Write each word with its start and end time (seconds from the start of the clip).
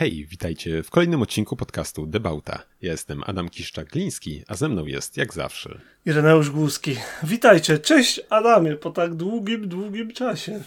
Hej, 0.00 0.26
witajcie 0.26 0.82
w 0.82 0.90
kolejnym 0.90 1.22
odcinku 1.22 1.56
podcastu 1.56 2.06
Debauta. 2.06 2.62
Ja 2.82 2.92
jestem 2.92 3.22
Adam 3.26 3.48
Kiszczak-Gliński, 3.48 4.42
a 4.48 4.54
ze 4.54 4.68
mną 4.68 4.86
jest, 4.86 5.16
jak 5.16 5.34
zawsze, 5.34 5.80
Ireneusz 6.06 6.50
Głuski. 6.50 6.96
Witajcie, 7.22 7.78
cześć 7.78 8.20
Adamie, 8.30 8.76
po 8.76 8.90
tak 8.90 9.14
długim, 9.14 9.68
długim 9.68 10.12
czasie. 10.12 10.62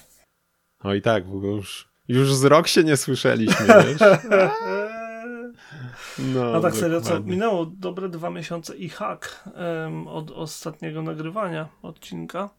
Oj 0.83 1.01
tak, 1.01 1.27
bo 1.27 1.47
już, 1.47 1.89
już 2.07 2.36
z 2.36 2.43
rok 2.43 2.68
się 2.68 2.83
nie 2.83 2.97
słyszeliśmy, 2.97 3.65
wiesz? 3.68 4.01
No, 6.34 6.55
A 6.55 6.61
tak 6.61 6.75
serio, 6.75 7.02
co? 7.02 7.20
Minęło 7.20 7.65
dobre 7.65 8.09
dwa 8.09 8.29
miesiące 8.29 8.75
i 8.75 8.89
hak 8.89 9.50
um, 9.55 10.07
od 10.07 10.31
ostatniego 10.31 11.02
nagrywania 11.02 11.70
odcinka. 11.81 12.50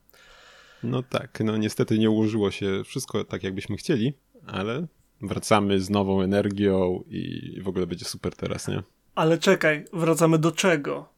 No 0.82 1.02
tak, 1.02 1.38
no 1.45 1.56
niestety 1.56 1.98
nie 1.98 2.11
ułożyło 2.11 2.50
się 2.50 2.82
wszystko 2.84 3.25
tak, 3.25 3.43
jakbyśmy 3.43 3.77
chcieli, 3.77 4.12
ale 4.46 4.86
wracamy 5.29 5.80
z 5.80 5.91
nową 5.91 6.23
energią 6.23 7.05
i 7.09 7.52
w 7.62 7.69
ogóle 7.69 7.87
będzie 7.87 8.05
super 8.05 8.37
teraz, 8.37 8.69
nie? 8.69 8.83
Ale 9.14 9.38
czekaj, 9.38 9.84
wracamy 9.92 10.38
do 10.38 10.52
czego? 10.52 11.09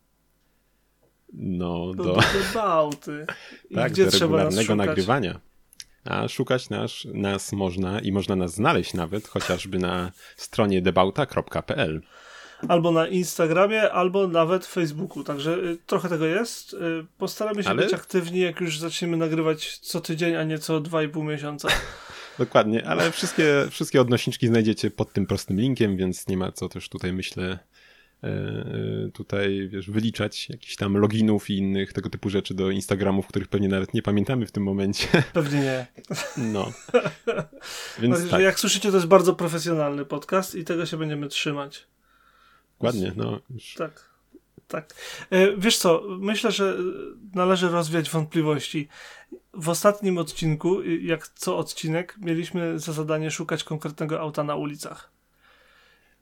No, 1.32 1.95
do... 1.95 2.05
Do 2.05 2.20
debauty. 2.42 3.27
tak, 3.74 3.92
gdzie 3.92 4.05
do 4.05 4.10
trzeba 4.10 4.37
regularnego 4.37 4.77
nagrywania. 4.77 5.41
A 6.05 6.29
szukać 6.29 6.70
nas, 6.70 6.91
nas 7.15 7.52
można 7.52 8.01
i 8.01 8.12
można 8.12 8.37
nas 8.37 8.55
znaleźć 8.55 8.95
nawet 8.95 9.29
chociażby 9.29 9.79
na 9.79 10.12
stronie 10.37 10.82
debauta.pl. 10.82 12.02
Albo 12.68 12.93
na 12.93 13.09
Instagramie, 13.09 13.93
albo 13.93 14.29
nawet 14.29 14.66
Facebooku. 14.66 15.24
Także 15.24 15.54
y, 15.54 15.79
trochę 15.87 16.09
tego 16.09 16.27
jest. 16.27 16.74
Y, 16.74 16.77
postaramy 17.18 17.62
się 17.62 17.70
Ale... 17.70 17.82
być 17.82 17.95
aktywni, 17.95 18.41
jak 18.41 18.60
już 18.60 18.79
zaczniemy 18.79 19.16
nagrywać 19.16 19.79
co 19.79 20.01
tydzień, 20.01 20.37
a 20.37 20.45
nie 20.45 20.59
co 20.59 20.80
dwa 20.80 21.02
i 21.02 21.09
pół 21.09 21.24
miesiąca. 21.24 21.68
Dokładnie, 22.38 22.86
ale 22.86 23.12
wszystkie, 23.12 23.66
wszystkie 23.70 24.00
odnośniczki 24.00 24.46
znajdziecie 24.46 24.90
pod 24.90 25.12
tym 25.12 25.26
prostym 25.26 25.60
linkiem, 25.60 25.96
więc 25.96 26.28
nie 26.28 26.36
ma 26.36 26.52
co 26.52 26.68
też 26.68 26.88
tutaj 26.88 27.12
myślę 27.12 27.59
e, 28.24 28.28
e, 28.28 29.10
tutaj, 29.12 29.68
wiesz, 29.68 29.90
wyliczać 29.90 30.48
jakichś 30.48 30.76
tam 30.76 30.96
loginów 30.96 31.51
i 31.51 31.56
innych 31.56 31.93
tego 31.93 32.10
typu 32.10 32.30
rzeczy 32.30 32.54
do 32.54 32.70
Instagramów, 32.70 33.26
których 33.26 33.48
pewnie 33.48 33.68
nawet 33.68 33.95
nie 33.95 34.02
pamiętamy 34.02 34.46
w 34.46 34.52
tym 34.52 34.62
momencie. 34.62 35.09
Pewnie 35.32 35.60
nie. 35.60 35.87
No. 36.37 36.73
Więc 38.02 38.24
no, 38.24 38.30
tak. 38.30 38.40
Jak 38.40 38.60
słyszycie, 38.60 38.90
to 38.90 38.96
jest 38.96 39.09
bardzo 39.09 39.34
profesjonalny 39.34 40.04
podcast 40.04 40.54
i 40.54 40.65
tego 40.65 40.87
się 40.87 40.96
będziemy 40.96 41.28
trzymać. 41.28 41.87
Dokładnie, 42.73 43.12
no. 43.16 43.40
Już. 43.50 43.74
Tak. 43.74 44.15
Tak. 44.68 44.95
E, 45.30 45.56
wiesz 45.56 45.78
co, 45.78 46.02
myślę, 46.18 46.52
że 46.52 46.76
należy 47.34 47.68
rozwiać 47.68 48.10
wątpliwości 48.10 48.88
w 49.54 49.68
ostatnim 49.68 50.18
odcinku, 50.18 50.82
jak 50.82 51.28
co 51.28 51.59
odcinek, 51.59 52.16
mieliśmy 52.18 52.78
za 52.78 52.92
zadanie 52.92 53.30
szukać 53.30 53.64
konkretnego 53.64 54.20
auta 54.20 54.44
na 54.44 54.56
ulicach. 54.56 55.10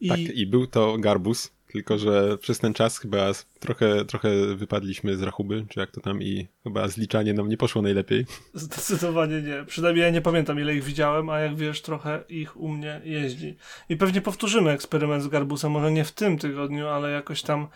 I... 0.00 0.08
Tak, 0.08 0.18
i 0.18 0.46
był 0.46 0.66
to 0.66 0.98
Garbus, 0.98 1.52
tylko 1.72 1.98
że 1.98 2.38
przez 2.38 2.58
ten 2.58 2.74
czas 2.74 2.98
chyba 2.98 3.32
trochę, 3.60 4.04
trochę 4.04 4.54
wypadliśmy 4.54 5.16
z 5.16 5.22
rachuby, 5.22 5.66
czy 5.68 5.80
jak 5.80 5.90
to 5.90 6.00
tam, 6.00 6.22
i 6.22 6.48
chyba 6.62 6.88
zliczanie 6.88 7.34
nam 7.34 7.48
nie 7.48 7.56
poszło 7.56 7.82
najlepiej. 7.82 8.26
Zdecydowanie 8.54 9.42
nie. 9.42 9.64
Przynajmniej 9.66 10.02
ja 10.04 10.10
nie 10.10 10.20
pamiętam, 10.20 10.60
ile 10.60 10.74
ich 10.74 10.84
widziałem, 10.84 11.30
a 11.30 11.40
jak 11.40 11.56
wiesz, 11.56 11.82
trochę 11.82 12.24
ich 12.28 12.56
u 12.56 12.68
mnie 12.68 13.00
jeździ. 13.04 13.56
I 13.88 13.96
pewnie 13.96 14.20
powtórzymy 14.20 14.70
eksperyment 14.70 15.22
z 15.22 15.28
Garbusem, 15.28 15.72
może 15.72 15.92
nie 15.92 16.04
w 16.04 16.12
tym 16.12 16.38
tygodniu, 16.38 16.88
ale 16.88 17.10
jakoś 17.10 17.42
tam 17.42 17.68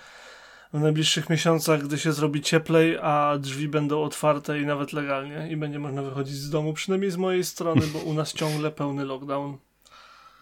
w 0.73 0.81
najbliższych 0.81 1.31
miesiącach, 1.31 1.83
gdy 1.83 1.99
się 1.99 2.13
zrobi 2.13 2.41
cieplej, 2.41 2.99
a 3.03 3.39
drzwi 3.41 3.69
będą 3.69 4.03
otwarte 4.03 4.61
i 4.61 4.67
nawet 4.67 4.93
legalnie 4.93 5.49
i 5.51 5.57
będzie 5.57 5.79
można 5.79 6.03
wychodzić 6.03 6.35
z 6.35 6.51
domu, 6.51 6.73
przynajmniej 6.73 7.11
z 7.11 7.17
mojej 7.17 7.45
strony, 7.45 7.83
bo 7.93 7.99
u 7.99 8.15
nas 8.15 8.35
ciągle 8.35 8.71
pełny 8.71 9.05
lockdown. 9.05 9.57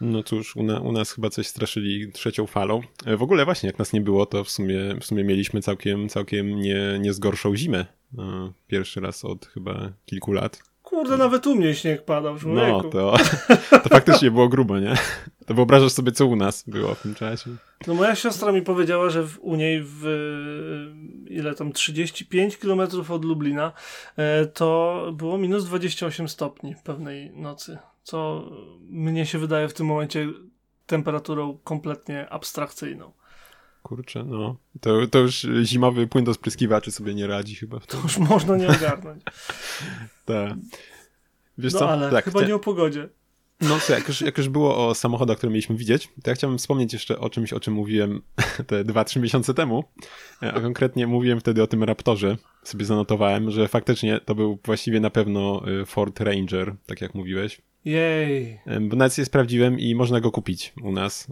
No 0.01 0.23
cóż, 0.23 0.57
u, 0.57 0.63
na, 0.63 0.81
u, 0.81 0.93
nas 0.93 1.13
chyba 1.13 1.31
coś 1.31 1.47
straszyli 1.47 2.13
trzecią 2.13 2.47
falą. 2.47 2.81
E, 3.07 3.17
w 3.17 3.23
ogóle 3.23 3.45
właśnie, 3.45 3.67
jak 3.67 3.79
nas 3.79 3.93
nie 3.93 4.01
było, 4.01 4.27
to 4.27 4.45
w 4.45 4.51
sumie, 4.51 4.79
w 5.01 5.05
sumie 5.05 5.25
mieliśmy 5.25 5.63
całkiem, 5.63 6.09
całkiem 6.09 6.61
nie, 6.61 6.99
nie 7.01 7.13
zgorszą 7.13 7.57
zimę. 7.57 7.87
E, 8.19 8.53
pierwszy 8.67 9.01
raz 9.01 9.25
od 9.25 9.47
chyba 9.47 9.93
kilku 10.07 10.33
lat. 10.33 10.63
Kurde, 10.83 11.17
nawet 11.17 11.47
u 11.47 11.55
mnie 11.55 11.75
śnieg 11.75 12.05
padał, 12.05 12.39
człowieku. 12.39 12.83
No, 12.83 12.83
to, 12.83 13.17
to 13.83 13.89
faktycznie 13.89 14.31
było 14.31 14.49
grubo, 14.49 14.79
nie? 14.79 14.95
To 15.47 15.55
wyobrażasz 15.55 15.93
sobie, 15.93 16.13
co 16.13 16.27
u 16.27 16.37
nas 16.37 16.65
było 16.67 16.95
w 16.95 17.03
tym 17.03 17.15
czasie. 17.15 17.51
No 17.87 17.95
moja 17.95 18.15
siostra 18.15 18.53
mi 18.53 18.63
powiedziała, 18.63 19.11
że 19.11 19.23
w, 19.23 19.39
u 19.41 19.57
niej 19.57 19.83
w 19.85 20.03
ile 21.29 21.55
tam 21.55 21.73
35 21.73 22.57
km 22.57 22.81
od 23.09 23.25
Lublina 23.25 23.73
e, 24.17 24.47
to 24.47 25.03
było 25.13 25.39
minus 25.39 25.65
28 25.65 26.29
stopni 26.29 26.75
pewnej 26.85 27.31
nocy, 27.31 27.79
co 28.03 28.51
mnie 28.89 29.27
się 29.27 29.39
wydaje 29.39 29.69
w 29.69 29.75
tym 29.75 29.87
momencie 29.87 30.29
temperaturą 30.87 31.59
kompletnie 31.65 32.29
abstrakcyjną. 32.29 33.13
Kurczę, 33.83 34.25
no. 34.25 34.57
To, 34.81 35.07
to 35.07 35.19
już 35.19 35.47
zimowy 35.63 36.07
płyn 36.07 36.25
do 36.25 36.35
spryskiwaczy 36.35 36.93
sobie 36.93 37.15
nie 37.15 37.27
radzi 37.27 37.55
chyba. 37.55 37.81
To 37.81 37.99
już 38.03 38.19
można 38.19 38.57
nie 38.57 38.69
ogarnąć. 38.69 39.23
tak. 40.25 40.53
Wiesz 41.59 41.73
no 41.73 41.79
co? 41.79 41.91
ale 41.91 42.11
tak, 42.11 42.25
chyba 42.25 42.43
nie 42.43 42.55
o 42.55 42.59
pogodzie. 42.59 43.09
No 43.61 43.81
co, 43.81 43.93
jak 43.93 44.09
już, 44.09 44.21
jak 44.21 44.39
już 44.39 44.49
było 44.49 44.89
o 44.89 44.95
samochodach, 44.95 45.37
które 45.37 45.51
mieliśmy 45.51 45.77
widzieć, 45.77 46.09
to 46.23 46.31
ja 46.31 46.35
chciałbym 46.35 46.59
wspomnieć 46.59 46.93
jeszcze 46.93 47.19
o 47.19 47.31
czymś, 47.31 47.53
o 47.53 47.61
czym 47.61 47.75
mówiłem 47.75 48.23
te 48.67 48.85
2-3 48.85 49.21
miesiące 49.21 49.55
temu. 49.55 49.85
E, 50.43 50.53
a 50.55 50.61
konkretnie 50.61 51.07
mówiłem 51.07 51.41
wtedy 51.41 51.63
o 51.63 51.67
tym 51.67 51.85
Raptorze. 51.85 52.37
Sobie 52.63 52.85
zanotowałem, 52.85 53.51
że 53.51 53.69
faktycznie 53.69 54.21
to 54.25 54.35
był 54.35 54.59
właściwie 54.65 55.01
na 55.01 55.11
pewno 55.11 55.63
e, 55.81 55.87
Ford 55.87 56.21
Ranger, 56.21 56.75
tak 56.87 57.01
jak 57.01 57.15
mówiłeś. 57.15 57.61
Jej. 57.85 58.61
E, 58.67 58.81
bo 58.81 58.97
nawet 58.97 59.19
je 59.19 59.25
sprawdziłem 59.25 59.79
i 59.79 59.95
można 59.95 60.21
go 60.21 60.31
kupić 60.31 60.73
u 60.83 60.93
nas 60.93 61.29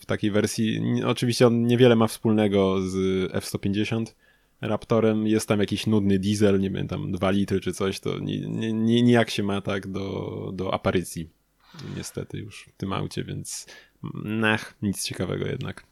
w 0.00 0.06
takiej 0.06 0.30
wersji. 0.30 0.82
Oczywiście 1.06 1.46
on 1.46 1.66
niewiele 1.66 1.96
ma 1.96 2.06
wspólnego 2.06 2.82
z 2.82 2.96
F-150, 3.34 4.04
Raptorem 4.60 5.26
jest 5.26 5.48
tam 5.48 5.60
jakiś 5.60 5.86
nudny 5.86 6.18
diesel, 6.18 6.60
nie 6.60 6.70
wiem, 6.70 6.88
tam 6.88 7.12
2 7.12 7.30
litry 7.30 7.60
czy 7.60 7.72
coś, 7.72 8.00
to 8.00 8.18
nijak 8.82 9.30
się 9.30 9.42
ma 9.42 9.60
tak 9.60 9.86
do, 9.86 10.50
do 10.54 10.74
aparycji 10.74 11.28
niestety 11.96 12.38
już 12.38 12.68
w 12.74 12.76
tym 12.76 12.92
aucie, 12.92 13.24
więc 13.24 13.66
nach, 14.24 14.74
nic 14.82 15.04
ciekawego 15.04 15.46
jednak. 15.46 15.90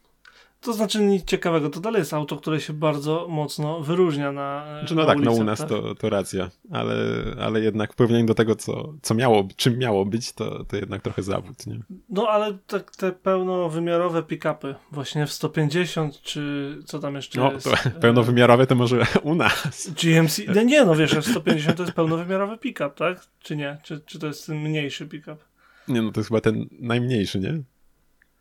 To 0.61 0.73
znaczy 0.73 1.01
nic 1.01 1.25
ciekawego, 1.25 1.71
to 1.71 1.81
dalej 1.81 1.99
jest 1.99 2.15
auto, 2.15 2.37
które 2.37 2.61
się 2.61 2.73
bardzo 2.73 3.27
mocno 3.29 3.81
wyróżnia 3.81 4.33
na. 4.33 4.65
Znaczy, 4.79 4.95
no 4.95 5.03
na 5.03 5.07
tak, 5.07 5.17
ulicach, 5.17 5.35
no 5.35 5.41
u 5.41 5.45
nas 5.45 5.59
tak? 5.59 5.69
To, 5.69 5.95
to 5.95 6.11
racja, 6.11 6.51
ale, 6.73 6.97
ale 7.41 7.61
jednak 7.61 7.93
w 7.93 7.97
porównaniu 7.97 8.27
do 8.27 8.35
tego, 8.35 8.57
co, 8.57 8.95
co 9.03 9.15
miało, 9.15 9.49
czym 9.57 9.79
miało 9.79 10.05
być, 10.05 10.33
to, 10.33 10.65
to 10.65 10.77
jednak 10.77 11.03
trochę 11.03 11.23
zawód, 11.23 11.67
nie? 11.67 11.81
No 12.09 12.29
ale 12.29 12.59
te, 12.67 12.81
te 12.81 13.13
pełnowymiarowe 13.13 14.23
pick-upy, 14.23 14.75
właśnie 14.93 15.27
w 15.27 15.33
150, 15.33 16.21
czy 16.23 16.75
co 16.85 16.99
tam 16.99 17.15
jeszcze 17.15 17.41
no, 17.41 17.53
jest? 17.53 17.67
To, 17.67 17.91
pełnowymiarowe 18.01 18.67
to 18.67 18.75
może 18.75 19.07
u 19.23 19.35
nas. 19.35 19.91
GMC, 20.03 20.43
no 20.55 20.63
nie, 20.63 20.85
no 20.85 20.97
wiesz, 20.97 21.17
150 21.21 21.77
to 21.77 21.83
jest 21.83 21.95
pełnowymiarowy 21.95 22.59
pick-up, 22.59 22.91
tak? 22.97 23.27
Czy 23.41 23.57
nie? 23.57 23.79
Czy, 23.83 24.01
czy 24.01 24.19
to 24.19 24.27
jest 24.27 24.49
mniejszy 24.49 25.07
pick-up? 25.07 25.45
Nie, 25.89 26.03
no 26.03 26.13
to 26.13 26.21
jest 26.21 26.29
chyba 26.29 26.41
ten 26.41 26.67
najmniejszy, 26.81 27.41
nie? 27.41 27.63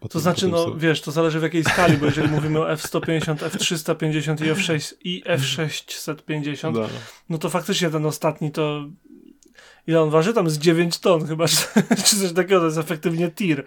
To 0.09 0.19
znaczy, 0.19 0.47
no 0.47 0.63
sobie... 0.63 0.79
wiesz, 0.79 1.01
to 1.01 1.11
zależy 1.11 1.39
w 1.39 1.43
jakiej 1.43 1.63
skali, 1.63 1.97
bo 1.97 2.05
jeżeli 2.05 2.27
mówimy 2.37 2.59
o 2.59 2.71
F-150, 2.71 3.45
F-350 3.45 4.45
i 4.45 4.49
F-6 4.49 4.93
i 5.03 5.23
F-650, 5.25 6.73
no. 6.73 6.89
no 7.29 7.37
to 7.37 7.49
faktycznie 7.49 7.89
ten 7.89 8.05
ostatni 8.05 8.51
to 8.51 8.89
ile 9.87 10.01
on 10.01 10.09
waży? 10.09 10.33
Tam 10.33 10.49
z 10.49 10.57
9 10.57 10.99
ton 10.99 11.27
chyba, 11.27 11.47
czy 12.05 12.15
coś 12.15 12.33
takiego, 12.33 12.59
to 12.59 12.65
jest 12.65 12.77
efektywnie 12.77 13.31
tir. 13.31 13.63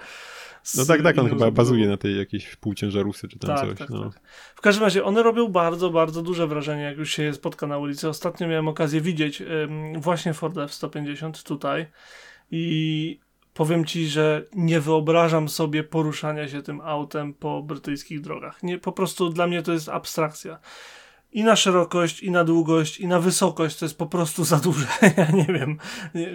No 0.77 0.85
tak, 0.85 1.03
tak, 1.03 1.19
on 1.19 1.29
chyba 1.29 1.51
bazuje 1.51 1.89
na 1.89 1.97
tej 1.97 2.19
jakiejś 2.19 2.57
półciężarusy 2.57 3.29
czy 3.29 3.39
tam 3.39 3.57
tak, 3.57 3.69
coś. 3.69 3.79
Tak, 3.79 3.91
no. 3.91 4.11
tak. 4.11 4.21
W 4.55 4.61
każdym 4.61 4.85
razie 4.85 5.05
one 5.05 5.23
robią 5.23 5.49
bardzo, 5.49 5.91
bardzo 5.91 6.23
duże 6.23 6.47
wrażenie, 6.47 6.83
jak 6.83 6.99
już 6.99 7.13
się 7.15 7.23
je 7.23 7.35
spotka 7.35 7.67
na 7.67 7.79
ulicy. 7.79 8.09
Ostatnio 8.09 8.49
miałem 8.49 8.69
okazję 8.69 9.01
widzieć 9.01 9.41
ym, 9.41 10.01
właśnie 10.01 10.35
Ford 10.35 10.59
F-150 10.59 11.47
tutaj 11.47 11.87
i 12.51 13.21
powiem 13.61 13.85
ci, 13.85 14.07
że 14.07 14.45
nie 14.55 14.81
wyobrażam 14.81 15.49
sobie 15.49 15.85
poruszania 15.85 16.49
się 16.49 16.63
tym 16.63 16.81
autem 16.81 17.35
po 17.35 17.63
brytyjskich 17.63 18.21
drogach. 18.21 18.63
Nie, 18.63 18.79
po 18.79 18.93
prostu 18.93 19.31
dla 19.31 19.47
mnie 19.47 19.63
to 19.63 19.73
jest 19.73 19.89
abstrakcja. 19.89 20.59
I 21.33 21.45
na 21.45 21.57
szerokość, 21.57 22.23
i 22.23 22.31
na 22.31 22.45
długość, 22.45 23.01
i 23.01 23.07
na 23.07 23.21
wysokość 23.21 23.79
to 23.79 23.85
jest 23.85 23.99
po 23.99 24.07
prostu 24.07 24.45
za 24.45 24.57
duże. 24.57 24.87
ja 25.17 25.31
nie 25.31 25.45
wiem. 25.45 25.79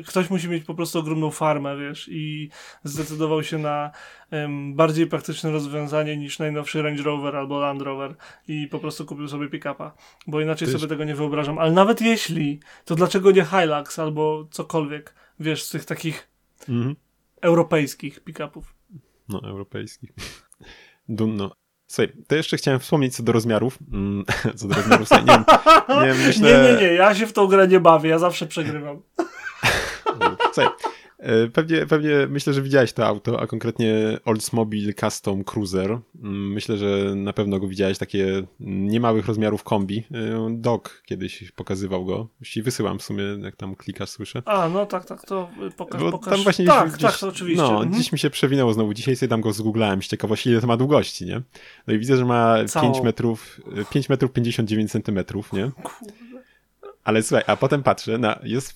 Ktoś 0.08 0.30
musi 0.30 0.50
mieć 0.50 0.64
po 0.64 0.76
prostu 0.76 1.00
ogromną 1.00 1.32
farmę, 1.32 1.78
wiesz, 1.78 2.10
i 2.12 2.50
zdecydował 2.84 3.44
się 3.44 3.58
na 3.58 3.92
um, 4.32 4.76
bardziej 4.76 5.08
praktyczne 5.08 5.52
rozwiązanie 5.52 6.18
niż 6.18 6.40
najnowszy 6.40 6.82
Range 6.82 7.04
Rover 7.04 7.36
albo 7.36 7.60
Land 7.60 7.82
Rover 7.82 8.16
i 8.48 8.68
po 8.68 8.80
prostu 8.80 9.06
kupił 9.06 9.28
sobie 9.28 9.50
pick-upa. 9.50 9.92
Bo 10.28 10.42
inaczej 10.42 10.68
Tyś... 10.68 10.78
sobie 10.78 10.90
tego 10.90 11.04
nie 11.04 11.16
wyobrażam. 11.16 11.60
Ale 11.60 11.72
nawet 11.72 12.02
jeśli, 12.02 12.60
to 12.86 12.96
dlaczego 12.96 13.32
nie 13.32 13.46
Hilux 13.46 14.00
albo 14.00 14.48
cokolwiek, 14.52 15.16
wiesz, 15.40 15.64
z 15.64 15.70
tych 15.70 15.86
takich 15.86 16.30
mhm 16.70 16.96
europejskich 17.42 18.24
pick-upów. 18.24 18.76
No, 19.30 19.42
europejskich. 19.44 20.10
Dumno. 21.10 21.52
Słuchaj, 21.88 22.14
to 22.28 22.36
jeszcze 22.36 22.58
chciałem 22.58 22.80
wspomnieć 22.80 23.16
co 23.16 23.24
do 23.24 23.32
rozmiarów. 23.32 23.80
Mm, 23.94 24.26
co 24.58 24.68
do 24.68 24.76
rozmiarów, 24.76 25.12
nie, 25.12 25.18
wiem, 25.26 25.44
nie, 26.04 26.14
myślę... 26.28 26.64
nie, 26.64 26.74
nie, 26.74 26.82
nie, 26.82 26.94
ja 26.94 27.16
się 27.16 27.28
w 27.28 27.34
tą 27.34 27.48
grę 27.48 27.68
nie 27.68 27.80
bawię, 27.80 28.10
ja 28.10 28.20
zawsze 28.20 28.48
przegrywam. 28.48 29.02
Słuchaj, 30.54 30.72
pewnie, 31.54 31.86
pewnie 31.86 32.12
myślę, 32.30 32.54
że 32.54 32.62
widziałeś 32.62 32.94
to 32.94 33.08
auto, 33.08 33.40
a 33.42 33.48
konkretnie 33.48 33.96
Oldsmobile 34.26 34.94
Custom 34.94 35.44
Cruiser. 35.44 35.92
Mm, 36.24 36.52
myślę, 36.54 36.78
że 36.78 37.14
na 37.16 37.34
pewno 37.34 37.60
go 37.60 37.68
widziałeś, 37.68 37.98
takie 37.98 38.44
niemałych 38.60 39.26
rozmiarów 39.26 39.64
kombi. 39.64 40.04
E, 40.14 40.48
Doc 40.52 40.82
kiedyś 41.06 41.52
pokazywał 41.52 42.06
go. 42.06 42.28
Jeśli 42.40 42.62
wysyłam 42.62 43.00
w 43.00 43.04
sumie, 43.04 43.24
jak 43.42 43.56
tam 43.56 43.76
klikasz, 43.76 44.10
słyszę. 44.10 44.42
A, 44.46 44.70
no 44.70 44.86
tak, 44.86 45.06
tak, 45.06 45.26
to 45.26 45.50
pokaż, 45.78 46.02
Bo 46.02 46.12
pokaż. 46.12 46.34
tam 46.34 46.44
właśnie 46.44 46.66
tak, 46.66 46.90
gdzieś, 46.90 47.02
tak, 47.02 47.18
to 47.18 47.28
oczywiście. 47.28 47.64
No, 47.64 47.70
Mhm. 47.72 47.92
gdzieś 47.92 48.12
mi 48.12 48.20
się 48.20 48.30
przewinęło 48.30 48.74
znowu. 48.74 48.94
Dzisiaj 48.94 49.16
sobie 49.16 49.30
tam 49.30 49.42
go 49.42 49.54
zgooglałem 49.54 50.04
z 50.04 50.08
ciekawości, 50.08 50.50
ile 50.50 50.62
to 50.62 50.68
ma 50.68 50.78
długości, 50.78 51.26
nie? 51.26 51.42
No 51.88 51.94
i 51.94 52.00
widzę, 52.00 52.18
że 52.18 52.26
ma 52.26 52.56
Całą. 52.68 52.92
5 52.94 53.04
metrów, 53.04 53.62
e, 53.82 53.86
5 53.86 54.10
metrów 54.10 54.32
59 54.32 54.92
centymetrów, 54.92 55.54
nie? 55.54 55.72
Kurde. 55.84 56.14
Ale 57.04 57.24
słuchaj, 57.24 57.44
a 57.48 57.56
potem 57.58 57.84
patrzę, 57.84 58.18
na, 58.18 58.40
jest 58.44 58.74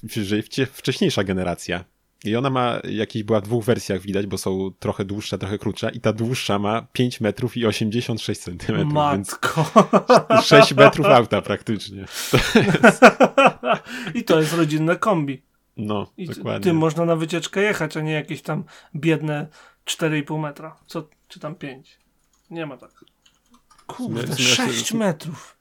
wcześniejsza 0.73 1.23
generacja. 1.23 1.83
I 2.25 2.35
ona 2.35 2.49
ma, 2.49 2.79
jakieś 2.83 3.23
była 3.23 3.39
w 3.39 3.43
dwóch 3.43 3.65
wersjach 3.65 4.01
widać, 4.01 4.25
bo 4.27 4.37
są 4.37 4.71
trochę 4.79 5.05
dłuższa, 5.05 5.37
trochę 5.37 5.57
krótsza. 5.57 5.89
I 5.89 5.99
ta 5.99 6.13
dłuższa 6.13 6.59
ma 6.59 6.87
5 6.93 7.21
metrów 7.21 7.57
i 7.57 7.65
86 7.65 8.41
centymetrów, 8.41 8.93
więc 8.93 8.93
Matko. 8.93 9.65
6 10.43 10.73
metrów 10.73 11.05
auta 11.05 11.41
praktycznie. 11.41 12.05
I 14.15 14.23
to 14.23 14.39
jest 14.39 14.53
rodzinne 14.53 14.95
kombi. 14.95 15.41
No, 15.77 16.11
I 16.17 16.27
dokładnie. 16.27 16.63
tym 16.63 16.77
można 16.77 17.05
na 17.05 17.15
wycieczkę 17.15 17.61
jechać, 17.61 17.97
a 17.97 18.01
nie 18.01 18.11
jakieś 18.11 18.41
tam 18.41 18.63
biedne 18.95 19.47
4,5 19.85 20.39
metra. 20.39 20.75
Co, 20.87 21.09
czy 21.27 21.39
tam 21.39 21.55
5. 21.55 21.99
Nie 22.49 22.65
ma 22.65 22.77
tak. 22.77 23.05
Kurde, 23.87 24.21
sumie- 24.21 24.55
6 24.55 24.93
metrów. 24.93 25.57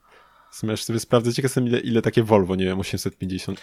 Smash 0.50 0.84
sobie 0.84 1.00
sprawdzę, 1.00 1.32
ciekaw 1.32 1.50
jestem 1.50 1.66
ile, 1.66 1.80
ile 1.80 2.02
takie 2.02 2.22
Volvo, 2.22 2.56
nie 2.56 2.64
wiem, 2.64 2.80
850. 2.80 3.60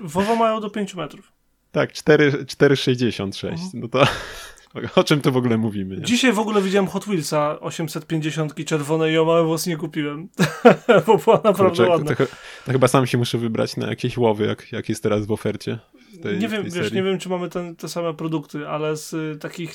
Volvo 0.00 0.36
mają 0.36 0.60
do 0.60 0.70
5 0.70 0.94
metrów. 0.94 1.35
Tak, 1.76 1.92
4 1.92 2.32
4,66. 2.32 3.48
Mhm. 3.48 3.68
No 3.74 3.88
to 3.88 4.04
o 5.00 5.04
czym 5.04 5.20
tu 5.20 5.32
w 5.32 5.36
ogóle 5.36 5.58
mówimy, 5.58 5.96
nie? 5.96 6.02
Dzisiaj 6.02 6.32
w 6.32 6.38
ogóle 6.38 6.62
widziałem 6.62 6.88
Hot 6.88 7.04
Wheelsa 7.04 7.60
850 7.60 8.64
czerwonej 8.64 9.12
i 9.12 9.14
ją 9.14 9.24
mały 9.24 9.44
włos 9.44 9.66
nie 9.66 9.76
kupiłem. 9.76 10.28
Bo 11.06 11.18
była 11.18 11.40
naprawdę 11.44 11.54
Kurczę, 11.54 11.84
to, 11.84 11.90
ładna. 11.90 12.14
to, 12.14 12.26
to 12.66 12.72
chyba 12.72 12.88
sam 12.88 13.06
się 13.06 13.18
muszę 13.18 13.38
wybrać 13.38 13.76
na 13.76 13.86
jakieś 13.86 14.16
łowy, 14.16 14.46
jak, 14.46 14.72
jak 14.72 14.88
jest 14.88 15.02
teraz 15.02 15.26
w 15.26 15.32
ofercie. 15.32 15.78
w 16.12 16.22
tej- 16.22 16.38
nie 16.38 16.48
wiem, 16.48 16.64
wiesz, 16.64 16.72
serii. 16.72 16.94
nie 16.94 17.02
wiem, 17.02 17.18
czy 17.18 17.28
mamy 17.28 17.48
ten, 17.48 17.76
te 17.76 17.88
same 17.88 18.14
produkty, 18.14 18.68
ale 18.68 18.96
z 18.96 19.12
y, 19.12 19.38
takich 19.40 19.74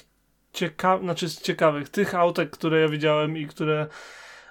ciekawych, 0.53 1.03
znaczy 1.03 1.30
z 1.30 1.42
ciekawych, 1.42 1.89
tych 1.89 2.15
autek, 2.15 2.50
które 2.50 2.81
ja 2.81 2.88
widziałem 2.89 3.38
i 3.38 3.48
które 3.48 3.88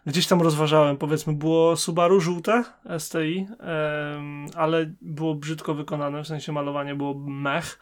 gdzieś 0.06 0.26
tam 0.26 0.43
rozważałem, 0.43 0.97
powiedzmy, 0.97 1.32
było 1.32 1.76
Subaru 1.76 2.20
żółte 2.20 2.64
STI, 2.99 3.47
ale 4.56 4.91
było 5.00 5.35
brzydko 5.35 5.75
wykonane, 5.75 6.23
w 6.23 6.26
sensie 6.26 6.52
malowanie 6.52 6.94
było 6.94 7.14
mech. 7.14 7.79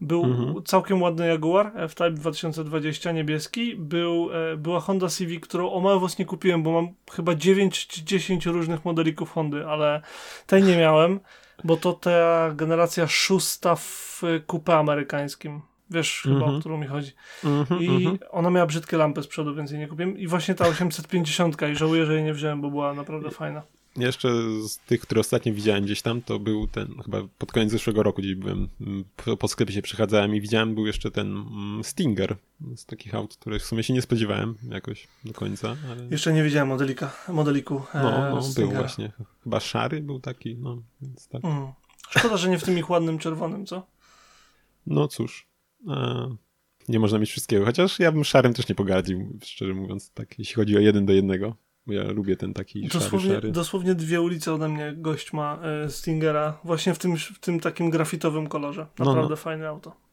Był 0.00 0.24
Mhm. 0.24 0.62
całkiem 0.64 1.02
ładny 1.02 1.26
Jaguar 1.26 1.72
F-Type 1.74 2.10
2020 2.10 3.12
niebieski. 3.12 3.76
Był, 3.76 4.28
e, 4.32 4.56
była 4.56 4.80
Honda 4.80 5.08
Civic, 5.08 5.42
którą 5.44 5.70
o 5.70 5.80
mały 5.80 5.98
włos 5.98 6.18
nie 6.18 6.24
kupiłem, 6.24 6.62
bo 6.62 6.72
mam 6.72 6.88
chyba 7.12 7.34
9 7.34 7.86
czy 7.86 8.04
10 8.04 8.46
różnych 8.46 8.84
modelików 8.84 9.30
Hondy, 9.32 9.66
ale 9.66 10.02
tej 10.46 10.62
nie 10.62 10.76
miałem, 10.76 11.20
bo 11.64 11.76
to 11.76 11.92
ta 11.92 12.50
generacja 12.54 13.06
szósta 13.06 13.76
w 13.76 14.22
kupę 14.46 14.74
amerykańskim. 14.78 15.60
Wiesz 15.90 16.20
chyba, 16.22 16.34
Mhm. 16.34 16.56
o 16.56 16.60
którą 16.60 16.78
mi 16.78 16.86
chodzi. 16.86 17.12
Mhm, 17.44 17.82
I 17.82 17.88
mhm. 17.88 18.18
ona 18.30 18.50
miała 18.50 18.66
brzydkie 18.66 18.96
lampy 18.96 19.22
z 19.22 19.26
przodu, 19.26 19.54
więc 19.54 19.70
jej 19.70 19.80
nie 19.80 19.88
kupiłem. 19.88 20.18
I 20.18 20.26
właśnie 20.26 20.54
ta 20.54 20.66
850 20.68 21.56
i 21.72 21.76
żałuję, 21.76 22.06
że 22.06 22.14
jej 22.14 22.24
nie 22.24 22.34
wziąłem, 22.34 22.60
bo 22.60 22.70
była 22.70 22.94
naprawdę 22.94 23.30
fajna. 23.30 23.62
Jeszcze 23.96 24.28
z 24.68 24.78
tych, 24.78 25.00
które 25.00 25.20
ostatnio 25.20 25.54
widziałem 25.54 25.84
gdzieś 25.84 26.02
tam, 26.02 26.22
to 26.22 26.38
był 26.38 26.66
ten, 26.66 27.02
chyba 27.04 27.18
pod 27.38 27.52
koniec 27.52 27.70
zeszłego 27.70 28.02
roku 28.02 28.20
gdzieś 28.22 28.34
byłem, 28.34 28.68
mm, 28.80 29.04
po, 29.38 29.48
sklepie 29.48 29.72
się 29.72 29.82
przechadzałem 29.82 30.34
i 30.34 30.40
widziałem, 30.40 30.74
był 30.74 30.86
jeszcze 30.86 31.10
ten 31.10 31.26
mm, 31.36 31.84
Stinger 31.84 32.36
z 32.76 32.86
takich 32.86 33.14
aut, 33.14 33.36
których 33.36 33.62
w 33.62 33.66
sumie 33.66 33.82
się 33.82 33.94
nie 33.94 34.02
spodziewałem 34.02 34.54
jakoś 34.70 35.08
do 35.24 35.32
końca, 35.32 35.76
ale 35.90 36.06
Jeszcze 36.10 36.32
nie 36.32 36.42
widziałem 36.42 36.68
modelika, 36.68 37.12
modeliku. 37.28 37.82
e, 37.94 38.02
no, 38.02 38.30
no 38.34 38.42
był 38.56 38.70
właśnie, 38.70 39.12
chyba 39.44 39.60
szary 39.60 40.00
był 40.00 40.20
taki, 40.20 40.56
no, 40.56 40.82
więc 41.02 41.28
tak. 41.28 41.44
Mm. 41.44 41.66
Szkoda, 42.10 42.36
że 42.36 42.48
nie 42.48 42.58
w 42.58 42.64
tym 42.64 42.78
ich 42.78 42.90
ładnym 42.90 43.18
czerwonym, 43.18 43.66
co? 43.66 43.86
No 44.86 45.08
cóż, 45.08 45.46
nie 46.88 46.98
można 46.98 47.18
mieć 47.18 47.30
wszystkiego, 47.30 47.64
chociaż 47.64 47.98
ja 47.98 48.12
bym 48.12 48.24
szarym 48.24 48.54
też 48.54 48.68
nie 48.68 48.74
pogardził, 48.74 49.38
szczerze 49.44 49.74
mówiąc, 49.74 50.10
tak, 50.12 50.38
jeśli 50.38 50.54
chodzi 50.54 50.76
o 50.76 50.80
jeden 50.80 51.06
do 51.06 51.12
jednego, 51.12 51.56
bo 51.86 51.92
ja 51.92 52.04
lubię 52.12 52.36
ten 52.36 52.54
taki 52.54 52.88
szary, 52.88 53.04
Dosłownie, 53.04 53.30
szary. 53.34 53.52
dosłownie 53.52 53.94
dwie 53.94 54.20
ulice 54.20 54.54
ode 54.54 54.68
mnie 54.68 54.94
gość 54.96 55.32
ma 55.32 55.58
e, 55.62 55.90
Stingera, 55.90 56.58
właśnie 56.64 56.94
w 56.94 56.98
tym, 56.98 57.16
w 57.16 57.38
tym 57.40 57.60
takim 57.60 57.90
grafitowym 57.90 58.46
kolorze. 58.46 58.86
No, 58.98 59.04
Naprawdę 59.04 59.30
no. 59.30 59.36
fajne 59.36 59.68
auto. 59.68 60.05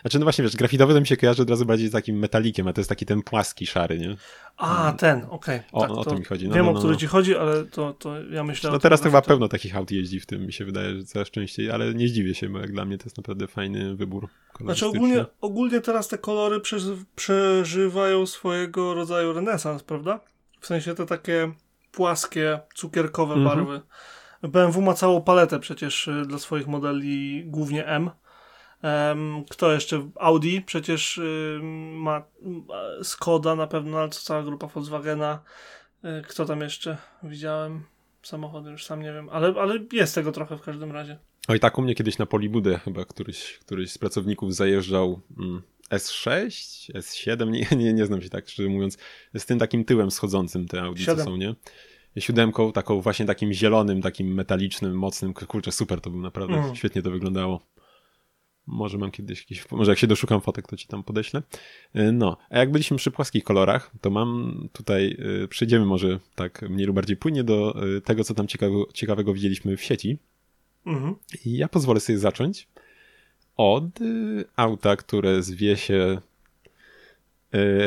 Znaczy, 0.00 0.18
no 0.18 0.24
właśnie, 0.24 0.42
wiesz, 0.44 0.56
grafitowy 0.56 0.94
to 0.94 1.00
mi 1.00 1.06
się 1.06 1.16
kojarzy 1.16 1.42
od 1.42 1.50
razu 1.50 1.66
bardziej 1.66 1.88
z 1.88 1.92
takim 1.92 2.18
metalikiem, 2.18 2.68
a 2.68 2.72
to 2.72 2.80
jest 2.80 2.88
taki 2.88 3.06
ten 3.06 3.22
płaski 3.22 3.66
szary, 3.66 3.98
nie? 3.98 4.16
A, 4.56 4.92
ten, 4.98 5.26
okej. 5.30 5.54
Mm. 5.54 5.66
O- 5.72 5.80
tak, 5.80 5.90
o 5.90 6.04
to 6.04 6.14
mi 6.14 6.24
chodzi. 6.24 6.48
No, 6.48 6.54
wiem, 6.54 6.64
no, 6.64 6.70
o 6.70 6.74
no, 6.74 6.78
który 6.78 6.94
no. 6.94 7.00
ci 7.00 7.06
chodzi, 7.06 7.36
ale 7.36 7.64
to, 7.64 7.92
to 7.92 8.22
ja 8.22 8.44
myślę 8.44 8.70
No 8.70 8.76
o 8.76 8.78
teraz 8.78 9.00
to 9.00 9.04
chyba 9.06 9.22
pełno 9.22 9.48
takich 9.48 9.76
aut 9.76 9.90
jeździ 9.90 10.20
w 10.20 10.26
tym, 10.26 10.46
mi 10.46 10.52
się 10.52 10.64
wydaje, 10.64 10.96
że 10.96 11.04
coraz 11.04 11.30
częściej, 11.30 11.70
ale 11.70 11.94
nie 11.94 12.08
zdziwię 12.08 12.34
się, 12.34 12.48
bo 12.48 12.58
jak 12.58 12.72
dla 12.72 12.84
mnie 12.84 12.98
to 12.98 13.04
jest 13.04 13.16
naprawdę 13.16 13.46
fajny 13.46 13.96
wybór 13.96 14.28
Znaczy 14.60 14.86
ogólnie, 14.86 15.24
ogólnie 15.40 15.80
teraz 15.80 16.08
te 16.08 16.18
kolory 16.18 16.60
przeży- 16.60 17.04
przeżywają 17.16 18.26
swojego 18.26 18.94
rodzaju 18.94 19.32
renesans, 19.32 19.82
prawda? 19.82 20.20
W 20.60 20.66
sensie 20.66 20.94
te 20.94 21.06
takie 21.06 21.52
płaskie, 21.92 22.60
cukierkowe 22.74 23.34
Mhm. 23.34 23.56
barwy. 23.56 23.80
BMW 24.42 24.82
ma 24.82 24.94
całą 24.94 25.22
paletę 25.22 25.58
przecież 25.60 26.08
y, 26.08 26.22
dla 26.26 26.38
swoich 26.38 26.66
modeli, 26.66 27.42
głównie 27.46 27.86
M. 27.86 28.10
Kto 29.50 29.72
jeszcze? 29.72 30.10
Audi 30.16 30.60
przecież 30.66 31.20
ma 31.92 32.22
Skoda 33.02 33.54
na 33.54 33.66
pewno, 33.66 33.98
ale 33.98 34.08
to 34.08 34.14
cała 34.18 34.42
grupa 34.42 34.66
Volkswagena. 34.66 35.42
Y, 36.04 36.22
Kto 36.28 36.44
tam 36.44 36.60
jeszcze 36.60 36.96
widziałem? 37.22 37.82
Samochody 38.22 38.70
już 38.70 38.84
sam 38.84 39.02
nie 39.02 39.12
wiem, 39.12 39.28
ale, 39.28 39.54
ale 39.60 39.78
jest 39.92 40.14
tego 40.14 40.32
trochę 40.32 40.58
w 40.58 40.62
każdym 40.62 40.92
razie. 40.92 41.18
Oj, 41.48 41.60
tak 41.60 41.78
u 41.78 41.82
mnie 41.82 41.94
kiedyś 41.94 42.18
na 42.18 42.26
Polibudę 42.26 42.78
chyba 42.78 43.04
któryś, 43.04 43.58
któryś 43.60 43.92
z 43.92 43.98
pracowników 43.98 44.54
zajeżdżał 44.54 45.20
mm, 45.38 45.62
S6, 45.90 46.48
S7, 46.94 47.50
nie, 47.50 47.66
nie, 47.84 47.92
nie 47.92 48.06
znam 48.06 48.22
się 48.22 48.28
tak, 48.28 48.48
szczerze 48.48 48.68
mówiąc, 48.68 48.98
z 49.38 49.46
tym 49.46 49.58
takim 49.58 49.84
tyłem 49.84 50.10
schodzącym 50.10 50.68
te 50.68 50.82
Audi, 50.82 51.04
co 51.04 51.24
są, 51.24 51.36
nie? 51.36 51.54
Siódemką, 52.18 52.72
taką 52.72 53.00
właśnie 53.00 53.26
takim 53.26 53.52
zielonym, 53.52 54.02
takim 54.02 54.34
metalicznym, 54.34 54.94
mocnym, 54.98 55.34
kurczę, 55.34 55.72
super 55.72 56.00
to 56.00 56.10
był 56.10 56.20
naprawdę, 56.20 56.54
Mhm. 56.56 56.76
świetnie 56.76 57.02
to 57.02 57.10
wyglądało. 57.10 57.60
Może 58.70 58.98
mam 58.98 59.10
kiedyś 59.10 59.40
jakiś, 59.40 59.70
może 59.70 59.92
jak 59.92 59.98
się 59.98 60.06
doszukam 60.06 60.40
fotek, 60.40 60.66
to 60.66 60.76
ci 60.76 60.86
tam 60.88 61.02
podeślę. 61.04 61.42
Y, 61.96 62.12
No, 62.12 62.36
a 62.50 62.58
jak 62.58 62.70
byliśmy 62.72 62.96
przy 62.96 63.10
płaskich 63.10 63.44
kolorach, 63.44 63.90
to 64.00 64.10
mam 64.10 64.54
tutaj, 64.72 65.16
y, 65.44 65.48
przejdziemy 65.48 65.84
może 65.86 66.18
tak 66.34 66.62
mniej 66.70 66.86
lub 66.86 66.96
bardziej 66.96 67.16
płynnie 67.16 67.44
do 67.44 67.84
y, 67.96 68.00
tego, 68.00 68.24
co 68.24 68.34
tam 68.34 68.46
ciekawego, 68.46 68.86
ciekawego 68.94 69.34
widzieliśmy 69.34 69.76
w 69.76 69.82
sieci. 69.82 70.18
Mhm. 70.86 71.14
I 71.44 71.56
ja 71.56 71.68
pozwolę 71.68 72.00
sobie 72.00 72.18
zacząć 72.18 72.68
od 73.56 73.84
auta, 74.56 74.96
które 74.96 75.42
zwie 75.42 75.76
się 75.76 76.20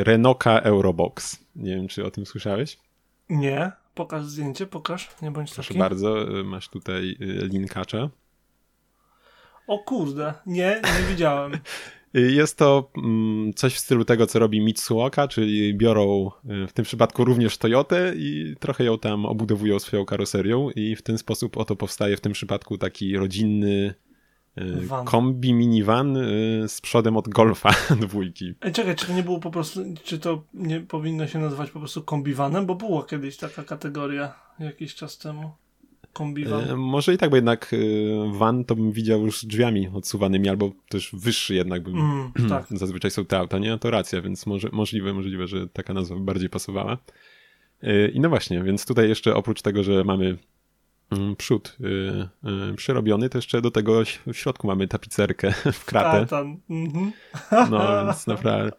Renoka 0.03 0.59
Eurobox. 0.59 1.39
Nie 1.55 1.75
wiem, 1.75 1.87
czy 1.87 2.05
o 2.05 2.11
tym 2.11 2.25
słyszałeś? 2.25 2.77
Nie, 3.29 3.71
pokaż 3.95 4.25
zdjęcie, 4.25 4.65
pokaż, 4.67 5.09
nie 5.21 5.31
bądź 5.31 5.53
Proszę 5.53 5.67
taki. 5.67 5.79
bardzo, 5.79 6.39
y, 6.39 6.43
masz 6.43 6.69
tutaj 6.69 7.17
linkacza. 7.51 8.09
O 9.71 9.79
kurde, 9.79 10.33
nie, 10.45 10.81
nie 10.83 11.07
widziałem. 11.09 11.51
Jest 12.13 12.57
to 12.57 12.91
mm, 12.97 13.53
coś 13.53 13.75
w 13.75 13.79
stylu 13.79 14.05
tego, 14.05 14.27
co 14.27 14.39
robi 14.39 14.61
Mitsuoka, 14.61 15.27
czyli 15.27 15.73
biorą 15.73 16.31
y, 16.63 16.67
w 16.67 16.73
tym 16.73 16.85
przypadku 16.85 17.25
również 17.25 17.57
Toyotę 17.57 18.13
i 18.15 18.55
trochę 18.59 18.83
ją 18.83 18.99
tam 18.99 19.25
obudowują 19.25 19.79
swoją 19.79 20.05
karoserią 20.05 20.69
i 20.69 20.95
w 20.95 21.01
ten 21.01 21.17
sposób 21.17 21.57
oto 21.57 21.75
powstaje 21.75 22.17
w 22.17 22.21
tym 22.21 22.31
przypadku 22.31 22.77
taki 22.77 23.17
rodzinny 23.17 23.93
y, 24.57 24.85
Van. 24.87 25.05
kombi 25.05 25.53
minivan 25.53 26.17
y, 26.17 26.63
z 26.67 26.81
przodem 26.81 27.17
od 27.17 27.29
Golfa 27.29 27.69
dwójki. 28.07 28.53
Ej, 28.61 28.71
czekaj, 28.71 28.95
czy 28.95 29.05
to 29.05 29.13
nie 29.13 29.23
było 29.23 29.39
po 29.39 29.51
prostu, 29.51 29.79
czy 30.03 30.19
to 30.19 30.43
nie 30.53 30.79
powinno 30.79 31.27
się 31.27 31.39
nazywać 31.39 31.71
po 31.71 31.79
prostu 31.79 32.03
kombiwanem, 32.03 32.65
bo 32.65 32.75
była 32.75 33.05
kiedyś 33.05 33.37
taka 33.37 33.63
kategoria 33.63 34.33
jakiś 34.59 34.95
czas 34.95 35.17
temu. 35.17 35.51
Kombiwan. 36.13 36.69
E, 36.69 36.75
może 36.75 37.13
i 37.13 37.17
tak, 37.17 37.29
bo 37.29 37.35
jednak 37.35 37.73
e, 37.73 37.77
van 38.37 38.65
to 38.65 38.75
bym 38.75 38.91
widział 38.91 39.25
już 39.25 39.45
drzwiami 39.45 39.87
odsuwanymi, 39.93 40.49
albo 40.49 40.71
też 40.89 41.09
wyższy 41.13 41.55
jednak 41.55 41.83
bym. 41.83 41.97
Mm, 41.97 42.31
tak. 42.49 42.65
Zazwyczaj 42.69 43.11
są 43.11 43.25
te 43.25 43.37
auta, 43.37 43.59
nie? 43.59 43.77
To 43.77 43.91
racja, 43.91 44.21
więc 44.21 44.45
może, 44.45 44.69
możliwe, 44.71 45.13
możliwe, 45.13 45.47
że 45.47 45.67
taka 45.67 45.93
nazwa 45.93 46.15
bardziej 46.15 46.49
pasowała. 46.49 46.97
E, 47.83 48.07
I 48.07 48.19
no 48.19 48.29
właśnie, 48.29 48.63
więc 48.63 48.85
tutaj 48.85 49.09
jeszcze 49.09 49.35
oprócz 49.35 49.61
tego, 49.61 49.83
że 49.83 50.03
mamy 50.03 50.37
mm, 51.11 51.35
przód 51.35 51.77
przerobiony, 52.75 53.29
to 53.29 53.37
jeszcze 53.37 53.61
do 53.61 53.71
tego 53.71 54.03
w 54.27 54.37
środku 54.37 54.67
mamy 54.67 54.87
tapicerkę 54.87 55.51
w 55.73 55.85
kratę. 55.85 56.25
tam. 56.25 56.57
Mhm. 56.69 57.11
No 57.71 58.05
więc 58.05 58.27
naprawdę. 58.27 58.71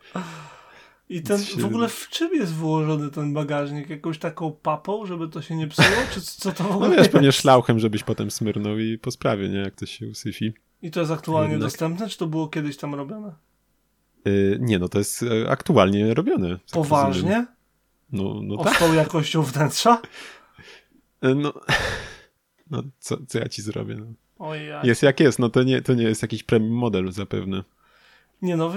I 1.12 1.22
ten, 1.22 1.38
w 1.58 1.64
ogóle 1.64 1.88
w 1.88 2.08
czym 2.08 2.34
jest 2.34 2.54
wyłożony 2.54 3.10
ten 3.10 3.34
bagażnik? 3.34 3.90
Jakąś 3.90 4.18
taką 4.18 4.52
papą, 4.52 5.06
żeby 5.06 5.28
to 5.28 5.42
się 5.42 5.56
nie 5.56 5.66
psuło? 5.66 5.88
Czy 6.14 6.20
co 6.20 6.52
to 6.52 6.64
w 6.64 6.68
No 6.68 6.74
ogóle 6.74 6.88
wiesz, 6.88 6.98
jest? 6.98 7.10
pewnie 7.10 7.32
szlauchem, 7.32 7.78
żebyś 7.78 8.02
potem 8.02 8.30
smyrnął 8.30 8.78
i 8.78 8.98
po 8.98 9.10
sprawie, 9.10 9.48
nie? 9.48 9.58
Jak 9.58 9.74
coś 9.74 9.98
się 9.98 10.08
usyfi. 10.08 10.52
I 10.82 10.90
to 10.90 11.00
jest 11.00 11.12
aktualnie 11.12 11.52
Jednak... 11.52 11.70
dostępne, 11.70 12.08
czy 12.08 12.18
to 12.18 12.26
było 12.26 12.48
kiedyś 12.48 12.76
tam 12.76 12.94
robione? 12.94 13.32
Yy, 14.24 14.58
nie, 14.60 14.78
no 14.78 14.88
to 14.88 14.98
jest 14.98 15.22
e, 15.22 15.50
aktualnie 15.50 16.14
robione. 16.14 16.58
Poważnie? 16.72 17.46
No, 18.12 18.40
no 18.42 18.54
o 18.54 18.64
tak. 18.64 18.78
tą 18.78 18.92
jakością 18.94 19.42
wnętrza? 19.42 20.02
E, 21.20 21.34
no, 21.34 21.52
no 22.70 22.82
co, 22.98 23.16
co 23.28 23.38
ja 23.38 23.48
ci 23.48 23.62
zrobię? 23.62 23.96
No. 23.96 24.54
Jest 24.82 25.02
jak 25.02 25.20
jest, 25.20 25.38
no 25.38 25.48
to 25.48 25.62
nie, 25.62 25.82
to 25.82 25.94
nie 25.94 26.04
jest 26.04 26.22
jakiś 26.22 26.42
premium 26.42 26.72
model 26.72 27.12
zapewne. 27.12 27.64
Nie 28.42 28.56
no, 28.56 28.72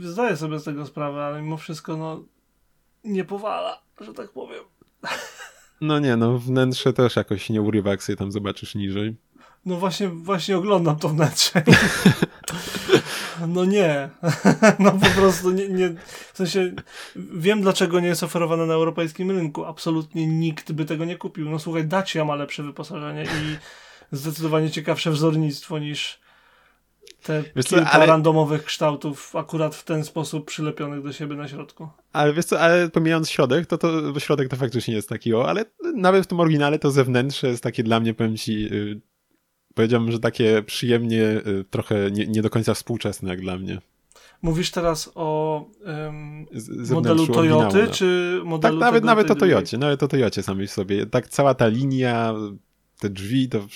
zdaję 0.00 0.36
sobie 0.36 0.58
z 0.58 0.64
tego 0.64 0.86
sprawę, 0.86 1.24
ale 1.24 1.42
mimo 1.42 1.56
wszystko 1.56 1.96
no 1.96 2.24
nie 3.04 3.24
powala, 3.24 3.82
że 4.00 4.14
tak 4.14 4.30
powiem. 4.30 4.64
No 5.80 5.98
nie, 5.98 6.16
no 6.16 6.38
wnętrze 6.38 6.92
też 6.92 7.16
jakoś 7.16 7.50
nie 7.50 7.62
urywa, 7.62 7.90
jak 7.90 8.02
sobie 8.02 8.16
tam 8.16 8.32
zobaczysz 8.32 8.74
niżej. 8.74 9.16
No 9.66 9.76
właśnie, 9.76 10.08
właśnie 10.08 10.56
oglądam 10.56 10.96
to 10.96 11.08
wnętrze. 11.08 11.62
No 13.48 13.64
nie. 13.64 14.10
No 14.78 14.92
po 14.92 15.06
prostu 15.06 15.50
nie, 15.50 15.68
nie. 15.68 15.94
W 16.32 16.36
sensie 16.36 16.72
wiem 17.16 17.62
dlaczego 17.62 18.00
nie 18.00 18.08
jest 18.08 18.22
oferowane 18.22 18.66
na 18.66 18.74
europejskim 18.74 19.30
rynku. 19.30 19.64
Absolutnie 19.64 20.26
nikt 20.26 20.72
by 20.72 20.84
tego 20.84 21.04
nie 21.04 21.16
kupił. 21.16 21.50
No 21.50 21.58
słuchaj, 21.58 21.84
Dacia 21.84 22.24
ma 22.24 22.34
lepsze 22.34 22.62
wyposażenie 22.62 23.24
i 23.24 23.56
zdecydowanie 24.12 24.70
ciekawsze 24.70 25.10
wzornictwo 25.10 25.78
niż 25.78 26.20
te 27.22 27.44
wiesz 27.56 27.66
kilka 27.66 27.84
co, 27.84 27.90
ale... 27.90 28.06
randomowych 28.06 28.64
kształtów 28.64 29.36
akurat 29.36 29.74
w 29.74 29.84
ten 29.84 30.04
sposób 30.04 30.46
przylepionych 30.46 31.02
do 31.02 31.12
siebie 31.12 31.36
na 31.36 31.48
środku. 31.48 31.88
Ale 32.12 32.32
wiesz 32.32 32.44
co, 32.44 32.60
ale 32.60 32.88
pomijając 32.88 33.30
środek, 33.30 33.66
to, 33.66 33.78
to 33.78 34.20
środek 34.20 34.48
to 34.48 34.56
faktycznie 34.56 34.94
jest 34.94 35.08
taki 35.08 35.34
o, 35.34 35.48
ale 35.48 35.64
nawet 35.94 36.24
w 36.24 36.26
tym 36.26 36.40
oryginale 36.40 36.78
to 36.78 36.90
zewnętrzne 36.90 37.48
jest 37.48 37.62
takie 37.62 37.82
dla 37.82 38.00
mnie, 38.00 38.14
powiem 38.14 38.36
ci, 38.36 38.62
yy, 38.62 39.00
powiedziałbym, 39.74 40.12
że 40.12 40.18
takie 40.18 40.62
przyjemnie, 40.62 41.16
yy, 41.16 41.64
trochę 41.70 42.10
nie, 42.10 42.26
nie, 42.26 42.42
do 42.42 42.50
końca 42.50 42.74
współczesne 42.74 43.30
jak 43.30 43.40
dla 43.40 43.58
mnie. 43.58 43.80
Mówisz 44.42 44.70
teraz 44.70 45.12
o 45.14 45.64
modelu 46.90 47.26
Toyoty, 47.26 47.88
czy 47.88 48.40
modelu 48.44 48.78
Tak, 48.78 48.80
nawet, 48.80 49.04
nawet 49.04 49.30
o 49.30 49.34
Toyocie, 49.34 49.78
nawet 49.78 50.02
o 50.02 50.08
Toyocie 50.08 50.42
samej 50.42 50.68
sobie. 50.68 51.06
Tak 51.06 51.28
cała 51.28 51.54
ta 51.54 51.66
linia, 51.66 52.34
te 53.00 53.10
drzwi, 53.10 53.48
to 53.48 53.66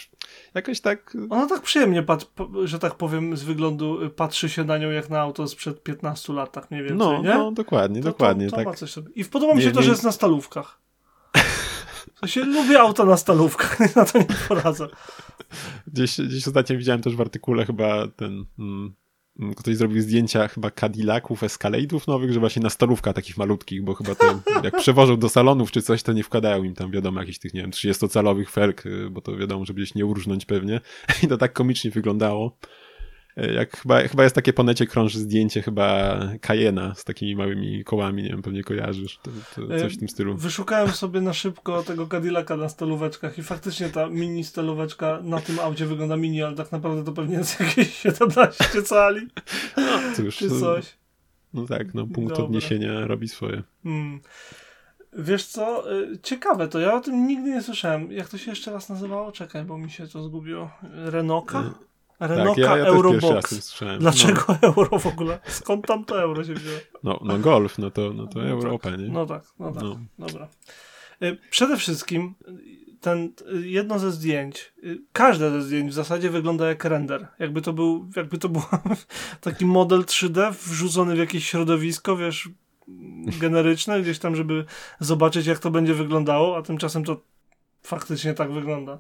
jakoś 0.55 0.81
tak... 0.81 1.17
Ona 1.31 1.47
tak 1.47 1.63
przyjemnie, 1.63 2.05
że 2.65 2.79
tak 2.79 2.95
powiem, 2.95 3.37
z 3.37 3.43
wyglądu 3.43 4.03
y, 4.03 4.11
patrzy 4.11 4.49
się 4.49 4.65
na 4.65 4.79
nią 4.79 4.91
jak 4.91 5.11
na 5.11 5.21
auto 5.21 5.49
sprzed 5.49 5.83
15 5.83 6.33
lat, 6.33 6.53
tak 6.53 6.71
mniej 6.71 6.83
więcej, 6.83 6.99
no, 6.99 7.23
nie? 7.23 7.35
No, 7.35 7.53
dokładnie, 7.53 8.03
to, 8.03 8.09
dokładnie. 8.09 8.47
To, 8.47 8.51
to 8.51 8.57
tak. 8.57 8.67
ma 8.67 8.75
coś 8.75 8.91
sobie. 8.91 9.09
I 9.15 9.25
podoba 9.25 9.55
mi 9.55 9.61
się 9.61 9.69
nie, 9.69 9.75
to, 9.75 9.83
że 9.83 9.91
jest 9.91 10.05
na 10.05 10.13
stalówkach. 10.13 10.81
To 12.21 12.27
się 12.27 12.45
lubię 12.45 12.81
auto 12.81 13.05
na 13.05 13.17
stalówkach, 13.17 13.81
na 13.97 14.05
to 14.05 14.19
nie 14.19 14.27
poradzę. 14.49 14.89
Gdzieś, 15.87 16.21
gdzieś 16.21 16.49
ostatnio 16.49 16.79
widziałem 16.79 17.03
też 17.03 17.17
w 17.17 17.21
artykule 17.21 17.67
chyba 17.67 18.09
ten... 18.09 18.45
Mm, 18.59 18.79
Mm, 18.79 18.95
ktoś 19.57 19.77
zrobił 19.77 20.03
zdjęcia 20.03 20.49
chyba 20.49 20.71
Cadillaców, 20.71 21.43
Escalade'ów 21.43 22.09
nowych, 22.09 22.33
że 22.33 22.41
właśnie 22.41 22.63
na 22.63 22.71
stolówkach 22.71 23.15
takich 23.15 23.37
malutkich, 23.37 23.83
bo 23.83 23.95
chyba 23.95 24.15
to 24.15 24.41
jak 24.65 24.79
przewożą 24.79 25.17
do 25.17 25.29
salonów 25.29 25.71
czy 25.71 25.83
coś, 25.83 26.03
to 26.03 26.13
nie 26.13 26.25
wkładają 26.25 26.65
im 26.65 26.75
tam 26.75 26.91
wiadomo 26.91 27.21
jakichś 27.21 27.39
tych, 27.39 27.55
nie 27.55 27.61
wiem, 27.61 27.71
30-calowych 27.71 28.51
felk, 28.51 28.87
y, 28.87 29.11
bo 29.11 29.21
to 29.21 29.37
wiadomo, 29.37 29.65
żeby 29.65 29.81
gdzieś 29.81 29.95
nie 29.95 30.07
urżnąć 30.07 30.47
pewnie. 30.47 30.81
I 31.23 31.29
to 31.29 31.37
tak 31.37 31.53
komicznie 31.53 31.91
wyglądało. 31.91 32.57
E, 33.39 33.53
jak 33.53 33.77
chyba, 33.77 34.01
chyba 34.01 34.23
jest 34.23 34.35
takie 34.35 34.53
po 34.53 34.63
necie 34.63 34.87
krąży 34.87 35.19
zdjęcie 35.19 35.63
chyba 35.63 36.19
Cayena 36.41 36.95
z 36.95 37.05
takimi 37.05 37.37
małymi 37.37 37.85
kołami, 37.85 38.23
nie 38.23 38.29
wiem, 38.29 38.43
pewnie 38.43 38.65
kojarzysz, 38.65 39.19
to, 39.23 39.31
to 39.55 39.79
coś 39.79 39.95
w 39.95 39.99
tym 39.99 40.09
stylu. 40.09 40.37
Wyszukałem 40.37 40.93
sobie 41.03 41.21
na 41.21 41.33
szybko 41.33 41.83
tego 41.83 42.07
Cadillaca 42.07 42.57
na 42.57 42.69
stelóweczkach 42.69 43.39
i 43.39 43.43
faktycznie 43.43 43.89
ta 43.89 44.09
mini 44.09 44.45
stelóweczka 44.45 45.21
na 45.23 45.41
tym 45.41 45.61
aucie 45.61 45.87
wygląda 45.87 46.17
mini, 46.17 46.43
ale 46.43 46.57
tak 46.57 46.73
naprawdę 46.73 47.05
to 47.05 47.13
pewnie 47.13 47.37
jest 47.37 47.61
jakieś 47.61 47.95
17 47.95 48.83
cali. 48.83 49.29
No, 49.77 49.99
cóż, 50.17 50.37
czy 50.37 50.61
coś. 50.61 50.99
No 51.55 51.67
tak, 51.67 51.95
no 51.95 52.07
punkt 52.07 52.31
Dobra. 52.31 52.45
odniesienia 52.45 53.07
robi 53.07 53.29
swoje. 53.29 53.63
Hmm. 53.83 54.21
Wiesz 55.19 55.47
co, 55.47 55.93
y, 56.01 56.19
ciekawe 56.23 56.69
to, 56.69 56.81
ja 56.81 56.95
o 56.95 57.01
tym 57.01 57.27
nigdy 57.27 57.51
nie 57.51 57.63
słyszałem. 57.63 58.13
Jak 58.13 58.29
to 58.29 58.39
się 58.39 58.51
jeszcze 58.51 58.73
raz 58.73 58.89
nazywało? 58.89 59.33
Czekaj, 59.33 59.65
bo 59.65 59.79
mi 59.79 59.91
się 59.91 60.07
to 60.07 60.23
zgubiło. 60.23 60.71
Renoka? 60.83 61.75
Y, 62.23 62.27
Renoka 62.27 62.49
tak, 62.49 62.59
ja, 62.59 62.77
ja 62.77 62.85
Eurobox. 62.85 63.81
Dlaczego 63.99 64.45
no. 64.49 64.57
euro 64.69 64.99
w 64.99 65.07
ogóle? 65.07 65.39
Skąd 65.47 65.87
tam 65.87 66.05
to 66.05 66.23
euro 66.23 66.45
się 66.45 66.55
wzięło? 66.55 66.79
No, 67.03 67.21
no 67.25 67.39
golf, 67.39 67.79
no 67.79 67.91
to, 67.91 68.13
no 68.13 68.27
to 68.27 68.39
no 68.39 68.49
Europa, 68.49 68.91
tak, 68.91 69.01
nie? 69.01 69.09
No 69.09 69.27
tak, 69.27 69.43
no 69.59 69.73
tak, 69.73 69.83
no. 69.83 69.99
dobra. 70.19 70.49
Y, 71.23 71.39
przede 71.51 71.77
wszystkim 71.77 72.35
ten, 73.01 73.33
y, 73.55 73.69
jedno 73.69 73.99
ze 73.99 74.13
zdjęć, 74.13 74.73
y, 74.85 74.99
każde 75.13 75.51
ze 75.51 75.63
zdjęć 75.63 75.91
w 75.91 75.95
zasadzie 75.95 76.31
wygląda 76.31 76.69
jak 76.69 76.85
render. 76.85 77.27
Jakby 77.39 77.63
to 77.63 77.73
był, 77.73 78.11
jakby 78.17 78.39
to 78.39 78.49
był 78.49 78.63
taki 79.41 79.67
model 79.67 80.01
3D 80.01 80.53
wrzucony 80.53 81.15
w 81.15 81.19
jakieś 81.19 81.49
środowisko, 81.49 82.17
wiesz, 82.17 82.49
generyczne, 83.41 84.03
gdzieś 84.03 84.19
tam, 84.19 84.37
żeby 84.37 84.65
zobaczyć 85.01 85.47
jak 85.47 85.59
to 85.59 85.71
będzie 85.71 85.95
wyglądało, 85.95 86.57
a 86.57 86.63
tymczasem 86.63 87.05
to 87.05 87.21
faktycznie 87.83 88.35
tak 88.35 88.53
wygląda. 88.53 88.99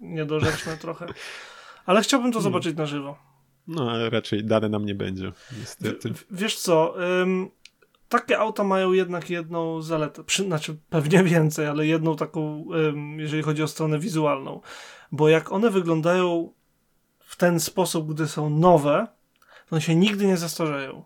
Niedorzeczne 0.00 0.76
trochę. 0.76 1.06
Ale 1.86 2.02
chciałbym 2.02 2.32
to 2.32 2.38
hmm. 2.38 2.52
zobaczyć 2.52 2.76
na 2.76 2.86
żywo. 2.86 3.16
No, 3.66 3.90
ale 3.90 4.10
raczej 4.10 4.44
dane 4.44 4.68
nam 4.68 4.86
nie 4.86 4.94
będzie, 4.94 5.32
niestety. 5.58 6.14
W, 6.14 6.26
wiesz 6.30 6.56
co, 6.56 6.94
ym, 7.22 7.50
takie 8.08 8.38
auta 8.38 8.64
mają 8.64 8.92
jednak 8.92 9.30
jedną 9.30 9.82
zaletę, 9.82 10.24
przy, 10.24 10.44
znaczy 10.44 10.76
pewnie 10.90 11.24
więcej, 11.34 11.66
ale 11.66 11.86
jedną 11.86 12.16
taką, 12.16 12.64
ym, 12.74 13.20
jeżeli 13.20 13.42
chodzi 13.42 13.62
o 13.62 13.68
stronę 13.68 13.98
wizualną. 13.98 14.60
Bo 15.12 15.28
jak 15.28 15.52
one 15.52 15.70
wyglądają 15.70 16.52
w 17.18 17.36
ten 17.36 17.60
sposób, 17.60 18.14
gdy 18.14 18.28
są 18.28 18.50
nowe, 18.50 19.06
to 19.40 19.76
one 19.76 19.80
się 19.80 19.94
nigdy 19.94 20.26
nie 20.26 20.36
zastarzeją. 20.36 21.04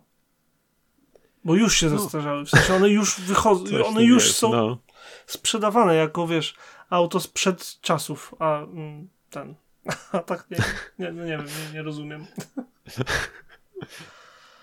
Bo 1.45 1.55
już 1.55 1.77
się 1.77 1.87
no. 1.87 1.99
zastarzały. 1.99 2.45
W 2.45 2.51
sensie 2.51 2.75
one 2.75 2.89
już 2.89 3.21
wychodzą, 3.21 3.85
one 3.85 4.05
już 4.05 4.25
jest, 4.27 4.37
są 4.37 4.53
no. 4.53 4.79
sprzedawane 5.27 5.95
jako, 5.95 6.27
wiesz, 6.27 6.55
auto 6.91 7.21
sprzed 7.21 7.81
czasów, 7.81 8.35
a 8.39 8.63
mm, 8.63 9.09
ten 9.31 9.55
tak 10.27 10.47
nie, 10.51 10.59
nie, 10.99 11.13
no 11.13 11.25
nie 11.25 11.37
wiem, 11.37 11.47
nie, 11.47 11.75
nie 11.75 11.83
rozumiem. 11.83 12.27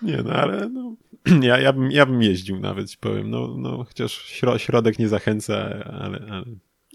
Nie, 0.02 0.16
no 0.16 0.30
ale 0.30 0.68
no, 0.68 0.96
ja, 1.48 1.58
ja, 1.58 1.72
bym, 1.72 1.90
ja 1.90 2.06
bym 2.06 2.22
jeździł 2.22 2.60
nawet, 2.60 2.96
powiem. 2.96 3.30
No, 3.30 3.54
no 3.56 3.84
chociaż 3.84 4.12
środek 4.56 4.98
nie 4.98 5.08
zachęca, 5.08 5.54
ale, 6.00 6.18
ale, 6.30 6.44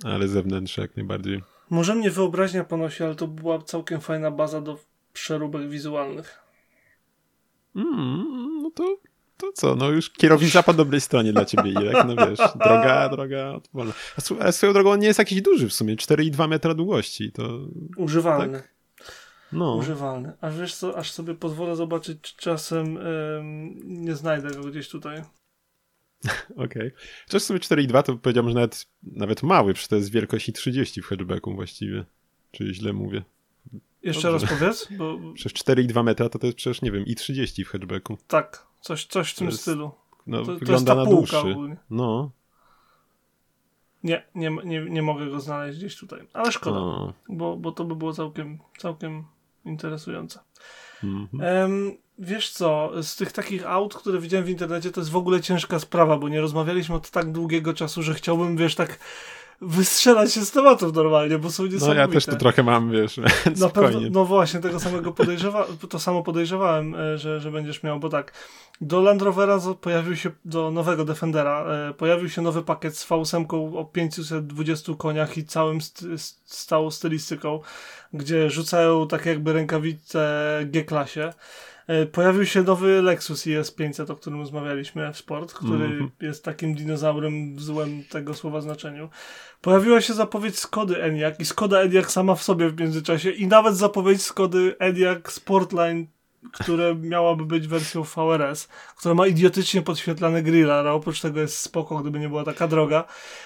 ale 0.03 0.27
zewnętrzne 0.27 0.81
jak 0.81 0.95
najbardziej. 0.95 1.41
Może 1.69 1.95
mnie 1.95 2.11
wyobraźnia 2.11 2.63
ponosi, 2.63 3.03
ale 3.03 3.15
to 3.15 3.27
była 3.27 3.61
całkiem 3.61 4.01
fajna 4.01 4.31
baza 4.31 4.61
do 4.61 4.79
przeróbek 5.13 5.69
wizualnych. 5.69 6.39
Mm, 7.75 8.61
no 8.61 8.71
to 8.71 8.97
to 9.41 9.51
co, 9.53 9.75
no 9.75 9.89
już 9.89 10.09
kierownica 10.09 10.63
po 10.63 10.73
dobrej 10.73 11.01
stronie 11.01 11.33
dla 11.33 11.45
ciebie, 11.45 11.71
Irek, 11.71 12.05
no 12.07 12.15
wiesz, 12.15 12.39
droga, 12.55 13.09
droga 13.09 13.59
wolna. 13.73 13.93
A, 14.17 14.43
a 14.43 14.51
swoją 14.51 14.73
drogą 14.73 14.91
on 14.91 14.99
nie 14.99 15.07
jest 15.07 15.19
jakiś 15.19 15.41
duży 15.41 15.69
w 15.69 15.73
sumie, 15.73 15.95
4,2 15.95 16.47
metra 16.47 16.73
długości, 16.73 17.31
to... 17.31 17.59
Używalny. 17.97 18.59
Tak? 18.59 18.71
No. 19.51 19.75
Używalny. 19.75 20.33
A 20.41 20.49
wiesz 20.49 20.75
co, 20.75 20.97
aż 20.97 21.11
sobie 21.11 21.35
pozwolę 21.35 21.75
zobaczyć, 21.75 22.21
czy 22.21 22.37
czasem 22.37 22.99
nie 23.83 24.15
znajdę 24.15 24.51
go 24.51 24.63
gdzieś 24.63 24.89
tutaj. 24.89 25.21
Okej. 26.55 26.65
Okay. 26.65 26.91
Chociaż 27.25 27.41
sobie 27.41 27.59
4,2 27.59 28.03
to 28.03 28.15
powiedziałbym, 28.15 28.51
że 28.51 28.55
nawet, 28.55 28.87
nawet 29.03 29.43
mały, 29.43 29.73
przecież 29.73 29.87
to 29.87 29.95
jest 29.95 30.11
wielkości 30.11 30.53
30 30.53 31.01
w 31.01 31.05
hatchbacku 31.05 31.55
właściwie. 31.55 32.05
Czy 32.51 32.73
źle 32.73 32.93
mówię? 32.93 33.23
Jeszcze 34.03 34.31
Dobrze. 34.31 34.47
raz 34.47 34.59
powiedz? 34.59 34.87
Bo... 34.97 35.17
Przecież 35.35 35.63
4,2 35.63 36.03
metra 36.03 36.29
to, 36.29 36.39
to 36.39 36.47
jest 36.47 36.57
przecież, 36.57 36.81
nie 36.81 36.91
wiem, 36.91 37.05
i 37.05 37.15
30 37.15 37.65
w 37.65 37.69
hatchbacku. 37.69 38.17
Tak, 38.27 38.67
coś, 38.81 39.05
coś 39.05 39.31
w 39.31 39.35
tym 39.35 39.47
jest, 39.47 39.61
stylu. 39.61 39.91
No, 40.27 40.45
to, 40.45 40.55
wygląda 40.55 40.95
to 40.95 41.03
na 41.03 41.09
dłuższy. 41.09 41.37
Ogólnie. 41.37 41.77
No. 41.89 42.31
Nie, 44.03 44.25
nie, 44.35 44.57
nie, 44.63 44.81
nie 44.89 45.01
mogę 45.01 45.29
go 45.29 45.39
znaleźć 45.39 45.77
gdzieś 45.77 45.97
tutaj. 45.97 46.27
Ale 46.33 46.51
szkoda, 46.51 46.79
bo, 47.29 47.57
bo 47.57 47.71
to 47.71 47.83
by 47.83 47.95
było 47.95 48.13
całkiem, 48.13 48.59
całkiem 48.77 49.23
interesujące. 49.65 50.39
Mhm. 51.03 51.97
wiesz 52.19 52.51
co, 52.51 52.91
z 53.03 53.15
tych 53.15 53.31
takich 53.31 53.65
aut, 53.67 53.95
które 53.95 54.19
widziałem 54.19 54.45
w 54.45 54.49
internecie, 54.49 54.91
to 54.91 55.01
jest 55.01 55.11
w 55.11 55.15
ogóle 55.15 55.41
ciężka 55.41 55.79
sprawa, 55.79 56.17
bo 56.17 56.29
nie 56.29 56.41
rozmawialiśmy 56.41 56.95
od 56.95 57.09
tak 57.09 57.31
długiego 57.31 57.73
czasu, 57.73 58.03
że 58.03 58.13
chciałbym, 58.13 58.57
wiesz, 58.57 58.75
tak 58.75 58.99
wystrzelać 59.61 60.33
się 60.33 60.45
z 60.45 60.51
tematów 60.51 60.93
normalnie, 60.93 61.37
bo 61.37 61.51
są 61.51 61.63
niesamowite. 61.63 61.95
No 61.95 62.01
ja 62.01 62.07
też 62.07 62.25
to 62.25 62.35
trochę 62.35 62.63
mam, 62.63 62.91
wiesz, 62.91 63.19
Na 63.59 63.69
pewno, 63.69 63.99
no 64.11 64.25
właśnie, 64.25 64.59
tego 64.59 64.79
samego 64.79 65.11
podejrzewa, 65.11 65.67
to 65.89 65.99
samo 65.99 66.23
podejrzewałem, 66.23 66.95
e, 66.95 67.17
że, 67.17 67.39
że 67.39 67.51
będziesz 67.51 67.83
miał, 67.83 67.99
bo 67.99 68.09
tak, 68.09 68.33
do 68.81 69.01
Land 69.01 69.21
Rovera 69.21 69.59
pojawił 69.81 70.15
się, 70.15 70.31
do 70.45 70.71
nowego 70.71 71.05
Defendera, 71.05 71.65
e, 71.65 71.93
pojawił 71.93 72.29
się 72.29 72.41
nowy 72.41 72.61
pakiet 72.61 72.97
z 72.97 73.07
V8 73.07 73.77
o 73.77 73.85
520 73.85 74.93
koniach 74.95 75.37
i 75.37 75.45
całym 75.45 75.81
st 75.81 76.05
stałą 76.45 76.91
stylistyką, 76.91 77.59
gdzie 78.13 78.49
rzucają 78.49 79.07
tak 79.07 79.25
jakby 79.25 79.53
rękawice 79.53 80.59
G-klasie. 80.65 81.33
E, 81.91 82.05
pojawił 82.05 82.45
się 82.45 82.63
nowy 82.63 83.01
Lexus 83.01 83.45
IS500, 83.45 84.11
o 84.11 84.15
którym 84.15 84.39
rozmawialiśmy 84.39 85.13
w 85.13 85.17
Sport, 85.17 85.53
który 85.53 85.85
mm 85.85 85.99
-hmm. 85.99 86.09
jest 86.21 86.45
takim 86.45 86.75
dinozaurem 86.75 87.55
w 87.55 87.61
złym 87.61 88.03
tego 88.09 88.33
słowa 88.33 88.61
znaczeniu. 88.61 89.09
Pojawiła 89.61 90.01
się 90.01 90.13
zapowiedź 90.13 90.59
Skody 90.59 91.03
Enyaq 91.03 91.35
i 91.39 91.45
Skoda 91.45 91.79
Enyaq 91.79 92.11
sama 92.11 92.35
w 92.35 92.43
sobie 92.43 92.69
w 92.69 92.79
międzyczasie 92.79 93.29
i 93.29 93.47
nawet 93.47 93.75
zapowiedź 93.75 94.21
Skody 94.21 94.75
Enyaq 94.79 95.31
Sportline 95.31 96.07
które 96.51 96.95
miałaby 96.95 97.45
być 97.45 97.67
wersją 97.67 98.03
VRS, 98.03 98.67
która 98.97 99.13
ma 99.13 99.27
idiotycznie 99.27 99.81
podświetlane 99.81 100.43
grilla, 100.43 100.73
ale 100.73 100.91
oprócz 100.91 101.21
tego 101.21 101.39
jest 101.39 101.57
spoko, 101.57 101.97
gdyby 101.97 102.19
nie 102.19 102.29
była 102.29 102.43
taka 102.43 102.67
droga. 102.67 103.03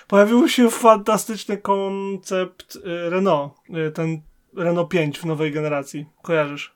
Pojawił 0.07 0.49
się 0.49 0.69
fantastyczny 0.69 1.57
koncept 1.57 2.75
y, 2.75 3.09
Renault, 3.09 3.53
y, 3.87 3.91
ten 3.91 4.21
Renault 4.53 4.89
5 4.89 5.19
w 5.19 5.25
nowej 5.25 5.51
generacji. 5.51 6.05
Kojarzysz? 6.21 6.75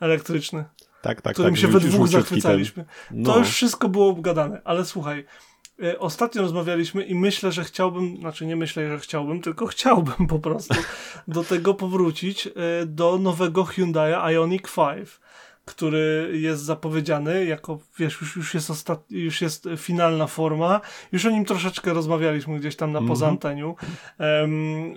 Elektryczny. 0.00 0.64
Tak, 1.06 1.22
tak, 1.22 1.32
którym 1.32 1.52
tak. 1.52 1.60
się 1.60 1.68
we 1.68 1.80
dwóch 1.80 2.08
zachwycaliśmy. 2.08 2.84
No. 3.10 3.32
To 3.32 3.38
już 3.38 3.48
wszystko 3.48 3.88
było 3.88 4.08
obgadane, 4.08 4.60
ale 4.64 4.84
słuchaj, 4.84 5.24
y, 5.82 5.98
ostatnio 5.98 6.42
rozmawialiśmy 6.42 7.04
i 7.04 7.14
myślę, 7.14 7.52
że 7.52 7.64
chciałbym, 7.64 8.16
znaczy 8.16 8.46
nie 8.46 8.56
myślę, 8.56 8.88
że 8.88 8.98
chciałbym, 8.98 9.40
tylko 9.40 9.66
chciałbym 9.76 10.26
po 10.26 10.38
prostu 10.38 10.74
do 11.28 11.44
tego 11.44 11.74
powrócić, 11.74 12.48
do 12.86 13.18
nowego 13.18 13.64
Hyundai 13.64 14.12
Ioniq 14.34 14.68
5 14.76 15.08
który 15.66 16.30
jest 16.32 16.62
zapowiedziany 16.62 17.44
jako, 17.44 17.78
wiesz, 17.98 18.20
już, 18.20 18.36
już, 18.36 18.54
jest 18.54 18.70
ostat... 18.70 19.04
już 19.10 19.40
jest 19.40 19.68
finalna 19.76 20.26
forma. 20.26 20.80
Już 21.12 21.26
o 21.26 21.30
nim 21.30 21.44
troszeczkę 21.44 21.92
rozmawialiśmy 21.92 22.58
gdzieś 22.58 22.76
tam 22.76 22.92
na 22.92 22.98
mm 22.98 23.06
-hmm. 23.06 23.12
poza 23.12 23.28
anteniu. 23.28 23.76
Um, 24.18 24.94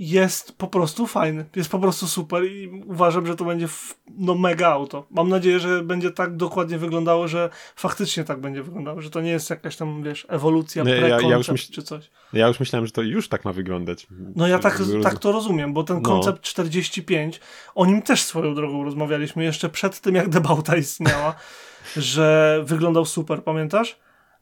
jest 0.00 0.58
po 0.58 0.66
prostu 0.66 1.06
fajny, 1.06 1.44
jest 1.56 1.70
po 1.70 1.78
prostu 1.78 2.06
super 2.06 2.44
i 2.44 2.82
uważam, 2.86 3.26
że 3.26 3.36
to 3.36 3.44
będzie 3.44 3.68
no 4.08 4.34
mega 4.34 4.68
auto. 4.68 5.06
Mam 5.10 5.28
nadzieję, 5.28 5.60
że 5.60 5.82
będzie 5.82 6.10
tak 6.10 6.36
dokładnie 6.36 6.78
wyglądało, 6.78 7.28
że 7.28 7.50
faktycznie 7.76 8.24
tak 8.24 8.40
będzie 8.40 8.62
wyglądało, 8.62 9.00
że 9.00 9.10
to 9.10 9.20
nie 9.20 9.30
jest 9.30 9.50
jakaś 9.50 9.76
tam, 9.76 10.02
wiesz, 10.02 10.26
ewolucja, 10.28 10.82
nie, 10.82 10.96
ja, 10.96 11.20
ja 11.20 11.38
czy 11.72 11.82
coś. 11.82 12.10
Ja 12.32 12.48
już 12.48 12.60
myślałem, 12.60 12.86
że 12.86 12.92
to 12.92 13.02
już 13.02 13.28
tak 13.28 13.44
ma 13.44 13.52
wyglądać. 13.52 14.06
No 14.36 14.46
ja 14.46 14.58
tak, 14.58 14.78
tak 15.02 15.18
to 15.18 15.32
rozumiem, 15.32 15.72
bo 15.72 15.84
ten 15.84 15.96
no. 15.96 16.02
koncept 16.02 16.42
45, 16.42 17.40
o 17.74 17.86
nim 17.86 18.02
też 18.02 18.22
swoją 18.22 18.54
drogą 18.54 18.84
rozmawialiśmy 18.84 19.44
jeszcze 19.44 19.68
przed 19.68 20.00
tym, 20.00 20.14
jak 20.14 20.28
debauta 20.28 20.76
istniała, 20.76 21.34
że 21.96 22.60
wyglądał 22.64 23.04
super, 23.04 23.44
pamiętasz? 23.44 23.98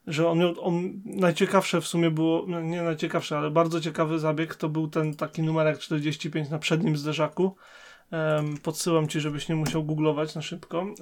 Że 0.07 0.27
on 0.27 0.39
miał, 0.39 0.53
on, 0.61 1.01
najciekawsze 1.05 1.81
w 1.81 1.87
sumie 1.87 2.11
było, 2.11 2.45
no 2.47 2.61
nie 2.61 2.81
najciekawsze, 2.81 3.37
ale 3.37 3.51
bardzo 3.51 3.81
ciekawy 3.81 4.19
zabieg 4.19 4.55
to 4.55 4.69
był 4.69 4.87
ten 4.87 5.15
taki 5.15 5.43
numerek 5.43 5.77
45 5.77 6.49
na 6.49 6.59
przednim 6.59 6.97
zderzaku. 6.97 7.55
Um, 8.11 8.57
podsyłam 8.57 9.07
ci, 9.07 9.19
żebyś 9.19 9.49
nie 9.49 9.55
musiał 9.55 9.83
googlować 9.83 10.35
na 10.35 10.41
szybko. 10.41 10.77
Um, 10.79 10.95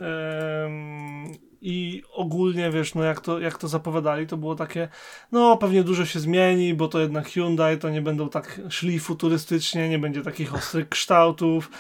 I 1.62 2.04
ogólnie 2.14 2.72
wiesz, 2.72 2.96
no 2.96 3.04
jak 3.04 3.22
to, 3.22 3.40
jak 3.40 3.58
to 3.58 3.68
zapowiadali, 3.68 4.28
to 4.28 4.38
było 4.38 4.56
takie, 4.56 4.88
no 5.32 5.58
pewnie 5.58 5.84
dużo 5.84 6.06
się 6.06 6.20
zmieni, 6.20 6.74
bo 6.74 6.88
to 6.88 7.00
jednak 7.00 7.30
Hyundai, 7.30 7.78
to 7.78 7.90
nie 7.90 8.02
będą 8.02 8.30
tak 8.30 8.62
szli 8.70 9.00
futurystycznie, 9.00 9.90
nie 9.90 10.00
będzie 10.00 10.22
takich 10.22 10.56
ostrych 10.56 10.90
kształtów 10.90 11.72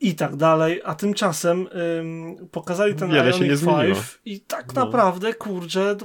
i 0.00 0.14
tak 0.14 0.36
dalej, 0.36 0.80
a 0.84 0.94
tymczasem 0.94 1.68
ym, 1.98 2.48
pokazali 2.50 2.94
ten 2.94 3.10
Wiele 3.10 3.30
Ioniq 3.30 3.64
5 3.64 3.98
i 4.24 4.40
tak 4.40 4.74
no. 4.74 4.84
naprawdę, 4.84 5.34
kurczę, 5.34 5.96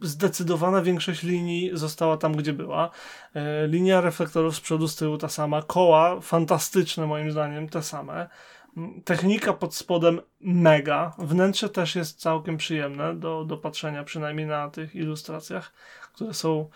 zdecydowana 0.00 0.82
większość 0.82 1.22
linii 1.22 1.70
została 1.72 2.16
tam, 2.16 2.32
gdzie 2.32 2.52
była. 2.52 2.90
E, 3.34 3.66
linia 3.66 4.00
reflektorów 4.00 4.56
z 4.56 4.60
przodu, 4.60 4.88
z 4.88 4.96
tyłu 4.96 5.18
ta 5.18 5.28
sama. 5.28 5.62
Koła 5.62 6.20
fantastyczne 6.20 7.06
moim 7.06 7.32
zdaniem, 7.32 7.68
te 7.68 7.82
same. 7.82 8.28
Mm, 8.76 9.02
technika 9.02 9.52
pod 9.52 9.74
spodem 9.74 10.20
mega. 10.40 11.12
Wnętrze 11.18 11.68
też 11.68 11.96
jest 11.96 12.20
całkiem 12.20 12.56
przyjemne 12.56 13.14
do, 13.14 13.44
do 13.44 13.56
patrzenia, 13.56 14.04
przynajmniej 14.04 14.46
na 14.46 14.70
tych 14.70 14.94
ilustracjach, 14.94 15.72
które 16.14 16.34
są 16.34 16.68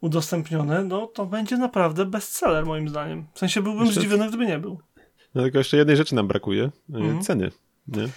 udostępnione. 0.00 0.84
No 0.84 1.06
to 1.06 1.26
będzie 1.26 1.56
naprawdę 1.56 2.04
bestseller 2.04 2.66
moim 2.66 2.88
zdaniem. 2.88 3.26
W 3.34 3.38
sensie 3.38 3.62
byłbym 3.62 3.84
jeszcze... 3.84 4.00
zdziwiony, 4.00 4.28
gdyby 4.28 4.46
nie 4.46 4.58
był. 4.58 4.80
No 5.34 5.42
tylko 5.42 5.58
jeszcze 5.58 5.76
jednej 5.76 5.96
rzeczy 5.96 6.14
nam 6.14 6.28
brakuje. 6.28 6.70
Mhm. 6.90 7.22
Ceny. 7.22 7.50
Nie? 7.88 8.08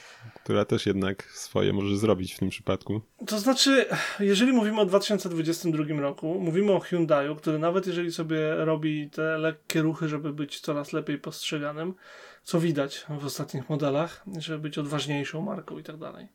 Która 0.44 0.66
też 0.66 0.86
jednak 0.86 1.24
swoje 1.24 1.74
może 1.74 1.98
zrobić 1.98 2.34
w 2.34 2.40
tym 2.40 2.50
przypadku. 2.50 3.02
To 3.28 3.40
znaczy, 3.40 3.86
jeżeli 4.20 4.54
mówimy 4.54 4.82
o 4.82 4.86
2022 4.86 6.02
roku, 6.02 6.40
mówimy 6.40 6.72
o 6.72 6.80
Hyundaiu, 6.80 7.36
który 7.36 7.60
nawet 7.60 7.88
jeżeli 7.88 8.12
sobie 8.12 8.56
robi 8.56 9.10
te 9.10 9.38
lekkie 9.38 9.82
ruchy, 9.82 10.08
żeby 10.08 10.34
być 10.34 10.60
coraz 10.60 10.94
lepiej 10.94 11.18
postrzeganym, 11.18 11.94
co 12.44 12.60
widać 12.60 13.06
w 13.20 13.26
ostatnich 13.26 13.70
modelach, 13.70 14.24
żeby 14.38 14.60
być 14.60 14.78
odważniejszą 14.78 15.42
marką 15.42 15.80
i 15.80 15.84
tak 15.84 15.98
dalej. 15.98 16.28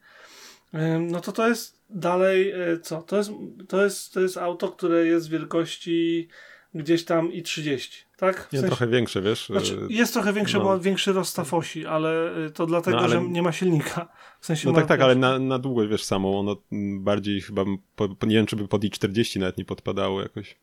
No 1.01 1.21
to 1.21 1.33
to 1.33 1.49
jest 1.49 1.81
dalej 1.91 2.51
e, 2.51 2.79
co? 2.83 3.03
To 3.03 3.17
jest, 3.17 3.31
to 3.69 3.85
jest, 3.85 4.13
to 4.13 4.21
jest 4.21 4.37
auto, 4.37 4.69
które 4.69 5.07
jest 5.07 5.31
wielkości 5.31 6.29
gdzieś 6.75 7.05
tam 7.05 7.33
i 7.33 7.43
30, 7.43 8.06
tak? 8.17 8.47
W 8.47 8.51
sensie, 8.51 8.67
trochę 8.67 8.87
większe, 8.87 9.23
wiesz? 9.23 9.47
Znaczy, 9.47 9.87
jest 9.89 10.13
trochę 10.13 10.33
większe, 10.33 10.59
no. 10.59 10.65
bo 10.65 10.71
ma 10.71 10.79
większy 10.79 11.13
rozstaw 11.13 11.55
osi, 11.55 11.87
ale 11.87 12.37
y, 12.47 12.51
to 12.51 12.67
dlatego, 12.67 12.97
no, 12.97 13.03
ale... 13.03 13.13
że 13.13 13.23
nie 13.23 13.43
ma 13.43 13.53
silnika. 13.53 14.09
W 14.41 14.47
sensie 14.47 14.69
no 14.69 14.75
tak, 14.75 14.87
tak, 14.87 15.01
ale 15.01 15.15
na, 15.15 15.39
na 15.39 15.59
długo, 15.59 15.89
wiesz, 15.89 16.05
samą, 16.05 16.41
ono 16.41 16.57
bardziej 16.99 17.41
chyba, 17.41 17.65
po, 17.97 18.09
nie 18.27 18.37
wiem, 18.37 18.47
czy 18.47 18.57
by 18.57 18.69
pod 18.69 18.85
i40 18.85 19.41
nawet 19.41 19.59
nie 19.59 19.65
podpadało 19.65 20.23
jakoś 20.23 20.57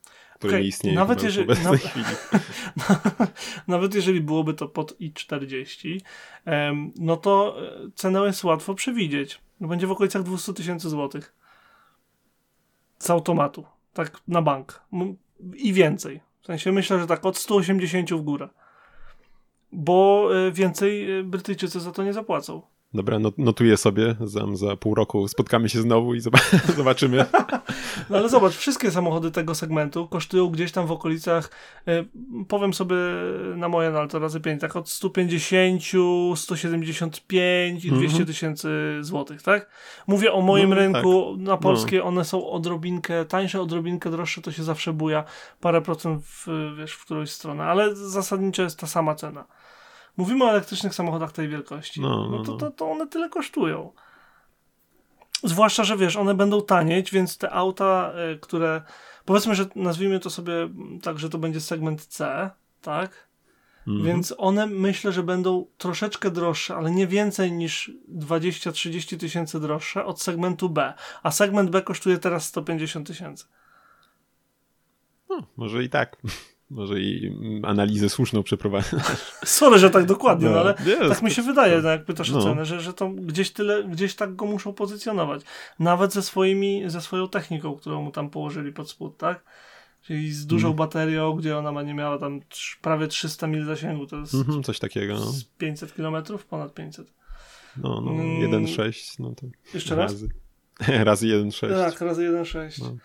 które 0.44 0.54
okay. 0.54 0.62
nie 0.62 0.68
istnieje 0.68 0.96
nawet 0.96 1.24
jeżeli, 1.24 1.48
na, 1.58 3.00
nawet 3.68 3.96
jeżeli 3.96 4.22
byłoby 4.22 4.54
to 4.54 4.68
pod 4.68 5.00
i40, 5.00 6.00
no 7.00 7.18
to 7.18 7.58
e, 7.86 7.92
cenę 7.96 8.20
jest 8.20 8.44
łatwo 8.44 8.74
przewidzieć. 8.74 9.42
Będzie 9.60 9.88
w 9.88 9.92
okolicach 9.92 10.24
200 10.24 10.54
tysięcy 10.54 10.89
złotych. 10.89 11.34
Z 12.98 13.10
automatu. 13.10 13.66
Tak 13.94 14.22
na 14.28 14.42
bank 14.42 14.82
i 15.56 15.74
więcej. 15.74 16.20
W 16.43 16.45
sensie 16.45 16.71
myślę, 16.71 16.99
że 16.99 17.08
tak 17.08 17.25
od 17.25 17.38
180 17.38 18.13
w 18.13 18.21
górę. 18.21 18.49
Bo 19.71 20.29
e, 20.36 20.51
więcej 20.51 21.19
e, 21.19 21.23
Brytyjczycy 21.23 21.79
za 21.79 21.91
to 21.91 22.03
nie 22.03 22.13
zapłacą. 22.13 22.62
Dobra, 22.93 23.19
notuję 23.38 23.77
sobie, 23.77 24.15
za, 24.21 24.41
za 24.53 24.75
pół 24.75 24.95
roku 24.95 25.27
spotkamy 25.27 25.69
się 25.69 25.82
znowu 25.82 26.15
i 26.15 26.19
zobaczymy. 26.77 27.25
No 28.10 28.17
ale 28.17 28.29
zobacz, 28.29 28.53
wszystkie 28.53 28.91
samochody 28.91 29.32
tego 29.32 29.56
segmentu 29.56 30.08
kosztują 30.08 30.49
gdzieś 30.49 30.71
tam 30.71 30.88
w 30.88 30.91
okolicach, 30.91 31.51
y, 31.88 32.08
powiem 32.47 32.73
sobie 32.73 32.95
na 33.56 33.69
moje, 33.69 33.91
no 33.91 33.99
ale 33.99 34.08
to 34.08 34.19
razy 34.19 34.39
5, 34.39 34.62
tak 34.62 34.75
od 34.75 34.89
150, 34.89 35.84
175 36.36 37.86
i 37.86 37.91
200 37.91 38.06
mhm. 38.06 38.25
tysięcy 38.25 38.69
złotych, 39.01 39.41
tak? 39.41 39.69
Mówię 40.08 40.34
o 40.34 40.41
moim 40.41 40.69
no, 40.69 40.75
rynku, 40.75 41.36
tak. 41.38 41.47
na 41.47 41.58
polskie 41.58 41.97
no. 41.97 42.06
one 42.06 42.25
są 42.25 42.49
odrobinkę 42.49 43.25
tańsze, 43.25 43.62
odrobinkę 43.62 44.12
droższe, 44.12 44.41
to 44.41 44.51
się 44.51 44.63
zawsze 44.63 44.93
buja 44.93 45.23
parę 45.62 45.82
procent 45.82 46.23
w, 46.25 46.47
wiesz, 46.77 46.93
w 46.93 47.06
którąś 47.06 47.32
stronę, 47.32 47.63
ale 47.63 47.95
zasadniczo 47.95 48.63
jest 48.63 48.79
ta 48.79 48.88
sama 48.88 49.15
cena. 49.15 49.45
Mówimy 50.17 50.45
o 50.45 50.49
elektrycznych 50.49 50.95
samochodach 50.95 51.32
tej 51.32 51.49
wielkości. 51.49 52.02
No, 52.02 52.10
no, 52.10 52.38
no 52.38 52.43
to, 52.43 52.52
no. 52.52 52.58
to, 52.58 52.71
to 52.71 52.91
one 52.91 53.08
tyle 53.08 53.30
kosztują. 53.30 53.91
Zwłaszcza, 55.43 55.84
że 55.84 55.97
wiesz, 55.97 56.15
one 56.15 56.34
będą 56.36 56.62
tanieć, 56.62 57.12
więc 57.12 57.38
te 57.38 57.52
auta, 57.52 58.13
y, 58.34 58.39
które 58.39 58.82
powiedzmy, 59.26 59.56
że 59.56 59.65
nazwijmy 59.76 60.19
to 60.19 60.30
sobie 60.30 60.69
tak, 61.02 61.19
że 61.19 61.30
to 61.30 61.38
będzie 61.38 61.62
segment 61.62 62.06
C, 62.06 62.49
tak? 62.82 63.28
Mhm. 63.88 64.06
Więc 64.06 64.34
one 64.38 64.67
myślę, 64.67 65.12
że 65.12 65.23
będą 65.23 65.65
troszeczkę 65.78 66.32
droższe, 66.32 66.76
ale 66.76 66.91
nie 66.91 67.08
więcej 67.08 67.52
niż 67.52 67.91
20-30 68.15 69.17
tysięcy 69.17 69.60
droższe 69.60 70.06
od 70.06 70.21
segmentu 70.21 70.69
B. 70.69 70.93
A 71.23 71.32
segment 71.32 71.69
B 71.69 71.82
kosztuje 71.82 72.17
teraz 72.17 72.45
150 72.45 73.08
tysięcy. 73.08 73.45
No, 75.30 75.43
może 75.58 75.84
i 75.84 75.89
tak. 75.89 76.17
Może 76.69 76.99
i 76.99 77.36
analizę 77.63 78.10
słuszną 78.10 78.43
przeprowadzić. 78.43 78.91
Sorry, 79.45 79.80
że 79.80 79.89
tak 79.89 80.06
dokładnie, 80.06 80.49
no, 80.49 80.54
no 80.54 80.60
ale 80.60 80.76
jest, 80.86 81.10
tak 81.10 81.21
mi 81.21 81.32
się 81.32 81.41
wydaje, 81.41 81.82
no, 81.82 81.89
jak 81.89 82.06
pytasz 82.06 82.32
no. 82.32 82.39
o 82.39 82.43
cenę, 82.43 82.65
że, 82.65 82.82
że 82.82 82.93
to 82.93 83.10
gdzieś 83.10 83.52
tyle, 83.52 83.84
gdzieś 83.84 84.15
tak 84.15 84.36
go 84.36 84.45
muszą 84.45 84.73
pozycjonować. 84.73 85.41
Nawet 85.80 86.13
ze 86.13 86.23
swoimi, 86.23 86.84
ze 86.88 87.02
swoją 87.02 87.28
techniką, 87.28 87.76
którą 87.76 88.02
mu 88.02 88.12
tam 88.12 88.30
położyli 88.30 88.73
pod 88.73 88.89
spód, 88.89 89.17
tak? 89.17 89.43
Czyli 90.02 90.32
z 90.32 90.45
dużą 90.45 90.67
mm. 90.67 90.78
baterią, 90.78 91.34
gdzie 91.34 91.58
ona 91.58 91.71
ma 91.71 91.84
nie 91.84 91.93
miała 91.93 92.17
tam 92.17 92.39
prawie 92.82 93.08
300 93.08 93.47
mil 93.47 93.65
zasięgu, 93.65 94.08
to 94.08 94.17
jest 94.17 94.34
mm 94.34 94.45
-hmm, 94.47 94.63
coś 94.63 94.80
takiego. 94.80 95.13
No. 95.13 95.32
500 95.58 95.95
kilometrów, 95.95 96.45
ponad 96.45 96.73
500. 96.73 97.13
No, 97.78 98.02
no, 98.02 98.12
mm. 98.12 98.65
1,6, 98.65 99.19
no 99.19 99.36
to. 99.36 99.47
Jeszcze 99.73 99.95
raz? 99.95 100.12
Razy, 100.12 100.30
razy 101.04 101.28
1,6. 101.28 101.69
Tak, 101.69 102.02
razy 102.02 102.32
1,6. 102.32 102.82
No. 102.82 102.97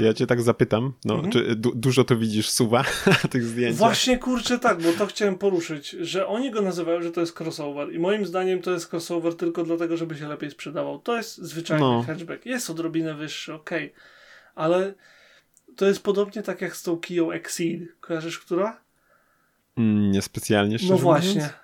Ja 0.00 0.14
cię 0.14 0.26
tak 0.26 0.42
zapytam, 0.42 0.92
no, 1.04 1.14
mhm. 1.14 1.32
czy 1.32 1.56
du 1.56 1.72
dużo 1.74 2.04
to 2.04 2.16
widzisz 2.16 2.50
suwa 2.50 2.84
tych 3.30 3.44
zdjęciach? 3.44 3.78
Właśnie, 3.78 4.18
kurczę, 4.18 4.58
tak, 4.58 4.82
bo 4.82 4.92
to 4.92 5.06
chciałem 5.06 5.38
poruszyć, 5.38 5.90
że 5.90 6.26
oni 6.26 6.50
go 6.50 6.62
nazywają, 6.62 7.02
że 7.02 7.10
to 7.10 7.20
jest 7.20 7.40
crossover 7.40 7.92
i 7.92 7.98
moim 7.98 8.26
zdaniem 8.26 8.62
to 8.62 8.70
jest 8.70 8.94
crossover 8.94 9.36
tylko 9.36 9.64
dlatego, 9.64 9.96
żeby 9.96 10.16
się 10.16 10.28
lepiej 10.28 10.50
sprzedawał. 10.50 10.98
To 10.98 11.16
jest 11.16 11.36
zwyczajny 11.36 11.84
no. 11.84 12.02
hatchback. 12.06 12.46
Jest 12.46 12.70
odrobinę 12.70 13.14
wyższy, 13.14 13.54
okej, 13.54 13.84
okay. 13.84 14.02
ale 14.54 14.94
to 15.76 15.86
jest 15.86 16.02
podobnie 16.02 16.42
tak 16.42 16.60
jak 16.60 16.76
z 16.76 16.82
tą 16.82 16.96
Kia 16.96 17.22
Exceed. 17.22 17.80
Kojarzysz, 18.00 18.38
która? 18.38 18.80
Mm, 19.76 20.10
niespecjalnie, 20.10 20.78
szczerze 20.78 20.92
No 20.92 20.98
właśnie. 20.98 21.48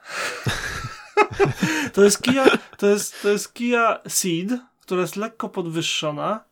To 1.93 2.05
jest 2.05 2.23
Kia, 2.23 2.45
to 2.79 2.87
jest, 2.87 3.23
to 3.23 3.29
jest 3.29 3.55
Kia 3.55 4.01
Ceed, 4.09 4.61
która 4.81 5.01
jest 5.01 5.17
lekko 5.17 5.49
podwyższona, 5.49 6.45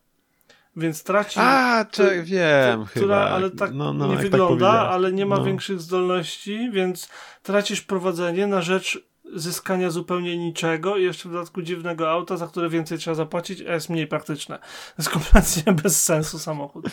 więc 0.75 1.03
traci... 1.03 1.39
A, 1.39 1.85
czy, 1.91 2.23
wiem 2.23 2.85
która, 2.85 3.23
chyba. 3.23 3.29
ale 3.29 3.51
tak 3.51 3.73
no, 3.73 3.93
no, 3.93 4.07
nie 4.07 4.13
jak 4.13 4.21
wygląda, 4.21 4.71
tak 4.71 4.91
ale 4.91 5.11
nie 5.11 5.25
ma 5.25 5.37
no. 5.37 5.43
większych 5.43 5.81
zdolności, 5.81 6.71
więc 6.71 7.09
tracisz 7.43 7.81
prowadzenie 7.81 8.47
na 8.47 8.61
rzecz 8.61 9.11
zyskania 9.33 9.89
zupełnie 9.89 10.37
niczego 10.37 10.97
i 10.97 11.03
jeszcze 11.03 11.29
w 11.29 11.31
dodatku 11.31 11.61
dziwnego 11.61 12.11
auta, 12.11 12.37
za 12.37 12.47
które 12.47 12.69
więcej 12.69 12.97
trzeba 12.97 13.15
zapłacić, 13.15 13.61
a 13.61 13.73
jest 13.73 13.89
mniej 13.89 14.07
praktyczne. 14.07 14.57
To 14.59 14.95
jest 14.97 15.09
kompletnie 15.19 15.73
bez 15.73 16.03
sensu 16.03 16.39
samochód. 16.39 16.85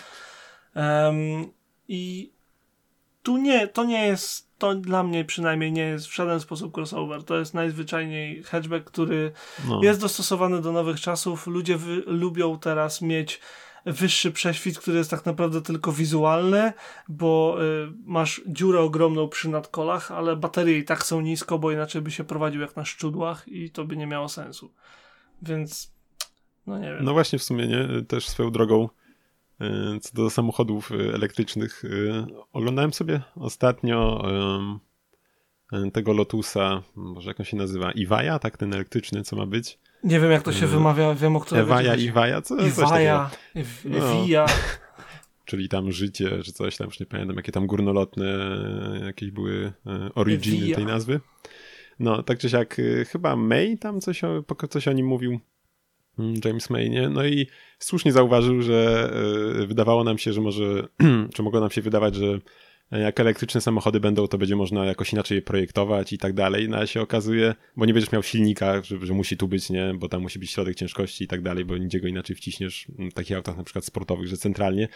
Um, 0.74 1.52
I 1.88 2.32
tu 3.22 3.36
nie, 3.36 3.68
to 3.68 3.84
nie 3.84 4.06
jest, 4.06 4.58
to 4.58 4.74
dla 4.74 5.02
mnie 5.02 5.24
przynajmniej 5.24 5.72
nie 5.72 5.82
jest 5.82 6.06
w 6.06 6.14
żaden 6.14 6.40
sposób 6.40 6.76
crossover. 6.76 7.24
To 7.24 7.38
jest 7.38 7.54
najzwyczajniej 7.54 8.42
hatchback, 8.42 8.84
który 8.84 9.32
No. 9.68 9.80
jest 9.82 10.00
dostosowany 10.00 10.60
do 10.60 10.72
nowych 10.72 11.00
czasów. 11.00 11.46
Ludzie 11.46 11.76
wy, 11.76 12.02
lubią 12.06 12.58
teraz 12.58 13.02
mieć 13.02 13.40
wyższy 13.92 14.32
prześwit, 14.32 14.78
który 14.78 14.98
jest 14.98 15.10
tak 15.10 15.26
naprawdę 15.26 15.62
tylko 15.62 15.92
wizualny, 15.92 16.72
bo 17.08 17.58
y, 17.62 17.92
masz 18.04 18.40
dziurę 18.46 18.80
ogromną 18.80 19.28
przy 19.28 19.48
nadkolach, 19.48 20.12
ale 20.12 20.36
baterie 20.36 20.78
i 20.78 20.84
tak 20.84 21.04
są 21.04 21.20
nisko, 21.20 21.58
bo 21.58 21.72
inaczej 21.72 22.02
by 22.02 22.10
się 22.10 22.24
prowadził 22.24 22.60
jak 22.60 22.76
na 22.76 22.84
szczudłach 22.84 23.48
i 23.48 23.70
to 23.70 23.84
by 23.84 23.96
nie 23.96 24.06
miało 24.06 24.28
sensu. 24.28 24.72
Więc 25.42 25.92
no 26.66 26.78
nie 26.78 26.88
wiem. 26.94 27.04
No 27.04 27.12
właśnie 27.12 27.38
w 27.38 27.42
sumie, 27.42 27.66
nie? 27.66 28.02
Też 28.08 28.28
swoją 28.28 28.50
drogą 28.50 28.88
y, 29.60 30.00
co 30.00 30.14
do 30.14 30.30
samochodów 30.30 30.90
y, 30.90 31.14
elektrycznych. 31.14 31.84
y, 31.84 32.24
Oglądałem 32.52 32.92
sobie 32.92 33.20
ostatnio 33.36 34.22
tego 35.92 36.12
Lotusa, 36.12 36.82
może 36.94 37.30
jak 37.30 37.40
on 37.40 37.46
się 37.46 37.56
nazywa, 37.56 37.92
Iwaja, 37.92 38.38
tak 38.38 38.56
ten 38.56 38.74
elektryczny, 38.74 39.22
co 39.22 39.36
ma 39.36 39.46
być? 39.46 39.78
Nie 40.04 40.20
wiem 40.20 40.30
jak 40.30 40.42
to 40.42 40.52
się 40.52 40.64
y, 40.64 40.68
wymawia, 40.68 41.14
wiem 41.14 41.36
o 41.36 41.40
którym 41.40 41.64
Ewaja, 41.64 41.94
Iwaja, 41.94 42.42
co? 42.42 42.56
Iwaja, 42.66 43.30
No. 43.84 43.98
Ewija. 43.98 44.46
Czyli 45.44 45.68
tam 45.68 45.92
życie, 45.92 46.42
czy 46.44 46.52
coś 46.52 46.76
tam, 46.76 46.86
już 46.86 47.00
nie 47.00 47.06
pamiętam, 47.06 47.36
jakie 47.36 47.52
tam 47.52 47.66
górnolotne 47.66 48.26
jakieś 49.06 49.30
były 49.30 49.72
e, 49.86 50.10
originy 50.14 50.74
tej 50.74 50.86
nazwy. 50.86 51.20
No, 51.98 52.22
tak 52.22 52.38
czy 52.38 52.50
siak, 52.50 52.78
e, 52.78 53.04
chyba 53.04 53.36
May 53.36 53.78
tam 53.78 54.00
coś 54.00 54.24
o, 54.24 54.44
coś 54.70 54.88
o 54.88 54.92
nim 54.92 55.06
mówił, 55.06 55.40
mm, 56.18 56.34
James 56.44 56.70
May, 56.70 56.90
nie? 56.90 57.08
No 57.08 57.26
i 57.26 57.46
słusznie 57.78 58.12
zauważył, 58.12 58.62
że 58.62 59.10
e, 59.62 59.66
wydawało 59.66 60.04
nam 60.04 60.18
się, 60.18 60.32
że 60.32 60.40
może, 60.40 60.88
czy 61.34 61.42
mogło 61.42 61.60
nam 61.60 61.70
się 61.70 61.82
wydawać, 61.82 62.14
że 62.14 62.38
jak 62.90 63.20
elektryczne 63.20 63.60
samochody 63.60 64.00
będą, 64.00 64.26
to 64.26 64.38
będzie 64.38 64.56
można 64.56 64.84
jakoś 64.84 65.12
inaczej 65.12 65.36
je 65.36 65.42
projektować 65.42 66.12
i 66.12 66.18
tak 66.18 66.32
dalej, 66.32 66.68
no 66.68 66.76
ale 66.76 66.86
się 66.86 67.00
okazuje, 67.00 67.54
bo 67.76 67.86
nie 67.86 67.94
będziesz 67.94 68.12
miał 68.12 68.22
silnika, 68.22 68.82
że, 68.82 69.06
że 69.06 69.14
musi 69.14 69.36
tu 69.36 69.48
być, 69.48 69.70
nie, 69.70 69.94
bo 69.94 70.08
tam 70.08 70.22
musi 70.22 70.38
być 70.38 70.50
środek 70.50 70.74
ciężkości 70.74 71.24
i 71.24 71.28
tak 71.28 71.42
dalej, 71.42 71.64
bo 71.64 71.78
nigdzie 71.78 72.00
go 72.00 72.08
inaczej 72.08 72.36
wciśniesz, 72.36 72.86
w 72.98 73.14
takich 73.14 73.36
autach 73.36 73.56
na 73.56 73.64
przykład 73.64 73.84
sportowych, 73.84 74.28
że 74.28 74.36
centralnie, 74.36 74.88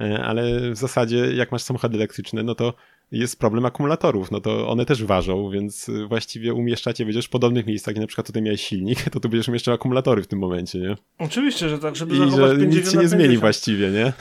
E, 0.00 0.24
ale 0.24 0.70
w 0.70 0.76
zasadzie 0.76 1.16
jak 1.16 1.52
masz 1.52 1.62
samochody 1.62 1.96
elektryczne, 1.96 2.42
no 2.42 2.54
to 2.54 2.74
jest 3.12 3.38
problem 3.38 3.64
akumulatorów, 3.64 4.30
no 4.30 4.40
to 4.40 4.68
one 4.68 4.86
też 4.86 5.04
ważą, 5.04 5.50
więc 5.50 5.88
y, 5.88 6.06
właściwie 6.06 6.54
umieszczacie, 6.54 7.04
będziesz 7.04 7.26
w 7.26 7.30
podobnych 7.30 7.66
miejscach, 7.66 7.94
jak 7.94 8.00
na 8.00 8.06
przykład 8.06 8.26
tutaj 8.26 8.42
miałeś 8.42 8.60
silnik, 8.60 9.02
to 9.12 9.20
tu 9.20 9.28
będziesz 9.28 9.48
umieszczał 9.48 9.74
akumulatory 9.74 10.22
w 10.22 10.26
tym 10.26 10.38
momencie, 10.38 10.78
nie? 10.78 10.96
Oczywiście, 11.18 11.68
że 11.68 11.78
tak, 11.78 11.96
żeby 11.96 12.14
I 12.14 12.18
zachować 12.18 12.50
że 12.50 12.56
50 12.56 12.84
nic 12.84 12.92
się 12.92 12.98
nie 12.98 13.08
zmieni 13.08 13.24
50. 13.24 13.40
właściwie, 13.40 13.90
nie? 13.90 14.12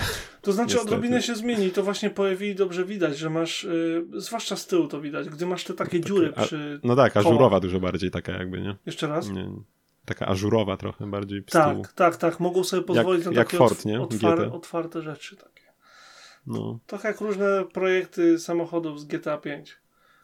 To 0.43 0.51
znaczy 0.51 0.73
Niestety. 0.73 0.95
odrobinę 0.95 1.21
się 1.21 1.35
zmieni, 1.35 1.71
to 1.71 1.83
właśnie 1.83 2.09
po 2.09 2.29
EVI 2.29 2.55
dobrze 2.55 2.85
widać, 2.85 3.17
że 3.17 3.29
masz, 3.29 3.63
y, 3.63 4.05
zwłaszcza 4.13 4.55
z 4.55 4.67
tyłu 4.67 4.87
to 4.87 5.01
widać, 5.01 5.29
gdy 5.29 5.45
masz 5.45 5.63
te 5.63 5.73
takie 5.73 6.01
dziury 6.01 6.33
a- 6.35 6.43
przy... 6.45 6.79
No 6.83 6.95
tak, 6.95 7.13
kołach. 7.13 7.27
ażurowa 7.27 7.59
dużo 7.59 7.79
bardziej 7.79 8.11
taka 8.11 8.31
jakby, 8.31 8.61
nie? 8.61 8.75
Jeszcze 8.85 9.07
raz? 9.07 9.29
nie 9.29 9.49
taka 10.05 10.27
ażurowa 10.27 10.77
trochę 10.77 11.09
bardziej 11.11 11.41
z 11.41 11.45
tyłu. 11.51 11.63
Tak, 11.83 11.93
tak, 11.93 12.17
tak, 12.17 12.39
mogą 12.39 12.63
sobie 12.63 12.83
pozwolić 12.83 13.25
Jak- 13.25 13.33
na 13.33 13.39
jak 13.39 13.47
takie 13.47 13.57
Ford, 13.57 13.85
otwar- 13.85 14.37
GT. 14.47 14.53
otwarte 14.55 15.01
rzeczy 15.01 15.35
takie. 15.37 15.63
No, 16.47 16.79
Trochę 16.87 17.07
jak 17.07 17.21
różne 17.21 17.65
projekty 17.73 18.39
samochodów 18.39 18.99
z 18.99 19.05
GTA 19.05 19.37
5. 19.37 19.77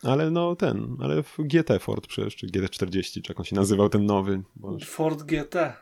ale 0.04 0.32
no 0.32 0.56
ten, 0.56 0.98
ale 1.02 1.24
w 1.24 1.38
GT 1.40 1.80
Ford 1.80 2.08
przecież, 2.08 2.36
czy 2.36 2.48
GT40, 2.48 3.22
czy 3.22 3.32
jak 3.32 3.40
on 3.40 3.46
się 3.46 3.56
nazywał, 3.56 3.90
ten 3.90 4.06
nowy, 4.06 4.42
Ford 4.86 5.24
GT. 5.24 5.74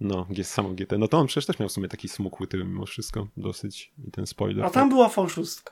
No, 0.00 0.26
G- 0.30 0.44
samo 0.44 0.70
GT, 0.70 0.98
no 0.98 1.08
to 1.08 1.18
on 1.18 1.26
przecież 1.26 1.46
też 1.46 1.58
miał 1.58 1.68
w 1.68 1.72
sumie 1.72 1.88
taki 1.88 2.08
smukły 2.08 2.46
tył 2.46 2.64
mimo 2.64 2.86
wszystko, 2.86 3.28
dosyć, 3.36 3.92
i 4.08 4.10
ten 4.10 4.26
spoiler. 4.26 4.64
A 4.64 4.70
tam 4.70 4.88
była 4.88 5.08
V6. 5.08 5.62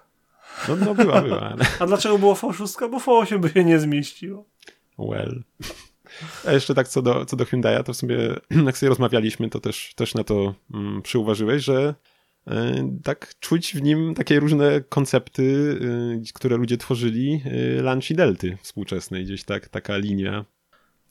No, 0.68 0.76
no 0.76 0.94
była, 0.94 1.22
była, 1.22 1.40
ale 1.40 1.66
A 1.80 1.86
dlaczego 1.86 2.18
było 2.18 2.34
V6? 2.34 2.90
Bo 2.90 2.98
V8 2.98 3.38
by 3.38 3.48
się 3.48 3.64
nie 3.64 3.78
zmieściło. 3.78 4.44
well. 4.98 5.42
A 6.46 6.52
jeszcze 6.52 6.74
tak 6.74 6.88
co 6.88 7.02
do, 7.02 7.24
co 7.26 7.36
do 7.36 7.44
Hyundai'a, 7.44 7.82
to 7.82 7.92
w 7.92 7.96
sumie 7.96 8.16
jak 8.66 8.78
sobie 8.78 8.88
rozmawialiśmy, 8.88 9.50
to 9.50 9.60
też, 9.60 9.92
też 9.94 10.14
na 10.14 10.24
to 10.24 10.54
mm, 10.74 11.02
przyuważyłeś, 11.02 11.62
że 11.64 11.94
e, 12.46 12.98
tak 13.04 13.34
czuć 13.40 13.74
w 13.74 13.82
nim 13.82 14.14
takie 14.14 14.40
różne 14.40 14.80
koncepty, 14.80 15.78
e, 16.20 16.32
które 16.34 16.56
ludzie 16.56 16.76
tworzyli, 16.76 17.42
e, 17.78 17.82
Lanci 17.82 18.14
Delty 18.14 18.58
współczesnej, 18.62 19.24
gdzieś 19.24 19.44
tak, 19.44 19.68
taka 19.68 19.96
linia. 19.96 20.44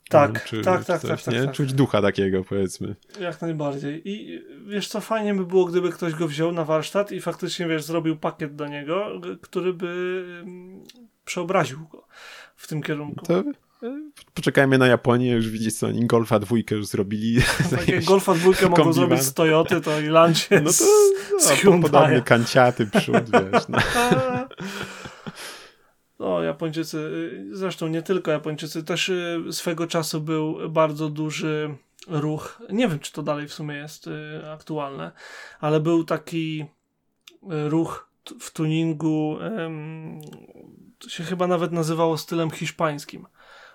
Tak, 0.10 0.45
czy, 0.45 0.62
tak, 0.62 0.80
czy 0.80 0.86
tak, 0.86 1.02
coś, 1.02 1.10
tak, 1.10 1.22
tak, 1.22 1.34
nie? 1.34 1.45
tak. 1.45 1.56
Czuć 1.56 1.74
ducha 1.74 2.02
takiego, 2.02 2.43
powiedzmy. 2.43 2.95
Jak 3.19 3.41
najbardziej. 3.41 4.02
I 4.06 4.41
wiesz 4.67 4.88
co, 4.88 5.02
fajnie 5.02 5.34
by 5.34 5.45
było, 5.45 5.65
gdyby 5.65 5.91
ktoś 5.91 6.13
go 6.13 6.28
wziął 6.28 6.52
na 6.52 6.65
warsztat 6.65 7.12
i 7.12 7.22
faktycznie, 7.22 7.67
wiesz, 7.67 7.84
zrobił 7.84 8.17
pakiet 8.17 8.56
do 8.56 8.67
niego, 8.67 9.22
który 9.41 9.74
by 9.74 10.24
mm, 10.41 10.84
przeobraził 11.26 11.88
go 11.91 12.08
w 12.56 12.67
tym 12.67 12.84
kierunku. 12.84 13.26
To 13.26 13.39
e, 13.84 14.12
poczekajmy 14.34 14.78
na 14.78 14.88
Japonię, 14.88 15.32
już 15.32 15.50
widzieć 15.50 15.78
co 15.78 15.88
oni 15.88 16.06
Golfa 16.06 16.39
dwójkę 16.39 16.76
już 16.76 16.88
zrobili. 16.88 17.36
Jak 17.88 18.04
Golfa 18.04 18.34
dwójkę 18.34 18.69
mogą 18.69 18.93
zrobić 18.93 19.22
z 19.22 19.34
Toyoty, 19.34 19.82
to 19.82 20.00
i 20.00 20.08
Lancie 20.08 20.62
No 20.62 20.72
z, 20.72 20.78
to 20.78 20.86
z 21.39 21.50
no, 21.50 21.56
Hyundai'a. 21.56 21.82
podobny 21.82 22.22
kanciaty 22.22 22.86
przód, 22.86 23.24
wiesz. 23.32 23.63
No. 23.69 23.78
No, 26.19 26.43
Japończycy, 26.43 26.97
y, 26.97 27.58
zresztą 27.58 27.88
nie 27.88 28.01
tylko 28.01 28.32
Japończycy, 28.32 28.84
też 28.84 29.10
y, 29.10 29.43
swego 29.51 29.88
czasu 29.88 30.21
był 30.21 30.69
bardzo 30.69 31.10
duży 31.10 31.75
ruch. 32.08 32.62
Nie 32.69 32.88
wiem, 32.88 32.99
czy 32.99 33.13
to 33.13 33.23
dalej 33.23 33.47
w 33.47 33.53
sumie 33.53 33.75
jest 33.75 34.08
y, 34.08 34.41
aktualne, 34.51 35.12
ale 35.60 35.79
był 35.79 36.03
taki 36.03 36.65
ruch 37.41 38.10
w 38.39 38.51
tuningu, 38.51 39.38
to 40.99 41.10
się 41.10 41.23
chyba 41.23 41.47
nawet 41.47 41.71
nazywało 41.71 42.17
stylem 42.17 42.51
hiszpańskim. 42.51 43.27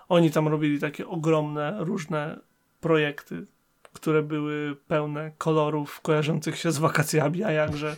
Oni 0.09 0.31
tam 0.31 0.47
robili 0.47 0.79
takie 0.79 1.07
ogromne, 1.07 1.75
różne 1.79 2.39
projekty, 2.81 3.45
które 3.93 4.23
były 4.23 4.75
pełne 4.87 5.31
kolorów 5.37 6.01
kojarzących 6.01 6.57
się 6.57 6.71
z 6.71 6.77
wakacjami, 6.77 7.43
a 7.43 7.51
jakże 7.51 7.95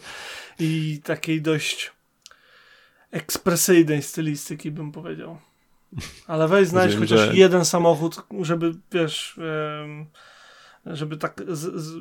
i 0.60 1.02
takiej 1.04 1.42
dość 1.42 1.97
ekspresyjnej 3.12 4.02
stylistyki, 4.02 4.72
bym 4.72 4.92
powiedział. 4.92 5.38
Ale 6.28 6.48
weź 6.48 6.68
znajdź 6.68 6.86
Rozumiem, 6.94 7.10
chociaż 7.10 7.30
że- 7.30 7.36
jeden 7.36 7.66
samochód, 7.66 8.22
żeby, 8.42 8.72
wiesz, 8.92 9.40
żeby 10.86 11.18
tak 11.18 11.42
z, 11.48 11.82
z, 11.84 11.96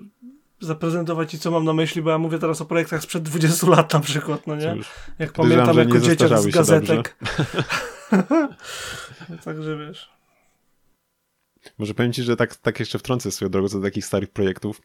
zaprezentować 0.61 1.31
ci, 1.31 1.39
co 1.39 1.51
mam 1.51 1.65
na 1.65 1.73
myśli, 1.73 2.03
bo 2.03 2.11
ja 2.11 2.19
mówię 2.19 2.39
teraz 2.39 2.61
o 2.61 2.65
projektach 2.65 3.03
sprzed 3.03 3.23
20 3.23 3.67
lat 3.67 3.93
na 3.93 4.01
przykład, 4.01 4.47
no 4.47 4.57
nie? 4.57 4.77
Jak 5.19 5.33
pamiętam 5.33 5.79
jako 5.79 6.01
dzieciak 6.01 6.39
z 6.39 6.47
gazetek. 6.47 7.17
Także 9.45 9.77
wiesz. 9.77 10.17
Może 11.79 11.95
powiem 11.95 12.13
ci, 12.13 12.23
że 12.23 12.37
tak, 12.37 12.57
tak 12.57 12.81
jeszcze 12.81 12.99
wtrącę 12.99 13.31
swoją 13.31 13.51
drogą 13.51 13.69
co 13.69 13.79
do 13.79 13.85
takich 13.85 14.07
starych 14.07 14.31
projektów. 14.31 14.81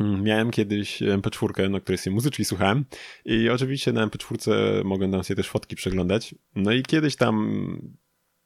Mm, 0.00 0.22
Miałem 0.22 0.50
kiedyś 0.50 1.02
MP4, 1.02 1.70
na 1.70 1.80
której 1.80 1.98
sobie 1.98 2.14
muzyczki 2.14 2.44
słuchałem 2.44 2.84
i 3.24 3.48
oczywiście 3.48 3.92
na 3.92 4.06
MP4 4.06 4.50
mogłem 4.84 5.12
tam 5.12 5.24
sobie 5.24 5.36
też 5.36 5.48
fotki 5.48 5.76
przeglądać. 5.76 6.34
No 6.54 6.72
i 6.72 6.82
kiedyś 6.82 7.16
tam, 7.16 7.92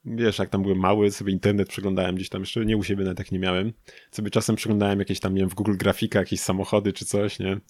wiesz, 0.05 0.39
jak 0.39 0.49
tam 0.49 0.63
byłem 0.63 0.79
mały, 0.79 1.11
sobie 1.11 1.33
internet 1.33 1.69
przeglądałem 1.69 2.15
gdzieś 2.15 2.29
tam, 2.29 2.43
jeszcze 2.43 2.65
nie 2.67 2.77
u 2.77 2.83
siebie 2.83 3.05
nawet 3.05 3.19
tak 3.19 3.33
nie 3.33 3.39
miałem. 3.39 3.73
Sobie 4.11 4.31
czasem 4.31 4.57
przeglądałem 4.57 4.99
jakieś 4.99 5.21
tam, 5.21 5.35
nie 5.35 5.41
wiem, 5.41 5.51
w 5.51 5.55
Google 5.55 5.77
Grafika, 5.77 6.19
jakieś 6.19 6.41
samochody 6.41 6.93
czy 6.93 7.05
coś, 7.05 7.39
nie? 7.39 7.53
E, 7.53 7.61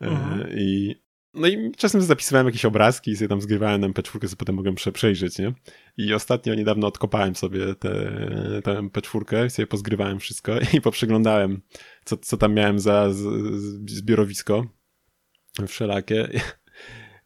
Mhm. 0.00 0.48
I 0.58 0.94
no 1.38 1.46
i 1.46 1.72
czasem 1.76 2.02
zapisywałem 2.02 2.46
jakieś 2.46 2.64
obrazki 2.64 3.10
i 3.10 3.16
sobie 3.16 3.28
tam 3.28 3.40
zgrywałem 3.40 3.80
na 3.80 3.88
MP4, 3.88 4.12
sobie 4.12 4.36
potem 4.36 4.54
mogłem 4.54 4.74
prze 4.74 4.92
przejrzeć, 4.92 5.38
nie? 5.38 5.54
I 5.96 6.14
ostatnio 6.14 6.54
niedawno 6.54 6.86
odkopałem 6.86 7.34
sobie 7.34 7.74
tę 7.74 7.90
tę 8.64 8.82
MP4 8.82 9.46
i 9.46 9.50
sobie 9.50 9.66
pozgrywałem 9.66 10.18
wszystko 10.18 10.52
i 10.74 10.80
poprzeglądałem, 10.80 11.62
co, 12.04 12.16
co 12.16 12.36
tam 12.36 12.54
miałem 12.54 12.78
za 12.78 13.12
z, 13.12 13.18
zbiorowisko 13.90 14.66
wszelakie. 15.66 16.28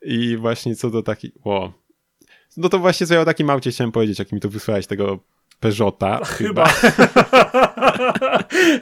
I 0.03 0.37
właśnie 0.37 0.77
co 0.77 0.91
do 0.91 1.03
takich... 1.03 1.31
No 2.57 2.69
to 2.69 2.79
właśnie 2.79 3.07
co 3.07 3.15
ja 3.15 3.21
o 3.21 3.25
takim 3.25 3.51
aucie 3.51 3.71
chciałem 3.71 3.93
powiedzieć, 3.93 4.19
jak 4.19 4.33
mi 4.33 4.41
to 4.41 4.49
wysłałeś 4.49 4.87
tego 4.87 5.25
Peugeota. 5.63 6.21
Chyba. 6.39 6.69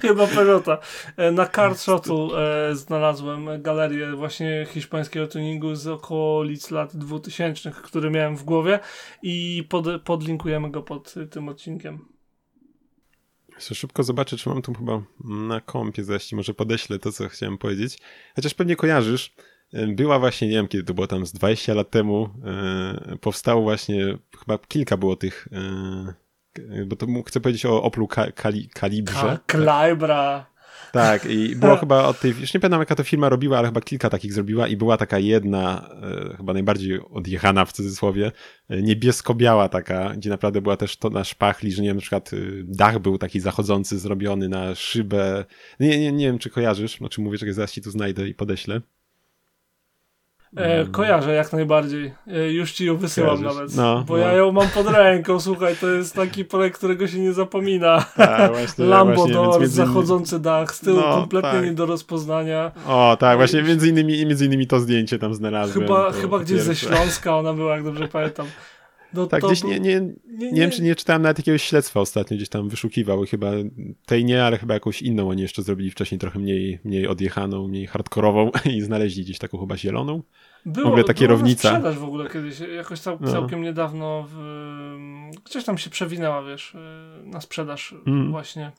Chyba 0.02 0.26
Peugeota. 0.26 0.78
E, 1.16 1.32
Na 1.32 1.46
Car 1.46 1.76
Shuttle 1.76 2.28
e, 2.70 2.74
znalazłem 2.74 3.62
galerię 3.62 4.12
właśnie 4.12 4.66
hiszpańskiego 4.70 5.26
tuningu 5.26 5.74
z 5.74 5.86
okolic 5.86 6.70
lat 6.70 6.96
2000, 6.96 7.70
który 7.70 8.10
miałem 8.10 8.36
w 8.36 8.44
głowie 8.44 8.78
i 9.22 9.64
pod, 9.68 9.86
podlinkujemy 10.04 10.70
go 10.70 10.82
pod 10.82 11.14
tym 11.30 11.48
odcinkiem. 11.48 11.98
Jeszcze 13.54 13.74
szybko 13.74 14.02
zobaczę, 14.02 14.36
czy 14.36 14.48
mam 14.48 14.62
tu 14.62 14.74
chyba 14.74 15.02
na 15.24 15.60
kompie 15.60 16.04
zaś, 16.04 16.32
może 16.32 16.54
podeślę 16.54 16.98
to, 16.98 17.12
co 17.12 17.28
chciałem 17.28 17.58
powiedzieć. 17.58 17.98
Chociaż 18.36 18.54
pewnie 18.54 18.76
kojarzysz, 18.76 19.32
była 19.88 20.18
właśnie, 20.18 20.48
nie 20.48 20.54
wiem 20.54 20.68
kiedy 20.68 20.84
to 20.84 20.94
było, 20.94 21.06
tam 21.06 21.26
z 21.26 21.32
20 21.32 21.74
lat 21.74 21.90
temu, 21.90 22.28
e, 22.44 23.16
powstało 23.20 23.62
właśnie, 23.62 24.18
chyba 24.38 24.58
kilka 24.58 24.96
było 24.96 25.16
tych, 25.16 25.48
e, 25.52 26.14
bo 26.86 26.96
to 26.96 27.06
chcę 27.26 27.40
powiedzieć 27.40 27.66
o 27.66 27.82
Oplu 27.82 28.08
Kali, 28.34 28.68
Kalibrze. 28.68 29.38
Kalibra. 29.46 30.50
Tak, 30.92 31.26
i 31.26 31.54
było 31.56 31.76
chyba 31.76 32.04
od 32.04 32.20
tej, 32.20 32.34
już 32.40 32.54
nie 32.54 32.60
pamiętam 32.60 32.80
jaka 32.80 32.94
to 32.94 33.04
firma 33.04 33.28
robiła, 33.28 33.58
ale 33.58 33.68
chyba 33.68 33.80
kilka 33.80 34.10
takich 34.10 34.32
zrobiła 34.32 34.68
i 34.68 34.76
była 34.76 34.96
taka 34.96 35.18
jedna, 35.18 35.90
e, 36.32 36.36
chyba 36.36 36.52
najbardziej 36.52 37.00
odjechana 37.10 37.64
w 37.64 37.72
cudzysłowie, 37.72 38.32
e, 38.68 38.82
niebiesko-biała 38.82 39.68
taka, 39.68 40.14
gdzie 40.16 40.30
naprawdę 40.30 40.60
była 40.60 40.76
też 40.76 40.96
to 40.96 41.10
na 41.10 41.24
szpachli, 41.24 41.72
że 41.72 41.82
nie 41.82 41.88
wiem, 41.88 41.96
na 41.96 42.00
przykład 42.00 42.32
e, 42.32 42.36
dach 42.64 42.98
był 42.98 43.18
taki 43.18 43.40
zachodzący, 43.40 43.98
zrobiony 43.98 44.48
na 44.48 44.74
szybę. 44.74 45.44
Nie, 45.80 45.98
nie, 46.00 46.12
nie 46.12 46.26
wiem, 46.26 46.38
czy 46.38 46.50
kojarzysz, 46.50 46.96
znaczy 46.96 47.20
mówię, 47.20 47.38
że 47.38 47.52
zaraz 47.52 47.72
ci 47.72 47.82
tu 47.82 47.90
znajdę 47.90 48.28
i 48.28 48.34
podeślę. 48.34 48.80
E, 50.56 50.86
kojarzę 50.86 51.34
jak 51.34 51.52
najbardziej. 51.52 52.12
E, 52.26 52.52
już 52.52 52.72
ci 52.72 52.86
ją 52.86 52.96
wysyłam 52.96 53.36
Kojarzysz. 53.36 53.56
nawet. 53.56 53.76
No, 53.76 54.04
bo 54.08 54.16
no. 54.16 54.22
ja 54.22 54.32
ją 54.32 54.52
mam 54.52 54.68
pod 54.68 54.86
ręką, 54.86 55.40
słuchaj, 55.40 55.76
to 55.76 55.88
jest 55.88 56.14
taki 56.14 56.44
projekt, 56.44 56.78
którego 56.78 57.08
się 57.08 57.18
nie 57.18 57.32
zapomina. 57.32 58.04
Tak, 58.16 58.52
właśnie, 58.52 58.84
właśnie, 59.14 59.68
zachodzący 59.68 60.40
dach, 60.40 60.74
z 60.74 60.80
tyłu 60.80 61.00
no, 61.00 61.14
kompletnie 61.14 61.50
tak. 61.50 61.64
nie 61.64 61.72
do 61.72 61.86
rozpoznania. 61.86 62.72
O, 62.86 63.16
tak, 63.20 63.36
właśnie 63.36 63.62
między 63.62 63.88
innymi, 63.88 64.26
między 64.26 64.46
innymi 64.46 64.66
to 64.66 64.80
zdjęcie 64.80 65.18
tam 65.18 65.34
znalazłem. 65.34 65.86
Chyba, 65.86 66.12
chyba 66.12 66.38
gdzieś 66.38 66.60
ze 66.60 66.76
Śląska 66.76 67.36
ona 67.36 67.54
była, 67.54 67.74
jak 67.74 67.84
dobrze 67.84 68.08
pamiętam. 68.08 68.46
No 69.14 69.26
tak, 69.26 69.42
gdzieś 69.42 69.64
nie, 69.64 69.80
nie, 69.80 70.00
nie, 70.00 70.52
nie, 70.52 70.60
wiem, 70.60 70.70
czy 70.70 70.82
nie 70.82 70.94
czytałem 70.94 71.22
nawet 71.22 71.38
jakiegoś 71.38 71.62
śledztwa 71.62 72.00
ostatnio, 72.00 72.36
gdzieś 72.36 72.48
tam 72.48 72.68
wyszukiwał 72.68 73.24
chyba 73.30 73.50
tej 74.06 74.24
nie, 74.24 74.44
ale 74.44 74.58
chyba 74.58 74.74
jakąś 74.74 75.02
inną 75.02 75.28
oni 75.28 75.42
jeszcze 75.42 75.62
zrobili 75.62 75.90
wcześniej 75.90 76.18
trochę 76.18 76.38
mniej, 76.38 76.78
mniej 76.84 77.06
odjechaną, 77.06 77.68
mniej 77.68 77.86
hardkorową 77.86 78.50
i 78.76 78.80
znaleźli 78.80 79.24
gdzieś 79.24 79.38
taką 79.38 79.58
chyba 79.58 79.76
zieloną. 79.76 80.22
Było, 80.66 80.86
w 80.86 80.88
ogóle 80.88 81.04
ta 81.04 81.14
kierownica. 81.14 81.68
Sprzedaż 81.68 81.98
w 81.98 82.04
ogóle 82.04 82.30
kiedyś, 82.30 82.60
jakoś 82.60 83.00
cał, 83.00 83.18
no. 83.20 83.32
całkiem 83.32 83.62
niedawno 83.62 84.26
w, 84.30 84.36
gdzieś 85.44 85.64
tam 85.64 85.78
się 85.78 85.90
przewinęła, 85.90 86.42
wiesz, 86.42 86.76
na 87.24 87.40
sprzedaż 87.40 87.94
mm. 88.06 88.30
właśnie. 88.30 88.72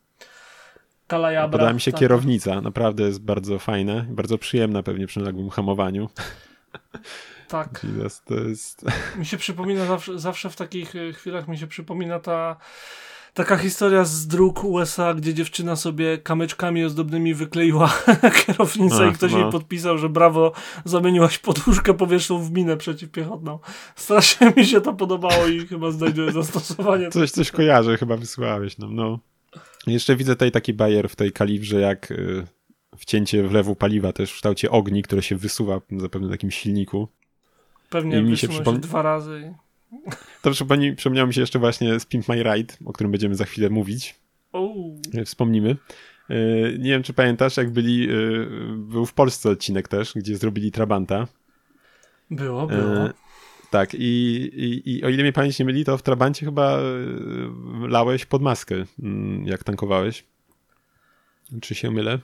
Kalajabra. 1.08 1.52
Podoba 1.52 1.74
mi 1.74 1.82
się 1.82 1.92
tak. 1.92 2.00
kierownica, 2.00 2.62
naprawdę 2.62 3.04
jest 3.04 3.22
bardzo 3.22 3.60
fajna, 3.60 4.06
bardzo 4.10 4.38
przyjemna 4.38 4.84
pewnie 4.84 5.08
przy 5.08 5.20
nagłym 5.20 5.50
hamowaniu. 5.50 6.10
Tak. 7.52 7.82
Jesus, 7.84 8.22
to 8.26 8.36
jest... 8.36 8.86
Mi 9.20 9.26
się 9.26 9.38
przypomina 9.38 9.86
zawsze, 9.86 10.20
zawsze 10.20 10.50
w 10.50 10.56
takich 10.56 10.96
e, 10.96 11.14
chwilach 11.14 11.48
mi 11.48 11.58
się 11.58 11.68
przypomina 11.68 12.20
ta 12.20 12.58
taka 13.34 13.58
historia 13.58 14.06
z 14.06 14.28
dróg 14.28 14.64
USA, 14.64 15.14
gdzie 15.14 15.34
dziewczyna 15.34 15.76
sobie 15.76 16.18
kamyczkami 16.18 16.86
ozdobnymi 16.86 17.34
wykleiła 17.34 17.94
kierownicę 18.46 19.08
i 19.08 19.12
ktoś 19.12 19.32
no. 19.32 19.38
jej 19.38 19.52
podpisał, 19.52 19.98
że 19.98 20.10
brawo, 20.10 20.52
zamieniłaś 20.86 21.38
poduszkę 21.38 21.94
powietrzną 21.94 22.44
w 22.44 22.52
minę 22.52 22.78
przeciwpiechotną. 22.78 23.60
Strasznie 23.96 24.54
mi 24.58 24.66
się 24.66 24.82
to 24.82 24.94
podobało 24.94 25.48
i 25.48 25.68
chyba 25.68 25.92
znajduję 25.92 26.32
zastosowanie. 26.32 27.10
Coś, 27.10 27.32
coś 27.32 27.52
kojarzę, 27.52 27.98
chyba 27.98 28.18
wysłałeś 28.18 28.78
nam, 28.78 28.96
no. 28.96 29.20
Jeszcze 29.88 30.16
widzę 30.16 30.36
tutaj 30.36 30.52
taki 30.52 30.74
bajer 30.74 31.10
w 31.10 31.16
tej 31.16 31.32
kalibrze, 31.32 31.80
jak 31.82 32.12
y, 32.12 32.48
wcięcie 32.98 33.44
wlewu 33.44 33.76
paliwa 33.76 34.14
też 34.14 34.32
w 34.32 34.36
kształcie 34.36 34.72
ogni, 34.72 35.04
które 35.04 35.22
się 35.22 35.36
wysuwa 35.36 35.82
zapewne 35.98 36.28
na 36.28 36.34
takim 36.34 36.52
silniku. 36.52 37.08
Pewnie 37.92 38.22
mi 38.22 38.38
się 38.38 38.48
przypomina 38.48 38.82
dwa 38.82 39.02
razy. 39.02 39.54
To 40.42 40.52
przypomni, 40.52 40.96
przypomniało 40.96 41.28
mi 41.28 41.34
się 41.34 41.42
jeszcze 41.42 41.60
właśnie 41.60 42.00
Spin 42.00 42.22
My 42.28 42.44
Ride, 42.44 42.74
o 42.86 42.94
którym 42.94 43.12
będziemy 43.12 43.36
za 43.36 43.46
chwilę 43.46 43.70
mówić. 43.70 44.16
Oh. 44.52 44.74
Wspomnimy. 45.26 45.76
E, 46.30 46.36
nie 46.78 46.90
wiem, 46.90 47.04
czy 47.04 47.14
pamiętasz, 47.14 47.58
jak 47.58 47.70
byli, 47.70 48.10
e, 48.10 48.16
był 48.78 49.06
w 49.06 49.14
Polsce 49.14 49.50
odcinek 49.50 49.88
też, 49.88 50.14
gdzie 50.16 50.38
zrobili 50.38 50.72
Trabanta. 50.72 51.28
Było, 52.32 52.68
było. 52.68 53.10
Tak, 53.72 53.94
i, 53.94 54.08
i, 54.56 54.92
i 54.92 55.04
o 55.04 55.10
ile 55.10 55.24
mnie 55.24 55.34
pamięć 55.34 55.60
nie 55.60 55.66
myli, 55.66 55.86
to 55.86 55.98
w 55.98 56.04
Trabancie 56.04 56.46
chyba 56.46 56.80
lałeś 57.88 58.26
pod 58.26 58.42
maskę, 58.42 58.76
mm, 59.00 59.48
jak 59.48 59.64
tankowałeś. 59.64 60.24
Czy 61.62 61.76
się 61.76 61.92
mylę? 61.92 62.20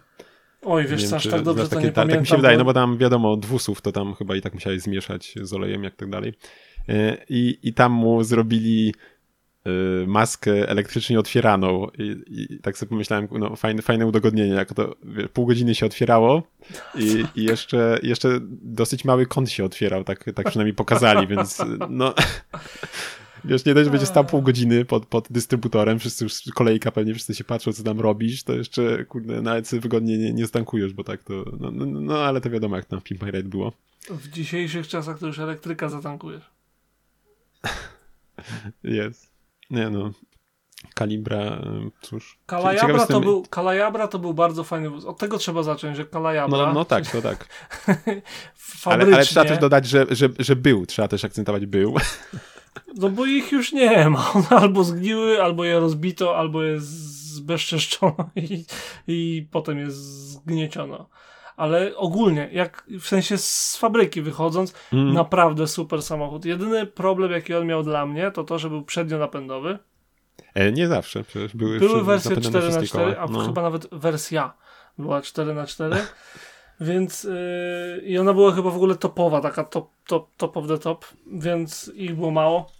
Oj, 0.61 0.87
wiesz 0.87 1.09
co, 1.09 1.15
aż 1.15 1.27
tak 1.27 1.41
dobrze 1.41 1.63
to 1.63 1.69
takie, 1.69 1.83
nie 1.83 1.91
tak, 1.91 2.09
Tak 2.09 2.19
mi 2.19 2.27
się 2.27 2.35
wydaje, 2.35 2.57
bo... 2.57 2.59
no 2.59 2.65
bo 2.65 2.73
tam 2.73 2.97
wiadomo, 2.97 3.37
dwusów 3.37 3.81
to 3.81 3.91
tam 3.91 4.15
chyba 4.15 4.35
i 4.35 4.41
tak 4.41 4.53
musiałeś 4.53 4.81
zmieszać 4.81 5.35
z 5.41 5.53
olejem, 5.53 5.83
jak 5.83 5.95
tak 5.95 6.09
dalej. 6.09 6.33
E, 6.89 7.17
I, 7.29 7.59
i 7.63 7.73
tam 7.73 7.91
mu 7.91 8.23
zrobili 8.23 8.93
e, 9.65 9.69
maskę 10.07 10.69
elektrycznie 10.69 11.19
otwieraną 11.19 11.87
i, 11.97 12.15
i, 12.27 12.59
tak 12.59 12.77
sobie 12.77 12.89
pomyślałem, 12.89 13.27
no 13.31 13.55
fajne, 13.55 13.81
fajne 13.81 14.07
udogodnienie, 14.07 14.53
jak 14.53 14.73
to 14.73 14.95
wiesz, 15.03 15.27
pół 15.33 15.45
godziny 15.45 15.75
się 15.75 15.85
otwierało 15.85 16.43
i, 16.95 17.25
i, 17.35 17.43
jeszcze, 17.43 17.99
jeszcze 18.03 18.39
dosyć 18.61 19.05
mały 19.05 19.25
kąt 19.25 19.49
się 19.49 19.65
otwierał, 19.65 20.03
tak, 20.03 20.25
tak 20.35 20.49
przynajmniej 20.49 20.75
pokazali, 20.75 21.27
więc 21.27 21.61
no 21.89 22.13
Wiesz, 23.47 23.65
nie 23.65 23.73
dość, 23.73 23.85
że 23.85 23.91
będzie 23.91 24.05
stał 24.05 24.25
pół 24.25 24.41
godziny 24.41 24.85
pod, 24.85 25.05
pod 25.05 25.27
dystrybutorem, 25.31 25.99
wszyscy 25.99 26.23
już 26.23 26.41
kolejka, 26.53 26.91
pewnie 26.91 27.13
wszyscy 27.13 27.35
się 27.35 27.43
patrzą, 27.43 27.73
co 27.73 27.83
tam 27.83 27.99
robisz, 27.99 28.43
to 28.43 28.53
jeszcze, 28.53 29.05
kurde, 29.05 29.41
nawet 29.41 29.69
wygodnie 29.69 30.17
nie, 30.17 30.33
nie 30.33 30.45
zdankujesz, 30.45 30.93
bo 30.93 31.03
tak 31.03 31.23
to, 31.23 31.33
no, 31.59 31.71
no, 31.71 31.85
no, 31.85 32.17
ale 32.19 32.41
to 32.41 32.49
wiadomo, 32.49 32.75
jak 32.75 32.85
tam 32.85 32.99
w 32.99 33.03
Pimp 33.03 33.21
My 33.21 33.31
Ride 33.31 33.49
było. 33.49 33.73
W 34.09 34.29
dzisiejszych 34.29 34.87
czasach 34.87 35.19
to 35.19 35.27
już 35.27 35.39
elektryka 35.39 35.89
zatankujesz. 35.89 36.43
Jest. 38.83 39.31
Nie 39.69 39.89
no. 39.89 40.11
Kalibra, 40.95 41.61
cóż. 42.01 42.39
Kalajabra 42.45 43.05
to, 43.05 43.19
był, 43.19 43.45
Kalajabra 43.49 44.07
to 44.07 44.19
był 44.19 44.33
bardzo 44.33 44.63
fajny 44.63 44.89
wóz. 44.89 45.05
Od 45.05 45.17
tego 45.17 45.37
trzeba 45.37 45.63
zacząć, 45.63 45.97
że 45.97 46.05
Kalajabra... 46.05 46.57
No, 46.57 46.73
no 46.73 46.85
tak, 46.85 47.11
to 47.11 47.21
tak. 47.21 47.47
ale, 48.85 49.05
ale, 49.05 49.25
trzeba 49.25 49.45
też 49.45 49.57
dodać, 49.57 49.85
że, 49.87 50.05
że, 50.09 50.29
że 50.39 50.55
był. 50.55 50.85
Trzeba 50.85 51.07
też 51.07 51.25
akcentować 51.25 51.65
był. 51.65 51.95
No 52.95 53.09
bo 53.09 53.25
ich 53.25 53.51
już 53.51 53.73
nie 53.73 54.09
ma. 54.09 54.31
One 54.33 54.49
albo 54.49 54.83
zgniły, 54.83 55.43
albo 55.43 55.63
je 55.63 55.79
rozbito, 55.79 56.37
albo 56.37 56.63
je 56.63 56.79
zbezczeszczono 56.79 58.29
i, 58.35 58.65
i 59.07 59.47
potem 59.51 59.79
je 59.79 59.91
zgnieciono. 59.91 61.09
Ale 61.57 61.95
ogólnie, 61.95 62.49
jak 62.51 62.85
w 62.99 63.07
sensie 63.07 63.37
z 63.37 63.77
fabryki 63.77 64.21
wychodząc, 64.21 64.73
mm. 64.93 65.13
naprawdę 65.13 65.67
super 65.67 66.01
samochód. 66.01 66.45
Jedyny 66.45 66.85
problem, 66.85 67.31
jaki 67.31 67.53
on 67.53 67.65
miał 67.65 67.83
dla 67.83 68.05
mnie, 68.05 68.31
to 68.31 68.43
to, 68.43 68.59
że 68.59 68.69
był 68.69 68.83
przednio 68.83 69.17
napędowy. 69.17 69.79
E, 70.53 70.71
nie 70.71 70.87
zawsze, 70.87 71.23
przecież 71.23 71.55
były, 71.55 71.79
były 71.79 72.03
wersje 72.03 72.35
4x4, 72.35 73.15
a 73.19 73.25
no. 73.25 73.39
chyba 73.39 73.61
nawet 73.61 73.87
wersja 73.91 74.53
była 74.97 75.21
4x4. 75.21 75.97
Więc 76.79 77.23
yy, 77.23 78.01
i 78.03 78.17
ona 78.17 78.33
była 78.33 78.51
chyba 78.51 78.69
w 78.69 78.75
ogóle 78.75 78.95
topowa, 78.95 79.41
taka 79.41 79.63
top, 79.63 79.89
top, 80.07 80.29
top 80.37 80.57
of 80.57 80.67
the 80.67 80.77
top, 80.77 81.05
więc 81.31 81.91
ich 81.95 82.15
było 82.15 82.31
mało. 82.31 82.71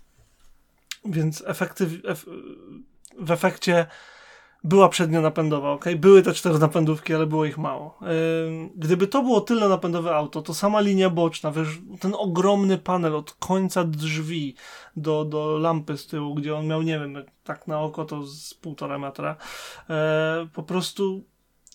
Więc 1.06 1.44
ef, 1.48 2.26
w 3.20 3.32
efekcie 3.32 3.86
była 4.64 4.90
przednio 4.90 5.22
napędowa, 5.22 5.72
ok? 5.72 5.86
Były 5.98 6.22
te 6.22 6.34
cztery 6.34 6.60
napędówki, 6.60 7.14
ale 7.14 7.26
było 7.26 7.46
ich 7.46 7.58
mało. 7.58 7.98
Yy, 8.02 8.70
gdyby 8.76 9.08
to 9.08 9.24
było 9.24 9.42
tyle 9.42 9.70
napędowe 9.70 10.16
auto, 10.16 10.42
to 10.42 10.54
sama 10.54 10.82
linia 10.82 11.10
boczna, 11.10 11.52
wiesz, 11.52 11.80
ten 12.00 12.14
ogromny 12.18 12.78
panel 12.78 13.16
od 13.16 13.32
końca 13.34 13.84
drzwi 13.84 14.56
do, 14.96 15.26
do 15.26 15.58
lampy 15.58 15.98
z 15.98 16.08
tyłu, 16.08 16.36
gdzie 16.36 16.56
on 16.56 16.68
miał, 16.68 16.82
nie 16.82 17.00
wiem, 17.00 17.24
tak 17.44 17.68
na 17.68 17.80
oko 17.80 18.06
to 18.06 18.24
z 18.24 18.54
półtora 18.54 18.98
metra, 19.00 19.36
yy, 19.90 19.96
po 20.54 20.64
prostu 20.64 21.24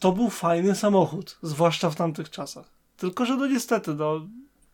to 0.03 0.13
był 0.13 0.31
fajny 0.31 0.75
samochód, 0.75 1.39
zwłaszcza 1.43 1.91
w 1.91 1.97
tamtych 1.97 2.31
czasach. 2.31 2.71
Tylko, 2.97 3.27
że 3.27 3.37
no 3.37 3.47
niestety, 3.47 3.95
no, 3.95 4.21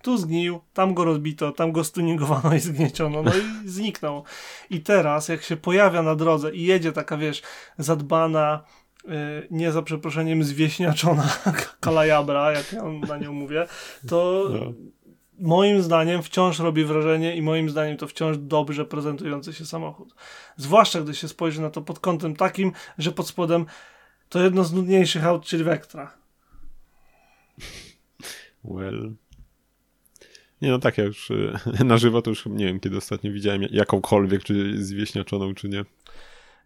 tu 0.03 0.19
zgnił, 0.19 0.61
tam 0.75 0.95
go 0.95 1.05
rozbito, 1.05 1.53
tam 1.53 1.73
go 1.73 1.85
stuningowano 1.85 2.55
i 2.55 2.61
zgnieciono, 2.61 3.23
no 3.23 3.31
i 3.31 3.69
zniknął. 3.69 4.25
I 4.71 4.81
teraz, 4.81 5.29
jak 5.29 5.43
się 5.43 5.57
pojawia 5.57 6.03
na 6.03 6.15
drodze 6.15 6.55
i 6.55 6.63
jedzie 6.63 6.93
taka, 6.93 7.17
wiesz, 7.17 7.43
zadbana, 7.79 8.65
yy, 9.05 9.13
nie 9.51 9.73
za 9.73 9.83
przeproszeniem 9.83 10.45
zwieśniaczona 10.45 11.29
kalajabra, 11.81 12.53
jak 12.53 12.73
ja 12.73 12.83
na 12.83 13.19
nią 13.19 13.33
mówię, 13.33 13.67
to 14.09 14.45
no. 14.51 14.73
moim 15.39 15.83
zdaniem 15.83 16.23
wciąż 16.23 16.59
robi 16.59 16.85
wrażenie 16.85 17.37
i 17.37 17.43
moim 17.43 17.71
zdaniem 17.71 17.97
to 17.97 18.07
wciąż 18.07 18.37
dobrze 18.39 18.85
prezentujący 18.85 19.53
się 19.53 19.67
samochód. 19.67 20.15
Zwłaszcza, 20.57 21.01
gdy 21.01 21.15
się 21.15 21.29
spojrzy 21.29 21.61
na 21.61 21.71
to 21.71 21.83
pod 21.83 21.99
kątem 21.99 22.37
takim, 22.37 22.73
że 22.99 23.13
pod 23.13 23.29
spodem 23.29 23.67
to 24.29 24.43
jedno 24.43 24.65
z 24.65 24.73
nudniejszych 24.73 25.25
aut, 25.25 25.45
czyli 25.45 25.65
Vectra. 25.65 26.15
Well. 28.65 29.15
Nie 30.63 30.71
no 30.71 30.79
tak, 30.79 30.99
ja 30.99 31.05
już 31.05 31.31
y, 31.31 31.53
na 31.85 31.99
żywo 31.99 32.23
to 32.23 32.31
już 32.31 32.47
nie 32.47 32.67
wiem, 32.67 32.81
kiedy 32.81 32.97
ostatnio 32.97 33.33
widziałem 33.33 33.63
jakąkolwiek, 33.71 34.45
czy 34.45 34.85
zwieśniaczoną, 34.85 35.55
czy 35.55 35.69
nie. 35.69 35.85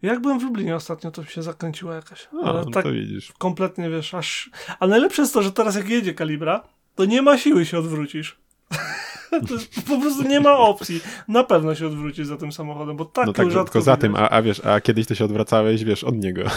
Jak 0.03 0.21
byłem 0.21 0.41
w 0.41 0.43
Lublinie 0.43 0.77
ostatnio, 0.77 1.11
to 1.11 1.25
się 1.25 1.43
zakręciła 1.43 1.95
jakaś. 1.95 2.29
A, 2.43 2.47
ale 2.47 2.65
no 2.65 2.71
tak 2.71 2.85
to 2.85 2.93
widzisz. 2.93 3.33
kompletnie, 3.39 3.91
wiesz, 3.91 4.15
aż... 4.15 4.51
Ale 4.81 4.91
najlepsze 4.91 5.23
jest 5.23 5.35
to, 5.35 5.43
że 5.43 5.53
teraz 5.53 5.77
jak 5.77 5.89
jedzie 5.89 6.15
kalibra, 6.15 6.69
to 6.95 7.05
nie 7.05 7.23
ma 7.23 7.39
siły 7.39 7.67
się 7.67 7.79
odwrócisz. 7.79 8.42
po 9.89 10.01
prostu 10.01 10.23
nie 10.23 10.41
ma 10.41 10.59
opcji. 10.59 11.01
Na 11.29 11.45
pewno 11.45 11.75
się 11.75 11.87
odwrócić 11.87 12.27
za 12.27 12.37
tym 12.37 12.53
samochodem, 12.53 12.97
bo 12.97 13.05
tak 13.05 13.27
no 13.27 13.33
tak, 13.33 13.51
rzadko 13.51 13.65
tylko 13.65 13.81
za 13.81 13.97
tym, 13.97 14.17
a, 14.17 14.29
a 14.29 14.43
wiesz, 14.43 14.65
a 14.65 14.81
kiedyś 14.81 15.07
to 15.07 15.15
się 15.15 15.25
odwracałeś, 15.25 15.85
wiesz, 15.85 16.05
od 16.05 16.17
niego. 16.17 16.43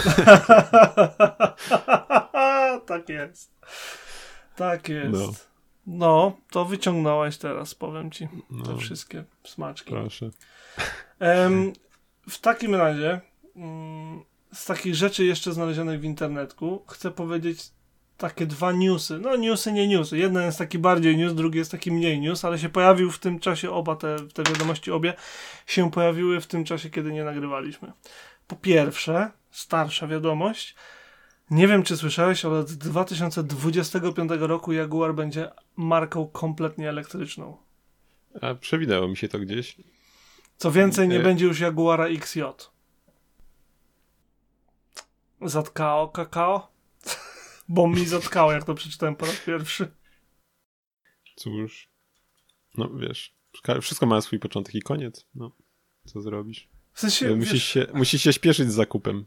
tak 2.86 3.08
jest. 3.08 3.52
Tak 4.56 4.88
jest. 4.88 5.12
No. 5.12 5.32
no. 5.86 6.36
to 6.50 6.64
wyciągnąłeś 6.64 7.36
teraz, 7.36 7.74
powiem 7.74 8.10
ci, 8.10 8.28
no. 8.50 8.64
te 8.64 8.76
wszystkie 8.76 9.24
smaczki. 9.44 9.90
Proszę. 9.90 10.30
Um, 11.20 11.72
w 12.28 12.38
takim 12.38 12.74
razie, 12.74 13.20
um, 13.54 14.24
z 14.52 14.64
takich 14.64 14.94
rzeczy 14.94 15.24
jeszcze 15.24 15.52
znalezionych 15.52 16.00
w 16.00 16.04
internetku, 16.04 16.82
chcę 16.88 17.10
powiedzieć 17.10 17.75
takie 18.16 18.46
dwa 18.46 18.72
newsy. 18.72 19.18
No, 19.18 19.36
newsy, 19.36 19.72
nie 19.72 19.88
newsy. 19.88 20.18
Jeden 20.18 20.42
jest 20.42 20.58
taki 20.58 20.78
bardziej 20.78 21.16
news, 21.16 21.34
drugi 21.34 21.58
jest 21.58 21.70
taki 21.70 21.92
mniej 21.92 22.20
news, 22.20 22.44
ale 22.44 22.58
się 22.58 22.68
pojawił 22.68 23.10
w 23.10 23.18
tym 23.18 23.38
czasie 23.38 23.70
oba 23.70 23.96
te, 23.96 24.16
te 24.34 24.42
wiadomości, 24.42 24.90
obie 24.90 25.14
się 25.66 25.90
pojawiły 25.90 26.40
w 26.40 26.46
tym 26.46 26.64
czasie, 26.64 26.90
kiedy 26.90 27.12
nie 27.12 27.24
nagrywaliśmy. 27.24 27.92
Po 28.46 28.56
pierwsze, 28.56 29.30
starsza 29.50 30.06
wiadomość. 30.06 30.74
Nie 31.50 31.68
wiem, 31.68 31.82
czy 31.82 31.96
słyszałeś, 31.96 32.44
ale 32.44 32.58
od 32.58 32.72
2025 32.72 34.30
roku 34.38 34.72
Jaguar 34.72 35.14
będzie 35.14 35.50
marką 35.76 36.26
kompletnie 36.28 36.88
elektryczną. 36.88 37.56
A 38.40 38.54
przewidzało 38.54 39.08
mi 39.08 39.16
się 39.16 39.28
to 39.28 39.38
gdzieś. 39.38 39.76
Co 40.56 40.70
więcej, 40.70 41.08
nie 41.08 41.20
e... 41.20 41.22
będzie 41.22 41.44
już 41.46 41.60
Jaguara 41.60 42.06
XJ. 42.06 42.40
Zatkao 45.42 46.08
kakao? 46.08 46.75
Bo 47.68 47.88
mi 47.88 48.06
zatkało, 48.06 48.52
jak 48.52 48.64
to 48.64 48.74
przeczytałem 48.74 49.16
po 49.16 49.26
raz 49.26 49.36
pierwszy. 49.36 49.92
Cóż. 51.36 51.90
No 52.78 52.90
wiesz, 52.94 53.36
wszystko 53.80 54.06
ma 54.06 54.20
swój 54.20 54.38
początek 54.38 54.74
i 54.74 54.82
koniec. 54.82 55.26
No, 55.34 55.56
co 56.04 56.20
zrobisz? 56.20 56.68
W 56.92 57.00
sensie, 57.00 57.36
musisz, 57.36 57.52
wiesz... 57.52 57.64
się, 57.64 57.86
musisz 57.94 58.22
się 58.22 58.32
śpieszyć 58.32 58.72
z 58.72 58.74
zakupem. 58.74 59.26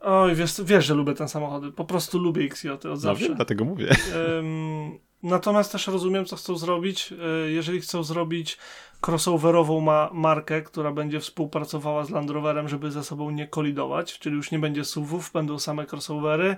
Oj, 0.00 0.34
wiesz, 0.34 0.60
wiesz, 0.64 0.86
że 0.86 0.94
lubię 0.94 1.14
ten 1.14 1.28
samochody. 1.28 1.72
Po 1.72 1.84
prostu 1.84 2.18
lubię 2.18 2.44
XJ 2.44 2.68
od 2.68 2.84
no, 2.84 2.96
zawsze. 2.96 3.24
Wiem, 3.24 3.36
dlatego 3.36 3.64
mówię. 3.64 3.96
Um, 4.34 4.98
natomiast 5.22 5.72
też 5.72 5.86
rozumiem, 5.86 6.24
co 6.24 6.36
chcą 6.36 6.56
zrobić. 6.56 7.12
E, 7.12 7.50
jeżeli 7.50 7.80
chcą 7.80 8.02
zrobić 8.02 8.58
crossoverową 9.06 9.80
ma 9.80 10.10
markę, 10.12 10.62
która 10.62 10.92
będzie 10.92 11.20
współpracowała 11.20 12.04
z 12.04 12.10
Land 12.10 12.30
Roverem, 12.30 12.68
żeby 12.68 12.90
ze 12.90 13.04
sobą 13.04 13.30
nie 13.30 13.46
kolidować, 13.46 14.18
czyli 14.18 14.36
już 14.36 14.50
nie 14.50 14.58
będzie 14.58 14.84
SUVów, 14.84 15.32
będą 15.32 15.58
same 15.58 15.86
crossovery. 15.92 16.56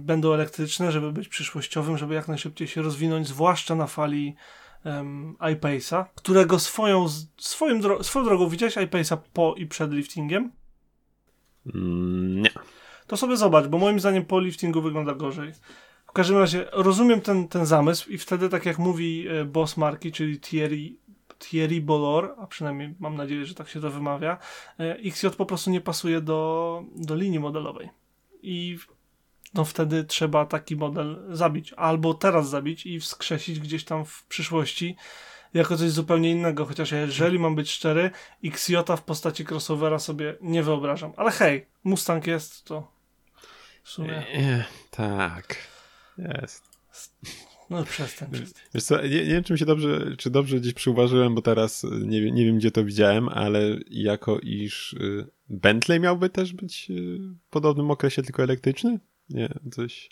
Będą 0.00 0.32
elektryczne, 0.32 0.92
żeby 0.92 1.12
być 1.12 1.28
przyszłościowym, 1.28 1.98
żeby 1.98 2.14
jak 2.14 2.28
najszybciej 2.28 2.68
się 2.68 2.82
rozwinąć, 2.82 3.28
zwłaszcza 3.28 3.74
na 3.74 3.86
fali 3.86 4.34
um, 4.84 5.36
iPace'a, 5.40 6.04
którego 6.14 6.58
swoją, 6.58 7.06
swoim 7.36 7.80
dro 7.80 8.04
swoją 8.04 8.24
drogą 8.24 8.48
widziałeś 8.48 8.76
iPace'a 8.76 9.18
po 9.32 9.54
i 9.54 9.66
przed 9.66 9.92
liftingiem? 9.92 10.52
Mm, 11.74 12.42
nie. 12.42 12.50
To 13.06 13.16
sobie 13.16 13.36
zobacz, 13.36 13.66
bo 13.66 13.78
moim 13.78 14.00
zdaniem 14.00 14.24
po 14.24 14.40
liftingu 14.40 14.82
wygląda 14.82 15.14
gorzej. 15.14 15.52
W 16.06 16.12
każdym 16.12 16.38
razie 16.38 16.66
rozumiem 16.72 17.20
ten, 17.20 17.48
ten 17.48 17.66
zamysł 17.66 18.10
i 18.10 18.18
wtedy, 18.18 18.48
tak 18.48 18.66
jak 18.66 18.78
mówi 18.78 19.28
e, 19.28 19.44
boss 19.44 19.76
marki, 19.76 20.12
czyli 20.12 20.40
Thierry, 20.40 20.96
Thierry 21.38 21.80
Bollor, 21.80 22.34
a 22.38 22.46
przynajmniej 22.46 22.94
mam 22.98 23.16
nadzieję, 23.16 23.46
że 23.46 23.54
tak 23.54 23.68
się 23.68 23.80
to 23.80 23.90
wymawia, 23.90 24.38
e, 24.80 24.96
XJ 24.96 25.26
po 25.36 25.46
prostu 25.46 25.70
nie 25.70 25.80
pasuje 25.80 26.20
do, 26.20 26.82
do 26.96 27.14
linii 27.14 27.40
modelowej. 27.40 27.88
I 28.44 28.78
no 29.54 29.64
wtedy 29.64 30.04
trzeba 30.04 30.46
taki 30.46 30.76
model 30.76 31.24
zabić, 31.30 31.72
albo 31.72 32.14
teraz 32.14 32.48
zabić 32.48 32.86
i 32.86 33.00
wskrzesić 33.00 33.60
gdzieś 33.60 33.84
tam 33.84 34.04
w 34.04 34.24
przyszłości 34.26 34.96
jako 35.54 35.76
coś 35.76 35.90
zupełnie 35.90 36.30
innego, 36.30 36.66
chociaż 36.66 36.92
jeżeli 36.92 37.38
mam 37.38 37.54
być 37.54 37.70
szczery, 37.70 38.10
XJ 38.44 38.76
w 38.96 39.02
postaci 39.02 39.44
crossovera 39.50 39.98
sobie 39.98 40.36
nie 40.40 40.62
wyobrażam. 40.62 41.12
Ale 41.16 41.30
hej, 41.30 41.66
Mustang 41.84 42.26
jest 42.26 42.64
to 42.64 42.92
w 43.82 43.88
sumie... 43.88 44.26
tak, 44.90 45.56
jest. 46.18 46.64
No 47.70 47.84
przestań, 47.84 48.30
przestań. 48.32 48.62
Wiesz 48.74 48.84
co, 48.84 49.02
nie, 49.02 49.08
nie, 49.08 49.24
wiem, 49.24 49.44
czy 49.44 49.52
mi 49.52 49.58
się 49.58 49.64
dobrze, 49.64 50.16
czy 50.18 50.30
dobrze 50.30 50.60
gdzieś 50.60 50.74
przyuważyłem, 50.74 51.34
bo 51.34 51.42
teraz 51.42 51.86
nie, 52.00 52.30
nie 52.30 52.44
wiem, 52.44 52.58
gdzie 52.58 52.70
to 52.70 52.84
widziałem, 52.84 53.28
ale 53.28 53.60
jako 53.90 54.38
iż 54.42 54.92
y, 54.92 55.26
Bentley 55.48 56.00
miałby 56.00 56.28
też 56.28 56.52
być 56.52 56.90
y, 56.90 57.18
w 57.18 57.50
podobnym 57.50 57.90
okresie 57.90 58.22
tylko 58.22 58.42
elektryczny? 58.42 59.00
Nie, 59.28 59.48
coś... 59.72 60.08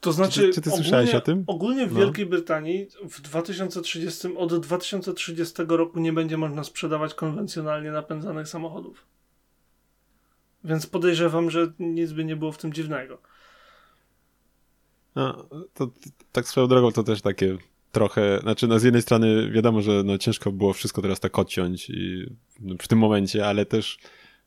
To 0.00 0.12
znaczy, 0.12 0.40
czy, 0.40 0.52
czy 0.52 0.60
ty 0.60 0.70
słyszałeś 0.70 1.14
o 1.14 1.20
tym? 1.20 1.44
Ogólnie 1.46 1.86
w 1.86 1.92
no. 1.92 1.98
Wielkiej 2.00 2.26
Brytanii 2.26 2.86
w 3.10 3.20
2030, 3.20 4.28
od 4.36 4.60
2030 4.60 5.62
roku 5.68 6.00
nie 6.00 6.12
będzie 6.12 6.36
można 6.36 6.64
sprzedawać 6.64 7.14
konwencjonalnie 7.14 7.90
napędzanych 7.90 8.48
samochodów. 8.48 9.06
Więc 10.64 10.86
podejrzewam, 10.86 11.50
że 11.50 11.72
nic 11.78 12.12
by 12.12 12.24
nie 12.24 12.36
było 12.36 12.52
w 12.52 12.58
tym 12.58 12.72
dziwnego. 12.72 13.18
No, 15.16 15.48
to, 15.74 15.90
tak 16.32 16.48
swoją 16.48 16.66
drogą 16.66 16.92
to 16.92 17.02
też 17.02 17.22
takie 17.22 17.58
trochę, 17.92 18.38
znaczy 18.42 18.68
no 18.68 18.78
z 18.78 18.82
jednej 18.82 19.02
strony 19.02 19.50
wiadomo, 19.50 19.82
że 19.82 20.02
no 20.04 20.18
ciężko 20.18 20.52
było 20.52 20.72
wszystko 20.72 21.02
teraz 21.02 21.20
tak 21.20 21.38
odciąć 21.38 21.90
i 21.90 22.26
no, 22.60 22.74
w 22.80 22.88
tym 22.88 22.98
momencie, 22.98 23.46
ale 23.46 23.66
też 23.66 23.98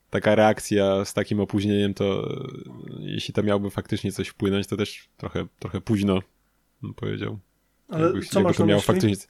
taka 0.09 0.35
reakcja 0.35 1.05
z 1.05 1.13
takim 1.13 1.39
opóźnieniem, 1.39 1.93
to 1.93 2.37
jeśli 2.99 3.33
to 3.33 3.43
miałby 3.43 3.69
faktycznie 3.69 4.11
coś 4.11 4.27
wpłynąć, 4.27 4.67
to 4.67 4.77
też 4.77 5.09
trochę, 5.17 5.47
trochę 5.59 5.81
późno, 5.81 6.19
bym 6.81 6.93
powiedział. 6.93 7.39
Ale 7.89 8.05
jakby, 8.05 8.21
co 8.21 8.39
jakby 8.39 8.53
to 8.53 8.65
miało 8.65 8.81
faktycznie. 8.81 9.27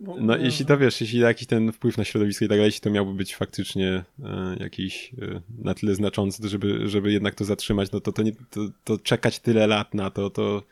No, 0.00 0.36
jeśli 0.36 0.66
to 0.66 0.78
wiesz, 0.78 1.00
jeśli 1.00 1.18
jakiś 1.18 1.46
ten 1.46 1.72
wpływ 1.72 1.98
na 1.98 2.04
środowisko 2.04 2.44
i 2.44 2.48
tak 2.48 2.58
dalej, 2.58 2.68
jeśli 2.68 2.80
to 2.80 2.90
miałby 2.90 3.14
być 3.14 3.36
faktycznie 3.36 4.04
e, 4.24 4.56
jakiś 4.60 5.14
e, 5.22 5.40
na 5.58 5.74
tyle 5.74 5.94
znaczący, 5.94 6.48
żeby, 6.48 6.88
żeby 6.88 7.12
jednak 7.12 7.34
to 7.34 7.44
zatrzymać, 7.44 7.92
no 7.92 8.00
to, 8.00 8.12
to, 8.12 8.22
nie, 8.22 8.32
to, 8.32 8.60
to 8.84 8.98
czekać 8.98 9.38
tyle 9.38 9.66
lat 9.66 9.94
na 9.94 10.10
to, 10.10 10.30
to. 10.30 10.62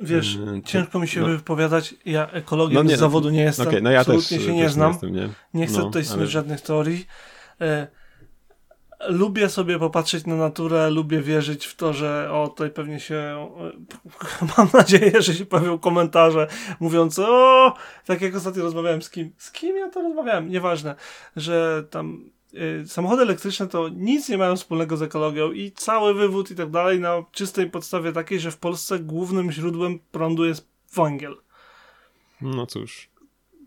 Wiesz, 0.00 0.36
e, 0.36 0.62
ciężko 0.62 0.98
mi 0.98 1.08
się 1.08 1.20
no, 1.20 1.26
wypowiadać. 1.26 1.94
Ja 2.04 2.30
ekologią 2.30 2.74
no 2.74 2.82
nie, 2.82 2.96
z 2.96 3.00
zawodu 3.00 3.30
nie 3.30 3.42
jestem. 3.42 3.68
Okay, 3.68 3.80
no 3.80 3.90
ja 3.90 4.00
absolutnie 4.00 4.36
też, 4.36 4.46
się 4.46 4.54
nie 4.54 4.68
znam. 4.68 4.90
Nie, 4.90 4.92
jestem, 4.92 5.14
nie? 5.14 5.28
nie 5.54 5.66
chcę 5.66 5.78
no, 5.78 5.84
tutaj 5.84 6.02
ale... 6.12 6.26
żadnych 6.26 6.60
teorii. 6.60 7.06
E, 9.00 9.12
lubię 9.12 9.48
sobie 9.48 9.78
popatrzeć 9.78 10.26
na 10.26 10.36
naturę, 10.36 10.90
lubię 10.90 11.20
wierzyć 11.20 11.66
w 11.66 11.76
to, 11.76 11.92
że 11.92 12.28
o, 12.32 12.48
tutaj 12.48 12.70
pewnie 12.70 13.00
się, 13.00 13.48
mam 14.58 14.68
nadzieję, 14.72 15.22
że 15.22 15.34
się 15.34 15.46
pojawią 15.46 15.78
komentarze 15.78 16.46
mówiące, 16.80 17.28
o, 17.28 17.74
tak 18.06 18.20
jak 18.20 18.34
ostatnio 18.34 18.62
rozmawiałem 18.62 19.02
z 19.02 19.10
kim, 19.10 19.32
z 19.38 19.52
kim 19.52 19.76
ja 19.76 19.90
to 19.90 20.02
rozmawiałem, 20.02 20.50
nieważne, 20.50 20.94
że 21.36 21.84
tam 21.90 22.30
y, 22.54 22.88
samochody 22.88 23.22
elektryczne 23.22 23.66
to 23.66 23.88
nic 23.88 24.28
nie 24.28 24.38
mają 24.38 24.56
wspólnego 24.56 24.96
z 24.96 25.02
ekologią 25.02 25.52
i 25.52 25.72
cały 25.72 26.14
wywód 26.14 26.50
i 26.50 26.54
tak 26.54 26.70
dalej 26.70 27.00
na 27.00 27.24
czystej 27.32 27.70
podstawie 27.70 28.12
takiej, 28.12 28.40
że 28.40 28.50
w 28.50 28.56
Polsce 28.56 28.98
głównym 28.98 29.52
źródłem 29.52 29.98
prądu 30.12 30.44
jest 30.44 30.68
węgiel. 30.94 31.36
No 32.40 32.66
cóż 32.66 33.10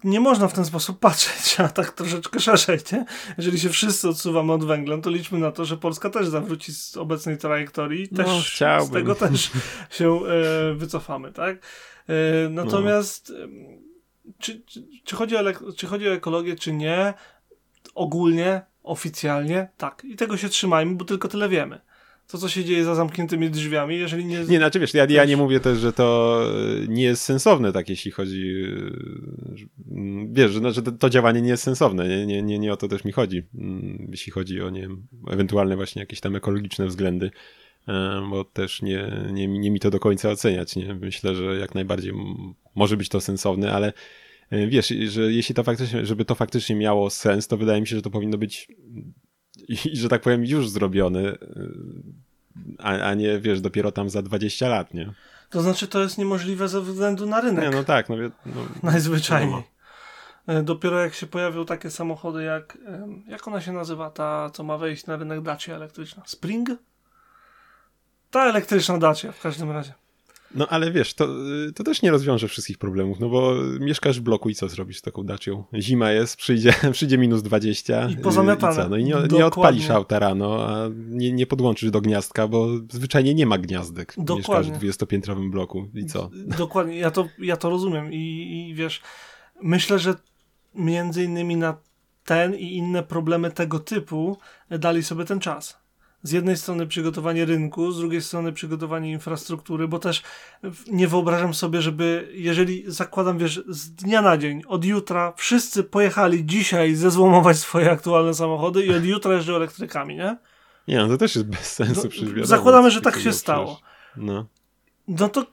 nie 0.03 0.19
można 0.19 0.47
w 0.47 0.53
ten 0.53 0.65
sposób 0.65 0.99
patrzeć, 0.99 1.59
a 1.59 1.69
tak 1.69 1.91
troszeczkę 1.91 2.39
szerzej, 2.39 2.79
nie? 2.91 3.05
Jeżeli 3.37 3.59
się 3.59 3.69
wszyscy 3.69 4.09
odsuwamy 4.09 4.53
od 4.53 4.65
węgla, 4.65 4.97
to 4.97 5.09
liczmy 5.09 5.39
na 5.39 5.51
to, 5.51 5.65
że 5.65 5.77
Polska 5.77 6.09
też 6.09 6.27
zawróci 6.27 6.73
z 6.73 6.97
obecnej 6.97 7.37
trajektorii 7.37 8.03
i 8.03 8.09
też 8.09 8.61
no, 8.61 8.85
z 8.85 8.91
tego 8.91 9.15
też 9.15 9.51
się 9.97 10.19
e, 10.25 10.73
wycofamy, 10.73 11.31
tak? 11.31 11.57
E, 12.07 12.49
natomiast 12.49 13.33
no. 13.49 14.31
czy, 14.39 14.61
czy, 14.61 14.87
czy, 15.03 15.15
chodzi 15.15 15.37
o, 15.37 15.41
czy 15.77 15.87
chodzi 15.87 16.09
o 16.09 16.13
ekologię, 16.13 16.55
czy 16.55 16.73
nie? 16.73 17.13
Ogólnie, 17.95 18.61
oficjalnie, 18.83 19.69
tak. 19.77 20.05
I 20.05 20.15
tego 20.15 20.37
się 20.37 20.49
trzymajmy, 20.49 20.95
bo 20.95 21.05
tylko 21.05 21.27
tyle 21.27 21.49
wiemy 21.49 21.81
to, 22.27 22.37
co 22.37 22.49
się 22.49 22.63
dzieje 22.63 22.83
za 22.83 22.95
zamkniętymi 22.95 23.49
drzwiami, 23.49 23.97
jeżeli 23.97 24.25
nie... 24.25 24.39
Nie, 24.39 24.57
znaczy 24.57 24.79
wiesz, 24.79 24.93
ja, 24.93 25.05
ja 25.09 25.25
nie 25.25 25.37
mówię 25.37 25.59
też, 25.59 25.79
że 25.79 25.93
to 25.93 26.39
e, 26.83 26.87
nie 26.87 27.03
jest 27.03 27.21
sensowne, 27.21 27.71
tak, 27.71 27.89
jeśli 27.89 28.11
chodzi... 28.11 28.65
E, 28.65 30.25
wiesz, 30.27 30.51
że, 30.51 30.71
że 30.71 30.81
to 30.81 31.09
działanie 31.09 31.41
nie 31.41 31.49
jest 31.49 31.63
sensowne, 31.63 32.07
nie, 32.07 32.25
nie, 32.25 32.41
nie, 32.41 32.59
nie 32.59 32.73
o 32.73 32.77
to 32.77 32.87
też 32.87 33.05
mi 33.05 33.11
chodzi, 33.11 33.43
jeśli 34.09 34.31
chodzi 34.31 34.61
o, 34.61 34.69
nie 34.69 34.81
wiem, 34.81 35.07
ewentualne 35.31 35.75
właśnie 35.75 35.99
jakieś 35.99 36.19
tam 36.19 36.35
ekologiczne 36.35 36.87
względy, 36.87 37.31
e, 37.87 38.21
bo 38.29 38.43
też 38.43 38.81
nie, 38.81 39.27
nie, 39.31 39.47
nie 39.47 39.71
mi 39.71 39.79
to 39.79 39.91
do 39.91 39.99
końca 39.99 40.29
oceniać, 40.29 40.75
nie? 40.75 40.95
Myślę, 40.95 41.35
że 41.35 41.43
jak 41.43 41.75
najbardziej 41.75 42.13
może 42.75 42.97
być 42.97 43.09
to 43.09 43.21
sensowne, 43.21 43.71
ale 43.73 43.93
wiesz, 44.67 44.93
że 45.07 45.33
jeśli 45.33 45.55
to 45.55 45.63
faktycznie, 45.63 46.05
żeby 46.05 46.25
to 46.25 46.35
faktycznie 46.35 46.75
miało 46.75 47.09
sens, 47.09 47.47
to 47.47 47.57
wydaje 47.57 47.81
mi 47.81 47.87
się, 47.87 47.95
że 47.95 48.01
to 48.01 48.09
powinno 48.09 48.37
być 48.37 48.67
i, 49.67 49.97
że 49.97 50.09
tak 50.09 50.21
powiem, 50.21 50.45
już 50.45 50.69
zrobiony, 50.69 51.27
y, 51.27 51.37
a, 52.79 52.89
a 52.89 53.13
nie, 53.13 53.39
wiesz, 53.39 53.61
dopiero 53.61 53.91
tam 53.91 54.09
za 54.09 54.21
20 54.21 54.67
lat, 54.67 54.93
nie? 54.93 55.13
To 55.49 55.61
znaczy, 55.61 55.87
to 55.87 56.03
jest 56.03 56.17
niemożliwe 56.17 56.67
ze 56.67 56.81
względu 56.81 57.25
na 57.25 57.41
rynek. 57.41 57.63
Nie, 57.63 57.69
no 57.69 57.83
tak, 57.83 58.09
no, 58.09 58.15
no 58.45 58.53
Najzwyczajniej. 58.83 59.63
No. 60.47 60.63
Dopiero 60.63 60.99
jak 60.99 61.13
się 61.13 61.27
pojawią 61.27 61.65
takie 61.65 61.91
samochody 61.91 62.43
jak, 62.43 62.77
jak 63.27 63.47
ona 63.47 63.61
się 63.61 63.71
nazywa, 63.71 64.09
ta, 64.09 64.49
co 64.53 64.63
ma 64.63 64.77
wejść 64.77 65.05
na 65.05 65.15
rynek 65.15 65.41
Dacia 65.41 65.75
elektryczna? 65.75 66.23
Spring? 66.25 66.69
Ta 68.31 68.45
elektryczna 68.45 68.97
Dacia 68.97 69.31
w 69.31 69.41
każdym 69.41 69.71
razie. 69.71 69.93
No 70.55 70.67
ale 70.67 70.91
wiesz, 70.91 71.13
to, 71.13 71.27
to 71.75 71.83
też 71.83 72.01
nie 72.01 72.11
rozwiąże 72.11 72.47
wszystkich 72.47 72.77
problemów, 72.77 73.19
no 73.19 73.29
bo 73.29 73.53
mieszkasz 73.79 74.19
w 74.19 74.23
bloku 74.23 74.49
i 74.49 74.55
co 74.55 74.69
zrobisz 74.69 74.97
z 74.97 75.01
taką 75.01 75.23
dacią? 75.23 75.63
Zima 75.79 76.11
jest, 76.11 76.35
przyjdzie, 76.35 76.73
przyjdzie 76.91 77.17
minus 77.17 77.41
20 77.41 78.09
i, 78.09 78.17
pozamiatane. 78.17 78.73
i 78.73 78.75
co? 78.75 78.89
No 78.89 78.97
i 78.97 79.03
nie, 79.03 79.15
nie 79.31 79.45
odpalisz 79.45 79.89
auta 79.89 80.19
rano, 80.19 80.67
a 80.67 80.89
nie, 80.95 81.31
nie 81.31 81.47
podłączysz 81.47 81.91
do 81.91 82.01
gniazdka, 82.01 82.47
bo 82.47 82.67
zwyczajnie 82.91 83.33
nie 83.33 83.45
ma 83.45 83.57
gniazdek. 83.57 84.13
Dokładnie. 84.17 84.71
Mieszkasz 84.71 84.97
w 84.97 85.03
20-piętrowym 85.03 85.51
bloku 85.51 85.87
i 85.93 86.05
co? 86.05 86.29
Dokładnie, 86.57 86.97
ja 86.97 87.11
to, 87.11 87.27
ja 87.39 87.57
to 87.57 87.69
rozumiem 87.69 88.13
i, 88.13 88.67
i 88.69 88.75
wiesz, 88.75 89.01
myślę, 89.61 89.99
że 89.99 90.15
między 90.75 91.23
innymi 91.23 91.55
na 91.55 91.77
ten 92.25 92.55
i 92.55 92.77
inne 92.77 93.03
problemy 93.03 93.51
tego 93.51 93.79
typu 93.79 94.37
dali 94.69 95.03
sobie 95.03 95.25
ten 95.25 95.39
czas 95.39 95.82
z 96.23 96.31
jednej 96.31 96.57
strony 96.57 96.87
przygotowanie 96.87 97.45
rynku, 97.45 97.91
z 97.91 97.97
drugiej 97.97 98.21
strony 98.21 98.53
przygotowanie 98.53 99.11
infrastruktury, 99.11 99.87
bo 99.87 99.99
też 99.99 100.23
nie 100.87 101.07
wyobrażam 101.07 101.53
sobie, 101.53 101.81
żeby, 101.81 102.29
jeżeli 102.33 102.83
zakładam, 102.87 103.37
wiesz, 103.37 103.63
z 103.67 103.89
dnia 103.95 104.21
na 104.21 104.37
dzień, 104.37 104.61
od 104.67 104.85
jutra 104.85 105.33
wszyscy 105.37 105.83
pojechali 105.83 106.45
dzisiaj 106.45 106.95
zezłomować 106.95 107.57
swoje 107.57 107.91
aktualne 107.91 108.33
samochody 108.33 108.85
i 108.85 108.93
od 108.93 109.05
jutra 109.05 109.33
jeżdżą 109.33 109.55
elektrykami, 109.55 110.15
nie? 110.15 110.37
Nie, 110.87 110.97
no 110.97 111.07
to 111.07 111.17
też 111.17 111.35
jest 111.35 111.47
bez 111.47 111.73
sensu. 111.73 112.09
No, 112.35 112.45
zakładamy, 112.45 112.91
że 112.91 113.01
tak 113.01 113.19
się 113.19 113.33
stało. 113.33 113.79
No. 114.17 114.45
no 115.07 115.29
to 115.29 115.45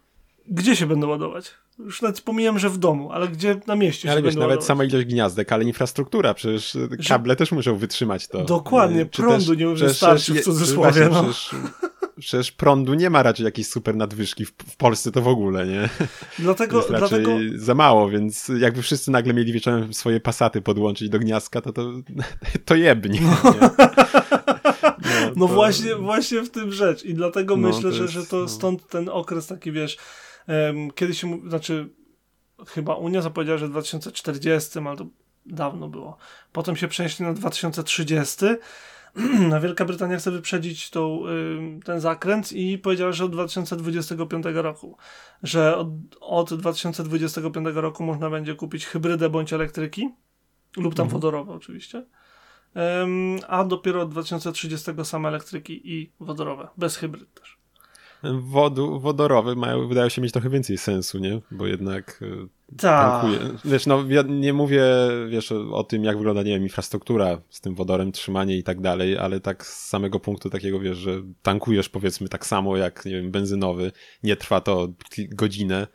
gdzie 0.51 0.77
się 0.77 0.87
będą 0.87 1.09
ładować? 1.09 1.51
Już 1.79 2.03
nawet 2.03 2.21
pomijam, 2.21 2.59
że 2.59 2.71
w 2.71 2.79
domu, 2.79 3.13
ale 3.13 3.29
gdzie 3.29 3.61
na 3.67 3.77
mieście 3.77 4.11
ale 4.11 4.21
się 4.21 4.25
wiesz, 4.25 4.35
nawet 4.35 4.49
ładować? 4.49 4.67
sama 4.67 4.85
ilość 4.85 5.07
gniazdek, 5.07 5.53
ale 5.53 5.65
infrastruktura, 5.65 6.35
przecież 6.35 6.77
kable 7.09 7.33
że... 7.33 7.37
też 7.37 7.53
muszą 7.53 7.77
wytrzymać 7.77 8.29
to. 8.29 8.45
Dokładnie, 8.45 9.07
Czy 9.07 9.23
prądu 9.23 9.47
też, 9.47 9.59
nie 9.59 9.67
wystarczy 9.67 10.35
w 10.35 10.45
cudzysłowie. 10.45 11.09
no. 11.13 11.25
przecież, 11.25 11.51
przecież 12.19 12.53
prądu 12.53 12.95
nie 12.95 13.11
ma 13.11 13.23
raczej 13.23 13.45
jakiejś 13.45 13.69
super 13.69 13.97
nadwyżki 13.97 14.45
w, 14.45 14.51
w 14.51 14.77
Polsce 14.77 15.13
to 15.13 15.23
w 15.23 15.29
ogóle, 15.29 15.67
nie? 15.67 15.89
Dlatego, 16.39 16.85
dlatego... 16.89 17.31
za 17.55 17.75
mało, 17.75 18.11
więc 18.11 18.51
jakby 18.59 18.83
wszyscy 18.83 19.11
nagle 19.11 19.35
mieli 19.35 19.53
wieczorem 19.53 19.95
swoje 19.95 20.21
pasaty 20.21 20.63
podłączyć 20.63 21.09
do 21.09 21.19
gniazdka, 21.19 21.61
to 21.61 21.73
to, 21.73 21.93
to 22.65 22.75
jebnie. 22.75 23.21
No. 23.21 23.55
No, 25.21 25.31
no 25.37 25.49
to... 25.49 25.55
właśnie, 25.55 25.95
właśnie 25.95 26.43
w 26.43 26.51
tym 26.51 26.73
rzecz 26.73 27.05
i 27.05 27.15
dlatego 27.15 27.57
no, 27.57 27.69
myślę, 27.69 27.91
jest, 27.91 27.99
że, 27.99 28.09
że 28.09 28.27
to 28.27 28.37
no. 28.37 28.49
stąd 28.49 28.89
ten 28.89 29.09
okres 29.09 29.47
taki, 29.47 29.73
wiesz, 29.73 29.97
kiedy 30.95 31.15
się, 31.15 31.41
znaczy 31.49 31.89
chyba 32.67 32.95
Unia 32.95 33.23
zapowiedziała, 33.23 33.59
że 33.59 33.67
w 33.67 33.71
2040, 33.71 34.79
ale 34.79 34.97
to 34.97 35.07
dawno 35.47 35.89
było. 35.89 36.17
Potem 36.53 36.77
się 36.77 36.89
przenieśli 36.89 37.25
na 37.25 37.33
2030. 37.33 38.45
Na 39.49 39.61
Wielka 39.61 39.85
Brytania 39.85 40.19
chce 40.19 40.31
wyprzedzić 40.31 40.91
tą, 40.91 41.23
ten 41.85 42.01
zakręt 42.01 42.53
i 42.53 42.79
powiedziała, 42.79 43.13
że 43.13 43.25
od 43.25 43.33
2025 43.33 44.45
roku, 44.53 44.97
że 45.43 45.77
od, 45.77 45.89
od 46.21 46.55
2025 46.55 47.69
roku 47.75 48.05
można 48.05 48.31
będzie 48.31 48.55
kupić 48.55 48.87
hybrydę 48.87 49.31
bądź 49.31 49.53
elektryki 49.53 50.11
lub 50.77 50.95
tam 50.95 51.05
mhm. 51.05 51.09
wodorowe 51.21 51.53
oczywiście. 51.53 52.07
A 53.49 53.65
dopiero 53.65 54.03
od 54.03 54.11
2030 54.11 54.91
same 55.05 55.29
elektryki 55.29 55.93
i 55.93 56.13
wodorowe, 56.21 56.69
bez 56.77 56.97
hybryd 56.97 57.35
też 57.35 57.60
wodu, 58.23 59.01
wodorowe 59.01 59.55
mają, 59.55 59.89
wydają 59.89 60.09
się 60.09 60.23
mieć 60.23 60.33
trochę 60.33 60.51
więcej 60.51 60.79
sensu, 60.79 61.19
nie? 61.19 61.41
Bo 61.51 61.67
jednak 61.67 62.21
e, 62.23 62.47
tak. 62.77 63.25
Wiesz, 63.65 63.87
no 63.87 64.05
ja 64.09 64.23
nie 64.23 64.53
mówię, 64.53 64.85
wiesz, 65.29 65.53
o, 65.53 65.73
o, 65.73 65.85
tym, 65.85 66.05
jak 66.05 66.17
wygląda, 66.17 66.43
nie 66.43 66.53
wiem, 66.53 66.63
infrastruktura 66.63 67.41
z 67.49 67.61
tym 67.61 67.75
wodorem, 67.75 68.13
trzymanie 68.13 68.59
i 68.59 68.63
tak 68.63 68.81
dalej, 68.81 69.19
ale 69.19 69.41
tak 69.41 69.67
z 69.67 69.89
samego 69.89 70.21
punktu 70.21 70.51
takiego, 70.51 70.81
wiesz, 70.81 70.99
że 70.99 71.23
tankujesz 71.43 71.89
powiedzmy 71.89 72.29
tak 72.29 72.47
samo 72.47 72.77
jak, 72.77 73.05
nie 73.05 73.13
wiem, 73.13 73.31
benzynowy, 73.31 73.93
nie 74.23 74.37
trwa 74.37 74.61
to 74.61 74.89
godzinę 75.29 75.87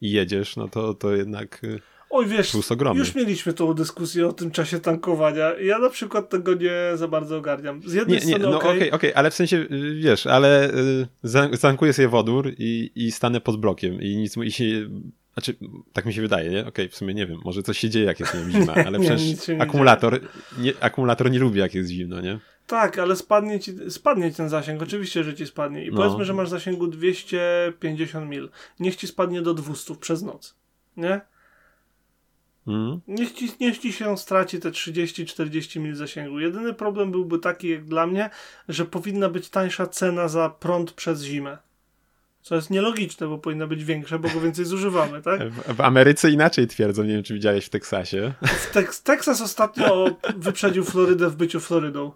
i 0.00 0.10
jedziesz, 0.10 0.56
no 0.56 0.68
to, 0.68 0.94
to 0.94 1.14
jednak 1.14 1.64
e, 1.64 1.93
Oj, 2.10 2.26
wiesz, 2.26 2.54
już 2.94 3.14
mieliśmy 3.14 3.52
tą 3.52 3.74
dyskusję 3.74 4.26
o 4.26 4.32
tym 4.32 4.50
czasie 4.50 4.80
tankowania. 4.80 5.52
Ja 5.60 5.78
na 5.78 5.90
przykład 5.90 6.28
tego 6.28 6.54
nie 6.54 6.70
za 6.94 7.08
bardzo 7.08 7.36
ogarniam. 7.36 7.82
Z 7.86 7.92
jednej 7.92 8.18
nie, 8.18 8.26
nie, 8.26 8.34
strony, 8.34 8.50
no 8.52 8.58
okej, 8.58 8.76
okay. 8.78 8.92
okay, 8.92 9.16
ale 9.16 9.30
w 9.30 9.34
sensie, 9.34 9.56
y, 9.56 9.94
wiesz, 9.94 10.26
ale 10.26 10.70
y, 10.70 11.56
zankuję 11.56 11.92
sobie 11.92 12.08
wodór 12.08 12.52
i, 12.58 12.92
i 12.94 13.12
stanę 13.12 13.40
pod 13.40 13.56
blokiem 13.56 14.02
i 14.02 14.16
nic 14.16 14.36
i 14.36 14.52
się... 14.52 14.64
Znaczy, 15.34 15.56
tak 15.92 16.06
mi 16.06 16.14
się 16.14 16.20
wydaje, 16.20 16.50
nie? 16.50 16.60
Okej, 16.60 16.68
okay, 16.68 16.88
w 16.88 16.96
sumie 16.96 17.14
nie 17.14 17.26
wiem, 17.26 17.40
może 17.44 17.62
coś 17.62 17.78
się 17.78 17.90
dzieje, 17.90 18.04
jak 18.04 18.20
jest 18.20 18.34
nie 18.34 18.40
wiem, 18.40 18.50
zima, 18.50 18.74
ale 18.86 18.98
nie, 18.98 19.06
przecież 19.06 19.48
nie 19.48 19.62
akumulator, 19.62 20.20
nie, 20.58 20.72
akumulator 20.80 21.30
nie 21.30 21.38
lubi, 21.38 21.60
jak 21.60 21.74
jest 21.74 21.90
zimno, 21.90 22.20
nie? 22.20 22.38
Tak, 22.66 22.98
ale 22.98 23.16
spadnie 23.16 23.60
ci, 23.60 23.72
spadnie 23.88 24.30
ci 24.30 24.36
ten 24.36 24.48
zasięg, 24.48 24.82
oczywiście, 24.82 25.24
że 25.24 25.34
ci 25.34 25.46
spadnie. 25.46 25.86
I 25.86 25.90
no. 25.90 25.96
powiedzmy, 25.96 26.24
że 26.24 26.34
masz 26.34 26.48
zasięgu 26.48 26.86
250 26.86 28.30
mil. 28.30 28.48
Niech 28.80 28.96
ci 28.96 29.06
spadnie 29.06 29.42
do 29.42 29.54
200 29.54 29.94
przez 29.96 30.22
noc, 30.22 30.56
nie? 30.96 31.20
Mm. 32.66 33.00
Niech, 33.08 33.32
ci, 33.32 33.52
niech 33.60 33.78
ci 33.78 33.92
się 33.92 34.18
straci 34.18 34.60
te 34.60 34.70
30-40 34.70 35.80
mil 35.80 35.94
zasięgu. 35.94 36.40
Jedyny 36.40 36.74
problem 36.74 37.10
byłby 37.10 37.38
taki, 37.38 37.68
jak 37.68 37.84
dla 37.84 38.06
mnie, 38.06 38.30
że 38.68 38.84
powinna 38.84 39.28
być 39.28 39.50
tańsza 39.50 39.86
cena 39.86 40.28
za 40.28 40.50
prąd 40.50 40.92
przez 40.92 41.22
zimę. 41.22 41.58
Co 42.42 42.54
jest 42.54 42.70
nielogiczne, 42.70 43.28
bo 43.28 43.38
powinna 43.38 43.66
być 43.66 43.84
większa, 43.84 44.18
bo 44.18 44.28
go 44.28 44.40
więcej 44.40 44.64
zużywamy, 44.64 45.22
tak? 45.22 45.50
W, 45.50 45.74
w 45.74 45.80
Ameryce 45.80 46.30
inaczej 46.30 46.66
twierdzą, 46.66 47.02
nie 47.02 47.14
wiem 47.14 47.22
czy 47.22 47.34
widziałeś 47.34 47.66
w 47.66 47.70
Teksasie. 47.70 48.32
W 48.42 48.72
Tek 48.72 48.96
Teksas 48.96 49.40
ostatnio 49.40 50.06
wyprzedził 50.36 50.84
Florydę 50.84 51.30
w 51.30 51.36
byciu 51.36 51.60
Florydą. 51.60 52.12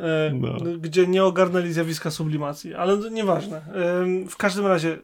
E, 0.00 0.32
no. 0.34 0.56
Gdzie 0.78 1.06
nie 1.06 1.24
ogarnęli 1.24 1.72
zjawiska 1.72 2.10
sublimacji, 2.10 2.74
ale 2.74 2.96
nieważne. 3.10 3.56
E, 3.56 4.04
w 4.28 4.36
każdym 4.36 4.66
razie 4.66 4.98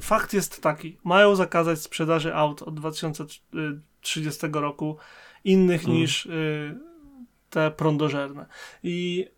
fakt 0.00 0.32
jest 0.32 0.62
taki, 0.62 0.98
mają 1.04 1.36
zakazać 1.36 1.82
sprzedaży 1.82 2.34
aut 2.34 2.62
od 2.62 2.74
2030 2.74 4.46
roku 4.52 4.96
innych 5.44 5.84
mm. 5.84 5.96
niż 5.96 6.26
y, 6.26 6.78
te 7.50 7.70
prądożerne. 7.70 8.46
I 8.82 9.28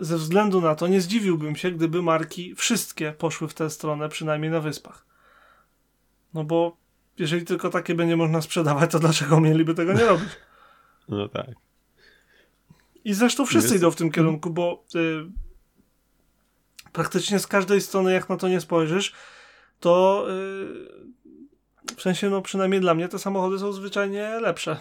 ze 0.00 0.16
względu 0.16 0.60
na 0.60 0.74
to 0.74 0.86
nie 0.86 1.00
zdziwiłbym 1.00 1.56
się, 1.56 1.70
gdyby 1.70 2.02
marki 2.02 2.54
wszystkie 2.54 3.12
poszły 3.12 3.48
w 3.48 3.54
tę 3.54 3.70
stronę, 3.70 4.08
przynajmniej 4.08 4.50
na 4.50 4.60
wyspach. 4.60 5.06
No 6.34 6.44
bo 6.44 6.76
jeżeli 7.18 7.44
tylko 7.44 7.70
takie 7.70 7.94
będzie 7.94 8.16
można 8.16 8.40
sprzedawać, 8.42 8.90
to 8.90 8.98
dlaczego 8.98 9.40
mieliby 9.40 9.74
tego 9.74 9.92
nie 9.92 10.04
robić? 10.04 10.28
No 11.08 11.28
tak. 11.28 11.46
I 13.04 13.14
zresztą 13.14 13.46
wszyscy 13.46 13.76
idą 13.76 13.90
w 13.90 13.96
tym 13.96 14.10
kierunku, 14.10 14.50
bo 14.50 14.84
y, 14.94 15.30
praktycznie 16.92 17.38
z 17.38 17.46
każdej 17.46 17.80
strony, 17.80 18.12
jak 18.12 18.28
na 18.28 18.36
to 18.36 18.48
nie 18.48 18.60
spojrzysz, 18.60 19.12
to 19.80 20.24
yy, 20.28 21.00
w 21.96 22.02
sensie, 22.02 22.30
no 22.30 22.42
przynajmniej 22.42 22.80
dla 22.80 22.94
mnie 22.94 23.08
te 23.08 23.18
samochody 23.18 23.58
są 23.58 23.72
zwyczajnie 23.72 24.40
lepsze. 24.40 24.76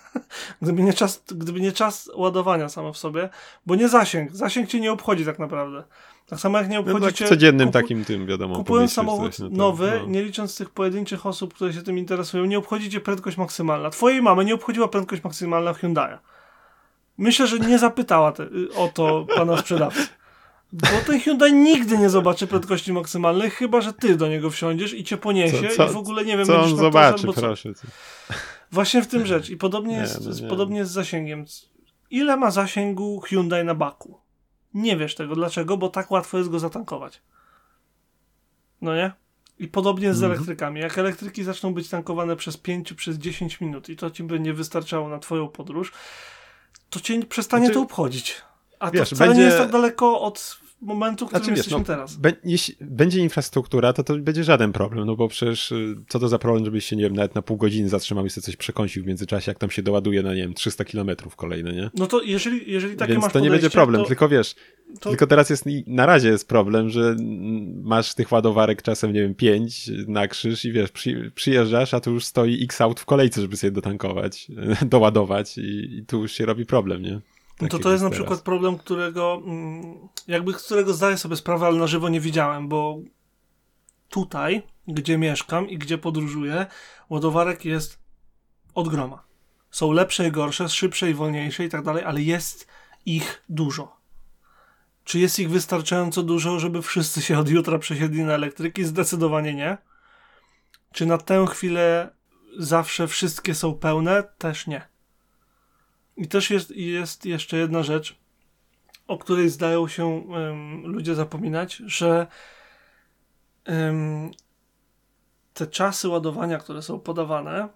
gdyby, 0.62 0.82
nie 0.82 0.92
czas, 0.92 1.22
gdyby 1.26 1.60
nie 1.60 1.72
czas 1.72 2.10
ładowania 2.14 2.68
samo 2.68 2.92
w 2.92 2.98
sobie, 2.98 3.28
bo 3.66 3.74
nie 3.74 3.88
zasięg. 3.88 4.32
Zasięg 4.32 4.68
cię 4.68 4.80
nie 4.80 4.92
obchodzi 4.92 5.24
tak 5.24 5.38
naprawdę. 5.38 5.84
Tak 6.26 6.40
samo 6.40 6.58
jak 6.58 6.68
nie 6.68 6.80
obchodzi 6.80 7.00
no 7.00 7.06
tak, 7.06 7.14
cię... 7.14 7.26
codziennym 7.28 7.68
kupu... 7.68 7.78
takim 7.78 8.04
tym, 8.04 8.26
wiadomo. 8.26 8.56
Kupując 8.56 8.92
samochód 8.92 9.30
coś, 9.30 9.38
no 9.38 9.48
to, 9.48 9.56
nowy, 9.56 10.00
no. 10.00 10.06
nie 10.06 10.22
licząc 10.22 10.56
tych 10.56 10.70
pojedynczych 10.70 11.26
osób, 11.26 11.54
które 11.54 11.72
się 11.72 11.82
tym 11.82 11.98
interesują, 11.98 12.44
nie 12.44 12.58
obchodzi 12.58 12.90
cię 12.90 13.00
prędkość 13.00 13.36
maksymalna. 13.36 13.90
Twojej 13.90 14.22
mamy 14.22 14.44
nie 14.44 14.54
obchodziła 14.54 14.88
prędkość 14.88 15.24
maksymalna 15.24 15.72
Hyundai'a. 15.72 16.18
Myślę, 17.18 17.46
że 17.46 17.58
nie 17.58 17.78
zapytała 17.78 18.32
te, 18.32 18.46
o 18.76 18.88
to 18.94 19.26
pana 19.36 19.56
sprzedawcy. 19.56 20.06
Bo 20.72 20.86
ten 21.06 21.20
Hyundai 21.20 21.54
nigdy 21.54 21.98
nie 21.98 22.10
zobaczy 22.10 22.46
prędkości 22.46 22.92
maksymalnej, 22.92 23.50
chyba 23.50 23.80
że 23.80 23.92
ty 23.92 24.16
do 24.16 24.28
niego 24.28 24.50
wsiądziesz 24.50 24.94
i 24.94 25.04
cię 25.04 25.16
poniesie 25.16 25.68
co, 25.68 25.76
co, 25.76 25.90
i 25.90 25.92
w 25.92 25.96
ogóle 25.96 26.24
nie 26.24 26.36
wiem, 26.36 26.46
co 26.46 26.62
on 26.62 26.76
zobaczy, 26.76 27.26
proszę. 27.34 27.74
Co... 27.74 27.86
Właśnie 28.72 29.02
w 29.02 29.06
tym 29.06 29.26
rzecz. 29.26 29.50
I 29.50 29.56
podobnie 29.56 29.94
nie, 29.94 30.00
jest, 30.00 30.42
no 30.42 30.48
podobnie 30.48 30.84
z 30.84 30.90
zasięgiem. 30.90 31.44
Ile 32.10 32.36
ma 32.36 32.50
zasięgu 32.50 33.20
Hyundai 33.20 33.64
na 33.64 33.74
baku? 33.74 34.20
Nie 34.74 34.96
wiesz 34.96 35.14
tego. 35.14 35.34
Dlaczego? 35.34 35.76
Bo 35.76 35.88
tak 35.88 36.10
łatwo 36.10 36.38
jest 36.38 36.50
go 36.50 36.58
zatankować. 36.58 37.22
No 38.80 38.96
nie? 38.96 39.12
I 39.58 39.68
podobnie 39.68 40.14
z 40.14 40.20
-hmm. 40.20 40.24
elektrykami. 40.24 40.80
Jak 40.80 40.98
elektryki 40.98 41.44
zaczną 41.44 41.74
być 41.74 41.88
tankowane 41.88 42.36
przez 42.36 42.56
5, 42.56 42.92
przez 42.92 43.16
10 43.16 43.60
minut 43.60 43.88
i 43.88 43.96
to 43.96 44.10
ci 44.10 44.22
by 44.22 44.40
nie 44.40 44.52
wystarczało 44.52 45.08
na 45.08 45.18
twoją 45.18 45.48
podróż, 45.48 45.92
to 46.90 47.00
cię 47.00 47.24
przestanie 47.24 47.66
znaczy... 47.66 47.74
to 47.74 47.82
obchodzić. 47.82 48.42
A 48.80 48.90
Wiesz, 48.90 49.10
to 49.10 49.16
wcale 49.16 49.28
będzie... 49.28 49.42
nie 49.42 49.46
jest 49.46 49.58
tak 49.58 49.70
daleko 49.70 50.20
od 50.20 50.60
momentu, 50.80 51.26
w 51.26 51.28
którym 51.28 51.44
znaczy, 51.44 51.58
jesteśmy 51.58 51.78
no, 51.78 51.84
teraz. 51.84 52.18
Jeśli 52.44 52.76
będzie 52.80 53.20
infrastruktura, 53.20 53.92
to 53.92 54.04
to 54.04 54.16
będzie 54.18 54.44
żaden 54.44 54.72
problem, 54.72 55.06
no 55.06 55.16
bo 55.16 55.28
przecież 55.28 55.72
y, 55.72 55.96
co 56.08 56.18
to 56.18 56.28
za 56.28 56.38
problem, 56.38 56.64
żebyś 56.64 56.84
się, 56.84 56.96
nie 56.96 57.02
wiem, 57.02 57.16
nawet 57.16 57.34
na 57.34 57.42
pół 57.42 57.56
godziny 57.56 57.88
zatrzymał 57.88 58.26
i 58.26 58.30
sobie 58.30 58.42
coś 58.42 58.56
przekąsił 58.56 59.04
w 59.04 59.06
międzyczasie, 59.06 59.50
jak 59.50 59.58
tam 59.58 59.70
się 59.70 59.82
doładuje 59.82 60.22
na, 60.22 60.34
nie 60.34 60.42
wiem, 60.42 60.54
300 60.54 60.84
kilometrów 60.84 61.36
kolejne, 61.36 61.72
nie? 61.72 61.90
No 61.94 62.06
to 62.06 62.22
jeżeli, 62.22 62.72
jeżeli 62.72 62.96
takie 62.96 63.12
Więc 63.12 63.24
masz 63.24 63.32
to 63.32 63.40
nie 63.40 63.50
będzie 63.50 63.70
problem, 63.70 64.02
to... 64.02 64.08
tylko 64.08 64.28
wiesz, 64.28 64.54
to... 65.00 65.08
tylko 65.10 65.26
teraz 65.26 65.50
jest, 65.50 65.64
na 65.86 66.06
razie 66.06 66.28
jest 66.28 66.48
problem, 66.48 66.90
że 66.90 67.16
masz 67.82 68.14
tych 68.14 68.32
ładowarek 68.32 68.82
czasem, 68.82 69.12
nie 69.12 69.20
wiem, 69.20 69.34
pięć 69.34 69.90
na 70.06 70.28
krzyż 70.28 70.64
i 70.64 70.72
wiesz, 70.72 70.90
przy, 70.90 71.32
przyjeżdżasz, 71.34 71.94
a 71.94 72.00
tu 72.00 72.12
już 72.12 72.24
stoi 72.24 72.64
x 72.64 72.80
aut 72.80 73.00
w 73.00 73.04
kolejce, 73.04 73.40
żeby 73.40 73.56
sobie 73.56 73.70
dotankować, 73.70 74.48
doładować 74.86 75.58
i, 75.58 75.98
i 75.98 76.06
tu 76.06 76.22
już 76.22 76.32
się 76.32 76.46
robi 76.46 76.66
problem, 76.66 77.02
nie? 77.02 77.20
No 77.60 77.68
to 77.68 77.78
to 77.78 77.92
jest 77.92 78.04
na 78.04 78.10
przykład 78.10 78.40
problem, 78.40 78.78
którego 78.78 79.42
mm, 79.44 80.08
jakby 80.28 80.54
którego 80.54 80.94
zdaję 80.94 81.16
sobie 81.16 81.36
sprawę, 81.36 81.66
ale 81.66 81.78
na 81.78 81.86
żywo 81.86 82.08
nie 82.08 82.20
widziałem, 82.20 82.68
bo 82.68 82.98
tutaj, 84.08 84.62
gdzie 84.88 85.18
mieszkam 85.18 85.68
i 85.68 85.78
gdzie 85.78 85.98
podróżuję, 85.98 86.66
ładowarek 87.10 87.64
jest 87.64 87.98
od 88.74 88.88
groma. 88.88 89.22
Są 89.70 89.92
lepsze 89.92 90.28
i 90.28 90.32
gorsze, 90.32 90.68
szybsze 90.68 91.10
i 91.10 91.14
wolniejsze 91.14 91.64
i 91.64 91.68
tak 91.68 91.84
dalej, 91.84 92.04
ale 92.04 92.22
jest 92.22 92.66
ich 93.06 93.42
dużo. 93.48 93.96
Czy 95.04 95.18
jest 95.18 95.38
ich 95.38 95.50
wystarczająco 95.50 96.22
dużo, 96.22 96.58
żeby 96.58 96.82
wszyscy 96.82 97.22
się 97.22 97.38
od 97.38 97.48
jutra 97.48 97.78
przesiedli 97.78 98.22
na 98.22 98.32
elektryki? 98.32 98.84
Zdecydowanie 98.84 99.54
nie. 99.54 99.78
Czy 100.92 101.06
na 101.06 101.18
tę 101.18 101.46
chwilę 101.50 102.10
zawsze 102.58 103.08
wszystkie 103.08 103.54
są 103.54 103.74
pełne? 103.74 104.22
Też 104.38 104.66
nie. 104.66 104.89
I 106.20 106.28
też 106.28 106.50
jest, 106.50 106.70
jest 106.70 107.26
jeszcze 107.26 107.56
jedna 107.56 107.82
rzecz, 107.82 108.16
o 109.06 109.18
której 109.18 109.48
zdają 109.48 109.88
się 109.88 110.06
um, 110.06 110.86
ludzie 110.86 111.14
zapominać, 111.14 111.76
że 111.76 112.26
um, 113.66 114.30
te 115.54 115.66
czasy 115.66 116.08
ładowania, 116.08 116.58
które 116.58 116.82
są 116.82 117.00
podawane 117.00 117.68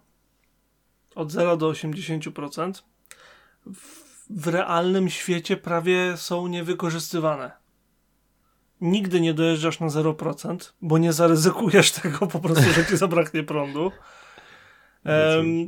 od 1.14 1.32
0 1.32 1.56
do 1.56 1.70
80%, 1.70 2.82
w, 3.66 4.04
w 4.30 4.48
realnym 4.48 5.10
świecie 5.10 5.56
prawie 5.56 6.16
są 6.16 6.46
niewykorzystywane. 6.46 7.50
Nigdy 8.80 9.20
nie 9.20 9.34
dojeżdżasz 9.34 9.80
na 9.80 9.86
0%, 9.86 10.72
bo 10.82 10.98
nie 10.98 11.12
zaryzykujesz 11.12 11.92
tego 12.02 12.26
po 12.26 12.40
prostu, 12.40 12.72
że 12.72 12.86
ci 12.86 12.96
zabraknie 12.96 13.42
prądu 13.42 13.92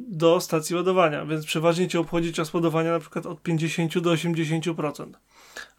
do 0.09 0.41
stacji 0.41 0.77
ładowania, 0.77 1.27
więc 1.27 1.47
przeważnie 1.47 1.89
cię 1.89 2.01
obchodzi 2.01 2.33
czas 2.33 2.55
ładowania 2.55 2.93
na 2.93 3.01
przykład 3.01 3.27
od 3.27 3.43
50 3.43 3.99
do 3.99 4.13
80%. 4.13 5.13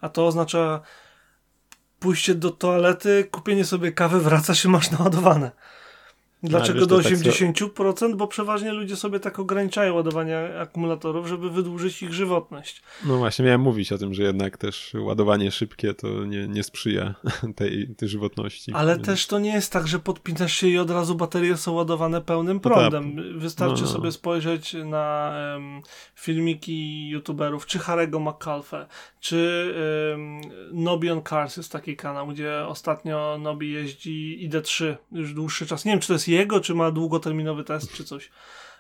A 0.02 0.10
to 0.10 0.28
oznacza 0.28 0.82
pójście 2.00 2.36
do 2.36 2.52
toalety, 2.52 3.28
kupienie 3.32 3.66
sobie 3.66 3.92
kawy, 3.92 4.20
wracasz 4.20 4.66
i 4.66 4.70
masz 4.70 4.92
naładowane. 4.92 5.52
Dlaczego 6.44 6.86
do 6.86 6.98
80%? 6.98 8.00
Tak 8.00 8.16
Bo 8.16 8.28
przeważnie 8.28 8.72
ludzie 8.72 8.96
sobie 8.96 9.20
tak 9.20 9.40
ograniczają 9.40 9.94
ładowanie 9.94 10.60
akumulatorów, 10.60 11.28
żeby 11.28 11.50
wydłużyć 11.50 12.04
ich 12.04 12.14
żywotność. 12.14 12.82
No 13.06 13.18
właśnie, 13.18 13.46
miałem 13.46 13.62
mówić 13.62 13.92
o 13.92 13.98
tym, 13.98 14.14
że 14.14 14.24
jednak 14.24 14.58
też 14.58 14.94
ładowanie 15.00 15.52
szybkie 15.52 15.94
to 15.94 16.26
nie, 16.26 16.48
nie 16.48 16.64
sprzyja 16.64 17.16
tej, 17.56 17.96
tej 17.98 18.10
żywotności. 18.10 18.72
Ale 18.74 18.96
Więc... 18.96 19.06
też 19.06 19.28
to 19.28 19.40
nie 19.40 19.54
jest 19.54 19.72
tak, 19.72 19.88
że 19.88 20.00
podpinasz 20.00 20.54
się 20.54 20.68
i 20.68 20.78
od 20.78 20.90
razu 20.90 21.16
baterie 21.16 21.58
są 21.58 21.72
ładowane 21.72 22.22
pełnym 22.22 22.60
prądem. 22.60 23.16
No 23.16 23.24
tak. 23.24 23.38
Wystarczy 23.38 23.82
no, 23.82 23.88
no. 23.88 23.94
sobie 23.94 24.12
spojrzeć 24.12 24.74
na 24.74 25.34
um, 25.54 25.82
filmiki 26.16 27.10
youtuberów, 27.10 27.66
czy 27.66 27.80
Harego 27.80 28.20
McCalfe, 28.20 28.88
czy 29.20 29.74
um, 30.12 30.42
Nobi 30.72 31.10
on 31.10 31.22
Cars 31.30 31.58
jest 31.58 31.72
taki 31.72 31.96
kanał, 31.96 32.28
gdzie 32.28 32.68
ostatnio 32.68 33.38
Nobi 33.42 33.72
jeździ 33.72 34.50
ID3 34.50 34.96
już 35.12 35.34
dłuższy 35.34 35.66
czas. 35.66 35.86
Nie 35.86 35.92
wiem, 35.92 36.00
czy 36.00 36.08
to 36.08 36.14
jest 36.14 36.27
jego, 36.28 36.60
czy 36.60 36.76
ma 36.76 36.92
długoterminowy 36.92 37.64
test, 37.64 37.94
czy 37.94 38.04
coś. 38.04 38.32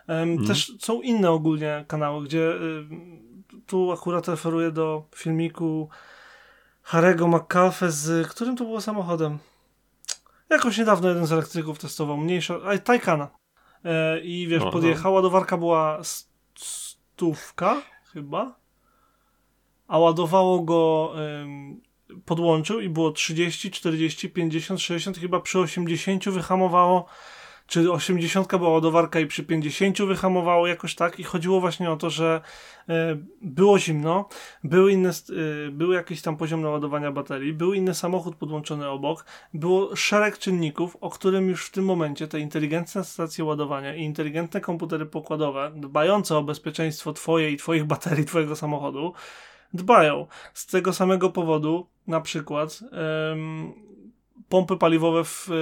Um, 0.07 0.45
Też 0.45 0.73
są 0.79 1.01
inne 1.01 1.31
ogólnie 1.31 1.85
kanały, 1.87 2.25
gdzie 2.25 2.51
y, 2.51 2.85
tu 3.65 3.91
akurat 3.91 4.27
referuję 4.27 4.71
do 4.71 5.03
filmiku 5.15 5.89
Harego 6.83 7.27
McCalfe 7.27 7.91
z 7.91 8.27
którym 8.27 8.55
to 8.55 8.63
było 8.63 8.81
samochodem? 8.81 9.39
Jakoś 10.49 10.77
niedawno 10.77 11.09
jeden 11.09 11.25
z 11.25 11.31
elektryków 11.31 11.79
testował, 11.79 12.17
mniejsza, 12.17 12.59
a 12.65 12.77
Taycana. 12.77 13.27
E, 13.85 14.19
I 14.19 14.47
wiesz, 14.47 14.63
podjechała, 14.63 15.15
ładowarka 15.15 15.57
była 15.57 15.99
stówka 16.55 17.81
chyba, 18.13 18.55
a 19.87 19.99
ładowało 19.99 20.59
go 20.59 21.13
podłączył 22.25 22.79
i 22.79 22.89
było 22.89 23.11
30, 23.11 23.71
40, 23.71 24.29
50, 24.29 24.81
60, 24.81 25.17
chyba 25.17 25.39
przy 25.39 25.59
80 25.59 26.29
wyhamowało 26.29 27.05
czy 27.67 27.91
80 27.91 28.47
była 28.57 28.69
ładowarka 28.69 29.19
i 29.19 29.25
przy 29.25 29.43
50 29.43 30.01
wyhamowało 30.01 30.67
jakoś 30.67 30.95
tak 30.95 31.19
i 31.19 31.23
chodziło 31.23 31.61
właśnie 31.61 31.91
o 31.91 31.97
to, 31.97 32.09
że 32.09 32.41
y, 32.89 32.93
było 33.41 33.79
zimno, 33.79 34.29
był, 34.63 34.89
inny, 34.89 35.09
y, 35.29 35.71
był 35.71 35.91
jakiś 35.91 36.21
tam 36.21 36.37
poziom 36.37 36.61
naładowania 36.61 37.11
baterii, 37.11 37.53
był 37.53 37.73
inny 37.73 37.93
samochód 37.93 38.35
podłączony 38.35 38.89
obok, 38.89 39.25
było 39.53 39.95
szereg 39.95 40.37
czynników, 40.37 40.97
o 41.01 41.09
którym 41.09 41.49
już 41.49 41.65
w 41.65 41.71
tym 41.71 41.85
momencie 41.85 42.27
te 42.27 42.39
inteligentne 42.39 43.03
stacje 43.03 43.43
ładowania 43.45 43.95
i 43.95 44.01
inteligentne 44.01 44.61
komputery 44.61 45.05
pokładowe, 45.05 45.71
dbające 45.75 46.37
o 46.37 46.43
bezpieczeństwo 46.43 47.13
twoje 47.13 47.51
i 47.51 47.57
twoich 47.57 47.85
baterii, 47.85 48.25
twojego 48.31 48.55
samochodu, 48.55 49.13
dbają. 49.73 50.27
Z 50.53 50.65
tego 50.65 50.93
samego 50.93 51.29
powodu, 51.29 51.87
na 52.07 52.21
przykład, 52.21 52.79
pompy 54.49 54.77
paliwowe 54.77 55.23
w, 55.23 55.49
e, 55.49 55.53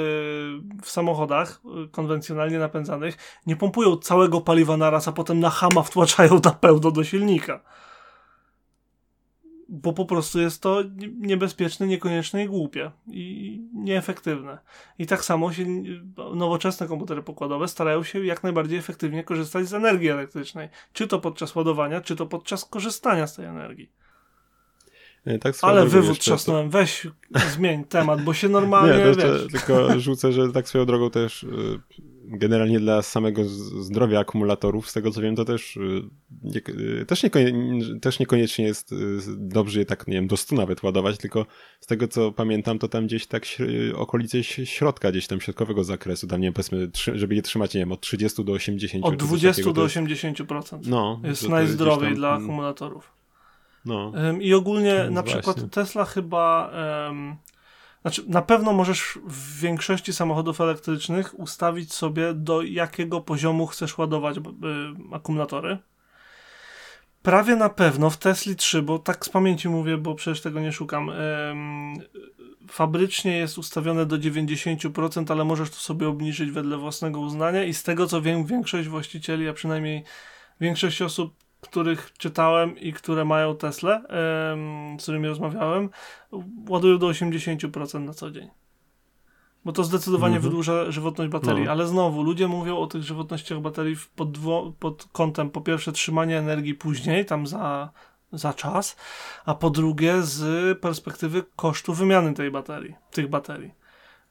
w 0.81 0.89
samochodach 0.89 1.61
e, 1.65 1.87
konwencjonalnie 1.87 2.59
napędzanych 2.59 3.41
nie 3.45 3.55
pompują 3.55 3.97
całego 3.97 4.41
paliwa 4.41 4.77
naraz, 4.77 5.07
a 5.07 5.11
potem 5.11 5.39
na 5.39 5.49
hama 5.49 5.83
wtłaczają 5.83 6.39
na 6.43 6.51
pełno 6.51 6.91
do 6.91 7.03
silnika. 7.03 7.63
Bo 9.69 9.93
po 9.93 10.05
prostu 10.05 10.39
jest 10.39 10.61
to 10.61 10.83
niebezpieczne, 11.17 11.87
niekonieczne 11.87 12.43
i 12.43 12.47
głupie 12.47 12.91
i 13.07 13.61
nieefektywne. 13.73 14.57
I 14.99 15.05
tak 15.05 15.25
samo 15.25 15.53
się 15.53 15.65
nowoczesne 16.35 16.87
komputery 16.87 17.23
pokładowe 17.23 17.67
starają 17.67 18.03
się 18.03 18.25
jak 18.25 18.43
najbardziej 18.43 18.77
efektywnie 18.77 19.23
korzystać 19.23 19.67
z 19.67 19.73
energii 19.73 20.09
elektrycznej. 20.09 20.69
Czy 20.93 21.07
to 21.07 21.19
podczas 21.19 21.55
ładowania, 21.55 22.01
czy 22.01 22.15
to 22.15 22.25
podczas 22.25 22.65
korzystania 22.65 23.27
z 23.27 23.35
tej 23.35 23.45
energii. 23.45 23.91
Tak 25.41 25.55
Ale 25.61 25.85
wywód 25.85 26.19
trzasnąłem, 26.19 26.69
to... 26.69 26.77
weź 26.77 27.07
zmień 27.53 27.83
temat, 27.83 28.23
bo 28.23 28.33
się 28.33 28.49
normalnie, 28.59 29.05
Nie, 29.05 29.15
wiesz. 29.15 29.51
tylko 29.51 29.99
rzucę, 29.99 30.31
że 30.31 30.51
tak 30.51 30.67
swoją 30.67 30.85
drogą 30.85 31.09
też 31.09 31.43
y, 31.43 31.79
generalnie 32.23 32.79
dla 32.79 33.01
samego 33.01 33.45
zdrowia 33.79 34.19
akumulatorów, 34.19 34.89
z 34.89 34.93
tego 34.93 35.11
co 35.11 35.21
wiem, 35.21 35.35
to 35.35 35.45
też, 35.45 35.77
y, 35.77 36.01
nie, 36.43 36.61
y, 37.01 37.05
też, 37.05 37.23
niekoniecznie, 37.23 37.99
też 38.01 38.19
niekoniecznie 38.19 38.65
jest 38.65 38.95
dobrze 39.37 39.79
je 39.79 39.85
tak, 39.85 40.07
nie 40.07 40.13
wiem, 40.13 40.27
do 40.27 40.37
100 40.37 40.55
nawet 40.55 40.83
ładować, 40.83 41.17
tylko 41.17 41.45
z 41.79 41.85
tego 41.85 42.07
co 42.07 42.31
pamiętam, 42.31 42.79
to 42.79 42.87
tam 42.87 43.05
gdzieś 43.05 43.27
tak 43.27 43.45
okolice 43.95 44.43
środka, 44.43 45.11
gdzieś 45.11 45.27
tam 45.27 45.41
środkowego 45.41 45.83
zakresu, 45.83 46.27
tam 46.27 46.41
nie 46.41 46.47
wiem, 46.47 46.53
powiedzmy, 46.53 46.89
żeby 47.13 47.35
je 47.35 47.41
trzymać, 47.41 47.73
nie 47.73 47.79
wiem, 47.79 47.91
od 47.91 48.01
30 48.01 48.43
do 48.43 48.53
80. 48.53 49.05
Od 49.05 49.15
20 49.15 49.73
do 49.73 49.85
80%. 49.85 50.79
No, 50.87 51.21
jest 51.23 51.49
najzdrowiej 51.49 52.09
tam, 52.09 52.15
dla 52.15 52.29
akumulatorów. 52.29 53.15
No. 53.85 54.11
I 54.39 54.53
ogólnie 54.53 54.95
no 54.97 55.11
na 55.11 55.21
właśnie. 55.21 55.41
przykład 55.41 55.71
Tesla 55.71 56.05
chyba. 56.05 56.71
Um, 57.07 57.35
znaczy, 58.01 58.23
na 58.27 58.41
pewno 58.41 58.73
możesz 58.73 59.19
w 59.27 59.59
większości 59.59 60.13
samochodów 60.13 60.61
elektrycznych 60.61 61.39
ustawić 61.39 61.93
sobie, 61.93 62.33
do 62.33 62.61
jakiego 62.61 63.21
poziomu 63.21 63.67
chcesz 63.67 63.97
ładować 63.97 64.37
y, 64.37 64.41
akumulatory. 65.11 65.77
Prawie 67.21 67.55
na 67.55 67.69
pewno 67.69 68.09
w 68.09 68.17
Tesli 68.17 68.55
3, 68.55 68.81
bo 68.81 68.99
tak 68.99 69.25
z 69.25 69.29
pamięci 69.29 69.69
mówię, 69.69 69.97
bo 69.97 70.15
przecież 70.15 70.41
tego 70.41 70.59
nie 70.59 70.71
szukam. 70.71 71.11
fabrycznie 72.71 73.37
jest 73.37 73.57
ustawione 73.57 74.05
do 74.05 74.17
90%, 74.17 75.31
ale 75.31 75.43
możesz 75.43 75.69
to 75.69 75.75
sobie 75.75 76.07
obniżyć 76.07 76.51
wedle 76.51 76.77
własnego 76.77 77.19
uznania 77.19 77.63
i 77.63 77.73
z 77.73 77.83
tego 77.83 78.07
co 78.07 78.21
wiem, 78.21 78.45
większość 78.45 78.87
właścicieli, 78.87 79.49
a 79.49 79.53
przynajmniej 79.53 80.03
większość 80.61 81.01
osób 81.01 81.44
których 81.67 82.13
czytałem 82.17 82.77
i 82.77 82.93
które 82.93 83.25
mają 83.25 83.55
Tesla, 83.55 84.01
z 84.99 85.03
którymi 85.03 85.27
rozmawiałem, 85.27 85.89
ładują 86.69 86.97
do 86.97 87.07
80% 87.07 87.99
na 87.99 88.13
co 88.13 88.31
dzień. 88.31 88.49
Bo 89.65 89.71
to 89.71 89.83
zdecydowanie 89.83 90.35
mhm. 90.35 90.43
wydłuża 90.43 90.91
żywotność 90.91 91.31
baterii. 91.31 91.65
No. 91.65 91.71
Ale 91.71 91.87
znowu, 91.87 92.23
ludzie 92.23 92.47
mówią 92.47 92.77
o 92.77 92.87
tych 92.87 93.03
żywotnościach 93.03 93.59
baterii 93.59 93.95
pod, 94.15 94.31
dwo, 94.31 94.73
pod 94.79 95.07
kątem 95.11 95.49
po 95.49 95.61
pierwsze 95.61 95.91
trzymania 95.91 96.39
energii 96.39 96.73
później, 96.73 97.25
tam 97.25 97.47
za, 97.47 97.89
za 98.31 98.53
czas, 98.53 98.95
a 99.45 99.55
po 99.55 99.69
drugie 99.69 100.21
z 100.21 100.79
perspektywy 100.79 101.43
kosztu 101.55 101.93
wymiany 101.93 102.33
tej 102.33 102.51
baterii, 102.51 102.95
tych 103.11 103.29
baterii. 103.29 103.84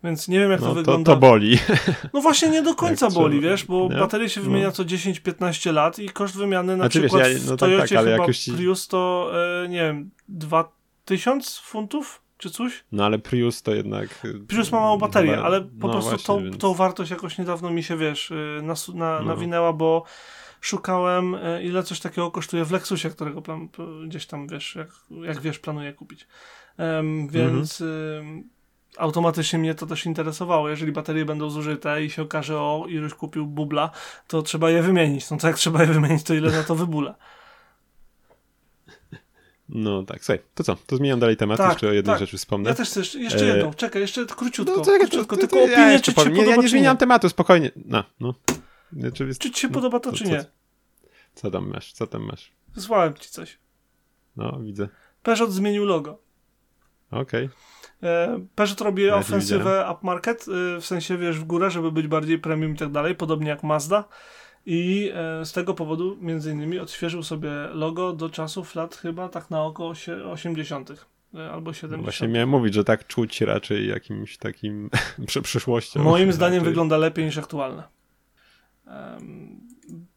Więc 0.05 0.29
nie 0.29 0.39
wiem, 0.39 0.51
jak 0.51 0.61
no, 0.61 0.67
to 0.67 0.75
wygląda. 0.75 1.13
To 1.13 1.19
boli. 1.21 1.59
No 2.15 2.21
właśnie 2.21 2.49
nie 2.49 2.63
do 2.63 2.75
końca 2.75 3.11
boli, 3.11 3.41
wiesz, 3.41 3.65
bo 3.65 3.89
nie? 3.91 3.97
baterie 3.97 4.29
się 4.29 4.41
wymienia 4.41 4.67
no. 4.67 4.73
co 4.73 4.85
10-15 4.85 5.73
lat 5.73 5.99
i 5.99 6.09
koszt 6.09 6.37
wymiany 6.37 6.77
na 6.77 6.85
znaczy, 6.85 7.01
przykład 7.01 7.23
wiesz, 7.23 7.33
ja, 7.33 7.39
no 7.39 7.47
w 7.47 7.49
tak, 7.49 7.59
Toyocie 7.59 7.95
tak, 7.95 8.05
chyba 8.05 8.17
jakoś... 8.17 8.51
Prius 8.51 8.89
to, 8.89 9.31
e, 9.65 9.69
nie 9.69 9.79
wiem, 9.79 10.11
2000 10.29 11.61
funtów? 11.63 12.21
Czy 12.39 12.51
coś? 12.51 12.85
No 12.93 13.05
ale 13.05 13.19
Prius 13.19 13.63
to 13.63 13.75
jednak... 13.75 14.09
E, 14.25 14.47
Prius 14.47 14.73
ma 14.73 14.81
małą 14.81 14.99
baterię, 14.99 15.39
ale 15.39 15.61
po 15.61 15.87
no 15.87 15.93
prostu 15.93 16.11
właśnie, 16.11 16.27
tą, 16.27 16.45
więc... 16.45 16.59
tą 16.59 16.75
wartość 16.75 17.11
jakoś 17.11 17.39
niedawno 17.39 17.71
mi 17.71 17.83
się, 17.83 17.97
wiesz, 17.97 18.33
e, 18.33 18.63
nas, 18.63 18.89
na, 18.89 19.19
no. 19.21 19.25
nawinęła, 19.25 19.73
bo 19.73 20.05
szukałem, 20.61 21.35
e, 21.35 21.63
ile 21.63 21.83
coś 21.83 22.01
takiego 22.01 22.31
kosztuje 22.31 22.65
w 22.65 22.73
Lexusie, 22.73 23.11
którego 23.11 23.43
plan, 23.43 23.69
gdzieś 24.07 24.27
tam, 24.27 24.49
wiesz, 24.49 24.75
jak, 24.75 24.89
jak 25.23 25.41
wiesz, 25.41 25.59
planuję 25.59 25.93
kupić. 25.93 26.27
Um, 26.79 27.29
więc... 27.29 27.83
automatycznie 28.99 29.59
mnie 29.59 29.75
to 29.75 29.87
też 29.87 30.07
interesowało. 30.07 30.69
Jeżeli 30.69 30.93
baterie 30.93 31.25
będą 31.25 31.51
zużyte 31.51 32.05
i 32.05 32.11
się 32.11 32.23
okaże, 32.23 32.61
o, 32.61 32.85
iluś 32.89 33.15
kupił 33.15 33.47
bubla, 33.47 33.91
to 34.27 34.43
trzeba 34.43 34.71
je 34.71 34.83
wymienić. 34.83 35.31
No 35.31 35.37
to 35.37 35.47
jak 35.47 35.57
trzeba 35.57 35.81
je 35.81 35.87
wymienić, 35.87 36.23
to 36.23 36.35
ile 36.35 36.53
na 36.53 36.63
to 36.63 36.75
wybula. 36.75 37.15
No 39.69 40.03
tak, 40.03 40.25
słuchaj, 40.25 40.39
to 40.55 40.65
co? 40.65 40.77
To 40.87 40.97
zmieniam 40.97 41.21
dalej 41.21 41.37
temat, 41.37 41.59
tak, 41.59 41.71
jeszcze 41.71 41.89
o 41.89 41.93
jednej 41.93 42.13
tak. 42.13 42.21
rzeczy 42.21 42.39
wspomnę. 42.39 42.71
Ja 42.71 42.75
też 42.75 42.89
chcę, 42.89 43.01
jeszcze 43.01 43.45
jedną, 43.45 43.71
e... 43.71 43.75
czekaj, 43.75 44.03
jeszcze 44.03 44.27
króciutko. 44.27 44.77
No, 44.77 44.85
czekaj, 44.85 45.01
króciutko, 45.01 45.37
to, 45.37 45.43
to, 45.43 45.49
tylko 45.49 45.65
opinię, 45.65 45.93
ja 45.93 46.01
czy 46.01 46.15
ci 46.15 46.21
się 46.21 46.31
nie, 46.31 46.37
podoba, 46.37 46.57
Ja 46.57 46.63
nie 46.63 46.69
zmieniam 46.69 46.97
tematu, 46.97 47.29
spokojnie. 47.29 47.71
No, 47.85 48.05
no. 48.21 48.35
Czy, 49.15 49.35
czy 49.35 49.51
ci 49.51 49.61
się 49.61 49.69
no, 49.69 49.75
podoba 49.75 50.01
to, 50.01 50.11
to 50.11 50.17
czy 50.17 50.25
nie? 50.25 50.45
Co, 50.45 50.51
co 51.35 51.51
tam 51.51 51.69
masz, 51.69 51.93
co 51.93 52.07
tam 52.07 52.23
masz? 52.23 52.53
Wysłałem 52.75 53.15
ci 53.15 53.31
coś. 53.31 53.59
No, 54.37 54.59
widzę. 54.63 54.89
Peugeot 55.23 55.53
zmienił 55.53 55.85
logo. 55.85 56.19
Okej. 57.11 57.45
Okay. 57.45 57.57
E, 58.03 58.41
Peugeot 58.55 58.81
robi 58.81 59.03
ja 59.03 59.17
ofensywę 59.17 59.91
upmarket, 59.93 60.47
e, 60.77 60.81
w 60.81 60.87
sensie 60.87 61.19
wiesz 61.19 61.39
w 61.39 61.45
górę, 61.45 61.71
żeby 61.71 61.93
być 61.93 62.07
bardziej 62.07 62.39
premium 62.39 62.75
i 62.75 62.77
tak 62.77 62.91
dalej, 62.91 63.15
podobnie 63.15 63.49
jak 63.49 63.63
Mazda. 63.63 64.05
I 64.67 65.11
e, 65.15 65.45
z 65.45 65.53
tego 65.53 65.75
powodu 65.75 66.17
między 66.21 66.53
innymi 66.53 66.79
odświeżył 66.79 67.23
sobie 67.23 67.51
logo 67.73 68.13
do 68.13 68.31
czasów 68.31 68.75
lat 68.75 68.97
chyba 68.97 69.29
tak 69.29 69.51
na 69.51 69.63
około 69.63 69.95
80. 70.33 71.07
albo 71.53 71.73
70. 71.73 71.93
No 71.93 71.99
właśnie 72.03 72.29
miałem 72.29 72.49
mówić, 72.49 72.75
że 72.75 72.85
tak 72.85 73.07
czuć 73.07 73.41
raczej 73.41 73.89
jakimś 73.89 74.39
takim 74.39 74.91
przyszłością. 75.43 76.03
Moim 76.03 76.33
zdaniem 76.33 76.65
wygląda 76.65 76.97
lepiej 76.97 77.25
niż 77.25 77.39
aktualne. 77.39 77.83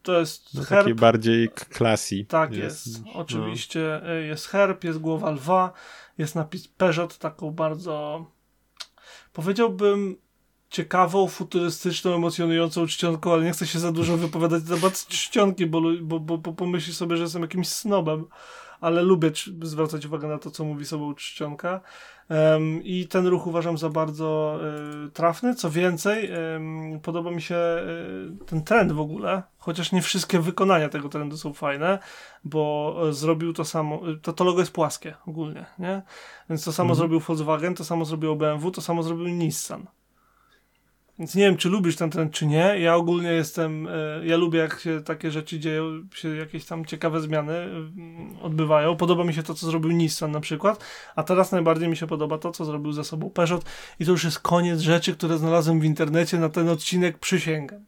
To 0.02 0.20
jest 0.20 0.54
no, 0.54 0.64
herb. 0.64 0.82
Taki 0.82 0.94
bardziej 0.94 1.48
classy. 1.70 2.24
Tak 2.28 2.54
jest. 2.54 2.86
jest. 2.86 3.02
Oczywiście 3.14 4.00
no. 4.04 4.10
jest 4.10 4.46
herb, 4.46 4.84
jest 4.84 4.98
głowa 4.98 5.30
lwa, 5.30 5.72
jest 6.18 6.34
napis 6.34 6.68
Peugeot, 6.68 7.18
taką 7.18 7.50
bardzo 7.50 8.26
powiedziałbym 9.32 10.16
ciekawą, 10.70 11.28
futurystyczną, 11.28 12.14
emocjonującą 12.14 12.86
czcionką, 12.86 13.32
ale 13.32 13.44
nie 13.44 13.52
chcę 13.52 13.66
się 13.66 13.78
za 13.78 13.92
dużo 13.92 14.16
wypowiadać 14.16 14.62
na 14.64 14.76
temat 14.76 15.06
czcionki, 15.06 15.66
bo, 15.66 15.82
bo, 16.02 16.20
bo, 16.20 16.38
bo 16.38 16.52
pomyśli 16.52 16.94
sobie, 16.94 17.16
że 17.16 17.22
jestem 17.22 17.42
jakimś 17.42 17.68
snobem, 17.68 18.24
ale 18.80 19.02
lubię 19.02 19.30
zwracać 19.62 20.06
uwagę 20.06 20.28
na 20.28 20.38
to, 20.38 20.50
co 20.50 20.64
mówi 20.64 20.84
sobie 20.84 21.14
czcionka. 21.14 21.80
Um, 22.30 22.84
I 22.84 23.06
ten 23.06 23.26
ruch 23.26 23.46
uważam 23.46 23.78
za 23.78 23.88
bardzo 23.88 24.60
y, 25.06 25.10
trafny. 25.10 25.54
Co 25.54 25.70
więcej, 25.70 26.32
y, 26.96 27.00
podoba 27.02 27.30
mi 27.30 27.42
się 27.42 27.56
y, 28.42 28.46
ten 28.46 28.64
trend 28.64 28.92
w 28.92 29.00
ogóle, 29.00 29.42
chociaż 29.58 29.92
nie 29.92 30.02
wszystkie 30.02 30.40
wykonania 30.40 30.88
tego 30.88 31.08
trendu 31.08 31.36
są 31.36 31.52
fajne, 31.52 31.98
bo 32.44 32.96
zrobił 33.10 33.52
to 33.52 33.64
samo. 33.64 34.00
To, 34.22 34.32
to 34.32 34.44
logo 34.44 34.60
jest 34.60 34.72
płaskie 34.72 35.14
ogólnie, 35.26 35.66
nie? 35.78 36.02
Więc 36.50 36.64
to 36.64 36.72
samo 36.72 36.90
mhm. 36.90 36.96
zrobił 36.96 37.20
Volkswagen, 37.20 37.74
to 37.74 37.84
samo 37.84 38.04
zrobił 38.04 38.36
BMW, 38.36 38.70
to 38.70 38.80
samo 38.80 39.02
zrobił 39.02 39.28
Nissan. 39.28 39.86
Więc 41.18 41.34
nie 41.34 41.42
wiem, 41.42 41.56
czy 41.56 41.68
lubisz 41.68 41.96
ten 41.96 42.10
trend, 42.10 42.32
czy 42.32 42.46
nie. 42.46 42.80
Ja 42.80 42.96
ogólnie 42.96 43.32
jestem, 43.32 43.86
e, 43.86 44.26
ja 44.26 44.36
lubię, 44.36 44.58
jak 44.58 44.80
się 44.80 45.02
takie 45.02 45.30
rzeczy 45.30 45.58
dzieją, 45.58 45.84
się 46.14 46.36
jakieś 46.36 46.64
tam 46.64 46.84
ciekawe 46.84 47.20
zmiany 47.20 47.58
mm, 47.58 48.36
odbywają. 48.42 48.96
Podoba 48.96 49.24
mi 49.24 49.34
się 49.34 49.42
to, 49.42 49.54
co 49.54 49.66
zrobił 49.66 49.90
Nissan 49.90 50.30
na 50.30 50.40
przykład, 50.40 50.84
a 51.16 51.22
teraz 51.22 51.52
najbardziej 51.52 51.88
mi 51.88 51.96
się 51.96 52.06
podoba 52.06 52.38
to, 52.38 52.50
co 52.50 52.64
zrobił 52.64 52.92
ze 52.92 53.04
sobą 53.04 53.30
Peugeot 53.30 53.64
i 54.00 54.04
to 54.04 54.10
już 54.10 54.24
jest 54.24 54.38
koniec 54.38 54.80
rzeczy, 54.80 55.12
które 55.12 55.38
znalazłem 55.38 55.80
w 55.80 55.84
internecie 55.84 56.38
na 56.38 56.48
ten 56.48 56.68
odcinek, 56.68 57.18
przysięgam. 57.18 57.84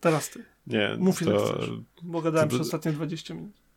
Teraz 0.00 0.30
ty. 0.30 0.44
Nie, 0.66 0.96
Mów 0.98 1.22
ile 1.22 1.32
to... 1.32 1.44
chcesz, 1.44 1.70
bo 2.02 2.22
gadałem 2.22 2.48
to... 2.48 2.54
przez 2.54 2.66
ostatnie 2.66 2.92
20 2.92 3.34
minut. 3.34 3.67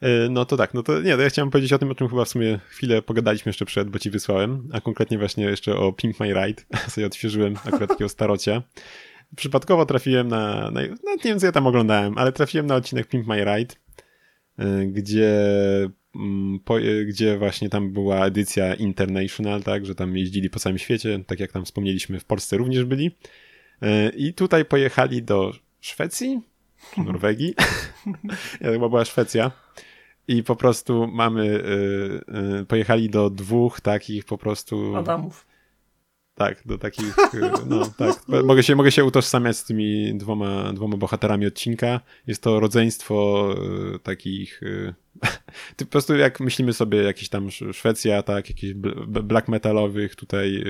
E, 0.00 0.28
no 0.28 0.44
to 0.44 0.56
tak, 0.56 0.74
no 0.74 0.82
to 0.82 1.00
nie, 1.02 1.16
to 1.16 1.22
ja 1.22 1.28
chciałem 1.28 1.50
powiedzieć 1.50 1.72
o 1.72 1.78
tym, 1.78 1.90
o 1.90 1.94
czym 1.94 2.08
chyba 2.08 2.24
w 2.24 2.28
sumie 2.28 2.58
chwilę 2.68 3.02
pogadaliśmy 3.02 3.50
jeszcze 3.50 3.64
przed, 3.64 3.90
bo 3.90 3.98
ci 3.98 4.10
wysłałem, 4.10 4.68
a 4.72 4.80
konkretnie 4.80 5.18
właśnie 5.18 5.44
jeszcze 5.44 5.76
o 5.76 5.92
Pink 5.92 6.20
My 6.20 6.34
Ride, 6.34 6.62
sobie 6.88 7.06
odświeżyłem 7.06 7.56
akurat 7.64 7.90
takiego 7.90 8.08
starocia. 8.08 8.62
Przypadkowo 9.36 9.86
trafiłem 9.86 10.28
na, 10.28 10.70
na, 10.70 10.80
no 11.04 11.14
nie 11.14 11.22
wiem 11.24 11.38
co 11.38 11.46
ja 11.46 11.52
tam 11.52 11.66
oglądałem, 11.66 12.18
ale 12.18 12.32
trafiłem 12.32 12.66
na 12.66 12.74
odcinek 12.74 13.08
Pink 13.08 13.26
My 13.26 13.44
Ride, 13.44 13.74
e, 14.58 14.86
gdzie, 14.86 15.30
mm, 16.16 16.60
po, 16.64 16.80
e, 16.80 17.04
gdzie 17.04 17.38
właśnie 17.38 17.68
tam 17.68 17.92
była 17.92 18.26
edycja 18.26 18.74
International, 18.74 19.62
tak, 19.62 19.86
że 19.86 19.94
tam 19.94 20.16
jeździli 20.16 20.50
po 20.50 20.58
całym 20.58 20.78
świecie, 20.78 21.24
tak 21.26 21.40
jak 21.40 21.52
tam 21.52 21.64
wspomnieliśmy, 21.64 22.20
w 22.20 22.24
Polsce 22.24 22.56
również 22.56 22.84
byli. 22.84 23.16
I 24.16 24.34
tutaj 24.34 24.64
pojechali 24.64 25.22
do 25.22 25.52
Szwecji, 25.80 26.40
Norwegii. 26.96 27.54
ja 28.60 28.72
chyba 28.72 28.88
była 28.88 29.04
Szwecja. 29.04 29.50
I 30.28 30.42
po 30.42 30.56
prostu 30.56 31.06
mamy, 31.12 31.44
y, 31.44 32.60
y, 32.60 32.64
pojechali 32.64 33.10
do 33.10 33.30
dwóch 33.30 33.80
takich 33.80 34.24
po 34.24 34.38
prostu... 34.38 34.96
Adamów. 34.96 35.46
Tak, 36.34 36.62
do 36.66 36.78
takich, 36.78 37.18
y, 37.34 37.40
no 37.66 37.90
tak. 37.98 38.44
Mogę 38.44 38.62
się, 38.62 38.76
mogę 38.76 38.92
się 38.92 39.04
utożsamiać 39.04 39.56
z 39.56 39.64
tymi 39.64 40.18
dwoma, 40.18 40.72
dwoma 40.72 40.96
bohaterami 40.96 41.46
odcinka. 41.46 42.00
Jest 42.26 42.42
to 42.42 42.60
rodzeństwo 42.60 43.48
y, 43.94 43.98
takich, 43.98 44.62
y, 44.62 44.94
po 45.78 45.86
prostu 45.86 46.16
jak 46.16 46.40
myślimy 46.40 46.72
sobie 46.72 47.02
jakieś 47.02 47.28
tam 47.28 47.50
Szwecja, 47.50 48.22
tak, 48.22 48.48
jakichś 48.48 48.74
black 49.04 49.48
metalowych 49.48 50.16
tutaj 50.16 50.64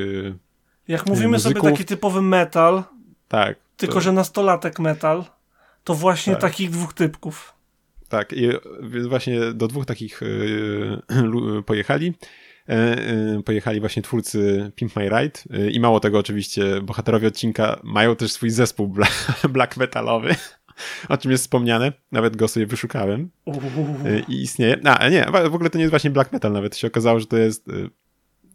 Jak 0.88 1.07
mówimy 1.07 1.28
muzyków. 1.28 1.62
sobie 1.62 1.72
taki 1.72 1.84
typowy 1.84 2.22
metal, 2.22 2.84
tak. 3.28 3.59
Tylko, 3.76 3.94
to... 3.94 4.00
że 4.00 4.12
nastolatek 4.12 4.78
metal, 4.78 5.24
to 5.84 5.94
właśnie 5.94 6.32
tak. 6.32 6.42
takich 6.42 6.70
dwóch 6.70 6.94
typków. 6.94 7.55
Tak, 8.09 8.32
i 8.32 8.48
właśnie 9.09 9.40
do 9.54 9.68
dwóch 9.68 9.86
takich 9.86 10.20
yy, 10.20 11.62
pojechali. 11.62 12.14
Yy, 12.68 13.42
pojechali 13.42 13.80
właśnie 13.80 14.02
twórcy 14.02 14.72
Pimp 14.74 14.96
My 14.96 15.09
Ride 15.09 15.70
i 15.70 15.80
mało 15.80 16.00
tego 16.00 16.18
oczywiście 16.18 16.80
bohaterowie 16.82 17.28
odcinka 17.28 17.80
mają 17.84 18.16
też 18.16 18.32
swój 18.32 18.50
zespół 18.50 18.88
bla 18.88 19.07
black 19.48 19.76
metalowy, 19.76 20.34
o 21.09 21.16
czym 21.16 21.30
jest 21.30 21.44
wspomniane, 21.44 21.92
nawet 22.12 22.36
go 22.36 22.48
sobie 22.48 22.66
wyszukałem 22.66 23.30
i 24.28 24.42
istnieje. 24.42 24.76
A, 24.84 25.09
nie, 25.09 25.26
w 25.50 25.54
ogóle 25.54 25.70
to 25.70 25.78
nie 25.78 25.82
jest 25.82 25.92
właśnie 25.92 26.11
black 26.11 26.32
metal 26.32 26.52
nawet, 26.52 26.76
się 26.76 26.86
okazało, 26.86 27.20
że 27.20 27.26
to 27.26 27.36
jest 27.36 27.68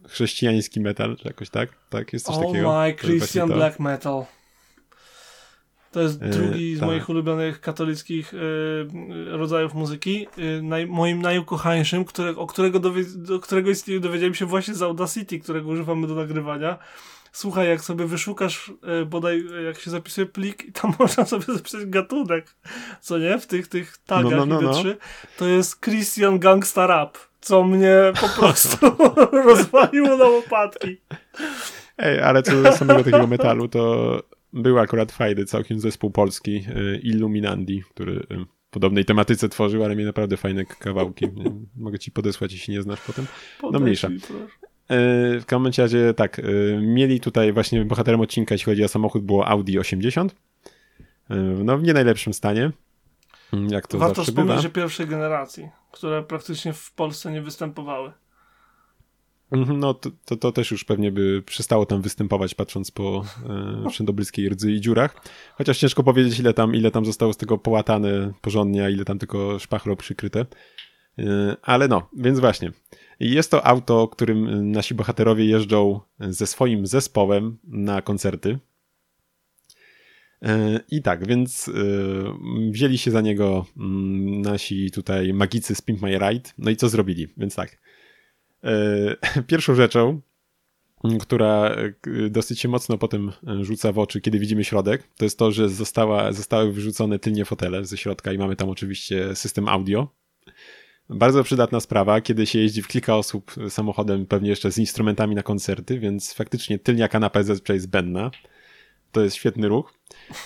chrześcijański 0.08 0.80
metal, 0.80 1.16
czy 1.16 1.28
jakoś 1.28 1.50
tak? 1.50 1.68
Tak, 1.90 2.12
jest 2.12 2.26
coś 2.26 2.36
oh 2.36 2.46
takiego. 2.46 2.68
Oh 2.68 2.86
my, 2.86 2.94
Christian 2.94 3.48
Black 3.48 3.80
Metal. 3.80 4.24
To 5.92 6.00
jest 6.00 6.22
e, 6.22 6.28
drugi 6.28 6.76
z 6.76 6.80
tak. 6.80 6.88
moich 6.88 7.08
ulubionych 7.08 7.60
katolickich 7.60 8.34
y, 8.34 8.38
rodzajów 9.30 9.74
muzyki. 9.74 10.26
Y, 10.38 10.62
naj, 10.62 10.86
moim 10.86 11.22
najukochańszym, 11.22 12.04
które, 12.04 12.36
o 12.36 12.46
którego, 12.46 12.80
do 13.16 13.40
którego 13.40 13.70
istnieniu 13.70 14.00
dowiedziałem 14.00 14.34
się 14.34 14.46
właśnie 14.46 14.74
z 14.74 14.82
Audacity, 14.82 15.38
którego 15.38 15.68
używamy 15.68 16.06
do 16.06 16.14
nagrywania. 16.14 16.78
Słuchaj, 17.32 17.68
jak 17.68 17.80
sobie 17.80 18.06
wyszukasz 18.06 18.72
bodaj, 19.06 19.44
jak 19.64 19.78
się 19.78 19.90
zapisuje 19.90 20.26
plik 20.26 20.64
i 20.64 20.72
tam 20.72 20.92
można 20.98 21.24
sobie 21.24 21.44
zapisać 21.54 21.86
gatunek, 21.86 22.54
co 23.00 23.18
nie? 23.18 23.38
W 23.38 23.46
tych, 23.46 23.68
tych 23.68 23.98
tagach 23.98 24.32
no, 24.32 24.46
no, 24.46 24.60
no, 24.60 24.70
no. 24.72 24.82
to 25.38 25.46
jest 25.46 25.80
Christian 25.80 26.38
Gangsta 26.38 26.86
Rap, 26.86 27.18
co 27.40 27.64
mnie 27.64 27.96
po 28.20 28.28
prostu 28.38 28.76
rozwaliło 29.48 30.16
na 30.16 30.24
łopatki. 30.24 30.96
Ej, 31.98 32.20
ale 32.20 32.42
co 32.42 32.62
do 32.62 32.72
samego 32.72 33.04
takiego 33.04 33.26
metalu, 33.26 33.68
to 33.68 34.22
był 34.52 34.78
akurat 34.78 35.12
fajny 35.12 35.44
całkiem 35.44 35.80
zespół 35.80 36.10
polski 36.10 36.56
y, 36.56 37.00
Illuminandi, 37.02 37.82
który 37.90 38.12
y, 38.12 38.26
podobnej 38.70 39.04
tematyce 39.04 39.48
tworzył, 39.48 39.84
ale 39.84 39.96
miał 39.96 40.06
naprawdę 40.06 40.36
fajne 40.36 40.64
kawałki. 40.64 41.26
Mogę 41.76 41.98
ci 41.98 42.10
podesłać, 42.10 42.52
jeśli 42.52 42.74
nie 42.74 42.82
znasz 42.82 43.00
potem. 43.00 43.26
No 43.72 43.80
mniejsza. 43.80 44.08
Y, 44.08 45.40
w 45.40 45.44
każdym 45.46 45.72
razie 45.78 46.14
tak, 46.14 46.40
mieli 46.82 47.20
tutaj 47.20 47.52
właśnie 47.52 47.84
bohaterem 47.84 48.20
odcinka, 48.20 48.54
jeśli 48.54 48.64
chodzi 48.64 48.84
o 48.84 48.88
samochód, 48.88 49.22
było 49.22 49.48
Audi 49.48 49.78
80. 49.78 50.34
No 51.64 51.78
w 51.78 51.82
nie 51.82 51.92
najlepszym 51.92 52.34
stanie. 52.34 52.70
Jak 53.68 53.86
to 53.86 53.98
Warto 53.98 54.14
zawsze 54.14 54.32
wspomnieć, 54.32 54.50
bywa. 54.50 54.62
że 54.62 54.70
pierwszej 54.70 55.06
generacji, 55.06 55.68
które 55.92 56.22
praktycznie 56.22 56.72
w 56.72 56.92
Polsce 56.92 57.32
nie 57.32 57.42
występowały. 57.42 58.12
Mhm, 59.52 59.78
no 59.78 59.94
to, 59.94 60.10
to, 60.24 60.36
to, 60.36 60.52
też 60.52 60.70
już 60.70 60.84
pewnie 60.84 61.12
by 61.12 61.42
przestało 61.42 61.86
tam 61.86 62.02
występować, 62.02 62.54
patrząc 62.54 62.90
po 62.90 63.24
e, 63.86 63.90
wszędobylskiej 63.90 64.48
rdzy 64.48 64.72
i 64.72 64.80
dziurach. 64.80 65.22
Chociaż 65.54 65.78
ciężko 65.78 66.02
powiedzieć, 66.02 66.38
ile 66.38 66.54
tam, 66.54 66.74
ile 66.74 66.90
tam 66.90 67.04
zostało 67.04 67.32
z 67.32 67.36
tego 67.36 67.58
połatane 67.58 68.32
porządnie, 68.40 68.84
a 68.84 68.90
ile 68.90 69.04
tam 69.04 69.18
tylko 69.18 69.58
szpachro 69.58 69.96
przykryte. 69.96 70.46
E, 71.18 71.56
ale 71.62 71.88
no, 71.88 72.08
więc 72.16 72.40
właśnie. 72.40 72.72
Jest 73.20 73.50
to 73.50 73.66
auto, 73.66 74.08
którym 74.08 74.70
nasi 74.70 74.94
bohaterowie 74.94 75.44
jeżdżą 75.44 76.00
ze 76.20 76.46
swoim 76.46 76.86
zespołem 76.86 77.58
na 77.64 78.02
koncerty. 78.02 78.58
E, 80.42 80.80
I 80.90 81.02
tak, 81.02 81.26
więc 81.26 81.68
e, 81.68 81.72
wzięli 82.70 82.98
się 82.98 83.10
za 83.10 83.20
niego 83.20 83.66
mm, 83.76 84.42
nasi 84.42 84.90
tutaj 84.90 85.32
magicy 85.32 85.74
z 85.74 85.82
Pimp 85.82 86.02
My 86.02 86.18
Ride. 86.18 86.50
No 86.58 86.70
i 86.70 86.76
co 86.76 86.88
zrobili? 86.88 87.28
Więc 87.36 87.54
tak. 87.54 87.78
E, 88.64 89.42
pierwszą 89.50 89.74
rzeczą, 89.74 90.20
która 91.20 91.76
e, 92.26 92.30
dosyć 92.30 92.60
się 92.60 92.68
mocno 92.68 92.98
potem 92.98 93.32
e, 93.46 93.64
rzuca 93.64 93.92
w 93.92 93.98
oczy, 93.98 94.20
kiedy 94.20 94.38
widzimy 94.38 94.64
środek, 94.64 95.02
to 95.16 95.24
jest 95.24 95.38
to, 95.38 95.52
że 95.52 95.68
została, 95.68 96.32
zostały 96.32 96.72
wyrzucone 96.72 97.18
tylnie 97.18 97.44
fotele 97.44 97.84
ze 97.84 97.96
środka 97.96 98.32
i 98.32 98.38
mamy 98.38 98.56
tam 98.56 98.68
oczywiście 98.68 99.36
system 99.36 99.68
audio. 99.68 100.08
Bardzo 101.08 101.44
przydatna 101.44 101.80
sprawa, 101.80 102.20
kiedy 102.20 102.46
się 102.46 102.58
jeździ 102.58 102.82
w 102.82 102.88
kilka 102.88 103.16
osób 103.16 103.54
samochodem, 103.68 104.26
pewnie 104.26 104.50
jeszcze 104.50 104.72
z 104.72 104.78
instrumentami 104.78 105.34
na 105.34 105.42
koncerty, 105.42 105.98
więc 105.98 106.32
faktycznie 106.34 106.78
tylnia 106.78 107.08
kanapa 107.08 107.38
jest 107.38 107.68
zbędna. 107.78 108.30
To 109.12 109.20
jest 109.20 109.36
świetny 109.36 109.68
ruch. 109.68 109.94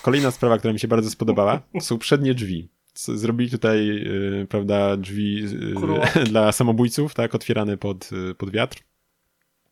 Kolejna 0.02 0.30
sprawa, 0.30 0.58
która 0.58 0.72
mi 0.72 0.80
się 0.80 0.88
bardzo 0.88 1.10
spodobała, 1.10 1.62
są 1.80 1.98
przednie 1.98 2.34
drzwi. 2.34 2.68
Zrobili 2.98 3.50
tutaj, 3.50 3.86
yy, 3.86 4.46
prawda, 4.48 4.96
drzwi 4.96 5.34
yy, 5.34 6.24
dla 6.30 6.52
samobójców, 6.52 7.14
tak, 7.14 7.34
otwierane 7.34 7.76
pod, 7.76 8.12
yy, 8.12 8.34
pod 8.34 8.50
wiatr. 8.50 8.78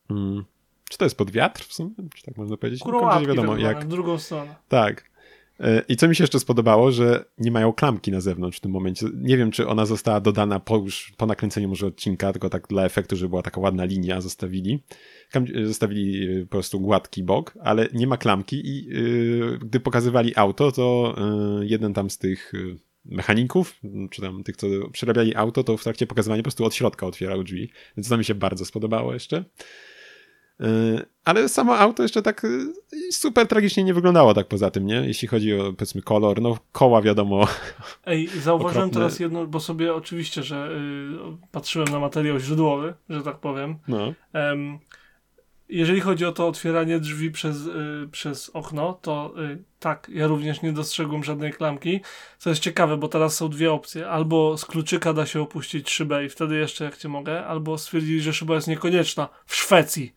Mm. 0.09 0.43
Czy 0.89 0.97
to 0.97 1.05
jest 1.05 1.17
pod 1.17 1.31
wiatr 1.31 1.63
w 1.63 1.73
sumie? 1.73 1.91
Czy 2.15 2.23
tak 2.23 2.37
można 2.37 2.57
powiedzieć? 2.57 2.81
Kurołapki 2.81 3.21
nie 3.21 3.27
wiadomo, 3.27 3.57
jak. 3.57 3.85
w 3.85 3.87
drugą 3.87 4.17
stronę. 4.17 4.55
Tak. 4.67 5.15
E, 5.59 5.83
I 5.87 5.95
co 5.95 6.07
mi 6.07 6.15
się 6.15 6.23
jeszcze 6.23 6.39
spodobało, 6.39 6.91
że 6.91 7.25
nie 7.37 7.51
mają 7.51 7.73
klamki 7.73 8.11
na 8.11 8.21
zewnątrz 8.21 8.57
w 8.57 8.61
tym 8.61 8.71
momencie. 8.71 9.05
Nie 9.15 9.37
wiem, 9.37 9.51
czy 9.51 9.67
ona 9.67 9.85
została 9.85 10.19
dodana 10.19 10.59
po, 10.59 10.77
już, 10.77 11.13
po 11.17 11.25
nakręceniu 11.25 11.69
może 11.69 11.87
odcinka, 11.87 12.31
tylko 12.31 12.49
tak 12.49 12.67
dla 12.67 12.85
efektu, 12.85 13.15
żeby 13.15 13.29
była 13.29 13.41
taka 13.41 13.61
ładna 13.61 13.85
linia, 13.85 14.21
zostawili. 14.21 14.83
Zostawili 15.63 16.37
e, 16.37 16.41
po 16.41 16.49
prostu 16.49 16.79
gładki 16.79 17.23
bok, 17.23 17.53
ale 17.63 17.87
nie 17.93 18.07
ma 18.07 18.17
klamki 18.17 18.67
i 18.67 18.85
yy, 18.85 19.59
gdy 19.61 19.79
pokazywali 19.79 20.33
auto, 20.35 20.71
to 20.71 21.15
yy, 21.59 21.67
jeden 21.67 21.93
tam 21.93 22.09
z 22.09 22.17
tych 22.17 22.53
mechaników, 23.05 23.79
czy 24.11 24.21
tam 24.21 24.43
tych, 24.43 24.57
co 24.57 24.67
przerabiali 24.91 25.35
auto, 25.35 25.63
to 25.63 25.77
w 25.77 25.83
trakcie 25.83 26.07
pokazywania 26.07 26.41
po 26.41 26.43
prostu 26.43 26.65
od 26.65 26.75
środka 26.75 27.07
otwierał 27.07 27.43
drzwi. 27.43 27.69
Więc 27.97 28.09
to 28.09 28.17
mi 28.17 28.25
się 28.25 28.35
bardzo 28.35 28.65
spodobało 28.65 29.13
jeszcze. 29.13 29.43
Y, 30.61 31.05
ale 31.25 31.49
samo 31.49 31.77
auto 31.77 32.03
jeszcze 32.03 32.21
tak 32.21 32.43
y, 32.43 32.73
super 33.11 33.47
tragicznie 33.47 33.83
nie 33.83 33.93
wyglądało 33.93 34.33
tak 34.33 34.47
poza 34.47 34.71
tym, 34.71 34.85
nie? 34.85 34.95
Jeśli 34.95 35.27
chodzi 35.27 35.53
o 35.53 35.73
powiedzmy 35.73 36.01
kolor, 36.01 36.41
no 36.41 36.57
koła 36.71 37.01
wiadomo. 37.01 37.47
Ej, 38.05 38.27
zauważyłem 38.27 38.87
okropne. 38.87 38.93
teraz 39.01 39.19
jedno, 39.19 39.47
bo 39.47 39.59
sobie 39.59 39.93
oczywiście, 39.93 40.43
że 40.43 40.69
y, 40.71 41.47
patrzyłem 41.51 41.87
na 41.87 41.99
materiał 41.99 42.39
źródłowy, 42.39 42.93
że 43.09 43.21
tak 43.21 43.39
powiem. 43.39 43.75
No. 43.87 44.13
Um, 44.33 44.79
jeżeli 45.69 46.01
chodzi 46.01 46.25
o 46.25 46.31
to 46.31 46.47
otwieranie 46.47 46.99
drzwi 46.99 47.31
przez, 47.31 47.65
y, 47.65 48.07
przez 48.11 48.49
okno, 48.49 48.99
to 49.01 49.33
y, 49.43 49.63
tak, 49.79 50.07
ja 50.13 50.27
również 50.27 50.61
nie 50.61 50.71
dostrzegłem 50.71 51.23
żadnej 51.23 51.53
klamki. 51.53 52.01
Co 52.37 52.49
jest 52.49 52.61
ciekawe, 52.61 52.97
bo 52.97 53.07
teraz 53.07 53.35
są 53.35 53.49
dwie 53.49 53.71
opcje. 53.71 54.09
Albo 54.09 54.57
z 54.57 54.65
kluczyka 54.65 55.13
da 55.13 55.25
się 55.25 55.41
opuścić 55.41 55.89
szybę 55.89 56.25
i 56.25 56.29
wtedy 56.29 56.55
jeszcze 56.55 56.85
jak 56.85 56.97
cię 56.97 57.07
mogę, 57.07 57.45
albo 57.45 57.77
stwierdzili, 57.77 58.21
że 58.21 58.33
szyba 58.33 58.55
jest 58.55 58.67
niekonieczna 58.67 59.29
w 59.45 59.55
Szwecji. 59.55 60.15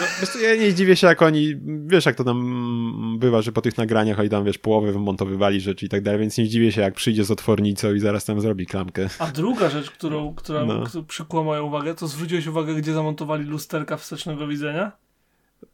No, 0.00 0.06
wiesz, 0.20 0.42
ja 0.42 0.56
nie 0.56 0.74
dziwię 0.74 0.96
się, 0.96 1.06
jak 1.06 1.22
oni, 1.22 1.54
wiesz, 1.86 2.06
jak 2.06 2.16
to 2.16 2.24
tam 2.24 3.18
bywa, 3.18 3.42
że 3.42 3.52
po 3.52 3.60
tych 3.60 3.78
nagraniach 3.78 4.20
oni 4.20 4.28
tam, 4.28 4.44
wiesz, 4.44 4.58
połowę 4.58 4.92
wymontowywali 4.92 5.60
rzeczy 5.60 5.86
i 5.86 5.88
tak 5.88 6.02
dalej, 6.02 6.20
więc 6.20 6.38
nie 6.38 6.48
dziwię 6.48 6.72
się, 6.72 6.80
jak 6.80 6.94
przyjdzie 6.94 7.24
z 7.24 7.30
otwornicą 7.30 7.94
i 7.94 8.00
zaraz 8.00 8.24
tam 8.24 8.40
zrobi 8.40 8.66
klamkę. 8.66 9.08
A 9.18 9.26
druga 9.26 9.70
rzecz, 9.70 9.90
którą, 9.90 10.34
która 10.34 10.64
no. 10.64 10.84
przykuła 11.08 11.42
moją 11.42 11.64
uwagę, 11.64 11.94
to 11.94 12.08
zwróciłeś 12.08 12.46
uwagę, 12.46 12.74
gdzie 12.74 12.92
zamontowali 12.92 13.44
lusterka 13.44 13.96
wstecznego 13.96 14.46
widzenia? 14.46 15.03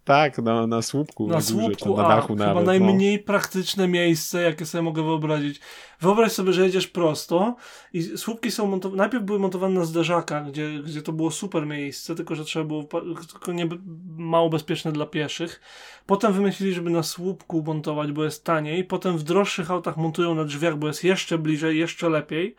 Tak, 0.05 0.38
na, 0.38 0.66
na 0.66 0.82
słupku. 0.82 1.26
Na, 1.26 1.34
na 1.34 1.41
słupku, 1.41 1.97
na 1.97 2.09
dachu 2.09 2.32
a, 2.32 2.36
nawet. 2.36 2.49
Chyba 2.49 2.61
no. 2.61 2.66
najmniej 2.66 3.16
no. 3.16 3.24
praktyczne 3.24 3.88
miejsce, 3.88 4.43
jakie 4.43 4.66
sobie 4.66 4.82
mogę 4.82 5.03
wyobrazić. 5.03 5.61
Wyobraź 6.01 6.32
sobie, 6.32 6.53
że 6.53 6.64
jedziesz 6.64 6.86
prosto 6.86 7.57
i 7.93 8.03
słupki 8.03 8.51
są 8.51 8.66
montowane, 8.66 8.99
najpierw 9.03 9.24
były 9.24 9.38
montowane 9.38 9.80
na 9.80 9.84
zderzakach, 9.84 10.51
gdzie, 10.51 10.70
gdzie 10.84 11.03
to 11.03 11.12
było 11.12 11.30
super 11.30 11.66
miejsce, 11.66 12.14
tylko 12.14 12.34
że 12.34 12.45
trzeba 12.45 12.64
było, 12.64 12.84
tylko 13.32 13.53
nie, 13.53 13.68
mało 14.16 14.51
bezpieczne 14.51 14.93
dla 14.93 15.07
pieszych. 15.07 15.61
Potem 16.07 16.32
wymyślili, 16.32 16.74
żeby 16.74 16.91
na 16.91 17.03
słupku 17.03 17.62
montować, 17.62 18.12
bo 18.12 18.24
jest 18.24 18.45
taniej. 18.45 18.84
Potem 18.84 19.18
w 19.18 19.22
droższych 19.22 19.70
autach 19.70 19.97
montują 19.97 20.34
na 20.34 20.45
drzwiach, 20.45 20.76
bo 20.76 20.86
jest 20.86 21.05
jeszcze 21.05 21.38
bliżej, 21.38 21.78
jeszcze 21.78 22.09
lepiej. 22.09 22.57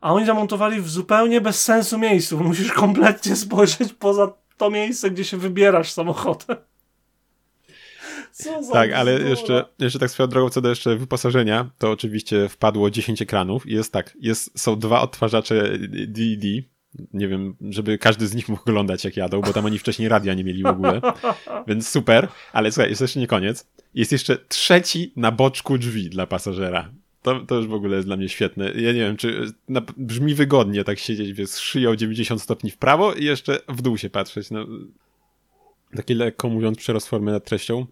A 0.00 0.12
oni 0.12 0.26
zamontowali 0.26 0.80
w 0.80 0.88
zupełnie 0.88 1.40
bez 1.40 1.62
sensu 1.62 1.98
miejscu. 1.98 2.44
Musisz 2.44 2.72
kompletnie 2.72 3.36
spojrzeć 3.36 3.92
poza 3.92 4.41
to 4.62 4.70
miejsce, 4.70 5.10
gdzie 5.10 5.24
się 5.24 5.36
wybierasz 5.36 5.92
samochodem. 5.92 6.56
tak, 8.72 8.92
ale 8.92 9.12
jeszcze, 9.12 9.64
jeszcze 9.78 9.98
tak 9.98 10.10
swoją 10.10 10.28
drogą 10.28 10.50
co 10.50 10.60
do 10.60 10.68
jeszcze 10.68 10.96
wyposażenia, 10.96 11.70
to 11.78 11.90
oczywiście 11.90 12.48
wpadło 12.48 12.90
10 12.90 13.22
ekranów 13.22 13.66
i 13.66 13.72
jest 13.72 13.92
tak, 13.92 14.16
jest, 14.20 14.58
są 14.60 14.78
dwa 14.78 15.00
odtwarzacze 15.00 15.78
DD, 15.88 16.46
nie 17.12 17.28
wiem, 17.28 17.56
żeby 17.60 17.98
każdy 17.98 18.26
z 18.26 18.34
nich 18.34 18.48
mógł 18.48 18.62
oglądać 18.62 19.04
jak 19.04 19.16
jadą, 19.16 19.40
bo 19.40 19.52
tam 19.52 19.66
oni 19.66 19.78
wcześniej 19.78 20.08
radia 20.08 20.34
nie 20.34 20.44
mieli 20.44 20.62
w 20.62 20.66
ogóle, 20.66 21.00
więc 21.68 21.88
super, 21.88 22.28
ale 22.52 22.72
słuchaj, 22.72 22.90
jest 22.90 23.00
jeszcze 23.00 23.20
nie 23.20 23.26
koniec. 23.26 23.66
Jest 23.94 24.12
jeszcze 24.12 24.38
trzeci 24.48 25.12
na 25.16 25.32
boczku 25.32 25.78
drzwi 25.78 26.10
dla 26.10 26.26
pasażera. 26.26 26.90
To, 27.22 27.40
to 27.40 27.54
już 27.54 27.66
w 27.66 27.74
ogóle 27.74 27.96
jest 27.96 28.08
dla 28.08 28.16
mnie 28.16 28.28
świetne. 28.28 28.64
Ja 28.64 28.92
nie 28.92 29.00
wiem, 29.00 29.16
czy 29.16 29.52
na, 29.68 29.82
brzmi 29.96 30.34
wygodnie 30.34 30.84
tak 30.84 30.98
siedzieć 30.98 31.50
z 31.50 31.58
szyją 31.58 31.96
90 31.96 32.42
stopni 32.42 32.70
w 32.70 32.76
prawo 32.76 33.12
i 33.12 33.24
jeszcze 33.24 33.58
w 33.68 33.82
dół 33.82 33.98
się 33.98 34.10
patrzeć. 34.10 34.50
No, 34.50 34.66
lekko 36.08 36.48
mówiąc 36.48 36.78
przerost 36.78 37.08
formy 37.08 37.32
nad 37.32 37.44
treścią. 37.44 37.86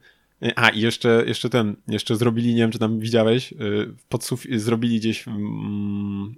A, 0.56 0.68
i 0.68 0.80
jeszcze, 0.80 1.24
jeszcze 1.26 1.50
ten, 1.50 1.76
jeszcze 1.88 2.16
zrobili, 2.16 2.54
nie 2.54 2.60
wiem, 2.60 2.70
czy 2.70 2.78
tam 2.78 3.00
widziałeś, 3.00 3.52
y, 3.52 3.56
podsuf 4.08 4.44
zrobili 4.56 4.96
gdzieś 4.96 5.28
mm, 5.28 6.34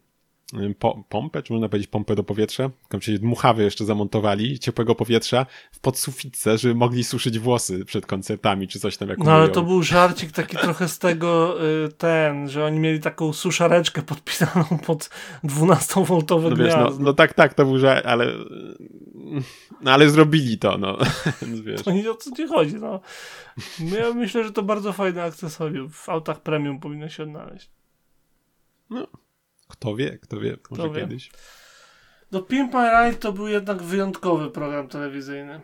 po, 0.79 1.05
pompę, 1.09 1.43
czy 1.43 1.53
można 1.53 1.69
powiedzieć 1.69 1.91
pompę 1.91 2.15
do 2.15 2.25
powietrza, 2.25 2.71
czyli 3.01 3.21
dmuchawy 3.21 3.63
jeszcze 3.63 3.85
zamontowali, 3.85 4.59
ciepłego 4.59 4.95
powietrza 4.95 5.47
w 5.73 5.81
podsufitce, 5.81 6.59
żeby 6.59 6.75
mogli 6.75 7.05
suszyć 7.05 7.39
włosy 7.39 7.85
przed 7.85 8.07
koncertami, 8.07 8.69
czy 8.69 8.81
coś 8.81 8.97
tam 8.97 9.09
jak 9.09 9.19
No 9.19 9.33
ale 9.33 9.49
to 9.49 9.63
był 9.63 9.83
żarcik 9.83 10.33
taki 10.33 10.57
trochę 10.67 10.89
z 10.89 10.99
tego 10.99 11.57
y, 11.85 11.89
ten, 11.93 12.49
że 12.49 12.65
oni 12.65 12.81
mieli 12.81 13.01
taką 13.01 13.33
suszareczkę 13.33 14.03
podpisaną 14.03 14.65
pod 14.87 15.11
12-woltowe 15.45 16.51
no, 16.51 16.57
wiesz, 16.57 16.75
no, 16.75 16.91
no, 17.01 17.13
tak, 17.13 17.35
tak, 17.35 17.55
to 17.55 17.65
był 17.65 17.79
żart, 17.79 18.07
ale 18.07 18.33
no 19.83 19.93
ale 19.93 20.11
zrobili 20.11 20.59
to, 20.59 20.79
no. 20.79 20.99
Wiesz. 21.65 21.83
To 21.83 21.93
nie 21.93 22.11
o 22.11 22.15
co 22.15 22.37
ci 22.37 22.47
chodzi, 22.47 22.75
no. 22.75 23.01
Ja 23.79 24.15
myślę, 24.15 24.45
że 24.45 24.53
to 24.53 24.63
bardzo 24.63 24.93
fajne 24.93 25.23
akcesorium. 25.23 25.91
W 25.91 26.09
autach 26.09 26.41
premium 26.41 26.81
powinno 26.81 27.09
się 27.09 27.23
odnaleźć. 27.23 27.71
No, 28.91 29.07
kto 29.73 29.97
wie, 29.97 30.19
kto 30.19 30.41
wie, 30.41 30.57
może 30.71 30.83
kto 30.83 30.95
kiedyś. 30.95 31.31
Wie. 31.31 31.39
No 32.33 32.43
Pimp 32.43 32.75
My 32.75 32.91
Ride 32.91 33.19
to 33.19 33.33
był 33.33 33.49
jednak 33.49 33.83
wyjątkowy 33.83 34.51
program 34.51 34.89
telewizyjny. 34.89 35.61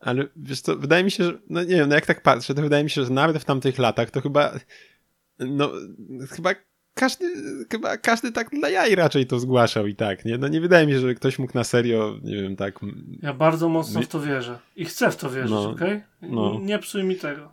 Ale 0.00 0.24
wiesz 0.36 0.60
co, 0.60 0.76
wydaje 0.76 1.04
mi 1.04 1.10
się, 1.10 1.24
że, 1.24 1.38
no 1.50 1.62
nie 1.62 1.76
wiem, 1.76 1.88
no 1.88 1.94
jak 1.94 2.06
tak 2.06 2.22
patrzę, 2.22 2.54
to 2.54 2.62
wydaje 2.62 2.84
mi 2.84 2.90
się, 2.90 3.04
że 3.04 3.12
nawet 3.12 3.38
w 3.38 3.44
tamtych 3.44 3.78
latach 3.78 4.10
to 4.10 4.20
chyba, 4.20 4.52
no 5.38 5.70
chyba 6.30 6.54
każdy, 6.94 7.24
chyba 7.70 7.96
każdy 7.96 8.32
tak 8.32 8.50
dla 8.50 8.68
jaj 8.68 8.94
raczej 8.94 9.26
to 9.26 9.38
zgłaszał 9.38 9.86
i 9.86 9.94
tak, 9.94 10.24
nie? 10.24 10.38
No 10.38 10.48
nie 10.48 10.60
wydaje 10.60 10.86
mi 10.86 10.92
się, 10.92 11.00
że 11.00 11.14
ktoś 11.14 11.38
mógł 11.38 11.52
na 11.54 11.64
serio, 11.64 12.18
nie 12.22 12.42
wiem, 12.42 12.56
tak... 12.56 12.80
Ja 13.22 13.34
bardzo 13.34 13.68
mocno 13.68 14.02
w 14.02 14.08
to 14.08 14.20
wierzę 14.20 14.58
i 14.76 14.84
chcę 14.84 15.10
w 15.10 15.16
to 15.16 15.30
wierzyć, 15.30 15.50
no, 15.50 15.70
okej? 15.70 15.92
Okay? 15.92 16.30
No. 16.30 16.58
Nie 16.62 16.78
psuj 16.78 17.04
mi 17.04 17.16
tego. 17.16 17.52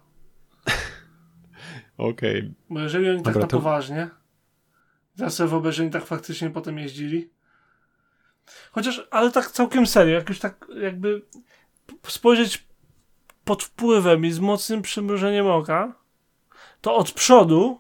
okej. 1.97 2.39
Okay. 2.39 2.54
Bo 2.70 2.80
jeżeli 2.80 3.10
oni 3.10 3.24
tak 3.24 3.36
na 3.36 3.41
to... 3.41 3.58
poważnie, 3.58 4.10
ja 5.20 5.30
sobie 5.30 5.49
wyobraź, 5.49 5.76
że 5.76 5.84
oni 5.84 5.91
tak 5.91 6.05
faktycznie 6.05 6.49
potem 6.49 6.78
jeździli. 6.78 7.30
Chociaż, 8.72 9.07
ale 9.11 9.32
tak 9.32 9.51
całkiem 9.51 9.88
serio, 9.88 10.15
jak 10.15 10.30
już 10.30 10.39
tak 10.39 10.67
jakby 10.82 11.22
spojrzeć 12.07 12.67
pod 13.45 13.63
wpływem 13.63 14.26
i 14.26 14.32
z 14.32 14.39
mocnym 14.39 14.82
przymrużeniem 14.82 15.47
oka, 15.47 15.93
to 16.82 16.95
od 16.95 17.11
przodu 17.11 17.80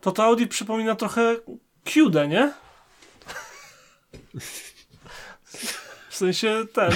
to 0.00 0.12
to 0.12 0.24
Audi 0.24 0.46
przypomina 0.46 0.94
trochę 0.94 1.36
Q'dę, 1.84 2.28
nie? 2.28 2.52
W 6.08 6.16
sensie 6.16 6.64
ten 6.72 6.92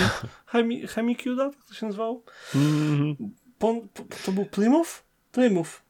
Hemi, 0.47 0.87
Hemi 0.87 1.17
Q'da, 1.17 1.51
tak 1.51 1.67
to 1.69 1.75
się 1.75 1.87
nazywało? 1.87 2.23
Mm 2.55 3.15
-hmm. 3.15 3.17
Pon, 3.59 3.89
to 4.25 4.33
był 4.33 4.45
Plymouth? 4.45 5.05
Plymouth. 5.33 5.83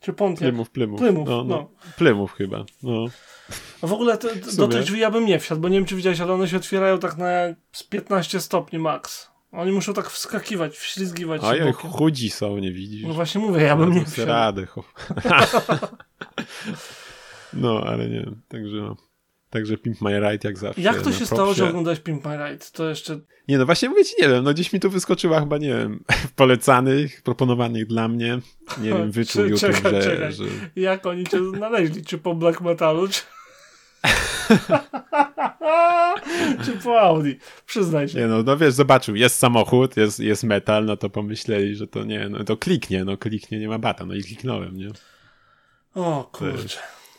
Czy 0.00 0.12
Pontiac? 0.12 0.40
Plymouth, 0.40 0.70
Plymouth. 0.70 1.00
Plymouth, 1.00 1.28
no, 1.28 1.44
no. 1.44 1.56
no. 1.56 1.70
Plymouth 1.96 2.32
chyba, 2.32 2.64
no. 2.82 3.06
W 3.82 3.92
ogóle 3.92 4.18
do 4.56 4.68
tych 4.68 4.82
drzwi 4.82 5.00
ja 5.00 5.10
bym 5.10 5.26
nie 5.26 5.38
wsiadł, 5.38 5.60
bo 5.60 5.68
nie 5.68 5.76
wiem 5.76 5.84
czy 5.84 5.96
widziałeś, 5.96 6.20
ale 6.20 6.32
one 6.32 6.48
się 6.48 6.56
otwierają 6.56 6.98
tak 6.98 7.16
na 7.16 7.30
15 7.90 8.40
stopni 8.40 8.78
max. 8.78 9.30
Oni 9.52 9.72
muszą 9.72 9.94
tak 9.94 10.10
wskakiwać, 10.10 10.76
wślizgiwać 10.78 11.42
A 11.44 11.56
jak 11.56 11.76
chudzi 11.76 12.30
są, 12.30 12.58
nie 12.58 12.72
widzisz? 12.72 13.04
No 13.06 13.14
właśnie 13.14 13.40
mówię, 13.40 13.62
ja 13.62 13.76
bym 13.76 13.92
nie 13.92 14.04
wsiadł. 14.04 14.28
radę. 14.28 14.66
no, 17.52 17.82
ale 17.86 18.08
nie, 18.08 18.30
także 18.48 18.76
no. 18.76 18.96
Także 19.50 19.76
Pimp 19.76 20.00
My 20.00 20.20
Ride 20.20 20.48
jak 20.48 20.58
zawsze. 20.58 20.80
Jak 20.80 21.02
to 21.02 21.12
się 21.12 21.26
stało, 21.26 21.54
że 21.54 21.68
oglądałeś 21.68 22.00
Pimp 22.00 22.24
My 22.24 22.36
Ride? 22.36 22.64
To 22.72 22.88
jeszcze... 22.88 23.20
Nie, 23.48 23.58
no 23.58 23.66
właśnie 23.66 23.88
mówię 23.88 24.04
ci, 24.04 24.14
nie 24.22 24.28
wiem, 24.28 24.44
no 24.44 24.54
gdzieś 24.54 24.72
mi 24.72 24.80
tu 24.80 24.90
wyskoczyła 24.90 25.40
chyba, 25.40 25.58
nie 25.58 25.68
wiem, 25.68 26.04
polecanych, 26.36 27.22
proponowanych 27.22 27.86
dla 27.86 28.08
mnie. 28.08 28.38
Nie 28.80 28.88
wiem, 28.88 29.10
wyczuł 29.20 29.44
YouTube, 29.44 29.60
czekaj, 29.60 29.92
że, 29.92 30.02
czekaj. 30.02 30.32
że... 30.32 30.44
Jak 30.76 31.06
oni 31.06 31.26
cię 31.26 31.38
znaleźli? 31.56 32.04
Czy 32.04 32.18
po 32.18 32.34
Black 32.34 32.60
Metalu, 32.60 33.08
czy... 33.08 33.20
Czy 36.64 36.72
po 36.72 37.00
Audi? 37.00 37.32
Przyznaj 37.66 38.08
się. 38.08 38.18
Nie 38.18 38.26
no, 38.26 38.42
no 38.42 38.56
wiesz, 38.56 38.74
zobaczył, 38.74 39.16
jest 39.16 39.38
samochód, 39.38 39.96
jest, 39.96 40.20
jest 40.20 40.44
metal, 40.44 40.84
no 40.84 40.96
to 40.96 41.10
pomyśleli, 41.10 41.76
że 41.76 41.86
to 41.86 42.04
nie, 42.04 42.28
no 42.28 42.44
to 42.44 42.56
kliknie, 42.56 43.04
no 43.04 43.16
kliknie, 43.16 43.58
nie 43.58 43.68
ma 43.68 43.78
bata, 43.78 44.06
no 44.06 44.14
i 44.14 44.22
kliknąłem, 44.22 44.76
nie? 44.76 44.88
O 45.94 46.28
kurczę. 46.32 46.78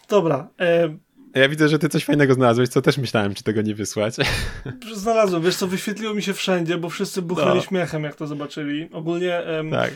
Dobra. 0.10 0.48
E... 0.60 0.98
Ja 1.36 1.50
widzę, 1.50 1.70
że 1.70 1.80
ty 1.80 1.90
coś 1.90 2.06
fajnego 2.06 2.34
znalazłeś, 2.34 2.70
co 2.70 2.82
też 2.82 2.98
myślałem, 2.98 3.34
czy 3.34 3.44
tego 3.44 3.62
nie 3.62 3.76
wysłać. 3.76 4.16
Znalazłem, 4.94 5.42
wiesz 5.42 5.56
co, 5.56 5.68
wyświetliło 5.68 6.14
mi 6.14 6.24
się 6.24 6.34
wszędzie, 6.34 6.78
bo 6.78 6.90
wszyscy 6.90 7.22
buchali 7.22 7.56
no. 7.56 7.62
śmiechem, 7.62 8.04
jak 8.04 8.16
to 8.16 8.28
zobaczyli. 8.28 8.90
Ogólnie... 8.92 9.38
Em... 9.38 9.72
Tak 9.72 9.94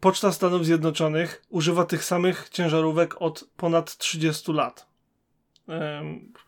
Poczta 0.00 0.32
Stanów 0.32 0.66
Zjednoczonych 0.66 1.42
używa 1.48 1.84
tych 1.84 2.04
samych 2.04 2.48
ciężarówek 2.48 3.22
od 3.22 3.48
ponad 3.56 3.96
30 3.96 4.52
lat. 4.52 4.86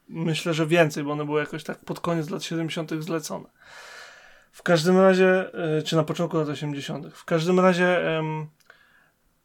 Myślę, 0.09 0.55
że 0.55 0.67
więcej, 0.67 1.05
bo 1.05 1.12
one 1.12 1.25
były 1.25 1.41
jakoś 1.41 1.64
tak 1.64 1.79
pod 1.79 2.01
koniec 2.01 2.31
lat 2.31 2.43
70. 2.43 2.91
zlecone. 3.01 3.49
W 4.53 4.62
każdym 4.62 5.01
razie, 5.01 5.55
e, 5.55 5.83
czy 5.83 5.97
na 5.97 6.03
początku 6.03 6.37
lat 6.37 6.49
80., 6.49 7.14
w 7.14 7.25
każdym 7.25 7.61
razie 7.61 8.01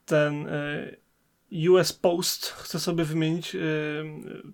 ten 0.06 0.48
e, 0.48 1.70
US 1.70 1.94
Post 1.94 2.46
chce 2.46 2.80
sobie 2.80 3.04
wymienić 3.04 3.58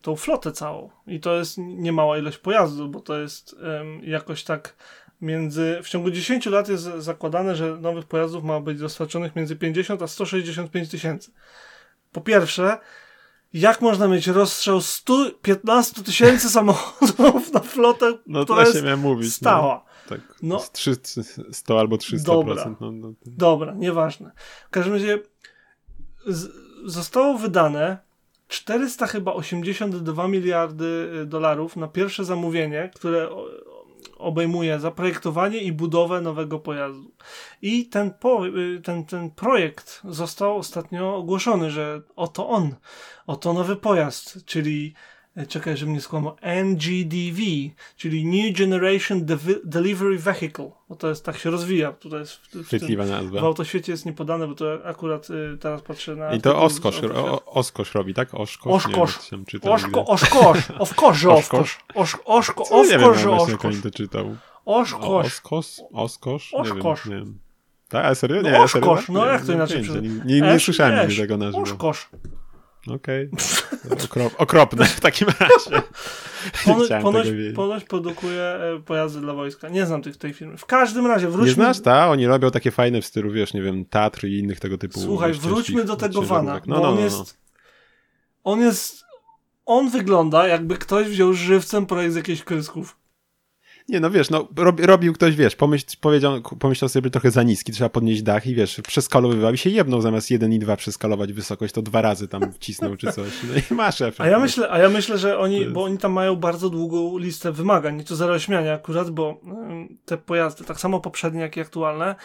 tą 0.02 0.16
flotę 0.16 0.52
całą. 0.52 0.90
I 1.08 1.20
to 1.20 1.36
jest 1.38 1.58
niemała 1.58 2.18
ilość 2.18 2.38
pojazdów, 2.38 2.92
bo 2.92 3.00
to 3.00 3.20
jest 3.20 3.56
jakoś 4.02 4.44
tak 4.44 4.76
między. 5.22 5.80
W 5.84 5.90
ciągu 5.90 6.12
10 6.12 6.46
lat 6.46 6.70
jest 6.70 6.84
zakładane, 6.84 7.56
że 7.56 7.78
nowych 7.78 8.06
pojazdów 8.06 8.44
ma 8.44 8.60
być 8.60 8.80
dostarczonych 8.80 9.36
między 9.36 9.56
50 9.56 10.02
a 10.02 10.08
165 10.08 10.90
tysięcy. 10.90 11.32
Po 12.12 12.22
pierwsze, 12.22 12.78
jak 13.60 13.82
można 13.82 14.08
mieć 14.08 14.28
rozstrzał 14.28 14.82
115 14.82 16.04
tysięcy 16.04 16.50
samochodów 16.50 17.54
na 17.54 17.60
flotę, 17.60 18.18
no 18.28 18.46
to 18.46 18.62
jest 18.62 18.84
miałem 18.84 19.00
mówić, 19.00 19.34
stała. 19.34 19.86
No, 19.86 20.10
tak, 20.10 20.22
no, 20.42 20.64
300, 20.72 21.22
100 21.52 21.80
albo 21.80 21.96
300%. 21.96 22.24
Dobra, 22.24 22.76
no, 22.82 22.92
no, 22.92 23.14
dobra 23.26 23.74
nieważne. 23.74 24.32
W 24.68 24.70
każdym 24.70 24.94
razie 24.94 25.20
z, 26.28 26.50
zostało 26.86 27.38
wydane 27.38 27.98
400 28.48 29.08
chyba 29.08 29.34
82 29.34 30.28
miliardy 30.28 31.12
y, 31.22 31.26
dolarów 31.26 31.76
na 31.76 31.88
pierwsze 31.88 32.26
zamówienie, 32.26 32.92
które 32.96 33.30
obejmuje 34.18 34.80
zaprojektowanie 34.80 35.60
i 35.60 35.72
budowę 35.72 36.22
nowego 36.22 36.60
pojazdu. 36.60 37.12
I 37.62 37.86
ten, 37.86 38.12
po, 38.12 38.48
y, 38.48 38.82
ten, 38.84 39.06
ten 39.06 39.32
projekt 39.32 40.02
został 40.10 40.58
ostatnio 40.58 41.16
ogłoszony, 41.16 41.72
że 41.72 42.02
oto 42.16 42.50
on, 42.50 42.76
oto 43.28 43.54
nowy 43.54 43.76
pojazd, 43.76 44.46
czyli 44.46 44.94
czekaj, 45.46 45.78
żeby 45.78 45.92
nie 45.92 46.02
skłamał, 46.02 46.36
NGDV, 46.42 47.42
czyli 47.98 48.26
New 48.26 48.58
Generation 48.58 49.26
De- 49.26 49.38
Delivery 49.64 50.18
Vehicle. 50.18 50.72
Bo 50.90 50.96
to 50.96 51.10
jest, 51.10 51.26
tak 51.26 51.38
się 51.38 51.50
rozwija. 51.50 51.92
Tutaj 51.92 52.20
jest 52.20 52.34
w, 52.34 52.56
w, 52.56 52.70
tym, 52.70 52.98
nazwa. 52.98 53.42
w 53.42 53.44
autoświecie 53.44 53.92
jest 53.92 54.06
niepodane, 54.06 54.48
bo 54.48 54.56
to 54.56 54.86
akurat 54.86 55.30
y, 55.30 55.58
teraz 55.60 55.82
patrzę 55.82 56.16
na... 56.16 56.34
I 56.34 56.42
to 56.42 56.62
Oskosz, 56.62 57.04
o, 57.04 57.46
Oskosz 57.46 57.94
robi, 57.96 58.14
tak? 58.14 58.34
Oszkosz? 58.34 58.86
Oszkosz. 58.86 59.30
Oszko, 59.64 60.06
oszkosz. 60.16 60.72
Oszkosz, 60.80 61.26
oszkosz. 61.26 61.78
Oszko, 61.96 62.24
oszkosz, 62.26 62.90
Nie 62.90 62.98
wiem, 62.98 63.12
jak 63.50 63.82
to 63.84 63.92
czytał. 63.92 64.36
Oszkosz. 64.66 65.26
Oskos, 65.26 65.82
Oskosz? 65.94 66.54
Oszkosz. 66.54 67.06
Nie 67.06 67.12
wiem, 67.12 67.20
nie 67.20 67.26
wiem. 67.26 67.40
Tak, 67.90 68.06
a 68.06 68.16
serio? 68.16 68.42
Nie, 68.42 68.52
no, 68.52 68.64
oszkosz, 68.64 69.06
serio? 69.06 69.22
no 69.22 69.26
jak 69.26 69.46
to 69.46 69.54
inaczej? 69.54 69.82
Nie, 69.82 70.02
nie, 70.02 70.42
nie, 70.42 70.54
nie 70.54 70.60
słyszałem 70.60 71.10
tego 71.16 71.38
na 71.38 71.46
żywo. 71.46 71.62
Oszkosz. 71.62 72.10
Okej. 72.96 73.30
Okay. 73.86 74.06
Okrop, 74.06 74.34
okropne 74.38 74.86
w 74.86 75.00
takim 75.00 75.28
razie. 75.28 75.82
Ponoć, 76.66 76.90
ponoć, 77.02 77.28
ponoć 77.56 77.84
produkuje 77.84 78.60
pojazdy 78.86 79.22
dla 79.22 79.34
wojska. 79.34 79.70
Nie 79.70 79.86
znam 79.86 80.02
tych, 80.02 80.18
tej 80.18 80.34
firmy. 80.34 80.58
W 80.58 80.66
każdym 80.66 81.08
razie 81.08 81.28
wróćmy... 81.28 81.48
Nie 81.48 81.54
znasz, 81.54 81.80
ta? 81.82 82.10
Oni 82.10 82.28
robią 82.28 82.52
takie 82.52 82.72
fajne 82.72 83.02
w 83.02 83.06
stylu, 83.06 83.32
wiesz, 83.32 83.54
nie 83.54 83.62
wiem, 83.62 83.86
Tatr 83.86 84.26
i 84.26 84.40
innych 84.40 84.60
tego 84.60 84.78
typu... 84.78 85.00
Słuchaj, 85.00 85.34
wróćmy 85.34 85.84
do 85.84 85.96
tego 85.96 86.22
Vana, 86.22 86.62
no, 86.66 86.76
no, 86.76 86.90
on 86.90 86.96
no, 86.96 87.02
jest... 87.02 87.18
No. 87.18 88.52
On 88.52 88.62
jest... 88.62 89.04
On 89.66 89.90
wygląda 89.90 90.48
jakby 90.48 90.78
ktoś 90.78 91.08
wziął 91.08 91.34
żywcem 91.34 91.86
projekt 91.86 92.14
z 92.14 92.16
jakiejś 92.16 92.44
krysków. 92.44 92.98
Nie, 93.90 94.00
no 94.00 94.10
wiesz, 94.10 94.30
no 94.30 94.48
rob, 94.58 94.80
robił 94.80 95.14
ktoś, 95.14 95.36
wiesz, 95.36 95.56
pomyśl, 95.56 95.86
powiedział, 96.02 96.42
pomyślał 96.42 96.90
sobie 96.90 97.10
trochę 97.10 97.32
za 97.32 97.44
niski, 97.44 97.72
trzeba 97.72 97.90
podnieść 97.90 98.22
dach 98.22 98.48
i 98.48 98.56
wiesz, 98.56 98.82
przeskalowywał 98.88 99.54
i 99.54 99.58
się 99.58 99.70
jedną 99.70 100.02
zamiast 100.02 100.32
jeden 100.32 100.54
i 100.54 100.60
dwa 100.60 100.76
przeskalować 100.76 101.34
wysokość, 101.34 101.74
to 101.74 101.82
dwa 101.82 102.02
razy 102.02 102.28
tam 102.28 102.54
wcisnął 102.54 102.96
czy 102.96 103.12
coś. 103.12 103.30
No 103.44 103.62
i 103.72 103.74
masz 103.74 104.02
efekt. 104.02 104.22
A 104.22 104.28
ja 104.28 104.40
myślę, 104.40 104.70
a 104.72 104.80
ja 104.80 104.90
myślę, 104.90 105.18
że 105.18 105.40
oni, 105.40 105.66
bo 105.66 105.84
oni 105.84 105.98
tam 105.98 106.12
mają 106.12 106.36
bardzo 106.36 106.70
długą 106.70 107.18
listę 107.18 107.52
wymagań, 107.52 108.04
to 108.04 108.16
zero 108.16 108.40
śmiania 108.40 108.74
akurat, 108.74 109.10
bo 109.10 109.42
te 110.06 110.18
pojazdy, 110.18 110.64
tak 110.64 110.80
samo 110.80 111.00
poprzednie, 111.00 111.42
jak 111.42 111.58
i 111.58 111.62
aktualne, 111.62 112.16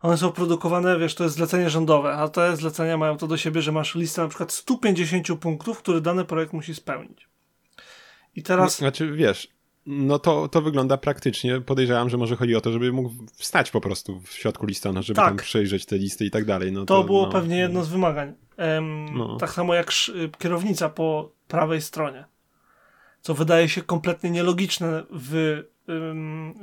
one 0.00 0.16
są 0.16 0.32
produkowane, 0.32 0.98
wiesz, 0.98 1.14
to 1.14 1.24
jest 1.24 1.36
zlecenie 1.36 1.70
rządowe, 1.70 2.12
a 2.12 2.28
te 2.28 2.56
zlecenia 2.56 2.96
mają 2.96 3.16
to 3.16 3.26
do 3.26 3.36
siebie, 3.36 3.62
że 3.62 3.72
masz 3.72 3.94
listę 3.94 4.22
na 4.22 4.28
przykład 4.28 4.52
150 4.52 5.40
punktów, 5.40 5.78
które 5.78 6.00
dany 6.00 6.24
projekt 6.24 6.52
musi 6.52 6.74
spełnić. 6.74 7.28
I 8.36 8.42
teraz. 8.42 8.78
Znaczy, 8.78 9.12
wiesz, 9.12 9.48
no 9.86 10.18
to, 10.18 10.48
to 10.48 10.62
wygląda 10.62 10.96
praktycznie. 10.96 11.60
Podejrzewam, 11.60 12.10
że 12.10 12.16
może 12.16 12.36
chodzi 12.36 12.56
o 12.56 12.60
to, 12.60 12.72
żeby 12.72 12.92
mógł 12.92 13.10
wstać 13.32 13.70
po 13.70 13.80
prostu 13.80 14.20
w 14.20 14.32
środku 14.32 14.66
listona, 14.66 15.02
żeby 15.02 15.16
tak. 15.16 15.28
tam 15.28 15.36
przejrzeć 15.36 15.86
te 15.86 15.98
listy 15.98 16.24
i 16.24 16.30
tak 16.30 16.44
dalej. 16.44 16.72
No 16.72 16.84
to, 16.84 16.96
to 16.96 17.04
było 17.04 17.26
no, 17.26 17.32
pewnie 17.32 17.56
jedno 17.56 17.84
z 17.84 17.88
wymagań. 17.88 18.34
Um, 18.58 19.18
no. 19.18 19.36
Tak 19.36 19.50
samo 19.50 19.74
jak 19.74 19.92
kierownica 20.38 20.88
po 20.88 21.32
prawej 21.48 21.80
stronie. 21.80 22.24
Co 23.20 23.34
wydaje 23.34 23.68
się 23.68 23.82
kompletnie 23.82 24.30
nielogiczne 24.30 25.02
w, 25.10 25.62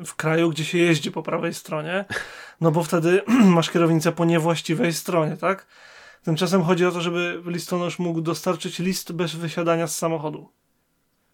w 0.06 0.16
kraju, 0.16 0.50
gdzie 0.50 0.66
się 0.66 0.78
jeździ 0.78 1.12
po 1.12 1.24
prawej 1.24 1.54
stronie, 1.54 2.06
no 2.62 2.72
bo 2.72 2.84
wtedy 2.84 3.22
masz 3.56 3.72
kierownicę 3.72 4.12
po 4.12 4.26
niewłaściwej 4.26 4.94
stronie, 4.94 5.38
tak? 5.38 5.68
Tymczasem 6.24 6.64
chodzi 6.64 6.86
o 6.86 6.92
to, 6.92 7.02
żeby 7.02 7.42
listonosz 7.46 8.00
mógł 8.00 8.22
dostarczyć 8.22 8.80
list 8.80 9.12
bez 9.12 9.36
wysiadania 9.36 9.88
z 9.88 9.98
samochodu. 9.98 10.50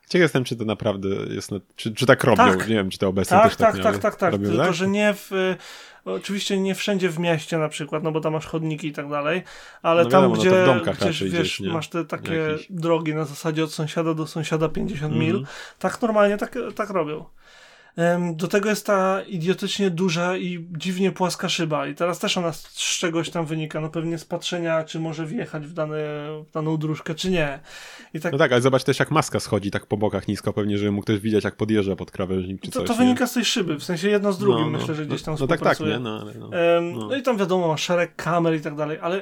Ciekaw 0.10 0.24
jestem, 0.24 0.43
czy 0.43 0.56
to 0.56 0.66
naprawdę 0.66 1.10
jest, 1.10 1.51
na, 1.51 1.60
czy, 1.76 1.93
czy 1.93 2.06
tak 2.06 2.24
robią, 2.24 2.58
tak. 2.58 2.68
nie 2.68 2.76
wiem, 2.76 2.89
czy 2.89 2.97
to 2.97 3.08
obecnie 3.08 3.38
tak, 3.38 3.43
też 3.47 3.56
tak 3.56 3.74
Tak, 3.74 3.84
tak, 3.84 3.97
tak, 3.97 4.16
tak, 4.16 4.32
robią, 4.32 4.49
tylko, 4.49 4.66
tak? 4.66 4.74
że 4.74 4.88
nie 4.88 5.14
w, 5.14 5.32
y, 5.32 5.56
oczywiście 6.06 6.60
nie 6.60 6.76
wszędzie 6.76 7.10
w 7.10 7.20
mieście 7.20 7.58
na 7.58 7.70
przykład, 7.70 8.03
no 8.03 8.12
bo 8.12 8.22
tam 8.22 8.34
masz 8.34 8.45
chodniki 8.45 8.88
i 8.88 8.93
tak 8.93 9.10
dalej, 9.10 9.43
ale 9.82 10.03
no 10.03 10.10
tam, 10.10 10.22
wiadomo, 10.22 10.41
gdzie, 10.41 10.51
no 10.68 10.93
gdzie 10.93 11.06
wiesz, 11.08 11.24
gdzieś, 11.24 11.60
masz 11.60 11.89
te 11.89 12.06
takie 12.06 12.34
Jakiś. 12.34 12.68
drogi 12.70 13.16
na 13.16 13.26
zasadzie 13.26 13.64
od 13.64 13.74
sąsiada 13.74 14.14
do 14.14 14.28
sąsiada 14.28 14.70
50 14.70 15.14
mm. 15.14 15.26
mil, 15.26 15.45
tak 15.80 16.01
normalnie 16.01 16.38
tak, 16.38 16.56
tak 16.76 16.89
robią. 16.89 17.26
Do 18.34 18.48
tego 18.48 18.70
jest 18.70 18.86
ta 18.86 19.22
idiotycznie 19.22 19.89
duża 19.89 20.38
i 20.38 20.68
dziwnie 20.78 21.12
płaska 21.12 21.50
szyba. 21.50 21.88
I 21.88 21.96
teraz 21.96 22.20
też 22.20 22.38
ona 22.38 22.54
z 22.54 22.98
czegoś 23.00 23.30
tam 23.30 23.46
wynika. 23.46 23.82
No 23.82 23.89
pewnie 23.89 24.18
z 24.18 24.26
patrzenia, 24.26 24.84
czy 24.84 25.00
może 25.00 25.26
wjechać 25.26 25.68
w, 25.68 25.74
dane, 25.74 25.98
w 26.48 26.52
daną 26.52 26.78
dróżkę, 26.78 27.16
czy 27.16 27.30
nie. 27.30 27.60
I 28.14 28.20
tak... 28.20 28.32
No 28.32 28.38
tak, 28.38 28.52
ale 28.52 28.62
zobacz 28.62 28.84
też 28.84 29.00
jak 29.00 29.12
maska 29.12 29.39
schodzi 29.39 29.72
tak 29.72 29.86
po 29.86 29.98
bokach 29.98 30.28
nisko, 30.28 30.54
pewnie, 30.54 30.78
żeby 30.78 30.91
mógł 30.91 31.04
ktoś 31.04 31.20
widzieć, 31.20 31.43
jak 31.43 31.56
podjeżdża 31.56 31.96
pod 31.96 32.12
krawężnik 32.12 32.62
czy 32.62 32.72
to, 32.72 32.80
coś. 32.80 32.88
To 32.88 32.93
wynika 32.96 33.28
z 33.28 33.34
tej 33.34 33.46
szyby, 33.46 33.76
w 33.76 33.84
sensie 33.84 34.10
jedno 34.10 34.34
z 34.34 34.38
drugim, 34.38 34.66
no, 34.66 34.72
no. 34.72 34.78
myślę, 34.78 34.96
że 34.96 35.06
gdzieś 35.06 35.22
tam 35.22 35.34
no, 35.34 35.38
no 35.39 35.48
tak, 35.48 35.62
tak, 35.62 35.80
nie? 35.80 36.00
No, 36.00 36.26
no, 36.26 36.50
no. 36.50 37.08
no 37.08 37.16
i 37.16 37.22
tam 37.22 37.38
wiadomo, 37.38 37.68
ma 37.68 37.78
szereg 37.78 38.16
kamer 38.16 38.56
i 38.56 38.62
tak 38.62 38.76
dalej, 38.76 38.98
ale 39.02 39.22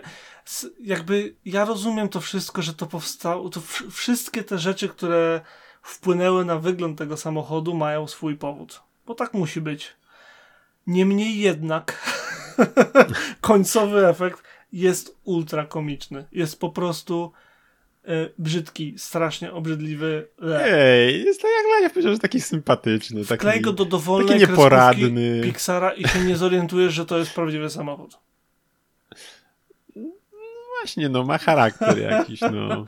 jakby 0.84 1.36
ja 1.46 1.66
rozumiem 1.66 2.10
to 2.10 2.22
wszystko, 2.22 2.62
że 2.62 2.74
to 2.74 2.86
powstało, 2.86 3.50
to 3.50 3.62
wszystkie 3.92 4.44
te 4.44 4.58
rzeczy, 4.58 4.90
które 4.90 5.42
wpłynęły 5.84 6.46
na 6.46 6.60
wygląd 6.60 6.98
tego 6.98 7.18
samochodu, 7.18 7.74
mają 7.74 8.08
swój 8.08 8.36
powód 8.36 8.82
bo 9.06 9.16
tak 9.16 9.34
musi 9.34 9.62
być. 9.62 9.94
Niemniej 10.88 11.40
jednak 11.40 12.14
końcowy 13.42 14.08
efekt 14.08 14.44
jest 14.74 15.18
ultra 15.24 15.66
komiczny. 15.66 16.26
Jest 16.32 16.60
po 16.60 16.70
prostu 16.70 17.32
y, 18.08 18.34
brzydki, 18.38 18.94
strasznie 18.98 19.54
obrzydliwy. 19.54 20.28
Ej, 20.64 21.26
jest 21.26 21.42
tak 21.42 21.52
jak 21.58 21.66
dla 21.68 21.80
mnie 21.80 21.90
powiedział, 21.90 22.14
że 22.14 22.20
taki 22.20 22.42
sympatyczny. 22.42 23.26
Taki, 23.26 23.40
Wklej 23.40 23.62
go 23.62 23.74
do 23.74 23.86
dowolnej 23.86 24.40
taki 24.40 24.52
nieporadny. 24.52 25.42
Pixara 25.44 25.92
i 25.94 26.08
się 26.08 26.20
nie 26.20 26.38
zorientujesz, 26.38 26.94
że 26.94 27.06
to 27.06 27.18
jest 27.18 27.34
prawdziwy 27.34 27.70
samochód. 27.70 28.18
Właśnie, 30.82 31.10
no 31.10 31.24
ma 31.24 31.38
charakter 31.38 32.00
jakiś, 32.00 32.42
no. 32.42 32.86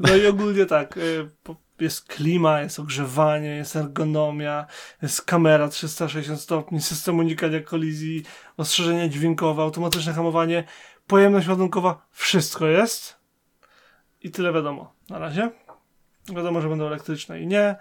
No 0.00 0.16
i 0.16 0.26
ogólnie 0.26 0.66
tak, 0.66 0.96
y, 0.96 1.28
po, 1.42 1.56
jest 1.80 2.04
klima, 2.04 2.60
jest 2.60 2.80
ogrzewanie, 2.80 3.48
jest 3.48 3.76
ergonomia, 3.76 4.66
jest 5.02 5.22
kamera 5.22 5.68
360 5.68 6.40
stopni, 6.40 6.80
system 6.80 7.18
unikania 7.18 7.60
kolizji, 7.60 8.22
ostrzeżenia 8.56 9.08
dźwiękowe, 9.08 9.62
automatyczne 9.62 10.12
hamowanie, 10.12 10.64
pojemność 11.06 11.48
ładunkowa, 11.48 12.06
wszystko 12.10 12.66
jest. 12.66 13.16
I 14.22 14.30
tyle 14.30 14.52
wiadomo 14.52 14.92
na 15.10 15.18
razie. 15.18 15.50
Wiadomo, 16.34 16.60
że 16.60 16.68
będą 16.68 16.86
elektryczne 16.86 17.40
i 17.40 17.46
nie. 17.46 17.76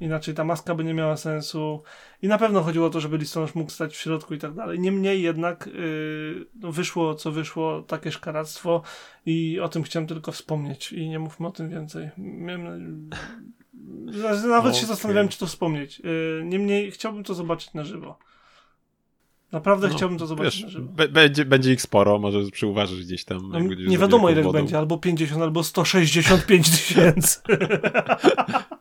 Inaczej 0.00 0.34
ta 0.34 0.44
maska 0.44 0.74
by 0.74 0.84
nie 0.84 0.94
miała 0.94 1.16
sensu. 1.16 1.82
I 2.22 2.28
na 2.28 2.38
pewno 2.38 2.62
chodziło 2.62 2.86
o 2.86 2.90
to, 2.90 3.00
żeby 3.00 3.18
listonosz 3.18 3.54
mógł 3.54 3.70
stać 3.70 3.96
w 3.96 4.00
środku 4.00 4.34
i 4.34 4.38
tak 4.38 4.54
dalej. 4.54 4.80
Niemniej 4.80 5.22
jednak 5.22 5.66
yy, 5.66 6.70
wyszło 6.70 7.14
co 7.14 7.32
wyszło, 7.32 7.82
takie 7.82 8.12
szkaractwo 8.12 8.82
i 9.26 9.60
o 9.60 9.68
tym 9.68 9.82
chciałem 9.82 10.06
tylko 10.06 10.32
wspomnieć 10.32 10.92
i 10.92 11.08
nie 11.08 11.18
mówmy 11.18 11.46
o 11.46 11.50
tym 11.50 11.68
więcej. 11.68 12.10
Miałem, 12.18 13.10
nawet 14.48 14.70
okay. 14.70 14.74
się 14.74 14.86
zastanawiałem, 14.86 15.28
czy 15.28 15.38
to 15.38 15.46
wspomnieć. 15.46 16.00
Yy, 16.00 16.42
niemniej 16.44 16.90
chciałbym 16.90 17.24
to 17.24 17.34
zobaczyć 17.34 17.74
na 17.74 17.84
żywo. 17.84 18.18
Naprawdę 19.52 19.88
no, 19.88 19.94
chciałbym 19.94 20.18
to 20.18 20.26
zobaczyć 20.26 20.54
wiesz, 20.54 20.62
na 20.62 20.70
żywo. 20.70 20.92
Będzie, 21.10 21.44
będzie 21.44 21.72
ich 21.72 21.82
sporo, 21.82 22.18
może 22.18 22.50
przyuważysz 22.50 23.04
gdzieś 23.04 23.24
tam. 23.24 23.48
No, 23.48 23.60
nie 23.60 23.98
wiadomo 23.98 24.30
ile 24.30 24.52
będzie, 24.52 24.78
albo 24.78 24.98
50, 24.98 25.42
albo 25.42 25.64
165 25.64 26.70
tysięcy. 26.70 27.40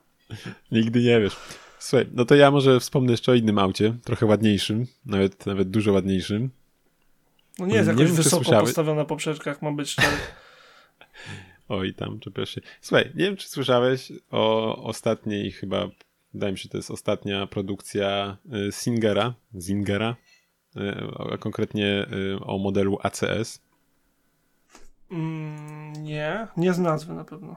Nigdy 0.72 1.04
nie 1.04 1.20
wiesz. 1.22 1.36
Słuchaj, 1.80 2.08
no 2.14 2.26
to 2.26 2.36
ja 2.36 2.52
może 2.52 2.80
wspomnę 2.80 3.12
jeszcze 3.12 3.32
o 3.32 3.36
innym 3.36 3.60
aucie, 3.60 3.94
trochę 4.04 4.26
ładniejszym, 4.26 4.86
nawet, 5.06 5.46
nawet 5.46 5.70
dużo 5.70 5.94
ładniejszym. 5.94 6.50
No 7.60 7.66
nie 7.66 7.76
jest 7.76 7.88
jakoś 7.88 8.00
nie 8.00 8.06
wiem, 8.06 8.16
wysoko 8.16 8.60
postawiona 8.60 9.06
poprzeczka, 9.06 9.50
jak 9.50 9.62
ma 9.62 9.72
być 9.72 9.92
4. 9.92 10.08
Oj, 11.70 11.94
tam 11.94 12.20
czepiasz 12.20 12.50
się. 12.50 12.62
Słuchaj, 12.82 13.12
nie 13.16 13.26
wiem, 13.26 13.36
czy 13.36 13.50
słyszałeś 13.50 14.12
o 14.32 14.76
ostatniej 14.84 15.52
chyba, 15.52 15.90
wydaje 16.34 16.52
mi 16.52 16.58
się, 16.58 16.70
to 16.70 16.78
jest 16.78 16.92
ostatnia 16.92 17.48
produkcja 17.48 18.38
y, 18.68 18.72
Singera, 18.72 19.34
Zingera, 19.60 20.16
y, 20.76 20.80
a 21.34 21.38
konkretnie 21.38 22.06
y, 22.36 22.40
o 22.40 22.58
modelu 22.58 22.98
ACS. 23.04 23.62
Mm, 25.12 25.94
nie, 25.94 26.48
nie 26.58 26.74
z 26.74 26.80
nazwy 26.80 27.14
na 27.14 27.24
pewno. 27.24 27.56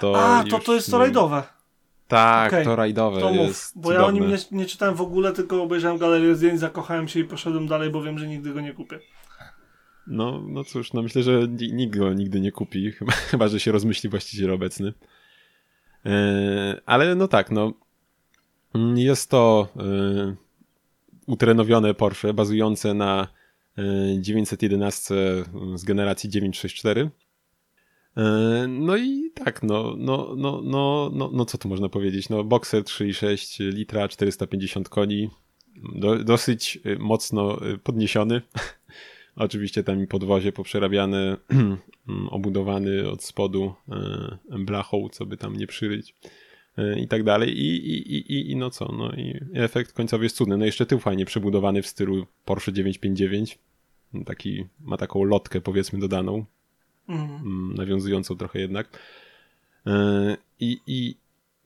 To 0.00 0.36
a, 0.36 0.44
to, 0.44 0.58
to 0.58 0.74
jest 0.74 0.90
to 0.90 0.98
rajdowe. 0.98 1.42
Tak, 2.08 2.52
okay. 2.52 2.64
to 2.64 2.76
rajdowe 2.76 3.20
to 3.20 3.30
jest. 3.30 3.76
Mów, 3.76 3.84
bo 3.84 3.92
ja 3.92 4.06
o 4.06 4.10
nim 4.10 4.28
nie, 4.28 4.36
nie, 4.52 4.66
czytałem 4.66 4.94
w 4.94 5.00
ogóle, 5.00 5.32
tylko 5.32 5.62
obejrzałem 5.62 5.98
galerię 5.98 6.34
zdjęć, 6.34 6.60
zakochałem 6.60 7.08
się 7.08 7.20
i 7.20 7.24
poszedłem 7.24 7.66
dalej, 7.66 7.90
bo 7.90 8.02
wiem, 8.02 8.18
że 8.18 8.26
nigdy 8.26 8.52
go 8.52 8.60
nie 8.60 8.74
kupię. 8.74 8.98
No, 10.06 10.42
no 10.48 10.64
cóż, 10.64 10.92
no 10.92 11.02
myślę, 11.02 11.22
że 11.22 11.48
nikt 11.72 11.98
go 11.98 12.14
nigdy 12.14 12.40
nie 12.40 12.52
kupi, 12.52 12.92
chyba, 13.30 13.48
że 13.48 13.60
się 13.60 13.72
rozmyśli 13.72 14.08
właściciel 14.08 14.52
obecny. 14.52 14.92
E, 16.06 16.80
ale 16.86 17.14
no 17.14 17.28
tak, 17.28 17.50
no 17.50 17.72
jest 18.94 19.30
to 19.30 19.68
e, 19.76 20.34
utrenowione 21.26 21.94
Porsche 21.94 22.34
bazujące 22.34 22.94
na 22.94 23.28
e, 23.78 23.82
911 24.20 25.14
z 25.74 25.84
generacji 25.84 26.30
964 26.30 27.00
E, 27.00 27.25
no 28.68 28.96
i 28.96 29.30
tak, 29.34 29.62
no, 29.62 29.94
no, 29.98 30.34
no, 30.36 30.60
no, 30.64 31.10
no, 31.14 31.30
no 31.32 31.44
co 31.44 31.58
tu 31.58 31.68
można 31.68 31.88
powiedzieć? 31.88 32.28
No, 32.28 32.44
Boxer 32.44 32.82
3,6 32.82 33.72
litra, 33.72 34.08
450 34.08 34.88
koni, 34.88 35.30
do, 35.94 36.24
dosyć 36.24 36.78
y, 36.86 36.98
mocno 36.98 37.66
y, 37.66 37.78
podniesiony. 37.78 38.42
Oczywiście 39.36 39.84
tam 39.84 40.02
i 40.02 40.06
podwozie 40.06 40.52
poprzerabiane, 40.52 41.36
obudowany 42.30 43.10
od 43.10 43.24
spodu 43.24 43.74
e, 43.88 44.58
blachą, 44.58 45.08
co 45.08 45.26
by 45.26 45.36
tam 45.36 45.56
nie 45.56 45.66
przyryć 45.66 46.14
e, 46.78 47.00
i 47.00 47.08
tak 47.08 47.22
dalej. 47.22 47.58
I, 47.58 47.76
i, 47.92 48.16
i, 48.16 48.50
i 48.50 48.56
no 48.56 48.70
co, 48.70 48.92
no 48.98 49.12
i 49.12 49.40
efekt 49.54 49.92
końcowy 49.92 50.24
jest 50.24 50.36
cudny. 50.36 50.56
No 50.56 50.64
jeszcze 50.64 50.86
tył 50.86 50.98
fajnie 50.98 51.24
przebudowany 51.24 51.82
w 51.82 51.86
stylu 51.86 52.26
Porsche 52.44 52.72
959. 52.72 53.58
Taki, 54.26 54.64
ma 54.80 54.96
taką 54.96 55.24
lotkę 55.24 55.60
powiedzmy 55.60 55.98
dodaną. 55.98 56.44
Mhm. 57.08 57.74
nawiązującą 57.74 58.36
trochę 58.36 58.58
jednak. 58.58 58.98
E, 59.86 60.36
I, 60.60 60.80
i 60.86 61.16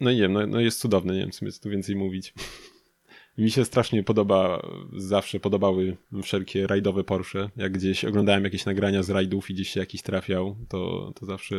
no 0.01 0.12
nie 0.12 0.20
wiem, 0.20 0.32
no, 0.32 0.47
no 0.47 0.61
jest 0.61 0.80
cudowny, 0.80 1.14
nie 1.14 1.20
wiem, 1.20 1.30
co 1.30 1.62
tu 1.62 1.70
więcej 1.70 1.97
mówić. 1.97 2.34
Mi 3.38 3.51
się 3.51 3.64
strasznie 3.64 4.03
podoba, 4.03 4.62
zawsze 4.97 5.41
podobały 5.41 5.97
wszelkie 6.22 6.66
rajdowe 6.66 7.05
Porsche. 7.05 7.51
Jak 7.57 7.72
gdzieś 7.72 8.05
oglądałem 8.05 8.45
jakieś 8.45 8.66
nagrania 8.66 9.03
z 9.03 9.11
rajdów 9.11 9.51
i 9.51 9.55
gdzieś 9.55 9.68
się 9.68 9.80
jakiś 9.80 10.03
trafiał, 10.03 10.57
to, 10.68 11.12
to 11.20 11.26
zawsze 11.26 11.57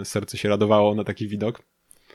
e, 0.00 0.04
serce 0.04 0.38
się 0.38 0.48
radowało 0.48 0.94
na 0.94 1.04
taki 1.04 1.28
widok. 1.28 1.62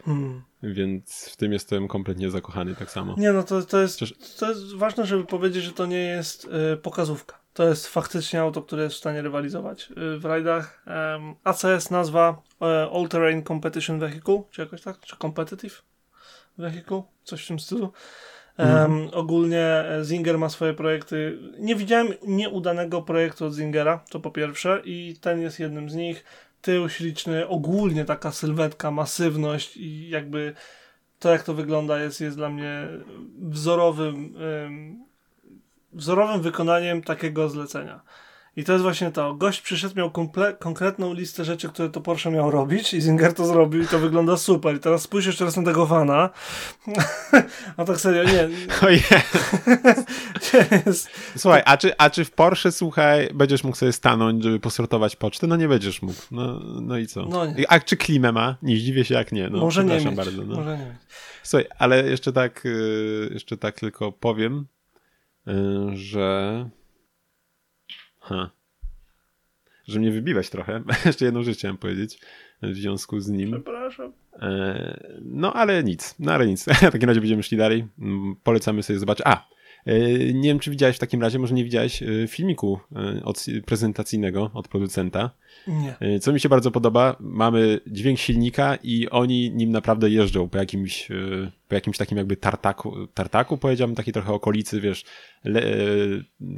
Hmm. 0.06 0.42
Więc 0.64 1.30
w 1.30 1.38
tym 1.38 1.54
jestem 1.54 1.88
kompletnie 1.88 2.30
zakochany 2.30 2.76
tak 2.76 2.92
samo. 2.92 3.16
Nie, 3.18 3.32
no 3.32 3.44
to, 3.44 3.62
to, 3.62 3.82
jest, 3.82 4.00
to 4.40 4.50
jest 4.50 4.76
ważne, 4.76 5.06
żeby 5.06 5.26
powiedzieć, 5.26 5.64
że 5.64 5.72
to 5.72 5.86
nie 5.86 5.98
jest 5.98 6.46
y, 6.74 6.78
pokazówka. 6.78 7.43
To 7.54 7.68
jest 7.68 7.88
faktycznie 7.88 8.42
auto, 8.42 8.62
które 8.62 8.84
jest 8.84 8.96
w 8.96 9.00
stanie 9.00 9.22
rywalizować 9.22 9.92
y, 9.92 10.20
w 10.20 10.26
rajdach. 10.26 10.86
Um, 10.88 11.36
ACS 11.44 11.90
nazwa 11.90 12.30
uh, 12.60 12.68
All 12.68 13.08
Terrain 13.10 13.44
Competition 13.44 14.00
Vehicle, 14.00 14.44
czy 14.52 14.62
jakoś 14.62 14.82
tak? 14.82 15.00
Czy 15.00 15.18
Competitive 15.18 15.84
Vehicle? 16.58 17.04
Coś 17.24 17.46
w 17.46 17.48
tym 17.48 17.60
stylu. 17.60 17.92
Um, 18.58 19.10
ogólnie 19.14 19.66
e, 19.66 20.04
Zinger 20.04 20.38
ma 20.38 20.50
swoje 20.50 20.74
projekty. 20.74 21.40
Nie 21.60 21.76
widziałem 21.76 22.08
nieudanego 22.24 23.02
projektu 23.02 23.46
od 23.46 23.54
Zingera, 23.54 24.04
to 24.10 24.20
po 24.20 24.32
pierwsze, 24.32 24.82
i 24.86 25.18
ten 25.22 25.42
jest 25.42 25.60
jednym 25.60 25.90
z 25.90 25.96
nich. 25.96 26.24
Tył 26.62 26.90
śliczny, 26.90 27.48
ogólnie 27.48 28.06
taka 28.06 28.32
sylwetka, 28.32 28.92
masywność 28.92 29.78
i 29.78 30.10
jakby 30.10 30.54
to, 31.20 31.32
jak 31.32 31.44
to 31.44 31.54
wygląda, 31.54 32.00
jest, 32.00 32.22
jest 32.22 32.38
dla 32.38 32.50
mnie 32.50 32.88
wzorowym. 33.40 34.36
Um, 34.36 35.13
wzorowym 35.94 36.42
wykonaniem 36.42 37.04
takiego 37.04 37.50
zlecenia. 37.50 38.02
I 38.56 38.64
to 38.64 38.72
jest 38.72 38.84
właśnie 38.84 39.12
to. 39.12 39.34
Gość 39.34 39.62
przyszedł, 39.62 39.96
miał 39.96 40.12
konkretną 40.60 41.14
listę 41.14 41.46
rzeczy, 41.46 41.70
które 41.70 41.90
to 41.90 42.02
Porsche 42.02 42.32
miał 42.32 42.52
robić 42.52 42.94
i 42.94 43.02
Zinger 43.02 43.34
to 43.34 43.46
zrobił 43.46 43.84
i 43.84 43.88
to 43.88 44.00
wygląda 44.00 44.38
super. 44.38 44.76
I 44.76 44.80
teraz 44.80 45.02
spójrz 45.02 45.26
jeszcze 45.26 45.46
raz 45.46 45.58
na 45.58 45.64
tego 45.64 45.86
vana. 45.86 46.30
a 47.78 47.86
tak 47.86 48.00
serio, 48.00 48.24
nie. 48.24 48.50
Ojej. 48.88 49.04
Słuchaj, 51.38 51.62
a 51.66 51.78
czy, 51.78 51.98
a 51.98 52.10
czy 52.10 52.26
w 52.26 52.32
Porsche, 52.32 52.72
słuchaj, 52.72 53.30
będziesz 53.34 53.64
mógł 53.64 53.78
sobie 53.78 53.92
stanąć, 53.94 54.44
żeby 54.44 54.60
posortować 54.60 55.16
pocztę? 55.16 55.48
No 55.48 55.56
nie 55.56 55.68
będziesz 55.68 56.02
mógł. 56.02 56.22
No, 56.32 56.60
no 56.82 56.98
i 56.98 57.08
co? 57.08 57.26
No 57.26 57.46
nie. 57.46 57.72
A 57.72 57.80
czy 57.80 57.98
klimę 57.98 58.32
ma? 58.32 58.58
Nie 58.62 58.78
zdziwię 58.78 59.06
się, 59.06 59.16
jak 59.16 59.32
nie. 59.32 59.50
No, 59.50 59.60
Może 59.60 59.86
nie 59.86 59.96
mieć. 59.96 60.16
bardzo. 60.16 60.44
No. 60.46 60.56
Może 60.56 60.78
nie 60.78 60.86
mieć. 60.86 60.98
Słuchaj, 61.44 61.68
ale 61.80 62.10
jeszcze 62.10 62.34
tak, 62.34 62.66
y, 62.66 63.30
jeszcze 63.34 63.58
tak 63.58 63.80
tylko 63.80 64.12
powiem, 64.12 64.66
że. 65.94 66.70
Ha. 68.20 68.50
Że 69.88 70.00
mnie 70.00 70.12
wybiłeś 70.12 70.50
trochę. 70.50 70.84
Jeszcze 71.06 71.26
jedną 71.26 71.44
rzecz 71.44 71.58
chciałem 71.58 71.78
powiedzieć 71.78 72.20
w 72.62 72.76
związku 72.76 73.20
z 73.20 73.30
nim. 73.30 73.52
Przepraszam. 73.52 74.14
E, 74.42 75.20
no 75.22 75.54
ale 75.54 75.84
nic, 75.84 76.16
no 76.20 76.34
ale 76.34 76.48
nic. 76.48 76.66
W 76.90 76.92
takim 76.92 77.10
razie 77.10 77.22
będziemy 77.22 77.44
szli 77.44 77.58
dalej. 77.58 77.88
Polecamy 78.44 78.84
sobie 78.84 79.00
zobaczyć. 79.00 79.26
A, 79.28 79.48
nie 80.34 80.50
wiem, 80.50 80.60
czy 80.60 80.72
widziałeś 80.72 80.96
w 80.96 81.00
takim 81.00 81.22
razie, 81.22 81.40
może 81.40 81.56
nie 81.56 81.64
widziałeś 81.64 82.04
e, 82.04 82.28
filmiku 82.28 82.80
e, 82.96 83.24
od, 83.24 83.46
prezentacyjnego 83.66 84.52
od 84.54 84.68
producenta. 84.68 85.30
Nie. 85.68 86.20
Co 86.20 86.34
mi 86.34 86.40
się 86.40 86.50
bardzo 86.50 86.72
podoba, 86.72 87.16
mamy 87.20 87.80
dźwięk 87.88 88.20
silnika 88.20 88.78
i 88.84 89.10
oni 89.10 89.52
nim 89.52 89.72
naprawdę 89.72 90.10
jeżdżą 90.10 90.50
po 90.50 90.58
jakimś, 90.58 91.08
po 91.68 91.76
jakimś 91.76 91.98
takim 91.98 92.18
jakby 92.18 92.38
tartaku, 92.38 93.08
tartaku 93.14 93.58
powiedziałbym, 93.58 93.96
takiej 93.96 94.14
trochę 94.14 94.34
okolicy, 94.34 94.82
wiesz, 94.82 95.06
le, 95.44 95.62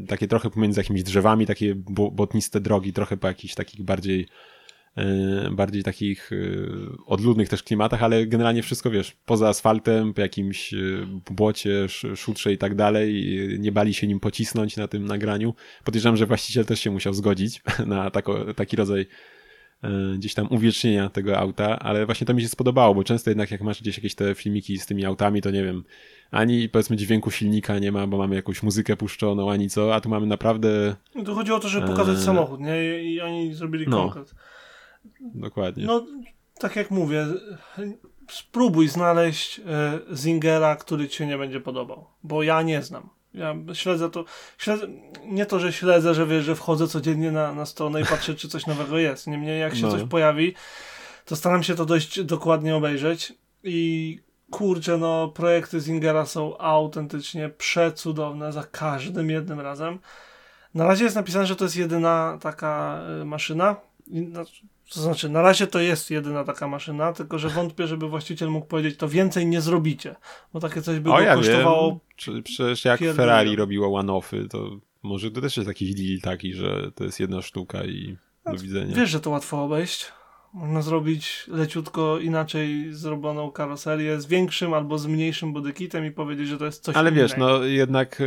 takie 0.07 0.27
trochę 0.27 0.49
pomiędzy 0.49 0.79
jakimiś 0.79 1.03
drzewami, 1.03 1.45
takie 1.45 1.75
błotniste 1.75 2.61
drogi, 2.61 2.93
trochę 2.93 3.17
po 3.17 3.27
jakichś 3.27 3.55
takich 3.55 3.83
bardziej 3.83 4.27
E, 4.27 4.27
bardziej 5.51 5.83
takich 5.83 6.31
e, 6.31 6.35
odludnych 7.05 7.49
też 7.49 7.63
klimatach, 7.63 8.03
ale 8.03 8.25
generalnie 8.27 8.63
wszystko, 8.63 8.89
wiesz, 8.91 9.15
poza 9.25 9.47
asfaltem, 9.47 10.13
po 10.13 10.21
jakimś 10.21 10.73
e, 10.73 10.77
błocie, 11.31 11.87
szutrze 12.15 12.53
i 12.53 12.57
tak 12.57 12.75
dalej, 12.75 13.37
nie 13.59 13.71
bali 13.71 13.93
się 13.93 14.07
nim 14.07 14.19
pocisnąć 14.19 14.77
na 14.77 14.87
tym 14.87 15.05
nagraniu. 15.05 15.53
Podejrzewam, 15.83 16.17
że 16.17 16.25
właściciel 16.25 16.65
też 16.65 16.79
się 16.79 16.91
musiał 16.91 17.13
zgodzić 17.13 17.61
na 17.85 18.11
tako, 18.11 18.53
taki 18.53 18.75
rodzaj 18.75 19.05
gdzieś 20.15 20.33
tam 20.33 20.47
uwiecznienia 20.51 21.09
tego 21.09 21.37
auta, 21.37 21.79
ale 21.79 22.05
właśnie 22.05 22.27
to 22.27 22.33
mi 22.33 22.41
się 22.41 22.47
spodobało, 22.47 22.95
bo 22.95 23.03
często 23.03 23.29
jednak 23.29 23.51
jak 23.51 23.61
masz 23.61 23.81
gdzieś 23.81 23.97
jakieś 23.97 24.15
te 24.15 24.35
filmiki 24.35 24.77
z 24.77 24.85
tymi 24.85 25.05
autami, 25.05 25.41
to 25.41 25.51
nie 25.51 25.63
wiem, 25.63 25.83
ani 26.31 26.69
powiedzmy 26.69 26.95
dźwięku 26.95 27.31
silnika 27.31 27.79
nie 27.79 27.91
ma, 27.91 28.07
bo 28.07 28.17
mamy 28.17 28.35
jakąś 28.35 28.63
muzykę 28.63 28.97
puszczoną, 28.97 29.51
ani 29.51 29.69
co, 29.69 29.95
a 29.95 30.01
tu 30.01 30.09
mamy 30.09 30.27
naprawdę... 30.27 30.95
No 31.15 31.23
to 31.23 31.35
chodzi 31.35 31.51
o 31.51 31.59
to, 31.59 31.69
żeby 31.69 31.87
pokazać 31.87 32.17
e... 32.17 32.21
samochód, 32.21 32.59
nie? 32.59 33.03
I 33.03 33.21
oni 33.21 33.53
zrobili 33.53 33.85
no. 33.87 34.03
konkret. 34.03 34.35
Dokładnie. 35.21 35.85
No, 35.85 36.05
tak 36.59 36.75
jak 36.75 36.91
mówię, 36.91 37.27
spróbuj 38.29 38.87
znaleźć 38.87 39.59
e, 39.59 39.99
Zingera, 40.15 40.75
który 40.75 41.09
ci 41.09 41.17
się 41.17 41.27
nie 41.27 41.37
będzie 41.37 41.61
podobał, 41.61 42.07
bo 42.23 42.43
ja 42.43 42.61
nie 42.61 42.81
znam. 42.81 43.09
Ja 43.33 43.55
śledzę 43.73 44.09
to, 44.09 44.25
śledzę, 44.57 44.87
nie 45.25 45.45
to, 45.45 45.59
że 45.59 45.73
śledzę, 45.73 46.13
że 46.13 46.27
wiesz, 46.27 46.45
że 46.45 46.55
wchodzę 46.55 46.87
codziennie 46.87 47.31
na, 47.31 47.53
na 47.53 47.65
stronę 47.65 48.01
i 48.01 48.05
patrzę, 48.05 48.35
czy 48.35 48.49
coś 48.49 48.65
nowego 48.65 48.97
jest. 48.97 49.27
Niemniej, 49.27 49.59
jak 49.59 49.75
się 49.75 49.85
no. 49.85 49.91
coś 49.91 50.03
pojawi, 50.03 50.53
to 51.25 51.35
staram 51.35 51.63
się 51.63 51.75
to 51.75 51.85
dość 51.85 52.23
dokładnie 52.23 52.75
obejrzeć 52.75 53.33
i 53.63 54.19
kurczę, 54.51 54.97
no, 54.97 55.27
projekty 55.27 55.79
Zingera 55.79 56.25
są 56.25 56.57
autentycznie 56.57 57.49
przecudowne 57.49 58.51
za 58.51 58.63
każdym 58.63 59.29
jednym 59.29 59.59
razem. 59.59 59.99
Na 60.73 60.87
razie 60.87 61.03
jest 61.03 61.15
napisane, 61.15 61.45
że 61.45 61.55
to 61.55 61.65
jest 61.65 61.77
jedyna 61.77 62.37
taka 62.41 63.01
e, 63.21 63.25
maszyna. 63.25 63.75
To 64.93 65.01
znaczy, 65.01 65.29
na 65.29 65.41
razie 65.41 65.67
to 65.67 65.79
jest 65.79 66.11
jedyna 66.11 66.43
taka 66.43 66.67
maszyna, 66.67 67.13
tylko 67.13 67.39
że 67.39 67.49
wątpię, 67.49 67.87
żeby 67.87 68.09
właściciel 68.09 68.49
mógł 68.49 68.67
powiedzieć, 68.67 68.97
to 68.97 69.09
więcej 69.09 69.45
nie 69.45 69.61
zrobicie, 69.61 70.15
bo 70.53 70.59
takie 70.59 70.81
coś 70.81 70.99
by 70.99 71.11
o, 71.11 71.21
ja 71.21 71.35
kosztowało. 71.35 71.99
Wiem. 72.27 72.43
Przecież 72.43 72.85
jak 72.85 72.99
Ferrari 72.99 73.55
robiło 73.55 73.99
one-offy, 73.99 74.47
to 74.49 74.69
może 75.03 75.31
to 75.31 75.41
też 75.41 75.57
jest 75.57 75.67
jakiś 75.67 75.95
deal 75.95 76.19
taki, 76.21 76.53
że 76.53 76.91
to 76.95 77.03
jest 77.03 77.19
jedna 77.19 77.41
sztuka 77.41 77.85
i 77.85 78.17
do 78.45 78.57
widzenia. 78.57 78.95
Wiesz, 78.95 79.09
że 79.09 79.19
to 79.19 79.29
łatwo 79.29 79.63
obejść. 79.63 80.11
Można 80.55 80.81
zrobić 80.81 81.45
leciutko 81.47 82.19
inaczej 82.19 82.93
zrobioną 82.93 83.51
karoserię 83.51 84.21
z 84.21 84.25
większym 84.25 84.73
albo 84.73 84.97
z 84.97 85.07
mniejszym 85.07 85.53
bodykitem 85.53 86.05
i 86.05 86.11
powiedzieć, 86.11 86.47
że 86.47 86.57
to 86.57 86.65
jest 86.65 86.83
coś 86.83 86.95
Ale 86.95 87.09
innego. 87.09 87.27
wiesz, 87.27 87.37
no 87.37 87.63
jednak 87.63 88.21
e, 88.21 88.25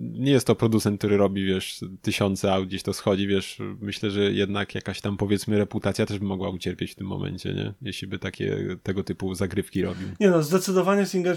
nie 0.00 0.32
jest 0.32 0.46
to 0.46 0.54
producent, 0.54 0.98
który 0.98 1.16
robi, 1.16 1.46
wiesz, 1.46 1.80
tysiące 2.02 2.52
aut, 2.52 2.66
gdzieś 2.68 2.82
to 2.82 2.92
schodzi, 2.92 3.26
wiesz, 3.26 3.58
myślę, 3.80 4.10
że 4.10 4.32
jednak 4.32 4.74
jakaś 4.74 5.00
tam, 5.00 5.16
powiedzmy, 5.16 5.58
reputacja 5.58 6.06
też 6.06 6.18
by 6.18 6.24
mogła 6.24 6.48
ucierpieć 6.48 6.92
w 6.92 6.94
tym 6.94 7.06
momencie, 7.06 7.54
nie? 7.54 7.74
Jeśli 7.82 8.08
by 8.08 8.18
takie, 8.18 8.76
tego 8.82 9.04
typu 9.04 9.34
zagrywki 9.34 9.82
robił. 9.82 10.08
Nie 10.20 10.30
no, 10.30 10.42
zdecydowanie 10.42 11.06
Singer 11.06 11.36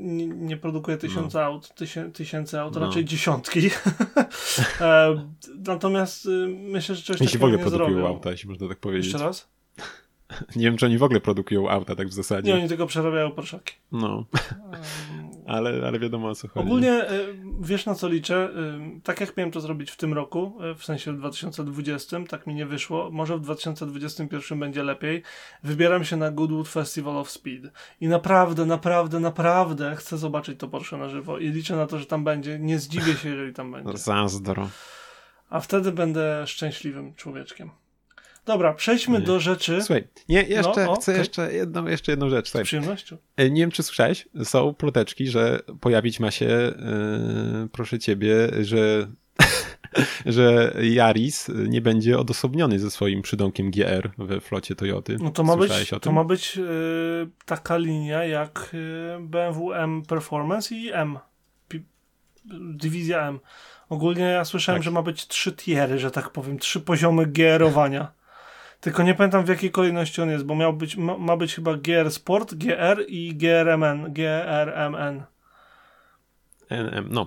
nie, 0.00 0.26
nie 0.26 0.56
produkuje 0.56 0.96
tysiące 0.96 1.38
no. 1.38 1.44
aut, 1.44 1.74
tysię, 1.74 2.10
tysięcy 2.12 2.60
aut, 2.60 2.74
no. 2.74 2.80
raczej 2.80 3.04
dziesiątki. 3.04 3.60
e, 4.80 5.28
natomiast 5.66 6.26
y, 6.26 6.48
myślę, 6.48 6.94
że 6.94 7.02
coś 7.02 7.20
Jeśli 7.20 7.38
w 7.38 7.44
ogóle 7.44 7.58
produkują 7.58 8.08
auta, 8.08 8.30
jeśli 8.30 8.48
można 8.48 8.61
tak 8.68 8.78
powiedzieć. 8.78 9.12
Jeszcze 9.12 9.26
raz? 9.26 9.48
Nie 10.56 10.64
wiem, 10.64 10.76
czy 10.76 10.86
oni 10.86 10.98
w 10.98 11.02
ogóle 11.02 11.20
produkują 11.20 11.68
auta 11.68 11.96
tak 11.96 12.08
w 12.08 12.12
zasadzie. 12.12 12.52
Nie, 12.52 12.58
oni 12.58 12.68
tylko 12.68 12.86
przerabiają 12.86 13.30
Porszaki. 13.30 13.74
No. 13.92 14.24
ale, 15.46 15.86
ale 15.86 15.98
wiadomo 15.98 16.28
o 16.28 16.34
co 16.34 16.48
chodzi. 16.48 16.66
Ogólnie 16.66 17.10
y, 17.10 17.34
wiesz 17.60 17.86
na 17.86 17.94
co 17.94 18.08
liczę? 18.08 18.50
Tak 19.04 19.20
jak 19.20 19.36
miałem 19.36 19.50
to 19.50 19.60
zrobić 19.60 19.90
w 19.90 19.96
tym 19.96 20.12
roku, 20.12 20.58
y, 20.70 20.74
w 20.74 20.84
sensie 20.84 21.12
w 21.12 21.16
2020, 21.16 22.16
tak 22.28 22.46
mi 22.46 22.54
nie 22.54 22.66
wyszło. 22.66 23.10
Może 23.10 23.36
w 23.36 23.40
2021 23.40 24.60
będzie 24.60 24.82
lepiej. 24.82 25.22
Wybieram 25.62 26.04
się 26.04 26.16
na 26.16 26.30
Goodwood 26.30 26.68
Festival 26.68 27.16
of 27.16 27.30
Speed. 27.30 27.70
I 28.00 28.08
naprawdę, 28.08 28.66
naprawdę, 28.66 29.20
naprawdę 29.20 29.96
chcę 29.96 30.18
zobaczyć 30.18 30.58
to 30.58 30.68
Porsche 30.68 30.96
na 30.96 31.08
żywo. 31.08 31.38
I 31.38 31.48
liczę 31.48 31.76
na 31.76 31.86
to, 31.86 31.98
że 31.98 32.06
tam 32.06 32.24
będzie. 32.24 32.58
Nie 32.58 32.78
zdziwię 32.78 33.14
się, 33.14 33.28
jeżeli 33.28 33.52
tam 33.52 33.72
będzie. 33.72 33.98
Zazdro. 33.98 34.68
A 35.50 35.60
wtedy 35.60 35.92
będę 35.92 36.46
szczęśliwym 36.46 37.14
człowieczkiem. 37.14 37.70
Dobra, 38.44 38.74
przejdźmy 38.74 39.18
nie. 39.18 39.24
do 39.24 39.40
rzeczy. 39.40 39.82
Słuchaj, 39.82 40.08
nie, 40.28 40.42
jeszcze 40.42 40.84
no, 40.86 40.94
chcę 40.94 41.12
okay. 41.12 41.18
jeszcze, 41.18 41.52
jedną, 41.52 41.86
jeszcze 41.86 42.12
jedną 42.12 42.30
rzecz. 42.30 42.48
Słuchaj. 42.48 42.64
Z 42.64 42.66
przyjemnością. 42.66 43.16
E, 43.36 43.50
nie 43.50 43.60
wiem, 43.60 43.70
czy 43.70 43.82
słyszałeś, 43.82 44.28
są 44.44 44.74
ploteczki, 44.74 45.26
że 45.26 45.60
pojawić 45.80 46.20
ma 46.20 46.30
się, 46.30 46.44
yy, 46.44 47.68
proszę 47.72 47.98
ciebie, 47.98 48.34
że, 48.60 49.08
że 50.26 50.74
Yaris 50.80 51.50
nie 51.68 51.80
będzie 51.80 52.18
odosobniony 52.18 52.78
ze 52.78 52.90
swoim 52.90 53.22
przydomkiem 53.22 53.70
GR 53.70 54.10
we 54.18 54.40
flocie 54.40 54.74
Toyoty. 54.74 55.16
No 55.20 55.30
to 55.30 55.42
ma 55.42 55.56
być, 55.56 55.90
to 56.00 56.12
ma 56.12 56.24
być 56.24 56.56
yy, 56.56 56.64
taka 57.44 57.76
linia 57.76 58.24
jak 58.24 58.70
yy, 58.72 59.26
BMW 59.26 59.72
M 59.72 60.02
Performance 60.02 60.74
i 60.74 60.92
M. 60.92 61.18
P 61.68 61.78
dywizja 62.54 63.28
M. 63.28 63.40
Ogólnie 63.88 64.24
ja 64.24 64.44
słyszałem, 64.44 64.80
tak. 64.80 64.84
że 64.84 64.90
ma 64.90 65.02
być 65.02 65.26
trzy 65.26 65.52
tiery, 65.52 65.98
że 65.98 66.10
tak 66.10 66.30
powiem, 66.30 66.58
trzy 66.58 66.80
poziomy 66.80 67.26
GR-owania. 67.26 68.21
Tylko 68.82 69.02
nie 69.02 69.14
pamiętam 69.14 69.44
w 69.44 69.48
jakiej 69.48 69.70
kolejności 69.70 70.22
on 70.22 70.30
jest, 70.30 70.44
bo 70.44 70.54
miał 70.54 70.72
być, 70.72 70.96
ma, 70.96 71.18
ma 71.18 71.36
być 71.36 71.54
chyba 71.54 71.76
GR 71.76 72.10
Sport, 72.10 72.54
GR 72.54 73.04
i 73.08 73.34
GRMN. 73.34 74.12
GRMN. 74.12 75.22
No. 77.10 77.26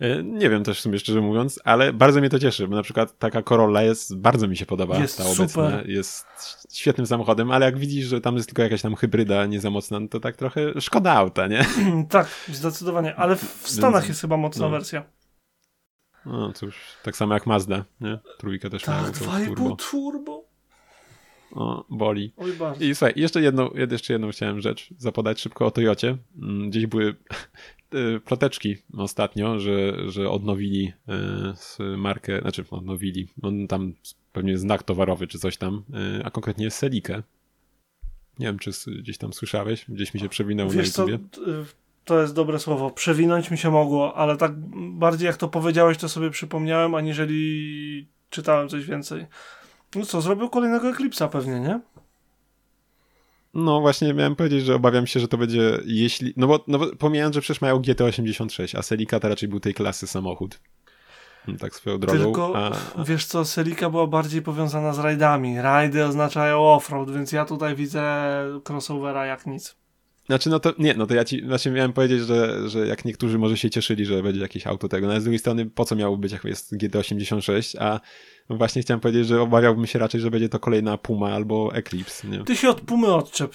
E, 0.00 0.22
nie 0.22 0.50
wiem 0.50 0.64
też 0.64 0.78
w 0.78 0.80
sumie 0.80 0.98
szczerze 0.98 1.20
mówiąc, 1.20 1.60
ale 1.64 1.92
bardzo 1.92 2.20
mnie 2.20 2.30
to 2.30 2.38
cieszy, 2.38 2.68
bo 2.68 2.76
na 2.76 2.82
przykład 2.82 3.18
taka 3.18 3.42
Corolla 3.42 3.82
jest, 3.82 4.16
bardzo 4.16 4.48
mi 4.48 4.56
się 4.56 4.66
podoba, 4.66 4.98
jest 4.98 5.18
ta 5.18 5.24
super. 5.24 5.42
obecna, 5.44 5.82
jest 5.86 6.26
świetnym 6.72 7.06
samochodem, 7.06 7.50
ale 7.50 7.66
jak 7.66 7.78
widzisz, 7.78 8.06
że 8.06 8.20
tam 8.20 8.36
jest 8.36 8.48
tylko 8.48 8.62
jakaś 8.62 8.82
tam 8.82 8.96
hybryda 8.96 9.46
nie 9.46 9.60
za 9.60 9.70
mocna, 9.70 10.00
no 10.00 10.08
to 10.08 10.20
tak 10.20 10.36
trochę 10.36 10.80
szkoda 10.80 11.12
auta, 11.12 11.46
nie? 11.46 11.66
tak, 12.10 12.28
zdecydowanie, 12.48 13.16
ale 13.16 13.36
w 13.36 13.62
Stanach 13.64 14.02
Więc, 14.02 14.08
jest 14.08 14.20
chyba 14.20 14.36
mocna 14.36 14.64
no. 14.64 14.70
wersja. 14.70 15.04
No 16.26 16.52
cóż, 16.52 16.76
tak 17.02 17.16
samo 17.16 17.34
jak 17.34 17.46
Mazda, 17.46 17.84
nie? 18.00 18.18
Trójka 18.38 18.70
też 18.70 18.82
tak, 18.82 19.20
miała 19.22 19.46
turbo. 19.46 19.76
turbo. 19.76 20.45
O, 21.56 21.84
boli. 21.90 22.32
Oj, 22.36 22.52
bardzo. 22.52 22.84
I 22.84 22.94
słuchaj, 22.94 23.12
jeszcze 23.16 23.42
jedną, 23.42 23.70
jeszcze 23.90 24.12
jedną 24.12 24.30
chciałem 24.30 24.60
rzecz 24.60 24.88
zapodać 24.98 25.40
szybko 25.40 25.66
o 25.66 25.70
Toyocie. 25.70 26.16
Mm, 26.42 26.70
gdzieś 26.70 26.86
były 26.86 27.06
e, 27.92 28.20
ploteczki 28.20 28.76
ostatnio, 28.96 29.60
że, 29.60 30.10
że 30.10 30.30
odnowili 30.30 30.92
e, 31.08 31.96
markę, 31.96 32.40
znaczy 32.40 32.64
odnowili, 32.70 33.28
on 33.42 33.68
tam 33.68 33.92
pewnie 34.32 34.58
znak 34.58 34.82
towarowy 34.82 35.26
czy 35.26 35.38
coś 35.38 35.56
tam, 35.56 35.82
e, 36.18 36.26
a 36.26 36.30
konkretnie 36.30 36.70
Selikę. 36.70 37.22
Nie 38.38 38.46
wiem, 38.46 38.58
czy 38.58 38.70
gdzieś 38.98 39.18
tam 39.18 39.32
słyszałeś, 39.32 39.84
gdzieś 39.88 40.14
mi 40.14 40.20
się 40.20 40.28
przewinęło 40.28 40.70
Wiesz 40.70 40.96
na 40.96 41.04
YouTubie. 41.04 41.28
Co, 41.32 41.40
to 42.04 42.20
jest 42.20 42.34
dobre 42.34 42.58
słowo. 42.58 42.90
Przewinąć 42.90 43.50
mi 43.50 43.58
się 43.58 43.70
mogło, 43.70 44.14
ale 44.14 44.36
tak 44.36 44.52
bardziej 44.98 45.26
jak 45.26 45.36
to 45.36 45.48
powiedziałeś, 45.48 45.98
to 45.98 46.08
sobie 46.08 46.30
przypomniałem, 46.30 46.94
aniżeli 46.94 48.08
czytałem 48.30 48.68
coś 48.68 48.86
więcej. 48.86 49.26
No 49.94 50.06
co, 50.06 50.20
zrobił 50.20 50.48
kolejnego 50.48 50.92
Eclipse'a 50.92 51.28
pewnie, 51.28 51.60
nie? 51.60 51.80
No 53.54 53.80
właśnie 53.80 54.14
miałem 54.14 54.36
powiedzieć, 54.36 54.64
że 54.64 54.74
obawiam 54.74 55.06
się, 55.06 55.20
że 55.20 55.28
to 55.28 55.38
będzie 55.38 55.78
jeśli... 55.84 56.32
No 56.36 56.46
bo, 56.46 56.64
no 56.66 56.78
bo 56.78 56.96
pomijając, 56.96 57.34
że 57.34 57.40
przecież 57.40 57.60
mają 57.60 57.78
GT86, 57.78 58.78
a 58.78 58.82
Celica 58.82 59.20
to 59.20 59.28
raczej 59.28 59.48
był 59.48 59.60
tej 59.60 59.74
klasy 59.74 60.06
samochód. 60.06 60.60
No 61.48 61.56
tak 61.58 61.74
swoją 61.74 61.98
drogą. 61.98 62.18
Tylko 62.18 62.56
a... 62.56 63.04
wiesz 63.04 63.24
co, 63.24 63.44
Celica 63.44 63.90
była 63.90 64.06
bardziej 64.06 64.42
powiązana 64.42 64.92
z 64.92 64.98
rajdami. 64.98 65.60
Rajdy 65.60 66.04
oznaczają 66.04 66.74
offroad, 66.74 67.10
więc 67.10 67.32
ja 67.32 67.44
tutaj 67.44 67.76
widzę 67.76 68.02
crossovera 68.68 69.26
jak 69.26 69.46
nic. 69.46 69.76
Znaczy, 70.26 70.50
no 70.50 70.60
to 70.60 70.74
nie, 70.78 70.94
no 70.94 71.06
to 71.06 71.14
ja 71.14 71.24
ci 71.24 71.42
właśnie 71.42 71.72
miałem 71.72 71.92
powiedzieć, 71.92 72.20
że, 72.20 72.68
że 72.68 72.86
jak 72.86 73.04
niektórzy 73.04 73.38
może 73.38 73.56
się 73.56 73.70
cieszyli, 73.70 74.06
że 74.06 74.22
będzie 74.22 74.40
jakieś 74.40 74.66
auto 74.66 74.88
tego, 74.88 75.06
no 75.06 75.12
ale 75.12 75.20
z 75.20 75.24
drugiej 75.24 75.38
strony, 75.38 75.66
po 75.66 75.84
co 75.84 75.96
miało 75.96 76.16
być, 76.16 76.32
jak 76.32 76.44
jest 76.44 76.76
GT86, 76.76 77.76
a 77.80 78.00
właśnie 78.48 78.82
chciałem 78.82 79.00
powiedzieć, 79.00 79.26
że 79.26 79.40
obawiałbym 79.40 79.86
się 79.86 79.98
raczej, 79.98 80.20
że 80.20 80.30
będzie 80.30 80.48
to 80.48 80.58
kolejna 80.58 80.98
Puma 80.98 81.32
albo 81.32 81.74
Eclipse. 81.74 82.28
Nie? 82.28 82.44
Ty 82.44 82.56
się 82.56 82.68
od 82.68 82.80
Pumy 82.80 83.14
odczep. 83.14 83.54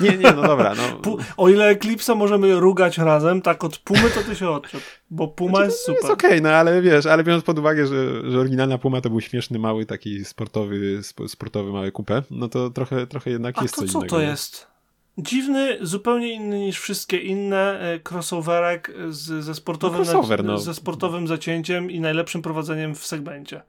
Nie, 0.00 0.16
nie, 0.16 0.32
no 0.32 0.42
dobra. 0.42 0.74
No. 0.74 1.16
o 1.36 1.48
ile 1.48 1.76
Eclipse'a 1.76 2.16
możemy 2.16 2.60
rugać 2.60 2.98
razem, 2.98 3.42
tak 3.42 3.64
od 3.64 3.78
Pumy 3.78 4.10
to 4.14 4.20
ty 4.20 4.36
się 4.36 4.50
odczep, 4.50 4.80
bo 5.10 5.28
Puma 5.28 5.50
znaczy, 5.50 5.64
jest 5.64 5.80
super. 5.80 6.02
Jest 6.02 6.12
okej, 6.12 6.30
okay, 6.30 6.40
no 6.40 6.48
ale 6.48 6.82
wiesz, 6.82 7.06
ale 7.06 7.24
biorąc 7.24 7.44
pod 7.44 7.58
uwagę, 7.58 7.86
że, 7.86 8.30
że 8.30 8.38
oryginalna 8.38 8.78
Puma 8.78 9.00
to 9.00 9.10
był 9.10 9.20
śmieszny, 9.20 9.58
mały, 9.58 9.86
taki 9.86 10.24
sportowy, 10.24 11.00
sportowy 11.26 11.72
mały 11.72 11.92
kupę, 11.92 12.22
no 12.30 12.48
to 12.48 12.70
trochę, 12.70 13.06
trochę 13.06 13.30
jednak 13.30 13.58
A 13.58 13.62
jest 13.62 13.74
to 13.74 13.80
co 13.80 13.86
co 13.88 13.98
innego. 13.98 14.16
to 14.16 14.22
jest? 14.22 14.74
Dziwny, 15.18 15.78
zupełnie 15.80 16.32
inny 16.32 16.58
niż 16.58 16.80
wszystkie 16.80 17.16
inne 17.16 17.80
e, 17.80 18.00
crossoverek 18.10 18.92
z, 19.08 19.44
ze, 19.44 19.54
sportowym 19.54 19.98
no 19.98 20.12
crossover, 20.12 20.44
no. 20.44 20.58
ze 20.58 20.74
sportowym 20.74 21.28
zacięciem 21.28 21.90
i 21.90 22.00
najlepszym 22.00 22.42
prowadzeniem 22.42 22.94
w 22.94 23.06
segmencie. 23.06 23.62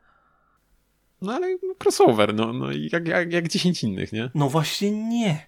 No 1.21 1.33
ale 1.33 1.57
no, 1.63 1.75
crossover, 1.83 2.35
no, 2.35 2.53
no 2.53 2.71
jak, 2.71 3.07
jak, 3.07 3.33
jak 3.33 3.47
10 3.47 3.83
innych, 3.83 4.13
nie? 4.13 4.29
No 4.35 4.49
właśnie 4.49 4.91
nie. 4.91 5.47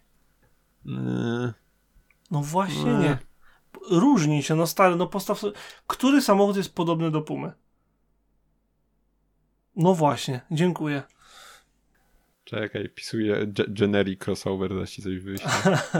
Yy. 0.85 1.53
No 2.31 2.41
właśnie 2.41 2.91
yy. 2.91 2.97
nie. 2.97 3.17
Różni 3.89 4.43
się, 4.43 4.55
no 4.55 4.67
stary, 4.67 4.95
no 4.95 5.07
postaw 5.07 5.39
sobie... 5.39 5.53
Który 5.87 6.21
samochód 6.21 6.57
jest 6.57 6.75
podobny 6.75 7.11
do 7.11 7.21
Pumy? 7.21 7.51
No 9.75 9.93
właśnie, 9.93 10.41
dziękuję. 10.51 11.03
Czekaj, 12.43 12.89
pisuję 12.95 13.47
generic 13.67 14.27
crossover, 14.27 14.75
zaś 14.79 14.91
ci 14.91 15.01
coś 15.01 15.19
wyjść. 15.19 15.43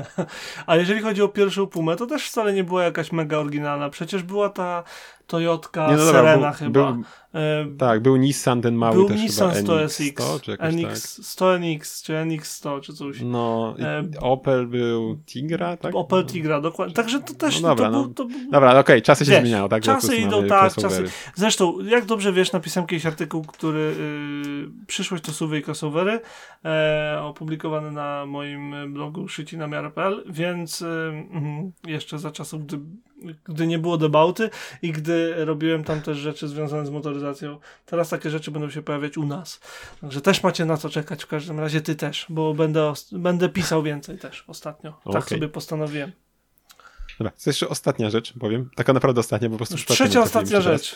A 0.68 0.76
jeżeli 0.76 1.02
chodzi 1.02 1.22
o 1.22 1.28
pierwszą 1.28 1.68
Pumę, 1.68 1.96
to 1.96 2.06
też 2.06 2.28
wcale 2.30 2.54
nie 2.54 2.64
była 2.64 2.84
jakaś 2.84 3.12
mega 3.12 3.38
oryginalna. 3.38 3.90
Przecież 3.90 4.24
była 4.24 4.50
ta 4.50 4.84
Toyotka 5.28 5.88
no 5.92 5.98
dobra, 5.98 6.12
Serena 6.12 6.50
był, 6.50 6.58
chyba. 6.58 6.92
Był, 6.92 7.04
e, 7.34 7.66
tak, 7.78 8.02
był 8.02 8.16
Nissan 8.16 8.62
ten 8.62 8.76
mały 8.76 8.96
był 8.96 9.08
też 9.08 9.22
Nissan 9.22 9.52
chyba 9.52 9.74
100SX, 9.74 10.42
czy 10.42 10.52
NX, 10.52 11.16
tak. 11.16 11.26
100NX, 11.26 12.06
czy 12.06 12.14
NX100, 12.14 12.82
czy 12.82 12.94
coś. 12.94 13.22
No, 13.22 13.76
e, 13.80 14.04
Opel 14.20 14.68
był 14.68 15.18
Tigra, 15.26 15.78
tak? 15.78 15.96
Opel 15.96 16.26
Tigra, 16.26 16.62
dokładnie. 16.62 16.96
Także 16.96 17.20
to 17.20 17.34
też... 17.34 17.62
No 17.62 17.68
dobra, 17.68 17.86
to, 17.86 17.92
no. 17.92 18.04
był, 18.04 18.14
to 18.14 18.26
był... 18.26 18.52
dobra, 18.52 18.70
okej, 18.70 18.80
okay, 18.80 19.02
czasy 19.02 19.26
się 19.26 19.32
wiesz, 19.32 19.42
zmieniają, 19.42 19.70
tak? 19.70 19.84
Czasy 19.84 20.18
idą, 20.18 20.48
tak, 20.48 20.76
czasy... 20.76 21.04
Zresztą, 21.36 21.80
jak 21.82 22.06
dobrze 22.06 22.34
wiesz, 22.34 22.52
napisałem 22.52 22.88
kiedyś 22.88 23.06
artykuł, 23.06 23.44
który 23.44 23.80
yy, 23.80 24.86
przyszłość 24.88 25.24
to 25.24 25.32
suwy 25.32 25.60
i 25.60 25.64
crossovery, 25.64 26.20
e, 26.66 27.20
opublikowany 27.22 27.92
na 27.92 28.26
moim 28.26 28.94
blogu 28.94 29.28
szycinamiar.pl, 29.28 30.24
więc 30.30 30.82
yy, 30.82 31.92
jeszcze 31.92 32.20
za 32.20 32.32
czasów, 32.32 32.66
gdy 32.66 32.80
gdy 33.46 33.68
nie 33.68 33.80
było 33.80 33.98
debauty 33.98 34.50
i 34.82 34.92
gdy 34.92 35.46
robiłem 35.46 35.84
tam 35.84 36.02
też 36.02 36.18
rzeczy 36.18 36.48
związane 36.48 36.86
z 36.86 36.90
motoryzacją. 36.90 37.60
Teraz 37.86 38.10
takie 38.10 38.30
rzeczy 38.30 38.52
będą 38.52 38.70
się 38.70 38.82
pojawiać 38.82 39.18
u 39.18 39.26
nas. 39.26 39.60
Także 40.02 40.22
też 40.22 40.44
macie 40.44 40.66
na 40.66 40.78
co 40.78 40.90
czekać, 40.90 41.24
w 41.24 41.28
każdym 41.28 41.60
razie 41.60 41.82
ty 41.82 41.96
też, 41.96 42.26
bo 42.30 42.54
będę, 42.54 42.94
będę 43.12 43.50
pisał 43.50 43.84
więcej 43.84 44.18
też 44.18 44.44
ostatnio. 44.48 44.92
Tak 44.92 45.16
okay. 45.16 45.30
sobie 45.30 45.50
postanowiłem. 45.50 46.12
Dobra, 47.20 47.32
to 47.32 47.50
jeszcze 47.50 47.70
ostatnia 47.70 48.10
rzecz, 48.10 48.34
powiem. 48.40 48.70
Taka 48.76 48.94
naprawdę 48.94 49.20
ostatnia, 49.20 49.50
bo 49.50 49.58
po 49.58 49.66
prostu 49.66 49.94
Trzecia 49.94 50.22
ostatnia 50.22 50.62
rzecz. 50.62 50.96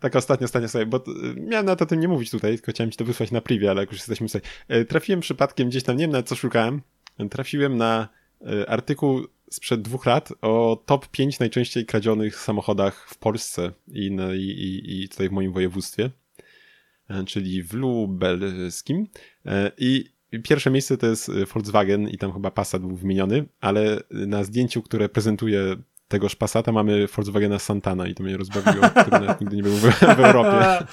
Taka 0.00 0.18
ostatnia, 0.18 0.44
ostatnia 0.44 0.68
sobie, 0.68 0.86
bo 0.86 1.04
miałem 1.36 1.66
na 1.66 1.76
to 1.76 1.86
tym 1.86 2.00
nie 2.00 2.08
mówić 2.08 2.30
tutaj, 2.30 2.54
tylko 2.54 2.72
chciałem 2.72 2.90
ci 2.90 2.96
to 2.96 3.04
wysłać 3.04 3.30
na 3.30 3.40
privie, 3.40 3.70
ale 3.70 3.82
jak 3.82 3.90
już 3.90 3.98
jesteśmy 3.98 4.26
tutaj. 4.26 4.42
E, 4.68 4.84
trafiłem 4.84 5.20
przypadkiem 5.20 5.68
gdzieś 5.68 5.82
tam, 5.82 5.96
nie 5.96 6.04
wiem 6.04 6.10
na 6.10 6.22
co 6.22 6.34
szukałem, 6.34 6.82
trafiłem 7.30 7.76
na 7.76 8.08
e, 8.46 8.70
artykuł 8.70 9.26
sprzed 9.50 9.82
dwóch 9.82 10.06
lat 10.06 10.32
o 10.42 10.82
top 10.86 11.08
5 11.08 11.38
najczęściej 11.38 11.86
kradzionych 11.86 12.36
samochodach 12.36 13.08
w 13.08 13.18
Polsce 13.18 13.72
i, 13.88 14.06
i, 14.36 15.02
i 15.02 15.08
tutaj 15.08 15.28
w 15.28 15.32
moim 15.32 15.52
województwie, 15.52 16.10
e, 17.08 17.24
czyli 17.24 17.62
w 17.62 17.72
lubelskim. 17.72 19.06
E, 19.46 19.72
I 19.78 20.10
pierwsze 20.44 20.70
miejsce 20.70 20.96
to 20.96 21.06
jest 21.06 21.30
Volkswagen 21.30 22.08
i 22.08 22.18
tam 22.18 22.32
chyba 22.32 22.50
Passat 22.50 22.82
był 22.82 22.96
wymieniony, 22.96 23.48
ale 23.60 24.00
na 24.10 24.44
zdjęciu, 24.44 24.82
które 24.82 25.08
prezentuje 25.08 25.76
tegoż 26.08 26.36
Passata 26.36 26.72
mamy 26.72 27.06
Volkswagena 27.06 27.58
Santana 27.58 28.06
i 28.06 28.14
to 28.14 28.22
mnie 28.22 28.36
rozbawiło, 28.36 28.90
który 29.00 29.10
nawet 29.10 29.40
nigdy 29.40 29.56
nie 29.56 29.62
był 29.62 29.72
w, 29.72 29.82
w 30.00 30.20
Europie. 30.20 30.86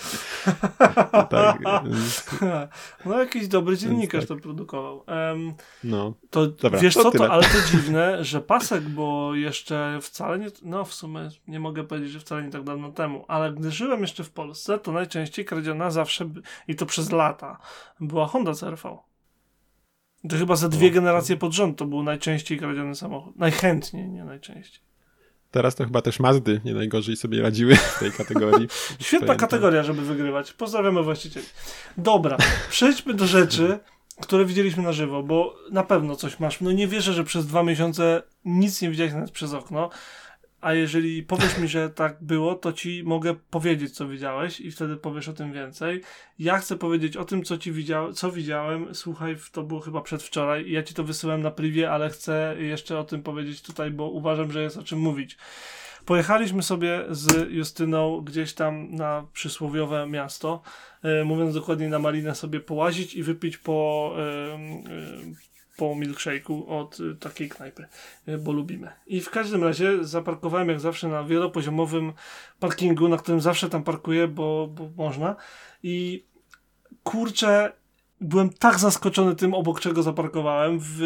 tak, 1.30 1.62
więc... 1.86 2.30
No 3.06 3.20
jakiś 3.20 3.48
dobry 3.48 3.78
dziennikarz 3.78 4.28
tak. 4.28 4.38
to 4.38 4.44
produkował. 4.44 5.04
Um, 5.08 5.54
no. 5.84 6.14
To 6.30 6.48
Dobra, 6.48 6.80
wiesz 6.80 6.94
to 6.94 7.04
co, 7.04 7.12
to, 7.12 7.32
ale 7.32 7.44
to 7.44 7.58
dziwne, 7.72 8.24
że 8.24 8.42
pasek, 8.42 8.84
bo 8.84 9.36
jeszcze 9.36 10.00
wcale 10.02 10.40
nie, 10.40 10.48
no 10.64 10.86
w 10.86 10.94
sumie 10.94 11.30
nie 11.48 11.60
mogę 11.60 11.84
powiedzieć, 11.84 12.12
że 12.12 12.20
wcale 12.20 12.44
nie 12.44 12.52
tak 12.52 12.64
dawno 12.64 12.92
temu, 12.92 13.26
ale 13.28 13.54
gdy 13.54 13.72
żyłem 13.72 14.02
jeszcze 14.02 14.24
w 14.24 14.32
Polsce, 14.32 14.80
to 14.80 14.92
najczęściej 14.92 15.46
kradziona 15.46 15.92
zawsze, 15.92 16.30
i 16.68 16.76
to 16.76 16.86
przez 16.86 17.12
lata, 17.12 17.60
była 18.00 18.28
Honda 18.28 18.54
CRV. 18.54 18.98
To 20.30 20.38
chyba 20.38 20.56
ze 20.56 20.70
dwie 20.70 20.92
generacje 20.92 21.38
pod 21.38 21.54
rząd 21.54 21.78
to 21.78 21.86
był 21.86 22.04
najczęściej 22.04 22.60
kradziony 22.60 22.96
samochód. 22.96 23.36
Najchętniej, 23.36 24.10
nie 24.10 24.24
najczęściej. 24.24 24.93
Teraz 25.54 25.76
to 25.76 25.84
chyba 25.84 26.02
też 26.02 26.20
Mazdy 26.20 26.62
nie 26.66 26.74
najgorzej 26.74 27.16
sobie 27.16 27.42
radziły 27.42 27.76
w 27.76 28.00
tej 28.00 28.12
kategorii. 28.12 28.68
Świetna 29.00 29.36
kategoria, 29.36 29.84
żeby 29.84 30.02
wygrywać. 30.02 30.54
Pozdrawiamy 30.54 31.04
właścicieli. 31.04 31.46
Dobra, 31.98 32.38
przejdźmy 32.70 33.14
do 33.14 33.28
rzeczy, 33.28 33.80
które 34.22 34.46
widzieliśmy 34.46 34.84
na 34.84 34.92
żywo, 34.92 35.24
bo 35.24 35.56
na 35.72 35.84
pewno 35.84 36.16
coś 36.16 36.40
masz. 36.40 36.62
No 36.62 36.72
nie 36.72 36.88
wierzę, 36.88 37.14
że 37.14 37.24
przez 37.24 37.46
dwa 37.46 37.64
miesiące 37.64 38.24
nic 38.46 38.82
nie 38.82 38.90
widziałeś 38.90 39.14
nawet 39.14 39.32
przez 39.32 39.54
okno 39.54 39.90
a 40.64 40.74
jeżeli 40.74 41.24
powiesz 41.24 41.58
mi, 41.58 41.68
że 41.68 41.90
tak 41.90 42.18
było, 42.22 42.56
to 42.56 42.74
ci 42.74 43.04
mogę 43.04 43.36
powiedzieć, 43.50 43.96
co 43.96 44.08
widziałeś 44.08 44.62
i 44.62 44.72
wtedy 44.72 44.98
powiesz 44.98 45.30
o 45.30 45.34
tym 45.34 45.54
więcej. 45.54 46.02
Ja 46.40 46.58
chcę 46.58 46.78
powiedzieć 46.78 47.18
o 47.18 47.26
tym, 47.26 47.44
co 47.44 47.58
ci 47.58 47.72
widział, 47.72 48.14
co 48.14 48.32
widziałem. 48.32 48.96
Słuchaj, 48.96 49.36
to 49.52 49.64
było 49.64 49.80
chyba 49.80 50.02
przedwczoraj. 50.02 50.72
Ja 50.72 50.84
ci 50.84 50.94
to 50.94 51.04
wysyłam 51.04 51.42
na 51.42 51.52
privie, 51.52 51.92
ale 51.92 52.10
chcę 52.10 52.56
jeszcze 52.60 53.00
o 53.00 53.04
tym 53.04 53.24
powiedzieć 53.24 53.62
tutaj, 53.62 53.92
bo 53.92 54.10
uważam, 54.10 54.52
że 54.52 54.62
jest 54.62 54.78
o 54.78 54.84
czym 54.84 55.00
mówić. 55.00 55.38
Pojechaliśmy 56.06 56.64
sobie 56.64 57.04
z 57.10 57.52
Justyną 57.52 58.22
gdzieś 58.22 58.54
tam 58.54 58.96
na 58.96 59.28
przysłowiowe 59.34 60.08
miasto, 60.08 60.62
e, 61.04 61.24
mówiąc 61.24 61.54
dokładniej 61.54 61.90
na 61.90 62.00
Malinę 62.00 62.36
sobie 62.36 62.60
połazić 62.60 63.16
i 63.16 63.24
wypić 63.24 63.58
po, 63.58 64.16
po 65.78 65.96
milkshake'u 65.96 66.68
od 66.68 67.00
y, 67.00 67.16
takiej 67.16 67.50
knajpy, 67.50 67.86
y, 68.28 68.38
bo 68.38 68.52
lubimy. 68.52 68.92
I 69.08 69.22
w 69.22 69.30
każdym 69.30 69.64
razie 69.64 70.04
zaparkowałem 70.04 70.70
jak 70.70 70.80
zawsze 70.80 71.08
na 71.08 71.24
wielopoziomowym 71.24 72.14
parkingu, 72.60 73.08
na 73.08 73.18
którym 73.18 73.42
zawsze 73.42 73.70
tam 73.70 73.84
parkuję, 73.84 74.28
bo, 74.28 74.68
bo 74.68 74.90
można. 74.98 75.36
I 75.84 76.26
kurczę, 77.04 77.72
byłem 78.22 78.50
tak 78.50 78.80
zaskoczony 78.80 79.36
tym, 79.36 79.54
obok 79.54 79.80
czego 79.80 80.04
zaparkowałem. 80.04 80.78
W, 80.82 80.98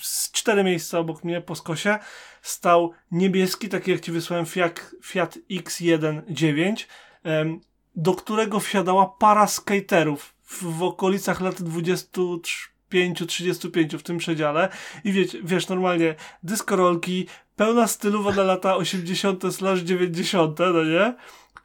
z 0.00 0.32
cztery 0.32 0.64
miejsca 0.64 0.98
obok 0.98 1.24
mnie 1.24 1.40
po 1.40 1.54
skosie 1.54 1.98
stał 2.42 2.92
niebieski, 3.10 3.68
taki 3.68 3.90
jak 3.90 4.00
ci 4.00 4.12
wysłałem 4.12 4.46
Fiat, 4.46 4.90
Fiat 5.04 5.38
X1.9, 5.50 6.84
do 7.96 8.14
którego 8.14 8.60
wsiadała 8.60 9.06
para 9.06 9.46
skaterów 9.46 10.34
w, 10.44 10.62
w 10.62 10.82
okolicach 10.82 11.40
lat 11.40 11.62
23 11.62 12.77
35 13.26 13.96
w 13.96 14.02
tym 14.02 14.18
przedziale 14.18 14.68
i 15.04 15.12
wiesz, 15.12 15.36
wiesz 15.42 15.68
normalnie 15.68 16.14
dyskorolki, 16.42 17.26
pełna 17.56 17.86
stylowa 17.86 18.32
na 18.32 18.42
lata 18.42 18.76
80 18.76 19.54
slash 19.54 19.80
90, 19.80 20.58
no 20.58 20.84
nie? 20.84 21.14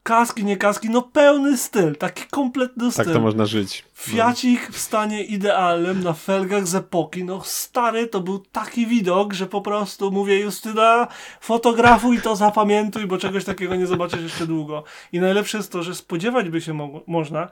Kaski, 0.03 0.43
nie 0.45 0.57
kaski, 0.57 0.89
no 0.89 1.01
pełny 1.01 1.57
styl, 1.57 1.95
taki 1.95 2.23
kompletny 2.31 2.91
styl. 2.91 3.05
Tak 3.05 3.13
to 3.13 3.21
można 3.21 3.45
żyć. 3.45 3.85
Fiacik 3.93 4.71
w 4.71 4.77
stanie 4.77 5.23
idealnym, 5.23 6.03
na 6.03 6.13
felgach 6.13 6.67
z 6.67 6.75
epoki, 6.75 7.23
no 7.23 7.41
stary, 7.43 8.07
to 8.07 8.21
był 8.21 8.39
taki 8.39 8.87
widok, 8.87 9.33
że 9.33 9.47
po 9.47 9.61
prostu 9.61 10.11
mówię 10.11 10.39
Justyna, 10.39 11.07
fotografuj 11.41 12.21
to, 12.21 12.35
zapamiętuj, 12.35 13.05
bo 13.07 13.17
czegoś 13.17 13.45
takiego 13.45 13.75
nie 13.75 13.87
zobaczysz 13.87 14.21
jeszcze 14.21 14.47
długo. 14.47 14.83
I 15.11 15.19
najlepsze 15.19 15.57
jest 15.57 15.71
to, 15.71 15.83
że 15.83 15.95
spodziewać 15.95 16.49
by 16.49 16.61
się 16.61 16.73
mo 16.73 17.01
można, 17.07 17.49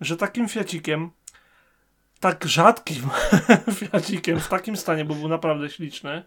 że 0.00 0.16
takim 0.16 0.48
fiacikiem 0.48 1.10
tak 2.20 2.44
rzadkim 2.44 3.02
Fiacikiem 3.78 4.40
w 4.40 4.48
takim 4.48 4.76
stanie, 4.76 5.04
bo 5.04 5.14
był 5.14 5.28
naprawdę 5.28 5.70
śliczny, 5.70 6.22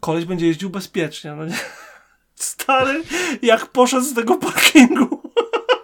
koleś 0.00 0.24
będzie 0.24 0.46
jeździł 0.46 0.70
bezpiecznie. 0.70 1.34
No 1.34 1.44
nie? 1.44 1.56
Stary, 2.34 3.02
jak 3.42 3.66
poszedł 3.66 4.04
z 4.04 4.14
tego 4.14 4.36
parkingu, 4.36 5.22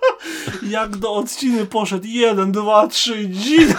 jak 0.62 0.96
do 0.96 1.14
odciny 1.14 1.66
poszedł, 1.66 2.06
jeden, 2.06 2.52
dwa, 2.52 2.86
trzy, 2.86 3.28
dzin. 3.28 3.74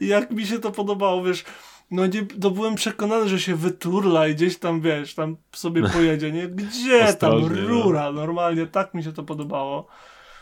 jak 0.00 0.30
mi 0.30 0.46
się 0.46 0.58
to 0.58 0.70
podobało, 0.70 1.22
wiesz, 1.22 1.44
no 1.90 2.06
nie, 2.06 2.26
to 2.26 2.50
byłem 2.50 2.74
przekonany, 2.74 3.28
że 3.28 3.40
się 3.40 3.56
wyturla 3.56 4.28
i 4.28 4.34
gdzieś 4.34 4.58
tam, 4.58 4.80
wiesz, 4.80 5.14
tam 5.14 5.36
sobie 5.52 5.88
pojedzie, 5.88 6.32
nie? 6.32 6.48
Gdzie 6.48 7.14
tam 7.14 7.40
no. 7.40 7.48
rura? 7.48 8.12
Normalnie 8.12 8.66
tak 8.66 8.94
mi 8.94 9.04
się 9.04 9.12
to 9.12 9.22
podobało. 9.22 9.86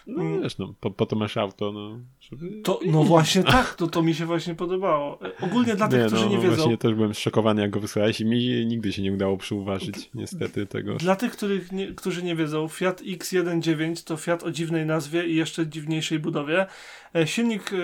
No 0.07 0.23
mm. 0.23 0.43
wiesz, 0.43 0.59
no, 0.59 0.74
po, 0.81 0.91
po 0.91 1.07
to 1.07 1.16
masz 1.16 1.37
auto, 1.37 1.73
no. 1.73 1.99
Żeby... 2.20 2.62
To, 2.62 2.81
no 2.87 3.05
właśnie 3.05 3.43
tak, 3.43 3.74
to, 3.74 3.87
to 3.87 4.03
mi 4.03 4.15
się 4.15 4.27
właśnie 4.27 4.55
podobało. 4.55 5.19
Ogólnie 5.41 5.74
dla 5.74 5.89
tych, 5.89 6.01
nie, 6.01 6.07
którzy 6.07 6.24
no, 6.24 6.31
nie 6.31 6.39
wiedzą... 6.39 6.57
Właśnie 6.57 6.79
też 6.79 6.95
byłem 6.95 7.15
szokowany, 7.15 7.62
jak 7.62 7.70
go 7.70 7.81
wysłałeś 7.81 8.20
i 8.20 8.24
mi 8.24 8.66
nigdy 8.66 8.93
się 8.93 9.03
nie 9.03 9.12
udało 9.12 9.37
przyuważyć, 9.37 10.11
niestety, 10.15 10.66
tego. 10.66 10.97
Dla 10.97 11.16
tych, 11.16 11.33
których 11.33 11.73
nie, 11.73 11.87
którzy 11.87 12.23
nie 12.23 12.37
wiedzą, 12.37 12.69
Fiat 12.69 13.03
X19 13.03 14.05
to 14.05 14.16
Fiat 14.16 14.43
o 14.43 14.51
dziwnej 14.51 14.87
nazwie 14.87 15.27
i 15.27 15.35
jeszcze 15.35 15.66
dziwniejszej 15.66 16.19
budowie. 16.19 16.66
E, 17.14 17.26
silnik 17.26 17.72
e, 17.72 17.76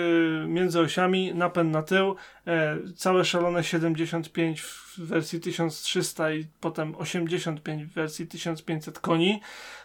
między 0.47 0.79
osiami, 0.79 1.33
napęd 1.33 1.71
na 1.71 1.81
tył, 1.81 2.15
e, 2.47 2.77
całe 2.95 3.25
szalone 3.25 3.63
75 3.63 4.61
w 4.61 4.99
wersji 4.99 5.39
1300 5.39 6.31
i 6.31 6.45
potem 6.59 6.95
85 6.95 7.83
w 7.83 7.93
wersji 7.93 8.27
1500 8.27 8.99
koni. 8.99 9.41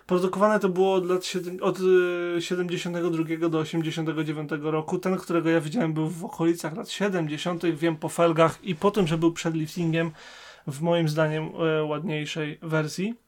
Produkowane 0.07 0.61
to 0.61 0.69
było 0.69 0.95
od 0.95 1.07
lat 1.07 1.33
od 1.61 1.79
72 2.39 3.49
do 3.49 3.59
89 3.59 4.51
roku. 4.63 4.99
Ten, 4.99 5.17
którego 5.17 5.51
ja 5.51 5.61
widziałem, 5.61 5.93
był 5.93 6.09
w 6.09 6.25
okolicach 6.25 6.77
lat 6.77 6.91
70., 6.91 7.63
wiem 7.67 7.97
po 7.97 8.09
felgach 8.09 8.65
i 8.65 8.75
po 8.75 8.91
tym, 8.91 9.07
że 9.07 9.19
był 9.19 9.33
przed 9.33 9.55
liftingiem 9.55 10.11
w 10.67 10.81
moim 10.81 11.09
zdaniem 11.09 11.51
ładniejszej 11.89 12.59
wersji. 12.63 13.24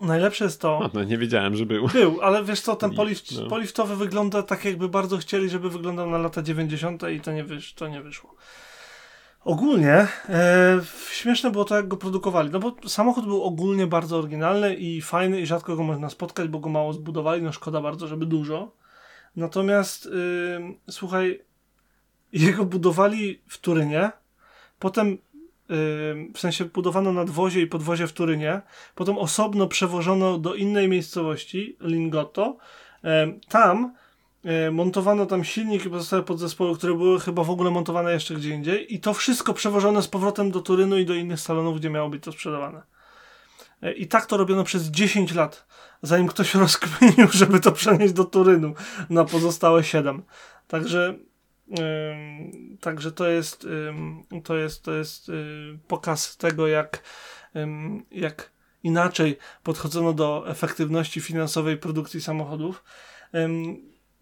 Najlepsze 0.00 0.44
jest 0.44 0.60
to. 0.60 0.78
No, 0.82 0.90
no, 0.94 1.04
nie 1.04 1.18
wiedziałem, 1.18 1.56
że 1.56 1.66
był. 1.66 1.88
Był, 1.88 2.20
ale 2.22 2.44
wiesz 2.44 2.60
co, 2.60 2.76
ten 2.76 2.94
polift, 2.94 3.40
no. 3.40 3.48
poliftowy 3.48 3.96
wygląda 3.96 4.42
tak, 4.42 4.64
jakby 4.64 4.88
bardzo 4.88 5.16
chcieli, 5.16 5.50
żeby 5.50 5.70
wyglądał 5.70 6.10
na 6.10 6.18
lata 6.18 6.42
90. 6.42 7.02
i 7.16 7.20
to 7.20 7.32
nie, 7.32 7.44
wysz, 7.44 7.74
to 7.74 7.88
nie 7.88 8.02
wyszło. 8.02 8.34
Ogólnie 9.44 10.06
e, 10.28 10.80
śmieszne 11.10 11.50
było 11.50 11.64
to, 11.64 11.76
jak 11.76 11.88
go 11.88 11.96
produkowali. 11.96 12.50
No 12.50 12.58
bo 12.58 12.76
samochód 12.86 13.24
był 13.24 13.42
ogólnie 13.42 13.86
bardzo 13.86 14.18
oryginalny 14.18 14.74
i 14.74 15.02
fajny, 15.02 15.40
i 15.40 15.46
rzadko 15.46 15.76
go 15.76 15.82
można 15.82 16.10
spotkać, 16.10 16.48
bo 16.48 16.58
go 16.58 16.68
mało 16.68 16.92
zbudowali. 16.92 17.42
No 17.42 17.52
szkoda 17.52 17.80
bardzo, 17.80 18.06
żeby 18.06 18.26
dużo. 18.26 18.72
Natomiast 19.36 20.06
y, 20.06 20.10
słuchaj, 20.90 21.40
jego 22.32 22.64
budowali 22.64 23.42
w 23.46 23.58
Turynie, 23.58 24.10
potem 24.78 25.18
w 26.34 26.38
sensie 26.38 26.64
budowano 26.64 27.12
nadwozie 27.12 27.60
i 27.60 27.66
podwozie 27.66 28.06
w 28.06 28.12
Turynie, 28.12 28.60
potem 28.94 29.18
osobno 29.18 29.66
przewożono 29.66 30.38
do 30.38 30.54
innej 30.54 30.88
miejscowości, 30.88 31.76
Lingotto. 31.80 32.56
Tam 33.48 33.92
montowano 34.72 35.26
tam 35.26 35.44
silnik 35.44 35.86
i 35.86 35.90
pozostałe 35.90 36.22
podzespoły, 36.22 36.76
które 36.76 36.94
były 36.94 37.20
chyba 37.20 37.44
w 37.44 37.50
ogóle 37.50 37.70
montowane 37.70 38.12
jeszcze 38.12 38.34
gdzie 38.34 38.50
indziej 38.50 38.94
i 38.94 39.00
to 39.00 39.14
wszystko 39.14 39.54
przewożone 39.54 40.02
z 40.02 40.08
powrotem 40.08 40.50
do 40.50 40.60
Turynu 40.60 40.98
i 40.98 41.06
do 41.06 41.14
innych 41.14 41.40
salonów, 41.40 41.78
gdzie 41.78 41.90
miało 41.90 42.08
być 42.08 42.24
to 42.24 42.32
sprzedawane. 42.32 42.82
E, 43.82 43.92
I 43.92 44.06
tak 44.06 44.26
to 44.26 44.36
robiono 44.36 44.64
przez 44.64 44.82
10 44.82 45.34
lat, 45.34 45.66
zanim 46.02 46.28
ktoś 46.28 46.54
rozkminił, 46.64 47.28
żeby 47.30 47.60
to 47.60 47.72
przenieść 47.72 48.12
do 48.12 48.24
Turynu 48.24 48.74
na 49.10 49.24
pozostałe 49.24 49.84
7. 49.84 50.22
Także 50.68 51.18
Także 52.80 53.12
to 53.12 53.28
jest, 53.28 53.66
to 54.44 54.56
jest, 54.56 54.82
to 54.82 54.94
jest 54.94 55.28
y, 55.28 55.78
pokaz 55.88 56.36
tego, 56.36 56.66
jak, 56.66 57.02
jak 58.10 58.50
inaczej 58.82 59.38
podchodzono 59.62 60.12
do 60.12 60.44
efektywności 60.48 61.20
finansowej 61.20 61.76
produkcji 61.76 62.20
samochodów. 62.20 62.84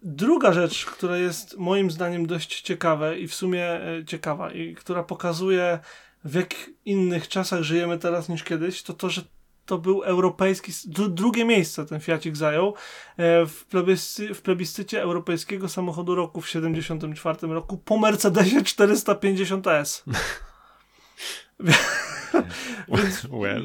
Druga 0.03 0.53
rzecz, 0.53 0.85
która 0.85 1.17
jest 1.17 1.57
moim 1.57 1.91
zdaniem 1.91 2.27
dość 2.27 2.61
ciekawa 2.61 3.13
i 3.13 3.27
w 3.27 3.35
sumie 3.35 3.65
e, 3.65 4.05
ciekawa 4.05 4.51
i 4.51 4.75
która 4.75 5.03
pokazuje 5.03 5.79
w 6.23 6.35
jak 6.35 6.55
innych 6.85 7.27
czasach 7.27 7.61
żyjemy 7.61 7.97
teraz 7.97 8.29
niż 8.29 8.43
kiedyś, 8.43 8.83
to 8.83 8.93
to, 8.93 9.09
że 9.09 9.21
to 9.67 9.77
był 9.77 10.03
europejski, 10.03 10.71
drugie 11.07 11.45
miejsce 11.45 11.85
ten 11.85 11.99
Fiacik 11.99 12.37
zajął 12.37 12.73
e, 13.17 13.45
w, 13.45 13.65
plebiscy, 13.65 14.33
w 14.33 14.41
plebiscycie 14.41 15.01
europejskiego 15.01 15.69
samochodu 15.69 16.15
roku 16.15 16.41
w 16.41 16.49
74 16.49 17.47
roku 17.47 17.77
po 17.77 17.97
Mercedesie 17.97 18.61
450S. 18.61 20.03
Więc, 22.87 23.27
well. 23.41 23.63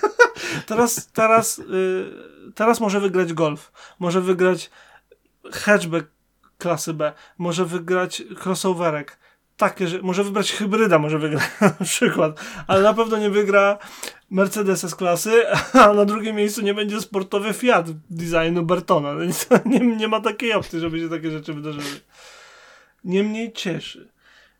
teraz, 0.66 1.06
teraz, 1.12 1.58
y, 1.58 2.12
teraz 2.54 2.80
może 2.80 3.00
wygrać 3.00 3.32
Golf, 3.32 3.72
może 3.98 4.20
wygrać 4.20 4.70
hatchback 5.52 6.06
klasy 6.58 6.94
B, 6.94 7.12
może 7.38 7.64
wygrać 7.64 8.22
crossoverek, 8.44 9.18
takie, 9.56 9.88
że 9.88 10.02
może 10.02 10.24
wybrać 10.24 10.52
hybryda, 10.52 10.98
może 10.98 11.18
wygra 11.18 11.40
na 11.80 11.84
przykład, 11.86 12.44
ale 12.66 12.82
na 12.82 12.94
pewno 12.94 13.18
nie 13.18 13.30
wygra 13.30 13.78
Mercedes 14.30 14.84
S-klasy, 14.84 15.42
a 15.82 15.92
na 15.92 16.04
drugim 16.04 16.36
miejscu 16.36 16.62
nie 16.62 16.74
będzie 16.74 17.00
sportowy 17.00 17.52
Fiat 17.52 17.86
designu 18.10 18.62
Bertona. 18.62 19.14
Nie, 19.66 19.78
nie 19.78 20.08
ma 20.08 20.20
takiej 20.20 20.52
opcji, 20.52 20.80
żeby 20.80 21.00
się 21.00 21.08
takie 21.08 21.30
rzeczy 21.30 21.54
wydarzyły. 21.54 22.00
Niemniej 23.04 23.52
cieszy. 23.52 24.14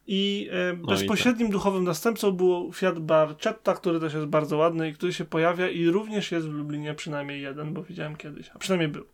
I 0.06 0.48
e, 0.52 0.76
no 0.76 0.86
bezpośrednim 0.86 1.48
i 1.48 1.50
tak. 1.50 1.52
duchowym 1.52 1.84
następcą 1.84 2.32
był 2.32 2.72
Fiat 2.72 2.98
Barchetta, 2.98 3.74
który 3.74 4.00
też 4.00 4.14
jest 4.14 4.26
bardzo 4.26 4.56
ładny 4.56 4.88
i 4.88 4.92
który 4.92 5.12
się 5.12 5.24
pojawia 5.24 5.68
i 5.68 5.86
również 5.86 6.32
jest 6.32 6.48
w 6.48 6.52
Lublinie 6.52 6.94
przynajmniej 6.94 7.42
jeden, 7.42 7.74
bo 7.74 7.82
widziałem 7.82 8.16
kiedyś, 8.16 8.50
a 8.54 8.58
przynajmniej 8.58 8.88
był. 8.88 9.13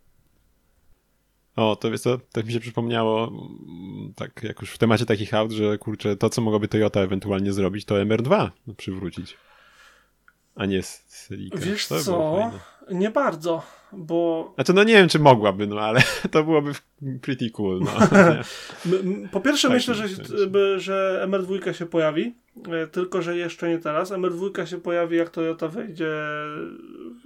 O, 1.55 1.75
to 1.75 1.91
wiesz 1.91 2.01
co, 2.01 2.17
tak 2.31 2.45
mi 2.45 2.53
się 2.53 2.59
przypomniało, 2.59 3.27
mm, 3.27 4.13
tak 4.15 4.43
jak 4.43 4.61
już 4.61 4.71
w 4.71 4.77
temacie 4.77 5.05
takich 5.05 5.33
aut, 5.33 5.51
że 5.51 5.77
kurczę, 5.77 6.17
to 6.17 6.29
co 6.29 6.41
mogłaby 6.41 6.67
Toyota 6.67 6.99
ewentualnie 6.99 7.53
zrobić, 7.53 7.85
to 7.85 7.95
MR2 7.95 8.49
przywrócić, 8.77 9.37
a 10.55 10.65
nie 10.65 10.83
Celica. 10.83 11.57
Wiesz 11.57 11.87
to 11.87 11.99
co, 11.99 12.51
nie 12.91 13.09
bardzo, 13.09 13.61
bo... 13.91 14.51
Znaczy 14.55 14.73
no 14.73 14.83
nie 14.83 14.93
wiem, 14.93 15.09
czy 15.09 15.19
mogłaby, 15.19 15.67
no 15.67 15.79
ale 15.79 16.01
to 16.31 16.43
byłoby 16.43 16.71
pretty 17.21 17.49
cool, 17.49 17.79
no. 17.79 17.91
po 19.31 19.41
pierwsze 19.41 19.67
tak, 19.67 19.77
myślę, 19.77 19.95
że, 19.95 20.07
że 20.79 21.25
MR2 21.27 21.73
się 21.73 21.85
pojawi, 21.85 22.35
e, 22.71 22.87
tylko 22.87 23.21
że 23.21 23.37
jeszcze 23.37 23.69
nie 23.69 23.79
teraz. 23.79 24.11
MR2 24.11 24.65
się 24.65 24.77
pojawi 24.77 25.17
jak 25.17 25.29
Toyota 25.29 25.67
wejdzie 25.67 26.11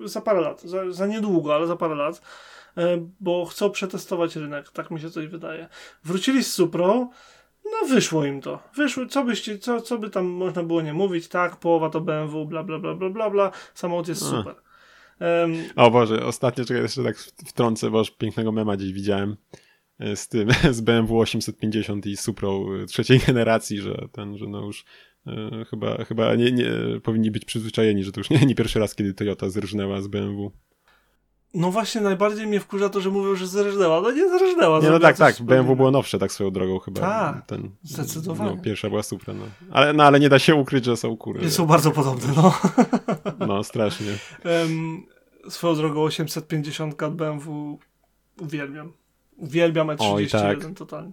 za 0.06 0.22
parę 0.22 0.42
lat, 0.42 0.62
za, 0.62 0.92
za 0.92 1.08
niedługo, 1.08 1.56
ale 1.56 1.68
za 1.68 1.76
parę 1.76 1.96
lat. 1.96 2.22
E, 2.78 3.10
bo 3.20 3.46
chcą 3.46 3.70
przetestować 3.70 4.36
rynek, 4.36 4.72
tak 4.72 4.92
mi 4.92 5.02
się 5.02 5.10
coś 5.10 5.28
wydaje. 5.28 5.68
Wrócili 6.04 6.44
z 6.44 6.54
Supro, 6.54 7.10
no 7.66 7.88
wyszło 7.90 8.26
im 8.26 8.42
to. 8.42 8.60
Wyszło, 8.76 9.06
co 9.06 9.24
byście, 9.24 9.58
co, 9.58 9.82
co 9.82 9.98
by 9.98 10.10
tam 10.10 10.26
można 10.26 10.64
było 10.64 10.82
nie 10.82 10.94
mówić, 10.94 11.28
tak, 11.28 11.56
połowa 11.56 11.90
to 11.90 12.02
BMW, 12.02 12.46
bla 12.46 12.64
bla 12.64 12.80
bla 12.80 12.96
bla 12.96 13.10
bla 13.10 13.30
bla, 13.30 13.52
samochód 13.74 14.08
jest 14.08 14.22
super. 14.22 14.56
Um, 15.20 15.56
o 15.76 15.92
Boże, 15.92 16.26
ostatnio, 16.26 16.66
czekaj, 16.66 16.84
jeszcze 16.84 17.04
tak 17.04 17.18
wtrącę, 17.18 17.90
bo 17.90 18.00
już 18.00 18.12
pięknego 18.12 18.52
mema 18.52 18.78
gdzieś 18.78 18.94
widziałem 18.94 19.38
e, 20.00 20.16
z 20.16 20.28
tym, 20.28 20.50
z 20.72 20.82
BMW 20.82 21.20
850 21.20 22.06
i 22.06 22.18
Supro 22.18 22.66
e, 22.84 22.86
trzeciej 22.86 23.20
generacji, 23.28 23.78
że 23.78 24.08
ten, 24.12 24.38
że 24.38 24.48
no 24.48 24.66
już 24.66 24.86
e, 25.28 25.66
chyba, 25.70 26.04
chyba 26.04 26.36
nie, 26.36 26.52
nie, 26.52 26.72
powinni 27.04 27.32
być 27.32 27.46
przyzwyczajeni, 27.46 28.04
że 28.04 28.12
to 28.12 28.20
już 28.20 28.30
nie, 28.30 28.46
nie 28.46 28.56
pierwszy 28.56 28.80
raz, 28.80 28.96
kiedy 28.96 29.14
Toyota 29.14 29.50
zrżnęła 29.50 30.02
z 30.02 30.08
BMW. 30.08 30.52
No 31.56 31.72
właśnie, 31.72 32.02
najbardziej 32.02 32.48
mnie 32.48 32.60
wkurza 32.60 32.90
to, 32.90 33.02
że 33.02 33.10
mówią, 33.10 33.36
że 33.36 33.48
zrżnęła. 33.48 34.02
No 34.02 34.12
nie 34.12 34.30
zrżnęła. 34.30 34.80
Nie, 34.80 34.90
no 34.90 35.00
tak, 35.00 35.18
tak. 35.18 35.42
BMW 35.42 35.76
było 35.76 35.92
nowsze 35.92 36.20
tak 36.20 36.32
swoją 36.32 36.52
drogą 36.52 36.80
chyba. 36.80 37.02
Tak, 37.02 37.46
ten, 37.46 37.70
zdecydowanie. 37.84 38.56
No, 38.56 38.62
pierwsza 38.62 38.90
była 38.90 39.04
super, 39.04 39.36
no. 39.36 39.46
Ale, 39.72 39.94
no. 39.94 40.04
ale 40.04 40.20
nie 40.20 40.30
da 40.30 40.40
się 40.40 40.56
ukryć, 40.56 40.86
że 40.86 40.98
są 40.98 41.18
kury. 41.18 41.52
Są 41.52 41.66
bardzo 41.66 41.92
podobne, 41.92 42.34
no. 42.36 42.54
No, 43.48 43.64
strasznie. 43.64 44.12
Um, 44.46 45.06
swoją 45.50 45.76
drogą 45.76 46.04
850 46.04 46.96
BMW 47.12 47.80
uwielbiam. 48.42 48.94
Uwielbiam 49.38 49.88
E31 49.88 50.14
Oj, 50.14 50.28
tak. 50.28 50.58
totalnie. 50.76 51.12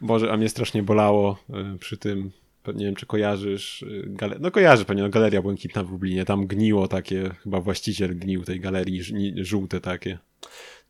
Boże, 0.00 0.32
a 0.32 0.36
mnie 0.36 0.48
strasznie 0.48 0.82
bolało 0.82 1.36
y, 1.74 1.78
przy 1.78 1.96
tym 1.96 2.30
nie 2.72 2.84
wiem, 2.84 2.94
czy 2.94 3.06
kojarzysz, 3.06 3.82
y, 3.82 4.04
gale... 4.06 4.36
no 4.40 4.50
kojarzy 4.50 4.84
pewnie, 4.84 5.02
no, 5.02 5.08
Galeria 5.08 5.42
Błękitna 5.42 5.84
w 5.84 5.90
Lublinie, 5.90 6.24
tam 6.24 6.46
gniło 6.46 6.88
takie, 6.88 7.30
chyba 7.42 7.60
właściciel 7.60 8.18
gnił 8.18 8.44
tej 8.44 8.60
galerii, 8.60 9.02
żółte 9.36 9.80
takie. 9.80 10.18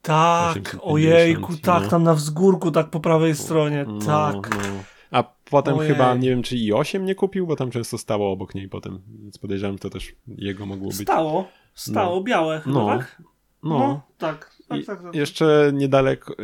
Tak, 0.02 0.76
ojejku, 0.80 1.56
tak, 1.62 1.82
no. 1.82 1.88
tam 1.88 2.02
na 2.02 2.14
wzgórku, 2.14 2.70
tak 2.70 2.90
po 2.90 3.00
prawej 3.00 3.34
stronie, 3.34 3.84
no, 3.88 3.98
tak. 3.98 4.50
No. 4.50 4.84
A 5.10 5.22
potem 5.50 5.78
Ojej. 5.78 5.92
chyba, 5.92 6.14
nie 6.14 6.30
wiem, 6.30 6.42
czy 6.42 6.56
i 6.56 6.72
8 6.72 7.04
nie 7.04 7.14
kupił, 7.14 7.46
bo 7.46 7.56
tam 7.56 7.70
często 7.70 7.98
stało 7.98 8.32
obok 8.32 8.54
niej 8.54 8.68
potem, 8.68 9.02
więc 9.22 9.38
podejrzewam, 9.38 9.74
że 9.74 9.78
to 9.78 9.90
też 9.90 10.14
jego 10.26 10.66
mogło 10.66 10.88
być. 10.88 11.02
Stało, 11.02 11.48
stało, 11.74 12.16
no. 12.16 12.22
białe 12.22 12.60
chyba, 12.60 12.80
no. 12.80 12.86
tak? 12.86 13.22
No. 13.62 13.78
no 13.78 14.02
tak. 14.18 14.58
Tak, 14.68 14.84
tak, 14.86 15.02
tak. 15.02 15.14
Jeszcze 15.14 15.70
niedaleko, 15.74 16.34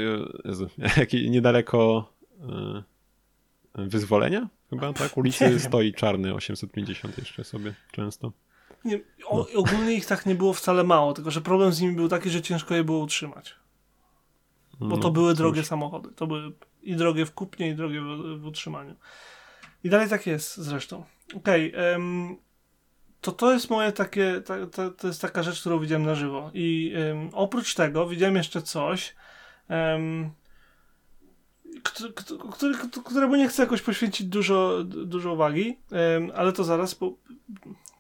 Jezu, 0.45 0.67
niedaleko 1.31 2.09
e, 2.41 2.83
wyzwolenia 3.75 4.49
chyba, 4.71 4.93
tak? 4.93 5.17
Ulicy 5.17 5.61
stoi 5.61 5.93
czarny 5.93 6.35
850 6.35 7.19
jeszcze 7.19 7.45
sobie 7.45 7.75
często. 7.93 8.33
Nie, 8.85 9.01
o, 9.27 9.37
no. 9.37 9.61
Ogólnie 9.61 9.95
ich 9.95 10.07
tak 10.07 10.27
nie 10.27 10.35
było 10.35 10.53
wcale 10.53 10.85
mało, 10.85 11.13
tylko 11.13 11.31
że 11.31 11.41
problem 11.41 11.73
z 11.73 11.81
nimi 11.81 11.97
był 11.97 12.09
taki, 12.09 12.31
że 12.31 12.43
ciężko 12.43 12.75
je 12.75 12.85
było 12.85 12.99
utrzymać. 12.99 13.55
Bo 14.81 14.87
no, 14.87 14.97
to 14.97 15.11
były 15.11 15.33
cóż. 15.33 15.39
drogie 15.39 15.65
samochody. 15.65 16.09
To 16.17 16.27
były 16.27 16.53
i 16.83 16.97
drogie 16.97 17.27
w 17.27 17.35
kupnie, 17.35 17.69
i 17.69 17.75
drogie 17.75 18.01
w, 18.01 18.41
w 18.41 18.47
utrzymaniu. 18.47 18.95
I 19.85 19.91
dalej 19.91 20.09
tak 20.09 20.27
jest 20.27 20.57
zresztą. 20.57 21.05
Okej, 21.37 21.73
okay, 21.73 21.93
um, 21.93 22.37
to 23.21 23.33
to 23.33 23.53
jest 23.53 23.71
moje 23.71 23.93
takie, 23.93 24.41
ta, 24.41 24.67
ta, 24.67 24.91
to 24.91 25.07
jest 25.07 25.23
taka 25.23 25.43
rzecz, 25.43 25.61
którą 25.61 25.79
widziałem 25.79 26.07
na 26.07 26.15
żywo. 26.15 26.51
I 26.55 26.95
um, 27.09 27.31
oprócz 27.33 27.75
tego 27.75 28.09
widziałem 28.09 28.37
jeszcze 28.37 28.63
coś, 28.63 29.15
um, 29.71 30.31
który, 32.53 32.75
któremu 33.05 33.37
nie 33.37 33.49
chcę 33.49 33.63
jakoś 33.63 33.83
poświęcić 33.83 34.27
dużo, 34.27 34.85
dużo 34.85 35.33
uwagi, 35.33 35.79
ale 36.35 36.53
to 36.53 36.65
zaraz, 36.65 36.95
bo 36.95 37.15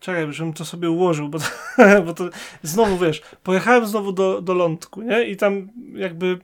czekaj, 0.01 0.33
żebym 0.33 0.53
to 0.53 0.65
sobie 0.65 0.91
ułożył, 0.91 1.29
bo 1.29 1.39
to, 1.39 1.47
bo 2.07 2.15
to 2.15 2.25
znowu, 2.63 2.99
wiesz, 2.99 3.23
pojechałem 3.43 3.87
znowu 3.87 4.13
do, 4.13 4.43
do 4.43 4.55
Lądku, 4.55 5.03
nie? 5.03 5.25
I 5.25 5.37
tam 5.37 5.69
jakby 5.95 6.39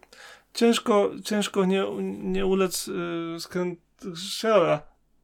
ciężko, 0.54 1.10
ciężko 1.24 1.64
nie, 1.64 1.84
nie 2.22 2.46
ulec 2.46 2.86
yy. 2.86 3.36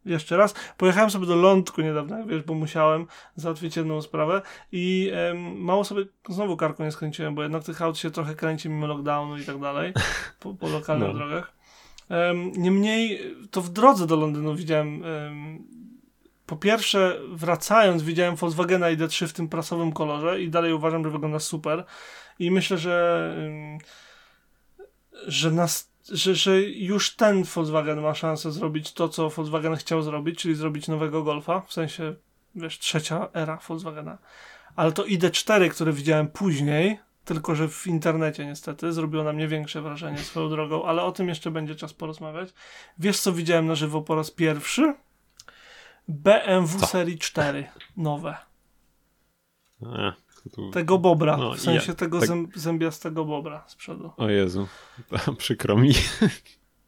Jeszcze 0.04 0.36
raz. 0.36 0.54
Pojechałem 0.76 1.10
sobie 1.10 1.26
do 1.26 1.36
Lądku 1.36 1.82
niedawno, 1.82 2.26
wiesz, 2.26 2.42
bo 2.42 2.54
musiałem 2.54 3.06
załatwić 3.36 3.76
jedną 3.76 4.02
sprawę 4.02 4.42
i 4.72 5.12
mało 5.54 5.84
sobie 5.84 6.04
znowu 6.28 6.56
karką 6.56 6.84
nie 6.84 6.92
skręciłem, 6.92 7.34
bo 7.34 7.42
jednak 7.42 7.64
tych 7.64 7.82
aut 7.82 7.98
się 7.98 8.10
trochę 8.10 8.34
kręci 8.34 8.68
mimo 8.68 8.86
lockdownu 8.86 9.38
i 9.38 9.44
tak 9.44 9.60
dalej 9.60 9.92
po, 10.40 10.54
po 10.54 10.68
lokalnych 10.68 11.08
no. 11.08 11.14
drogach. 11.14 11.55
Niemniej 12.56 13.20
to 13.50 13.62
w 13.62 13.68
drodze 13.68 14.06
do 14.06 14.16
Londynu 14.16 14.54
widziałem 14.54 15.02
po 16.46 16.56
pierwsze, 16.56 17.20
wracając, 17.32 18.02
widziałem 18.02 18.36
Volkswagena 18.36 18.86
ID3 18.86 19.26
w 19.26 19.32
tym 19.32 19.48
prasowym 19.48 19.92
kolorze 19.92 20.42
i 20.42 20.48
dalej 20.48 20.72
uważam, 20.72 21.04
że 21.04 21.10
wygląda 21.10 21.38
super. 21.38 21.84
I 22.38 22.50
myślę, 22.50 22.78
że, 22.78 23.36
że, 25.26 25.50
nas, 25.50 25.90
że, 26.12 26.34
że 26.34 26.62
już 26.62 27.16
ten 27.16 27.44
Volkswagen 27.44 28.00
ma 28.00 28.14
szansę 28.14 28.52
zrobić 28.52 28.92
to, 28.92 29.08
co 29.08 29.30
Volkswagen 29.30 29.76
chciał 29.76 30.02
zrobić, 30.02 30.38
czyli 30.38 30.54
zrobić 30.54 30.88
nowego 30.88 31.22
Golfa, 31.22 31.60
w 31.60 31.72
sensie, 31.72 32.14
wiesz, 32.54 32.78
trzecia 32.78 33.28
era 33.32 33.58
Volkswagena. 33.68 34.18
Ale 34.76 34.92
to 34.92 35.04
ID4, 35.04 35.70
które 35.70 35.92
widziałem 35.92 36.28
później, 36.28 36.98
tylko 37.26 37.54
że 37.54 37.68
w 37.68 37.86
internecie 37.86 38.46
niestety 38.46 38.92
zrobiło 38.92 39.24
na 39.24 39.32
mnie 39.32 39.48
większe 39.48 39.82
wrażenie 39.82 40.18
swoją 40.18 40.48
drogą, 40.48 40.84
ale 40.84 41.02
o 41.02 41.12
tym 41.12 41.28
jeszcze 41.28 41.50
będzie 41.50 41.74
czas 41.74 41.92
porozmawiać. 41.92 42.48
Wiesz, 42.98 43.20
co 43.20 43.32
widziałem 43.32 43.66
na 43.66 43.74
żywo 43.74 44.02
po 44.02 44.14
raz 44.14 44.30
pierwszy? 44.30 44.94
BMW 46.08 46.78
co? 46.78 46.86
serii 46.86 47.18
4 47.18 47.66
nowe. 47.96 48.36
Tu... 50.52 50.70
Tego 50.70 50.98
bobra, 50.98 51.36
no, 51.36 51.54
w 51.54 51.60
sensie 51.60 51.88
ja, 51.88 51.94
tego 51.94 52.20
tak... 52.20 52.28
zębiastego 52.54 53.24
bobra 53.24 53.64
z 53.66 53.74
przodu. 53.74 54.12
O 54.16 54.28
Jezu, 54.28 54.66
przykro 55.38 55.76
mi. 55.76 55.92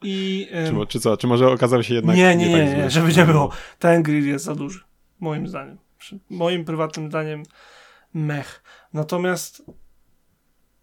I, 0.03 0.49
ym... 0.69 0.81
czy, 0.81 0.87
czy 0.87 1.01
co, 1.01 1.17
czy 1.17 1.27
może 1.27 1.51
okazał 1.51 1.83
się 1.83 1.95
jednak... 1.95 2.17
Nie, 2.17 2.37
nie, 2.37 2.49
nie, 2.49 2.65
nie, 2.65 2.77
nie 2.77 2.91
żeby 2.91 3.15
nie 3.15 3.25
było. 3.25 3.51
Ten 3.79 4.03
grill 4.03 4.29
jest 4.29 4.45
za 4.45 4.55
duży, 4.55 4.81
moim 5.21 5.49
zdaniem. 5.49 5.79
Moim 6.31 6.65
prywatnym 6.65 7.09
zdaniem 7.09 7.43
mech. 8.15 8.63
Natomiast 8.93 9.63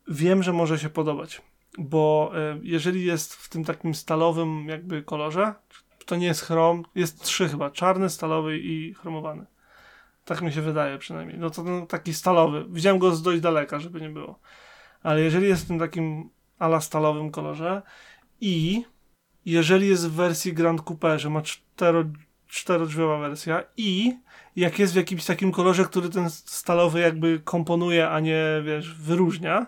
wiem, 0.07 0.43
że 0.43 0.53
może 0.53 0.79
się 0.79 0.89
podobać, 0.89 1.41
bo 1.77 2.31
e, 2.35 2.59
jeżeli 2.63 3.05
jest 3.05 3.35
w 3.35 3.49
tym 3.49 3.63
takim 3.63 3.95
stalowym 3.95 4.67
jakby 4.67 5.03
kolorze, 5.03 5.53
to 6.05 6.15
nie 6.15 6.27
jest 6.27 6.41
chrom, 6.41 6.85
jest 6.95 7.23
trzy 7.23 7.49
chyba, 7.49 7.71
czarny, 7.71 8.09
stalowy 8.09 8.59
i 8.59 8.93
chromowany. 8.93 9.45
Tak 10.25 10.41
mi 10.41 10.51
się 10.51 10.61
wydaje 10.61 10.97
przynajmniej. 10.97 11.39
No 11.39 11.49
to 11.49 11.63
no, 11.63 11.85
taki 11.85 12.13
stalowy. 12.13 12.65
Widziałem 12.69 12.99
go 12.99 13.15
z 13.15 13.21
dość 13.21 13.41
daleka, 13.41 13.79
żeby 13.79 14.01
nie 14.01 14.09
było. 14.09 14.39
Ale 15.03 15.21
jeżeli 15.21 15.47
jest 15.47 15.63
w 15.63 15.67
tym 15.67 15.79
takim 15.79 16.29
ala 16.59 16.81
stalowym 16.81 17.31
kolorze 17.31 17.81
i 18.41 18.85
jeżeli 19.45 19.87
jest 19.87 20.09
w 20.09 20.11
wersji 20.11 20.53
Grand 20.53 20.81
Coupe, 20.81 21.19
że 21.19 21.29
ma 21.29 21.41
cztero, 21.41 22.03
czterodrzwiowa 22.47 23.17
wersja 23.17 23.63
i 23.77 24.17
jak 24.55 24.79
jest 24.79 24.93
w 24.93 24.95
jakimś 24.95 25.25
takim 25.25 25.51
kolorze, 25.51 25.85
który 25.85 26.09
ten 26.09 26.29
stalowy 26.29 26.99
jakby 26.99 27.39
komponuje, 27.39 28.09
a 28.09 28.19
nie 28.19 28.43
wiesz, 28.65 28.95
wyróżnia, 28.95 29.67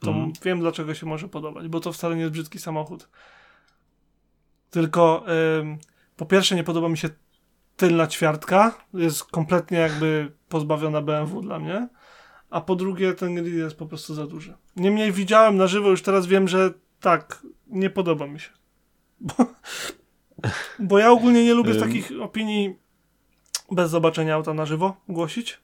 to 0.00 0.10
mm. 0.10 0.32
wiem 0.44 0.60
dlaczego 0.60 0.94
się 0.94 1.06
może 1.06 1.28
podobać, 1.28 1.68
bo 1.68 1.80
to 1.80 1.92
wcale 1.92 2.14
nie 2.16 2.20
jest 2.20 2.32
brzydki 2.32 2.58
samochód. 2.58 3.08
Tylko 4.70 5.24
ym, 5.58 5.78
po 6.16 6.26
pierwsze 6.26 6.56
nie 6.56 6.64
podoba 6.64 6.88
mi 6.88 6.98
się 6.98 7.08
tylna 7.76 8.06
ćwiartka, 8.06 8.78
jest 8.94 9.24
kompletnie 9.24 9.78
jakby 9.78 10.32
pozbawiona 10.48 11.00
BMW 11.00 11.42
dla 11.42 11.58
mnie, 11.58 11.88
a 12.50 12.60
po 12.60 12.76
drugie 12.76 13.14
ten 13.14 13.34
grill 13.34 13.58
jest 13.58 13.76
po 13.76 13.86
prostu 13.86 14.14
za 14.14 14.26
duży. 14.26 14.54
Niemniej 14.76 15.12
widziałem 15.12 15.56
na 15.56 15.66
żywo, 15.66 15.90
już 15.90 16.02
teraz 16.02 16.26
wiem, 16.26 16.48
że 16.48 16.70
tak, 17.00 17.42
nie 17.66 17.90
podoba 17.90 18.26
mi 18.26 18.40
się. 18.40 18.50
Bo, 19.20 19.46
Bo 20.78 20.98
ja 20.98 21.10
ogólnie 21.10 21.44
nie 21.44 21.54
lubię 21.54 21.74
takich 21.74 22.12
opinii 22.20 22.76
bez 23.70 23.90
zobaczenia 23.90 24.34
auta 24.34 24.54
na 24.54 24.66
żywo 24.66 24.96
głosić. 25.08 25.60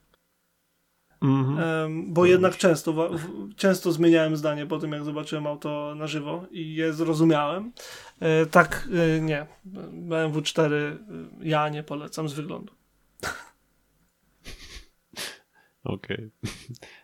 Mm 1.21 1.45
-hmm. 1.45 2.03
bo 2.07 2.25
jednak 2.25 2.57
często, 2.57 3.09
często 3.55 3.91
zmieniałem 3.91 4.37
zdanie 4.37 4.65
po 4.65 4.79
tym, 4.79 4.91
jak 4.91 5.03
zobaczyłem 5.03 5.47
auto 5.47 5.95
na 5.95 6.07
żywo 6.07 6.45
i 6.51 6.75
je 6.75 6.93
zrozumiałem. 6.93 7.71
E, 8.19 8.45
tak, 8.45 8.89
e, 9.17 9.21
nie. 9.21 9.45
BMW 9.93 10.41
4 10.41 10.97
ja 11.41 11.69
nie 11.69 11.83
polecam 11.83 12.29
z 12.29 12.33
wyglądu. 12.33 12.73
Okej. 15.83 16.31
Okay. 16.43 16.51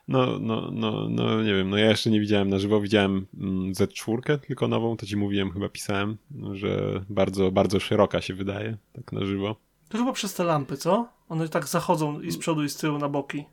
No, 0.08 0.40
no, 0.40 0.72
no, 0.72 1.10
no, 1.10 1.44
nie 1.44 1.54
wiem, 1.54 1.70
no 1.70 1.78
ja 1.78 1.90
jeszcze 1.90 2.10
nie 2.10 2.20
widziałem 2.20 2.50
na 2.50 2.60
żywo, 2.60 2.82
widziałem 2.82 3.26
mm, 3.34 3.74
Z4, 3.74 4.40
tylko 4.40 4.68
nową, 4.68 4.98
to 4.98 5.06
ci 5.06 5.18
mówiłem, 5.18 5.52
chyba 5.52 5.70
pisałem, 5.70 6.18
że 6.54 7.04
bardzo, 7.10 7.52
bardzo 7.52 7.80
szeroka 7.80 8.22
się 8.22 8.34
wydaje, 8.34 8.78
tak 8.94 9.12
na 9.12 9.26
żywo. 9.26 9.56
To 9.90 9.98
chyba 9.98 10.14
przez 10.14 10.34
te 10.34 10.44
lampy, 10.44 10.78
co? 10.78 11.10
One 11.30 11.50
tak 11.50 11.68
zachodzą 11.68 12.22
i 12.22 12.32
z 12.32 12.38
przodu 12.38 12.64
i 12.64 12.70
z 12.70 12.76
tyłu 12.76 12.98
na 12.98 13.10
boki. 13.10 13.46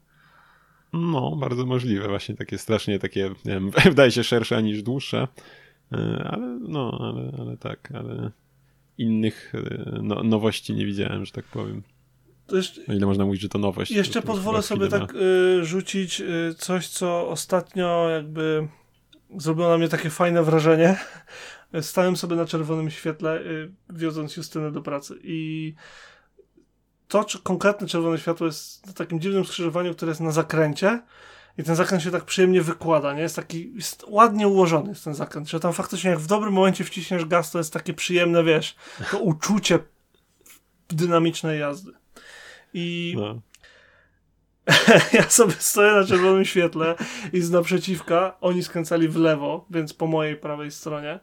No, 0.93 1.37
bardzo 1.37 1.67
możliwe, 1.67 2.09
właśnie 2.09 2.37
takie 2.37 2.59
strasznie 2.59 2.99
takie, 2.99 3.31
wiem, 3.45 3.71
wydaje 3.85 4.11
się 4.11 4.25
szersze 4.25 4.63
niż 4.63 4.83
dłuższe, 4.83 5.29
e, 5.93 6.29
ale 6.31 6.59
no, 6.69 6.99
ale, 7.01 7.33
ale 7.39 7.57
tak, 7.57 7.93
ale 7.95 8.31
innych 8.99 9.53
e, 9.55 10.01
no, 10.03 10.23
nowości 10.23 10.75
nie 10.75 10.87
widziałem, 10.87 11.25
że 11.25 11.33
tak 11.33 11.45
powiem. 11.45 11.83
Jeszcze, 12.53 12.81
o 12.89 12.93
ile 12.93 13.07
można 13.07 13.25
mówić, 13.25 13.41
że 13.41 13.49
to 13.49 13.59
nowość. 13.59 13.91
Jeszcze 13.91 14.21
to, 14.21 14.27
pozwolę 14.27 14.63
sobie 14.63 14.89
tak 14.89 15.15
y, 15.15 15.65
rzucić 15.65 16.21
y, 16.21 16.55
coś, 16.59 16.89
co 16.89 17.29
ostatnio 17.29 18.09
jakby 18.09 18.69
zrobiło 19.37 19.69
na 19.69 19.79
mnie 19.79 19.89
takie 19.89 20.11
fajne 20.11 20.43
wrażenie. 20.43 20.97
Stałem 21.81 22.17
sobie 22.17 22.37
na 22.37 22.45
czerwonym 22.45 22.91
świetle, 22.91 23.41
y, 23.41 23.73
wiodąc 23.91 24.37
Justynę 24.37 24.73
do 24.73 24.83
pracy 24.83 25.15
i 25.23 25.75
to 27.11 27.25
czy 27.25 27.39
konkretne 27.39 27.87
czerwone 27.87 28.19
światło 28.19 28.47
jest 28.47 28.87
na 28.87 28.93
takim 28.93 29.21
dziwnym 29.21 29.45
skrzyżowaniu, 29.45 29.95
które 29.95 30.11
jest 30.11 30.21
na 30.21 30.31
zakręcie 30.31 31.03
i 31.59 31.65
ten 31.65 31.77
zakręt 31.77 32.03
się 32.03 32.11
tak 32.11 32.25
przyjemnie 32.25 32.63
wykłada, 32.63 33.15
nie? 33.15 33.23
Jest 33.23 33.37
taki, 33.37 33.73
jest 33.75 34.05
ładnie 34.09 34.49
ułożony 34.49 34.89
jest 34.89 35.05
ten 35.05 35.15
zakręt, 35.15 35.49
że 35.49 35.61
tam 35.61 35.73
faktycznie 35.73 36.11
jak 36.11 36.19
w 36.19 36.27
dobrym 36.27 36.53
momencie 36.53 36.85
wciśniesz 36.85 37.25
gaz, 37.25 37.51
to 37.51 37.59
jest 37.59 37.73
takie 37.73 37.95
przyjemne, 37.95 38.45
wiesz, 38.45 38.77
to 39.11 39.19
uczucie 39.19 39.79
dynamicznej 40.89 41.61
jazdy. 41.61 41.93
I 42.75 43.17
no. 43.19 43.41
ja 45.13 45.29
sobie 45.29 45.55
stoję 45.59 45.93
na 45.93 46.07
czerwonym 46.07 46.45
świetle 46.45 46.95
i 47.33 47.41
z 47.41 47.51
naprzeciwka 47.51 48.37
oni 48.41 48.63
skręcali 48.63 49.09
w 49.09 49.17
lewo, 49.17 49.67
więc 49.71 49.95
po 49.95 50.07
mojej 50.07 50.37
prawej 50.37 50.71
stronie. 50.71 51.21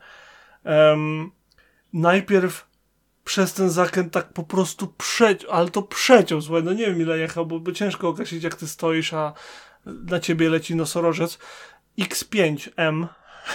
Um, 0.65 1.31
najpierw 1.93 2.66
przez 3.27 3.53
ten 3.53 3.69
zakręt 3.69 4.13
tak 4.13 4.33
po 4.33 4.43
prostu 4.43 4.87
przeciął, 4.87 5.51
ale 5.51 5.69
to 5.69 5.81
przeciął, 5.81 6.41
słuchaj, 6.41 6.63
no 6.63 6.73
nie 6.73 6.85
wiem 6.85 7.01
ile 7.01 7.17
jechał, 7.17 7.45
bo, 7.45 7.59
bo 7.59 7.71
ciężko 7.71 8.09
określić 8.09 8.43
jak 8.43 8.55
ty 8.55 8.67
stoisz, 8.67 9.13
a 9.13 9.33
na 9.85 10.19
ciebie 10.19 10.49
leci 10.49 10.75
nosorożec. 10.75 11.39
X5M, 11.99 13.07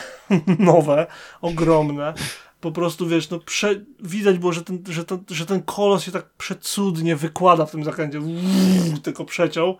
nowe, 0.59 1.07
ogromne, 1.41 2.15
po 2.61 2.73
prostu 2.73 3.07
wiesz, 3.09 3.31
no 3.31 3.39
prze, 3.39 3.85
widać 4.01 4.39
było, 4.39 4.53
że 4.53 4.63
ten, 4.63 4.83
że, 4.89 5.05
ten, 5.05 5.25
że 5.31 5.47
ten 5.47 5.63
kolos 5.63 6.03
się 6.05 6.13
tak 6.13 6.31
przecudnie 6.31 7.17
wykłada 7.17 7.67
w 7.67 7.71
tym 7.71 7.85
zakręcie, 7.85 8.21
Uuu, 8.21 8.99
tylko 9.03 9.25
przeciął. 9.25 9.79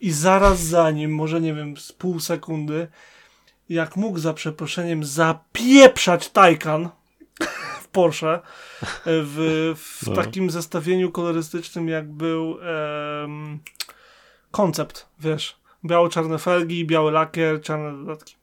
I 0.00 0.10
zaraz 0.10 0.60
za 0.60 0.90
nim, 0.90 1.14
może 1.14 1.40
nie 1.40 1.54
wiem, 1.54 1.76
z 1.76 1.92
pół 1.92 2.20
sekundy, 2.20 2.88
jak 3.68 3.96
mógł 3.96 4.18
za 4.18 4.34
przeproszeniem 4.34 5.04
zapieprzać 5.04 6.28
Taycan 6.28 6.84
w 6.84 6.99
Porsche 7.92 8.40
w, 9.06 9.72
w 9.76 10.06
no. 10.06 10.14
takim 10.14 10.50
zestawieniu 10.50 11.10
kolorystycznym 11.10 11.88
jak 11.88 12.12
był 12.12 12.58
em, 12.60 13.58
koncept, 14.50 15.06
wiesz, 15.20 15.60
biało-czarne 15.84 16.38
felgi, 16.38 16.86
biały 16.86 17.12
lakier, 17.12 17.62
czarne 17.62 17.98
dodatki. 17.98 18.36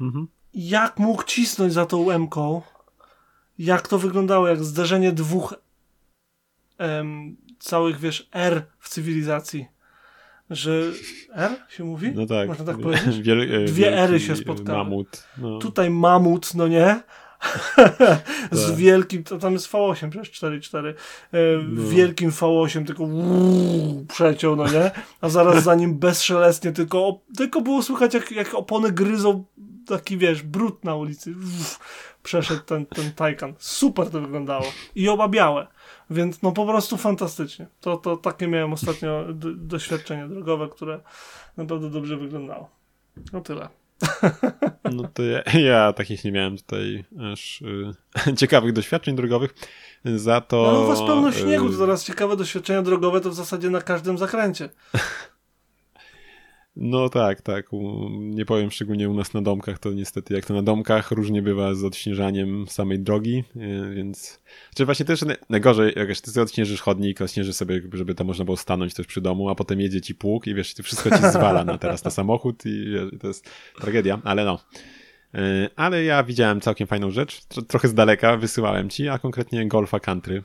Mhm 0.00 0.28
jak 0.56 0.98
mógł 0.98 1.22
cisnąć 1.22 1.72
za 1.72 1.86
tą 1.86 2.10
M-ką, 2.10 2.62
jak 3.58 3.88
to 3.88 3.98
wyglądało, 3.98 4.48
jak 4.48 4.64
zderzenie 4.64 5.12
dwóch 5.12 5.54
em, 6.78 7.36
całych, 7.58 8.00
wiesz, 8.00 8.28
R 8.32 8.62
w 8.78 8.88
cywilizacji. 8.88 9.66
Że 10.50 10.82
R 11.34 11.50
się 11.68 11.84
mówi? 11.84 12.12
No 12.14 12.26
tak. 12.26 12.48
Można 12.48 12.64
tak 12.64 12.78
powiedzieć? 12.78 13.20
Wiel 13.26 13.66
Dwie 13.66 13.98
Ery 13.98 14.20
się 14.20 14.36
spotkały. 14.36 14.78
Mamut. 14.78 15.24
No. 15.38 15.58
Tutaj 15.58 15.90
mamut, 15.90 16.54
no 16.54 16.68
nie? 16.68 17.02
z 18.52 18.66
tak. 18.66 18.76
wielkim, 18.76 19.24
to 19.24 19.38
tam 19.38 19.52
jest 19.52 19.72
V8 19.72 20.10
przecież 20.10 20.42
4.4 20.42 20.86
e, 20.88 20.94
no. 21.68 21.88
wielkim 21.88 22.30
V8 22.30 22.86
tylko 22.86 23.04
uuu, 23.04 24.04
przeciął, 24.08 24.56
no 24.56 24.66
nie? 24.68 24.90
A 25.20 25.28
zaraz 25.28 25.64
za 25.64 25.74
nim 25.74 25.98
bezszelestnie 25.98 26.72
tylko, 26.72 27.20
tylko 27.36 27.60
było 27.60 27.82
słychać 27.82 28.14
jak, 28.14 28.30
jak 28.30 28.54
opony 28.54 28.92
gryzą 28.92 29.44
taki, 29.86 30.18
wiesz, 30.18 30.42
brud 30.42 30.84
na 30.84 30.94
ulicy. 30.94 31.30
Uff, 31.30 31.78
przeszedł 32.22 32.62
ten, 32.62 32.86
ten 32.86 33.12
Taycan. 33.12 33.54
Super 33.58 34.10
to 34.10 34.20
wyglądało. 34.20 34.64
I 34.94 35.08
oba 35.08 35.28
białe. 35.28 35.66
Więc 36.10 36.42
no 36.42 36.52
po 36.52 36.66
prostu 36.66 36.96
fantastycznie. 36.96 37.66
To, 37.80 37.96
to 37.96 38.16
takie 38.16 38.48
miałem 38.48 38.72
ostatnio 38.72 39.24
doświadczenie 39.56 40.28
drogowe, 40.28 40.68
które 40.68 41.00
naprawdę 41.56 41.90
dobrze 41.90 42.16
wyglądało. 42.16 42.70
No 43.32 43.40
tyle. 43.40 43.68
No 44.92 45.08
to 45.14 45.22
ja, 45.22 45.42
ja 45.70 45.92
takich 45.92 46.24
nie 46.24 46.32
miałem 46.32 46.56
tutaj 46.56 47.04
aż 47.32 47.62
y, 47.62 48.34
ciekawych 48.40 48.72
doświadczeń 48.72 49.16
drogowych. 49.16 49.54
Za 50.04 50.40
to. 50.40 50.72
No 50.72 50.80
u 50.80 50.86
was 50.86 50.98
pełno 50.98 51.32
śniegu, 51.32 51.70
to 51.70 51.78
teraz 51.78 52.04
ciekawe 52.04 52.36
doświadczenia 52.36 52.82
drogowe 52.82 53.20
to 53.20 53.30
w 53.30 53.34
zasadzie 53.34 53.70
na 53.70 53.80
każdym 53.80 54.18
zakręcie. 54.18 54.68
No 56.76 57.08
tak, 57.08 57.42
tak. 57.42 57.66
Nie 58.10 58.44
powiem 58.44 58.70
szczególnie 58.70 59.10
u 59.10 59.14
nas 59.14 59.34
na 59.34 59.42
domkach, 59.42 59.78
to 59.78 59.92
niestety 59.92 60.34
jak 60.34 60.44
to 60.44 60.54
na 60.54 60.62
domkach 60.62 61.10
różnie 61.10 61.42
bywa 61.42 61.74
z 61.74 61.84
odśnieżaniem 61.84 62.68
samej 62.68 62.98
drogi, 62.98 63.44
e, 63.56 63.94
więc... 63.94 64.40
Czy 64.74 64.84
właśnie 64.84 65.06
też 65.06 65.20
najgorzej, 65.50 65.92
jak 65.96 66.20
ty 66.20 66.40
odśnieżysz 66.40 66.80
chodnik, 66.80 67.20
odśnieżysz 67.20 67.56
sobie, 67.56 67.80
żeby 67.92 68.14
tam 68.14 68.26
można 68.26 68.44
było 68.44 68.56
stanąć 68.56 68.94
też 68.94 69.06
przy 69.06 69.20
domu, 69.20 69.48
a 69.48 69.54
potem 69.54 69.80
jedzie 69.80 70.00
ci 70.00 70.14
pług 70.14 70.46
i 70.46 70.54
wiesz, 70.54 70.74
wszystko 70.74 71.10
ci 71.10 71.22
zwala 71.30 71.64
na 71.64 71.78
teraz 71.78 72.04
na 72.04 72.10
samochód 72.10 72.66
i 72.66 72.90
wiesz, 72.90 73.20
to 73.20 73.28
jest 73.28 73.50
tragedia, 73.80 74.20
ale 74.24 74.44
no. 74.44 74.60
E, 75.34 75.70
ale 75.76 76.04
ja 76.04 76.22
widziałem 76.22 76.60
całkiem 76.60 76.86
fajną 76.86 77.10
rzecz, 77.10 77.44
trochę 77.68 77.88
z 77.88 77.94
daleka 77.94 78.36
wysyłałem 78.36 78.90
ci, 78.90 79.08
a 79.08 79.18
konkretnie 79.18 79.68
Golfa 79.68 80.00
Country. 80.00 80.42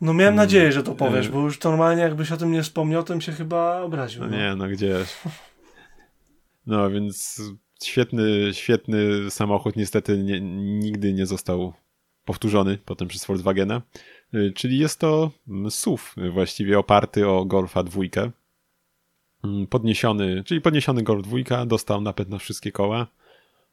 No 0.00 0.14
miałem 0.14 0.34
mm. 0.34 0.44
nadzieję, 0.44 0.72
że 0.72 0.82
to 0.82 0.94
powiesz, 0.94 1.26
e. 1.26 1.30
bo 1.30 1.40
już 1.40 1.62
normalnie 1.62 2.02
jakbyś 2.02 2.32
o 2.32 2.36
tym 2.36 2.52
nie 2.52 2.62
wspomniał, 2.62 3.02
to 3.02 3.14
bym 3.14 3.20
się 3.20 3.32
chyba 3.32 3.80
obraził. 3.80 4.20
No, 4.20 4.28
no. 4.28 4.36
nie, 4.36 4.54
no 4.56 4.68
gdzieś. 4.68 5.16
No 6.66 6.90
więc 6.90 7.42
świetny, 7.84 8.54
świetny 8.54 9.30
samochód 9.30 9.76
niestety 9.76 10.18
nie, 10.18 10.40
nigdy 10.80 11.12
nie 11.12 11.26
został 11.26 11.72
powtórzony 12.24 12.78
potem 12.84 13.08
przez 13.08 13.26
Volkswagena. 13.26 13.82
E, 14.34 14.50
czyli 14.50 14.78
jest 14.78 15.00
to 15.00 15.30
SUV 15.70 16.02
właściwie 16.32 16.78
oparty 16.78 17.28
o 17.28 17.44
Golfa 17.44 17.82
dwójkę. 17.82 18.30
Mm, 19.44 19.66
podniesiony, 19.66 20.44
czyli 20.44 20.60
podniesiony 20.60 21.02
Golf 21.02 21.22
dwójka 21.22 21.66
dostał 21.66 22.00
napęd 22.00 22.28
na 22.28 22.38
wszystkie 22.38 22.72
koła. 22.72 23.06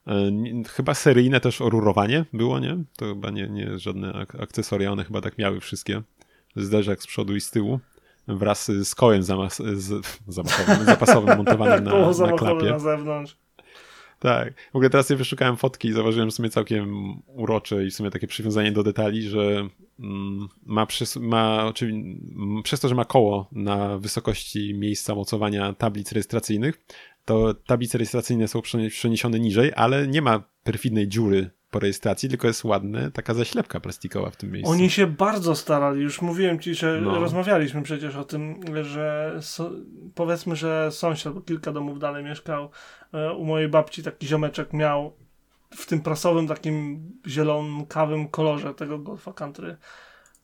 E, 0.08 0.32
chyba 0.68 0.94
seryjne 0.94 1.40
też 1.40 1.62
orurowanie 1.62 2.26
było, 2.34 2.60
nie? 2.60 2.78
To 2.98 3.06
chyba 3.06 3.30
nie, 3.30 3.48
nie 3.48 3.80
żadne 3.80 4.26
akcesoria, 4.40 4.92
one 4.92 5.04
chyba 5.04 5.22
tak 5.22 5.38
miały 5.38 5.60
wszystkie 5.60 6.02
zderzak 6.56 7.04
z 7.04 7.08
przodu 7.08 7.36
i 7.36 7.42
z 7.42 7.52
tyłu 7.52 7.80
wraz 8.28 8.72
z 8.72 8.96
kołem 8.96 9.24
zamas 9.24 9.58
z, 9.58 10.06
zamachowym, 10.28 10.86
zapasowym 10.86 11.38
montowanym 11.38 11.84
na, 11.84 12.12
na 12.12 12.34
klapie. 12.38 12.70
na 12.70 12.80
zewnątrz. 12.80 13.38
Tak. 14.20 14.54
W 14.74 14.76
ogóle 14.76 14.90
teraz 14.90 15.08
sobie 15.08 15.18
wyszukałem 15.18 15.58
fotki 15.58 15.88
i 15.88 15.94
zauważyłem 15.94 16.32
w 16.32 16.34
sumie 16.34 16.50
całkiem 16.50 17.14
urocze 17.28 17.86
i 17.86 17.92
w 17.92 17.94
sumie 17.94 18.12
takie 18.12 18.28
przywiązanie 18.28 18.72
do 18.72 18.84
detali, 18.84 19.22
że 19.22 19.70
mm, 20.00 20.48
ma, 20.66 20.86
przez, 20.86 21.16
ma 21.16 21.74
przez 22.64 22.80
to, 22.80 22.88
że 22.88 22.96
ma 22.96 23.06
koło 23.06 23.50
na 23.52 23.98
wysokości 23.98 24.74
miejsca 24.74 25.16
mocowania 25.16 25.74
tablic 25.74 26.12
rejestracyjnych, 26.12 26.86
to 27.26 27.54
tablice 27.54 27.98
rejestracyjne 27.98 28.48
są 28.48 28.62
przeniesione 28.90 29.40
niżej, 29.40 29.72
ale 29.76 30.08
nie 30.08 30.22
ma 30.22 30.44
perfidnej 30.64 31.08
dziury 31.08 31.50
po 31.72 31.80
rejestracji, 31.80 32.30
tylko 32.30 32.48
jest 32.48 32.64
ładna 32.64 33.12
taka 33.12 33.34
zaślepka 33.34 33.80
plastikowa 33.80 34.30
w 34.30 34.36
tym 34.36 34.52
miejscu. 34.52 34.72
Oni 34.72 34.90
się 34.90 35.08
bardzo 35.08 35.56
starali, 35.56 36.02
już 36.02 36.22
mówiłem 36.22 36.60
ci, 36.60 36.76
że 36.76 37.02
no. 37.02 37.20
rozmawialiśmy 37.20 37.82
przecież 37.82 38.16
o 38.16 38.24
tym, 38.24 38.60
że 38.84 39.38
so, 39.42 39.72
powiedzmy, 40.16 40.56
że 40.56 40.92
sąsiad, 40.92 41.34
bo 41.34 41.42
kilka 41.42 41.72
domów 41.72 42.00
dalej 42.00 42.24
mieszkał, 42.24 42.70
e, 43.14 43.34
u 43.34 43.46
mojej 43.46 43.70
babci 43.70 44.04
taki 44.04 44.28
ziomeczek 44.28 44.74
miał 44.74 45.14
w 45.76 45.86
tym 45.86 46.02
prasowym 46.02 46.48
takim 46.48 47.00
zielonkawym 47.28 48.28
kolorze 48.28 48.74
tego 48.74 49.00
Golfa 49.00 49.34
Country 49.34 49.78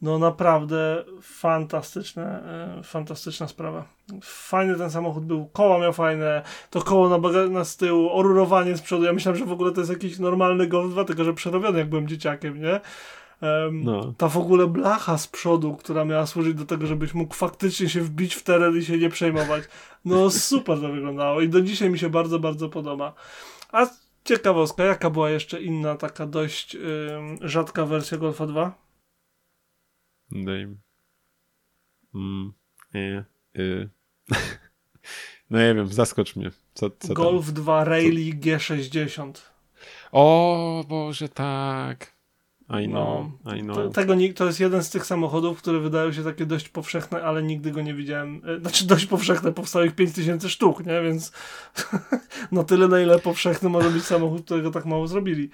no 0.02 0.20
naprawdę 0.20 1.04
fantastyczne, 1.22 2.44
e, 2.80 2.84
fantastyczna 2.84 3.48
sprawa. 3.48 3.86
Fajny 4.24 4.76
ten 4.76 4.92
samochód 4.92 5.26
był, 5.26 5.46
koła 5.46 5.80
miał 5.80 5.94
fajne, 5.94 6.42
to 6.70 6.82
koło 6.82 7.10
na, 7.10 7.48
na 7.50 7.66
z 7.66 7.78
tyłu, 7.78 8.10
orurowanie 8.10 8.78
z 8.78 8.82
przodu. 8.82 9.04
Ja 9.04 9.14
myślałem, 9.14 9.40
że 9.40 9.46
w 9.46 9.52
ogóle 9.52 9.72
to 9.72 9.82
jest 9.82 9.92
jakiś 9.92 10.20
normalny 10.20 10.68
Golf 10.68 10.92
2, 10.92 11.06
tylko 11.06 11.24
że 11.24 11.34
przerobiony 11.34 11.80
jak 11.80 11.90
byłem 11.90 12.08
dzieciakiem, 12.08 12.62
nie? 12.62 12.82
Um, 13.42 13.84
no. 13.84 14.14
Ta 14.18 14.28
w 14.28 14.38
ogóle 14.38 14.68
blacha 14.68 15.18
z 15.18 15.28
przodu, 15.28 15.76
która 15.76 16.06
miała 16.06 16.26
służyć 16.26 16.54
do 16.54 16.66
tego, 16.66 16.88
żebyś 16.88 17.14
mógł 17.14 17.36
faktycznie 17.36 17.90
się 17.90 18.02
wbić 18.02 18.36
w 18.36 18.44
teren 18.44 18.78
i 18.78 18.86
się 18.86 18.98
nie 18.98 19.10
przejmować. 19.10 19.64
No 20.06 20.30
super 20.30 20.82
to 20.82 20.90
wyglądało 20.90 21.42
i 21.42 21.50
do 21.50 21.62
dzisiaj 21.62 21.90
mi 21.90 22.00
się 22.00 22.10
bardzo, 22.10 22.40
bardzo 22.40 22.70
podoba. 22.70 23.14
A 23.72 23.88
ciekawostka, 24.24 24.84
jaka 24.84 25.10
była 25.10 25.30
jeszcze 25.30 25.62
inna 25.62 25.96
taka 25.96 26.26
dość 26.26 26.78
rzadka 27.42 27.86
wersja 27.86 28.18
Golfa 28.18 28.48
2? 28.48 28.72
Daj. 30.32 30.68
Mm, 32.16 32.54
nie. 32.94 33.26
Y. 33.58 33.90
no 35.50 35.60
nie 35.60 35.76
wiem, 35.76 35.88
zaskocz 35.88 36.36
mnie. 36.36 36.52
Co, 36.74 36.90
co 37.00 37.14
Golf 37.14 37.46
tam? 37.46 37.54
2 37.54 37.84
Rally 37.84 38.32
G60. 38.40 39.32
O 40.12 40.86
Boże, 40.88 41.30
tak. 41.30 42.22
I 42.80 42.88
know, 42.88 43.26
no, 43.44 43.56
I 43.56 43.62
know. 43.62 43.76
To, 43.76 43.90
tego, 43.90 44.14
to 44.36 44.46
jest 44.46 44.60
jeden 44.60 44.84
z 44.84 44.90
tych 44.90 45.06
samochodów, 45.06 45.58
które 45.58 45.80
wydają 45.80 46.12
się 46.12 46.24
takie 46.24 46.46
dość 46.46 46.70
powszechne, 46.70 47.24
ale 47.24 47.44
nigdy 47.44 47.72
go 47.72 47.82
nie 47.82 47.94
widziałem. 47.94 48.42
E, 48.46 48.60
znaczy 48.60 48.88
dość 48.88 49.06
powszechne, 49.06 49.52
powstało 49.52 49.86
ich 49.86 49.96
5000 49.96 50.50
sztuk, 50.50 50.86
nie? 50.86 51.02
Więc 51.02 51.32
no 52.52 52.64
tyle, 52.64 52.88
na 52.88 53.02
ile 53.02 53.20
powszechny 53.20 53.70
może 53.70 53.90
być 53.90 54.04
samochód, 54.04 54.46
którego 54.46 54.72
tak 54.72 54.86
mało 54.86 55.08
zrobili. 55.08 55.50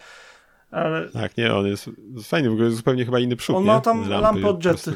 Ale... 0.72 1.10
Tak, 1.10 1.38
nie, 1.38 1.56
on 1.56 1.68
jest 1.68 1.89
fajny, 2.23 2.49
w 2.49 2.53
ogóle 2.53 2.72
zupełnie 2.72 3.06
chyba 3.06 3.19
inny 3.19 3.35
przód, 3.35 3.56
On 3.56 3.64
nie? 3.64 3.68
ma 3.68 3.81
tam 3.81 4.10
lampy 4.10 4.48
od 4.48 4.65
jety. 4.65 4.95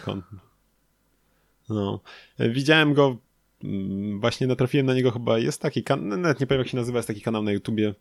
No. 1.70 2.00
E, 2.38 2.50
widziałem 2.50 2.94
go, 2.94 3.18
mm, 3.64 4.20
właśnie 4.20 4.48
natrafiłem 4.48 4.86
na 4.86 4.94
niego 4.94 5.12
chyba, 5.12 5.38
jest 5.38 5.62
taki 5.62 5.84
kanał, 5.84 6.18
nawet 6.18 6.40
nie 6.40 6.48
powiem 6.48 6.62
jak 6.62 6.68
się 6.68 6.78
nazywa, 6.78 7.00
jest 7.00 7.08
taki 7.08 7.22
kanał 7.22 7.44
na 7.44 7.52
YouTubie, 7.52 7.94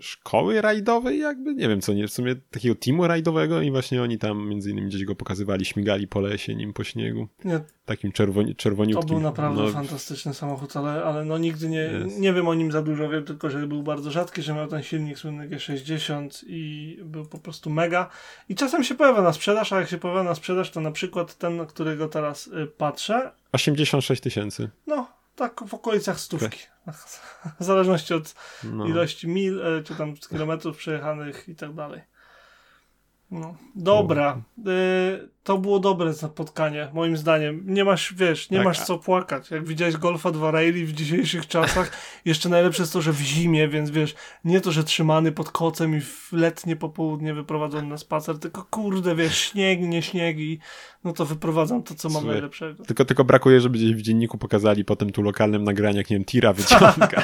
szkoły 0.00 0.60
rajdowej 0.60 1.18
jakby, 1.18 1.54
nie 1.54 1.68
wiem 1.68 1.80
co, 1.80 1.92
nie, 1.92 2.08
w 2.08 2.12
sumie 2.12 2.36
takiego 2.50 2.74
teamu 2.74 3.06
rajdowego 3.06 3.62
i 3.62 3.70
właśnie 3.70 4.02
oni 4.02 4.18
tam 4.18 4.48
między 4.48 4.70
innymi 4.70 4.88
gdzieś 4.88 5.04
go 5.04 5.14
pokazywali, 5.14 5.64
śmigali 5.64 6.08
po 6.08 6.20
lesie 6.20 6.54
nim 6.54 6.72
po 6.72 6.84
śniegu. 6.84 7.28
Nie. 7.44 7.60
Takim 7.84 8.12
czerwoni, 8.12 8.54
czerwoniutkim. 8.54 9.08
To 9.08 9.14
był 9.14 9.22
naprawdę 9.22 9.62
no, 9.62 9.68
fantastyczny 9.68 10.34
samochód, 10.34 10.76
ale, 10.76 11.04
ale 11.04 11.24
no 11.24 11.38
nigdy 11.38 11.68
nie, 11.68 11.90
nie 12.18 12.32
wiem 12.32 12.48
o 12.48 12.54
nim 12.54 12.72
za 12.72 12.82
dużo, 12.82 13.08
wiem 13.08 13.24
tylko, 13.24 13.50
że 13.50 13.66
był 13.66 13.82
bardzo 13.82 14.10
rzadki, 14.10 14.42
że 14.42 14.54
miał 14.54 14.68
ten 14.68 14.82
silnik 14.82 15.18
słynny 15.18 15.48
G60 15.48 16.44
i 16.46 16.98
był 17.04 17.26
po 17.26 17.38
prostu 17.38 17.70
mega. 17.70 18.10
I 18.48 18.54
czasem 18.54 18.84
się 18.84 18.94
pojawia 18.94 19.22
na 19.22 19.32
sprzedaż, 19.32 19.72
a 19.72 19.80
jak 19.80 19.88
się 19.88 19.98
pojawia 19.98 20.22
na 20.22 20.34
sprzedaż, 20.34 20.70
to 20.70 20.80
na 20.80 20.90
przykład 20.90 21.34
ten, 21.38 21.56
na 21.56 21.66
którego 21.66 22.08
teraz 22.08 22.46
y, 22.46 22.66
patrzę. 22.78 23.30
86 23.52 24.22
tysięcy. 24.22 24.70
No, 24.86 25.08
tak 25.36 25.64
w 25.66 25.74
okolicach 25.74 26.20
stówki. 26.20 26.58
W 27.60 27.64
zależności 27.64 28.14
od 28.14 28.34
no. 28.64 28.86
ilości 28.86 29.28
mil, 29.28 29.66
e, 29.66 29.82
czy 29.82 29.94
tam 29.94 30.16
kilometrów 30.16 30.76
przejechanych 30.76 31.48
i 31.48 31.54
tak 31.54 31.74
dalej. 31.74 32.00
No. 33.30 33.54
Dobra. 33.74 34.42
Y, 34.58 35.28
to 35.46 35.58
było 35.58 35.78
dobre 35.78 36.14
spotkanie, 36.14 36.88
moim 36.94 37.16
zdaniem. 37.16 37.62
Nie 37.66 37.84
masz, 37.84 38.14
wiesz, 38.14 38.50
nie 38.50 38.58
tak. 38.58 38.66
masz 38.66 38.80
co 38.80 38.98
płakać. 38.98 39.50
Jak 39.50 39.66
widziałeś 39.66 39.96
Golfa 39.96 40.30
2 40.30 40.50
Rally 40.50 40.86
w 40.86 40.92
dzisiejszych 40.92 41.46
czasach, 41.46 41.92
jeszcze 42.24 42.48
najlepsze 42.48 42.82
jest 42.82 42.92
to, 42.92 43.02
że 43.02 43.12
w 43.12 43.20
zimie, 43.20 43.68
więc 43.68 43.90
wiesz, 43.90 44.14
nie 44.44 44.60
to, 44.60 44.72
że 44.72 44.84
trzymany 44.84 45.32
pod 45.32 45.50
kocem 45.50 45.96
i 45.96 46.00
w 46.00 46.28
letnie 46.32 46.76
popołudnie 46.76 47.34
wyprowadzony 47.34 47.88
na 47.88 47.98
spacer, 47.98 48.38
tylko 48.38 48.66
kurde, 48.70 49.14
wiesz, 49.14 49.38
śnieg, 49.38 49.80
nie 49.80 50.02
śnieg 50.02 50.38
i 50.38 50.58
no 51.04 51.12
to 51.12 51.26
wyprowadzam 51.26 51.82
to, 51.82 51.94
co 51.94 52.08
mam 52.08 52.12
Słuchaj, 52.12 52.30
najlepszego. 52.30 52.84
Tylko, 52.84 53.04
tylko 53.04 53.24
brakuje, 53.24 53.60
żeby 53.60 53.78
gdzieś 53.78 53.94
w 53.94 54.02
dzienniku 54.02 54.38
pokazali 54.38 54.84
potem 54.84 55.12
tu 55.12 55.22
lokalnym 55.22 55.64
nagraniach, 55.64 55.96
jak 55.96 56.10
nie 56.10 56.16
wiem, 56.16 56.24
tira 56.24 56.52
wyciąga. 56.52 57.22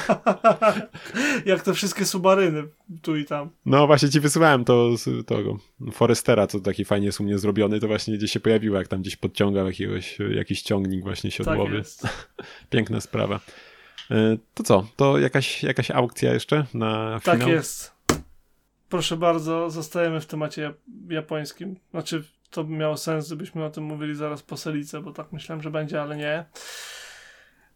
jak 1.47 1.63
te 1.63 1.75
wszystkie 1.75 2.05
subaryny 2.05 2.63
tu 3.03 3.17
i 3.17 3.25
tam. 3.25 3.51
No 3.67 3.87
właśnie 3.87 4.09
ci 4.09 4.21
wysyłałem 4.21 4.65
to 4.65 4.97
z 4.97 5.27
tego 5.27 5.57
Forestera, 5.93 6.47
co 6.47 6.61
taki 6.61 6.85
fajnie 6.85 7.07
jest 7.07 7.21
u 7.21 7.25
mnie 7.25 7.39
zrobiony, 7.39 7.81
to 7.81 7.87
właśnie 7.89 8.19
gdzieś 8.19 8.33
się 8.33 8.41
pojawiło, 8.41 8.79
jak 8.79 8.89
tam 8.89 9.01
gdzieś 9.01 9.17
podciągał 9.17 9.67
jakiegoś, 9.67 10.19
jakiś 10.35 10.63
ciągnik 10.63 11.03
właśnie 11.03 11.31
siodłowy. 11.31 11.83
Tak 12.03 12.29
Piękna 12.71 13.01
sprawa. 13.01 13.41
E, 14.11 14.37
to 14.55 14.63
co? 14.63 14.87
To 14.97 15.19
jakaś, 15.19 15.63
jakaś 15.63 15.91
aukcja 15.91 16.33
jeszcze 16.33 16.67
na 16.75 17.21
finał? 17.25 17.39
Tak 17.39 17.49
jest. 17.49 17.93
Proszę 18.89 19.17
bardzo, 19.17 19.71
zostajemy 19.71 20.21
w 20.21 20.27
temacie 20.27 20.75
japońskim. 21.09 21.77
Znaczy, 21.91 22.25
to 22.51 22.65
by 22.65 22.73
miało 22.73 22.97
sens, 22.97 23.27
gdybyśmy 23.27 23.65
o 23.65 23.71
tym 23.71 23.85
mówili 23.85 24.15
zaraz 24.15 24.43
po 24.43 24.57
Selice, 24.57 25.01
bo 25.01 25.13
tak 25.13 25.33
myślałem, 25.33 25.63
że 25.63 25.71
będzie, 25.71 26.03
ale 26.03 26.17
nie. 26.17 26.45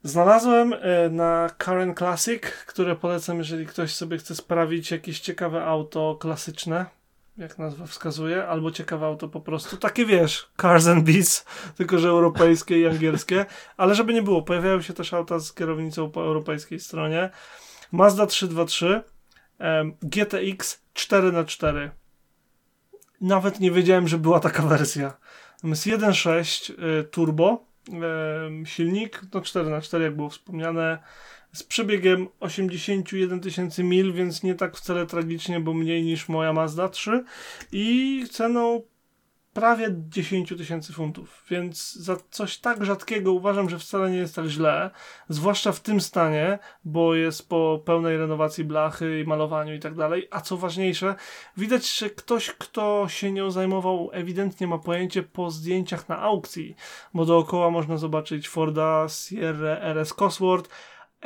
Znalazłem 0.02 0.72
e, 0.72 1.10
na 1.10 1.50
Karen 1.58 1.94
Classic, 1.94 2.42
które 2.42 2.96
polecam, 2.96 3.38
jeżeli 3.38 3.66
ktoś 3.66 3.94
sobie 3.94 4.18
chce 4.18 4.34
sprawić 4.34 4.90
jakieś 4.90 5.20
ciekawe 5.20 5.64
auto 5.64 6.16
klasyczne, 6.20 6.86
jak 7.38 7.58
nazwa 7.58 7.86
wskazuje, 7.86 8.46
albo 8.46 8.70
ciekawe 8.70 9.06
auto 9.06 9.28
po 9.28 9.40
prostu. 9.40 9.76
Takie 9.76 10.06
wiesz, 10.06 10.50
Cars 10.60 10.86
and 10.86 11.04
Beats, 11.04 11.44
tylko 11.76 11.98
że 11.98 12.08
europejskie 12.08 12.80
i 12.80 12.86
angielskie. 12.86 13.46
Ale 13.76 13.94
żeby 13.94 14.14
nie 14.14 14.22
było, 14.22 14.42
pojawiają 14.42 14.82
się 14.82 14.92
też 14.92 15.14
auta 15.14 15.38
z 15.38 15.54
kierownicą 15.54 16.10
po 16.10 16.20
europejskiej 16.22 16.80
stronie. 16.80 17.30
Mazda 17.92 18.26
323, 18.26 19.02
GTX 20.02 20.82
4x4. 20.94 21.90
Nawet 23.20 23.60
nie 23.60 23.70
wiedziałem, 23.70 24.08
że 24.08 24.18
była 24.18 24.40
taka 24.40 24.62
wersja. 24.62 25.16
Jest 25.64 25.86
1.6 25.86 26.72
y, 27.00 27.04
turbo, 27.04 27.66
silnik, 28.64 29.22
no 29.34 29.40
4x4 29.40 30.00
jak 30.00 30.16
było 30.16 30.30
wspomniane, 30.30 30.98
z 31.56 31.62
przebiegiem 31.62 32.28
81 32.40 33.40
tysięcy 33.40 33.84
mil, 33.84 34.12
więc 34.12 34.42
nie 34.42 34.54
tak 34.54 34.76
wcale 34.76 35.06
tragicznie, 35.06 35.60
bo 35.60 35.74
mniej 35.74 36.02
niż 36.02 36.28
moja 36.28 36.52
Mazda 36.52 36.88
3 36.88 37.24
i 37.72 38.24
ceną 38.30 38.82
prawie 39.56 39.88
10 40.08 40.48
tysięcy 40.48 40.92
funtów, 40.92 41.44
więc 41.50 41.94
za 41.94 42.16
coś 42.30 42.58
tak 42.58 42.84
rzadkiego 42.84 43.32
uważam, 43.32 43.70
że 43.70 43.78
wcale 43.78 44.10
nie 44.10 44.16
jest 44.16 44.34
tak 44.34 44.46
źle, 44.46 44.90
zwłaszcza 45.28 45.72
w 45.72 45.80
tym 45.80 46.00
stanie, 46.00 46.58
bo 46.84 47.14
jest 47.14 47.48
po 47.48 47.82
pełnej 47.84 48.16
renowacji 48.16 48.64
blachy 48.64 49.20
i 49.20 49.24
malowaniu 49.24 49.74
i 49.74 49.80
tak 49.80 49.94
dalej, 49.94 50.28
a 50.30 50.40
co 50.40 50.56
ważniejsze, 50.56 51.14
widać, 51.56 51.98
że 51.98 52.10
ktoś, 52.10 52.50
kto 52.50 53.08
się 53.08 53.32
nią 53.32 53.50
zajmował, 53.50 54.10
ewidentnie 54.12 54.66
ma 54.66 54.78
pojęcie 54.78 55.22
po 55.22 55.50
zdjęciach 55.50 56.08
na 56.08 56.18
aukcji, 56.18 56.76
bo 57.14 57.24
dookoła 57.24 57.70
można 57.70 57.96
zobaczyć 57.96 58.48
Forda 58.48 59.06
Sierra 59.08 59.78
RS 59.80 60.12
Cosworth, 60.12 60.70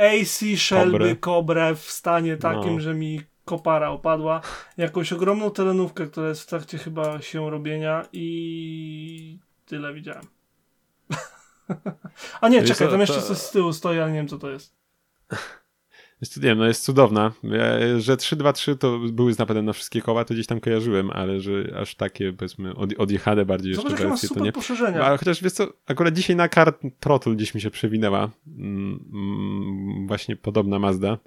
AC 0.00 0.58
Shelby 0.58 1.16
Cobra 1.16 1.74
w 1.74 1.80
stanie 1.80 2.36
takim, 2.36 2.74
no. 2.74 2.80
że 2.80 2.94
mi 2.94 3.20
kopara 3.44 3.90
opadła. 3.90 4.40
Jakąś 4.76 5.12
ogromną 5.12 5.50
terenówkę, 5.50 6.06
która 6.06 6.28
jest 6.28 6.42
w 6.42 6.46
trakcie 6.46 6.78
chyba 6.78 7.20
się 7.22 7.50
robienia 7.50 8.08
i 8.12 9.38
tyle 9.66 9.94
widziałem. 9.94 10.24
A 12.40 12.48
nie, 12.48 12.62
czekaj, 12.62 12.88
tam 12.88 13.00
jeszcze 13.00 13.22
coś 13.22 13.38
z 13.38 13.50
tyłu 13.50 13.72
stoi, 13.72 13.98
ale 13.98 14.10
nie 14.10 14.18
wiem 14.18 14.28
co 14.28 14.38
to 14.38 14.50
jest. 14.50 14.76
Jest, 16.20 16.36
nie 16.36 16.42
wiem, 16.42 16.58
no 16.58 16.66
jest 16.66 16.84
cudowna. 16.84 17.32
Ja, 17.42 17.98
że 17.98 18.16
3-2-3 18.16 18.78
to 18.78 18.98
były 18.98 19.32
napędem 19.38 19.64
na 19.64 19.72
wszystkie 19.72 20.02
koła, 20.02 20.24
to 20.24 20.34
gdzieś 20.34 20.46
tam 20.46 20.60
kojarzyłem, 20.60 21.10
ale 21.10 21.40
że 21.40 21.52
aż 21.80 21.94
takie, 21.94 22.32
powiedzmy, 22.32 22.74
od, 22.74 22.90
odjechane 22.98 23.44
bardziej 23.44 23.74
Zobacz, 23.74 23.90
jeszcze 23.90 24.08
wersje, 24.08 24.28
to 24.28 24.40
nie. 24.40 24.52
Poszerzenia. 24.52 25.04
Ale 25.04 25.18
chociaż 25.18 25.42
wiesz 25.42 25.52
co, 25.52 25.68
akurat 25.86 26.14
dzisiaj 26.14 26.36
na 26.36 26.48
kart 26.48 26.82
Trottle 27.00 27.34
gdzieś 27.34 27.54
mi 27.54 27.60
się 27.60 27.70
przewinęła 27.70 28.30
mm, 28.46 29.04
mm, 29.12 30.06
właśnie 30.06 30.36
podobna 30.36 30.78
Mazda. 30.78 31.18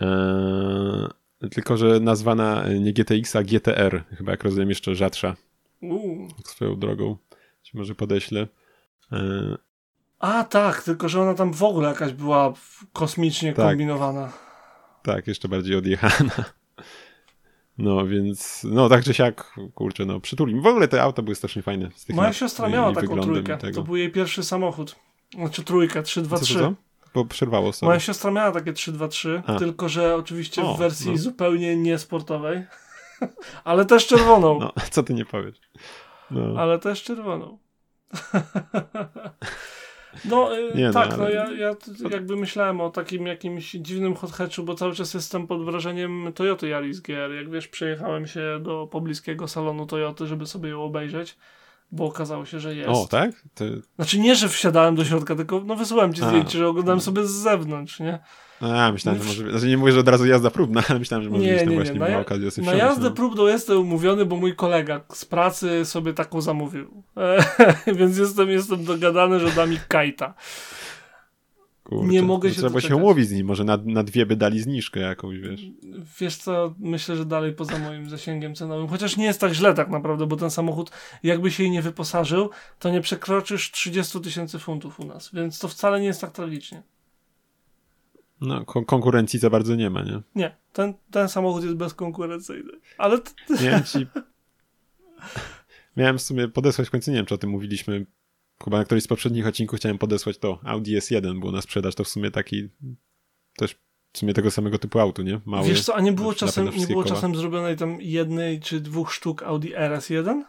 Eee, 0.00 1.08
tylko, 1.50 1.76
że 1.76 2.00
nazwana 2.00 2.64
nie 2.80 2.92
GTX, 2.92 3.36
a 3.36 3.42
GTR. 3.42 4.04
Chyba 4.18 4.30
jak 4.30 4.44
rozumiem 4.44 4.68
jeszcze 4.68 4.94
rzadsza. 4.94 5.36
Uuu. 5.82 6.28
Swoją 6.44 6.78
drogą. 6.78 7.16
Ci 7.62 7.76
może 7.76 7.94
podeślę. 7.94 8.46
Eee, 9.12 9.56
a 10.20 10.44
tak, 10.44 10.82
tylko 10.82 11.08
że 11.08 11.22
ona 11.22 11.34
tam 11.34 11.52
w 11.52 11.62
ogóle 11.62 11.88
jakaś 11.88 12.12
była 12.12 12.52
kosmicznie 12.92 13.52
tak. 13.52 13.66
kombinowana. 13.66 14.32
Tak, 15.02 15.26
jeszcze 15.26 15.48
bardziej 15.48 15.76
odjechana. 15.76 16.44
No 17.78 18.06
więc, 18.06 18.66
no 18.70 18.88
tak 18.88 19.04
czy 19.04 19.14
siak, 19.14 19.54
kurczę, 19.74 20.04
no 20.04 20.20
przytuli. 20.20 20.60
W 20.60 20.66
ogóle 20.66 20.88
te 20.88 21.02
auta 21.02 21.22
były 21.22 21.34
strasznie 21.34 21.62
fajne. 21.62 21.90
Moja 22.08 22.32
siostra 22.32 22.68
miała 22.68 22.94
taką 22.94 23.20
trójkę. 23.20 23.58
To 23.74 23.82
był 23.82 23.96
jej 23.96 24.12
pierwszy 24.12 24.44
samochód. 24.44 24.96
Znaczy 25.34 25.64
trójkę, 25.64 26.02
3 26.02 26.22
2 26.22 26.38
3 26.38 26.54
co? 26.54 26.74
Bo 27.14 27.24
przerwało 27.24 27.72
sobie. 27.72 27.88
Moja 27.88 28.00
siostra 28.00 28.30
miała 28.30 28.52
takie 28.52 28.72
3 28.72 28.92
2 28.92 29.08
3 29.08 29.42
tylko 29.58 29.88
że 29.88 30.14
oczywiście 30.14 30.62
o, 30.62 30.74
w 30.74 30.78
wersji 30.78 31.10
no. 31.10 31.16
zupełnie 31.16 31.76
niesportowej. 31.76 32.66
Ale 33.64 33.84
też 33.84 34.06
czerwoną. 34.06 34.60
No, 34.60 34.72
co 34.90 35.02
ty 35.02 35.14
nie 35.14 35.24
powiesz. 35.24 35.60
No. 36.30 36.60
Ale 36.60 36.78
też 36.78 37.02
czerwoną. 37.02 37.58
No 40.24 40.58
y, 40.58 40.72
nie, 40.74 40.86
no, 40.86 40.92
tak, 40.92 41.10
no, 41.10 41.16
no 41.16 41.28
ja, 41.28 41.52
ja 41.52 41.76
jakby 42.10 42.36
myślałem 42.36 42.80
o 42.80 42.90
takim 42.90 43.26
jakimś 43.26 43.70
dziwnym 43.72 44.14
hot 44.14 44.32
hatchu, 44.32 44.62
bo 44.62 44.74
cały 44.74 44.94
czas 44.94 45.14
jestem 45.14 45.46
pod 45.46 45.64
wrażeniem 45.64 46.32
Toyota 46.34 46.66
Yaris 46.66 47.00
GR. 47.00 47.32
Jak 47.36 47.50
wiesz, 47.50 47.68
przejechałem 47.68 48.26
się 48.26 48.60
do 48.62 48.86
pobliskiego 48.86 49.48
salonu 49.48 49.86
Toyoty, 49.86 50.26
żeby 50.26 50.46
sobie 50.46 50.68
ją 50.68 50.82
obejrzeć, 50.82 51.36
bo 51.92 52.06
okazało 52.06 52.44
się, 52.44 52.60
że 52.60 52.74
jest. 52.74 52.90
O, 52.90 53.06
tak? 53.10 53.30
Ty... 53.54 53.82
Znaczy 53.96 54.18
nie, 54.18 54.34
że 54.34 54.48
wsiadałem 54.48 54.94
do 54.94 55.04
środka, 55.04 55.36
tylko 55.36 55.60
no 55.66 55.76
wysłałem 55.76 56.14
ci 56.14 56.22
zdjęcie, 56.22 56.58
że 56.58 56.68
oglądałem 56.68 57.00
sobie 57.00 57.26
z 57.26 57.30
zewnątrz, 57.30 58.00
nie? 58.00 58.18
A, 58.60 58.92
myślałem, 58.92 59.22
że 59.22 59.28
może. 59.28 59.50
Znaczy 59.50 59.68
nie 59.68 59.76
mówię, 59.76 59.92
że 59.92 60.00
od 60.00 60.08
razu 60.08 60.26
jazda 60.26 60.50
próbna, 60.50 60.82
ale 60.88 60.98
myślałem, 60.98 61.24
że 61.24 61.30
może 61.30 61.42
nie, 61.42 61.54
gdzieś 61.54 61.68
nie, 61.68 61.74
właśnie 61.74 61.94
nie. 61.94 62.06
była 62.06 62.18
okazja 62.18 62.44
Na 62.44 62.50
wsiąść, 62.50 62.78
jazdę 62.78 63.08
no. 63.08 63.14
próbną 63.14 63.46
jestem 63.46 63.78
umówiony, 63.78 64.26
bo 64.26 64.36
mój 64.36 64.56
kolega 64.56 65.00
z 65.12 65.24
pracy 65.24 65.84
sobie 65.84 66.12
taką 66.12 66.40
zamówił. 66.40 67.02
Więc 67.98 68.18
jestem, 68.18 68.50
jestem 68.50 68.84
dogadany, 68.84 69.40
że 69.40 69.50
da 69.50 69.66
mi 69.66 69.78
kajta. 69.88 70.34
Kurczę, 71.84 72.12
nie 72.12 72.22
mogę 72.22 72.50
się 72.50 72.56
Trzeba 72.56 72.80
się 72.80 72.96
umówić 72.96 73.28
z 73.28 73.32
nim, 73.32 73.46
może 73.46 73.64
na, 73.64 73.78
na 73.84 74.02
dwie 74.02 74.26
by 74.26 74.36
dali 74.36 74.60
zniżkę 74.60 75.00
jakąś, 75.00 75.38
wiesz. 75.38 75.60
Wiesz 76.20 76.36
co, 76.36 76.74
myślę, 76.78 77.16
że 77.16 77.24
dalej 77.24 77.52
poza 77.52 77.78
moim 77.78 78.10
zasięgiem 78.10 78.54
cenowym. 78.54 78.88
Chociaż 78.88 79.16
nie 79.16 79.24
jest 79.24 79.40
tak 79.40 79.52
źle 79.52 79.74
tak 79.74 79.88
naprawdę, 79.88 80.26
bo 80.26 80.36
ten 80.36 80.50
samochód, 80.50 80.90
jakby 81.22 81.50
się 81.50 81.62
jej 81.62 81.72
nie 81.72 81.82
wyposażył, 81.82 82.50
to 82.78 82.90
nie 82.90 83.00
przekroczysz 83.00 83.70
30 83.70 84.20
tysięcy 84.20 84.58
funtów 84.58 85.00
u 85.00 85.04
nas. 85.04 85.30
Więc 85.32 85.58
to 85.58 85.68
wcale 85.68 86.00
nie 86.00 86.06
jest 86.06 86.20
tak 86.20 86.32
tragicznie. 86.32 86.82
No, 88.40 88.64
kon- 88.64 88.84
konkurencji 88.84 89.38
za 89.38 89.50
bardzo 89.50 89.74
nie 89.74 89.90
ma, 89.90 90.02
nie? 90.02 90.22
Nie, 90.34 90.56
ten, 90.72 90.94
ten 91.10 91.28
samochód 91.28 91.64
jest 91.64 91.76
bezkonkurencyjny. 91.76 92.72
Ale 92.98 93.18
Miałem 93.64 93.84
ci. 93.84 94.06
Miałem 95.96 96.18
w 96.18 96.22
sumie 96.22 96.48
podesłać 96.48 96.88
w 96.88 96.90
końcu, 96.90 97.10
nie 97.10 97.16
wiem, 97.16 97.26
czy 97.26 97.34
o 97.34 97.38
tym 97.38 97.50
mówiliśmy. 97.50 98.06
Chyba 98.64 98.78
na 98.78 98.84
którymś 98.84 99.04
z 99.04 99.08
poprzednich 99.08 99.46
odcinków 99.46 99.78
chciałem 99.78 99.98
podesłać 99.98 100.38
to 100.38 100.60
Audi 100.64 100.96
S1, 100.96 101.40
było 101.40 101.52
na 101.52 101.62
sprzedaż, 101.62 101.94
to 101.94 102.04
w 102.04 102.08
sumie 102.08 102.30
taki 102.30 102.68
też 103.56 103.76
w 104.12 104.18
sumie 104.18 104.34
tego 104.34 104.50
samego 104.50 104.78
typu 104.78 104.98
auto, 105.00 105.22
nie? 105.22 105.40
Mały. 105.46 105.68
wiesz 105.68 105.84
co, 105.84 105.94
a 105.94 106.00
nie 106.00 106.12
było 106.12 106.34
czasem, 106.34 106.70
nie 106.76 106.86
było 106.86 107.02
koła. 107.02 107.14
czasem 107.14 107.36
zrobionej 107.36 107.76
tam 107.76 108.00
jednej 108.00 108.60
czy 108.60 108.80
dwóch 108.80 109.12
sztuk 109.14 109.42
Audi 109.42 109.68
RS1? 109.68 110.42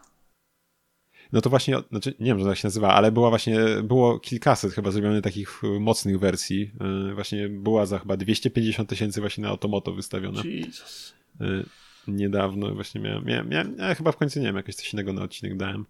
No 1.33 1.41
to 1.41 1.49
właśnie, 1.49 1.77
znaczy, 1.91 2.13
nie 2.19 2.25
wiem, 2.25 2.39
że 2.39 2.45
tak 2.45 2.57
się 2.57 2.67
nazywa, 2.67 2.93
ale 2.93 3.11
była 3.11 3.29
właśnie, 3.29 3.59
było 3.83 4.19
kilkaset 4.19 4.73
chyba 4.73 4.91
zrobionych 4.91 5.23
takich 5.23 5.63
y, 5.63 5.79
mocnych 5.79 6.19
wersji. 6.19 6.71
Y, 7.11 7.15
Właśnie 7.15 7.49
była 7.49 7.85
za 7.85 7.99
chyba 7.99 8.17
250 8.17 8.89
tysięcy 8.89 9.21
właśnie 9.21 9.41
na 9.43 9.49
Automoto 9.49 9.93
wystawiona. 9.93 10.41
Jesus. 10.45 11.13
Y, 11.41 11.65
Niedawno 12.07 12.73
właśnie 12.75 13.01
miałem, 13.01 13.25
miałem, 13.25 13.49
miałem 13.49 13.75
ja 13.77 13.95
chyba 13.95 14.11
w 14.11 14.17
końcu 14.17 14.39
nie 14.39 14.45
wiem, 14.45 14.55
jakieś 14.55 14.75
coś 14.75 14.93
innego 14.93 15.13
na 15.13 15.21
odcinek 15.23 15.57
dałem. 15.57 15.85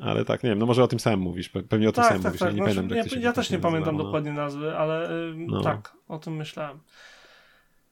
Ale 0.00 0.24
tak, 0.24 0.42
nie 0.44 0.50
wiem, 0.50 0.58
no 0.58 0.66
może 0.66 0.82
o 0.84 0.88
tym 0.88 1.00
samym 1.00 1.20
mówisz, 1.20 1.50
pe- 1.50 1.62
pewnie 1.62 1.88
o 1.88 1.92
tym 1.92 2.02
Tak, 2.04 2.08
samym 2.08 2.22
tak, 2.22 2.32
mówisz, 2.32 2.40
tak. 2.40 2.48
ja 2.48 2.54
nie 2.56 2.62
Znaczy, 2.72 2.88
pamiętam, 2.88 3.18
ja, 3.18 3.20
ja 3.28 3.32
też 3.32 3.50
nie 3.50 3.58
pamiętam 3.58 3.94
nazywało, 3.94 4.04
dokładnie 4.04 4.32
nazwy, 4.32 4.76
ale 4.76 5.10
ym, 5.30 5.46
No. 5.46 5.62
tak, 5.62 5.92
o 6.08 6.18
tym 6.18 6.36
myślałem. 6.36 6.78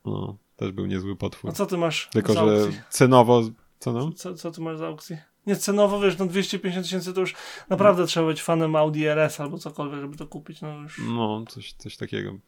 No, 0.04 0.12
no, 0.12 0.36
też 0.56 0.72
był 0.72 0.86
niezły 0.86 1.16
potwór. 1.16 1.50
A 1.50 1.52
co 1.52 1.66
ty 1.66 1.76
masz 1.76 2.08
Tylko, 2.12 2.32
że 2.34 2.56
cenowo, 2.90 3.42
co 3.78 3.92
no? 3.92 4.12
Co, 4.12 4.34
co 4.34 4.50
ty 4.50 4.60
masz 4.60 4.78
za 4.78 4.86
aukcji? 4.86 5.16
Nie, 5.46 5.56
cenowo, 5.56 6.00
wiesz, 6.00 6.18
no 6.18 6.26
250 6.26 6.86
tysięcy 6.86 7.12
to 7.14 7.20
już 7.20 7.34
naprawdę 7.68 8.06
trzeba 8.06 8.26
być 8.26 8.42
fanem 8.42 8.76
Audi 8.76 9.06
RS 9.06 9.40
albo 9.40 9.58
cokolwiek, 9.58 10.00
żeby 10.00 10.16
to 10.16 10.26
kupić, 10.26 10.60
no 10.60 10.78
już. 10.80 11.00
No, 11.08 11.44
coś, 11.48 11.72
coś 11.72 11.96
takiego. 11.96 12.38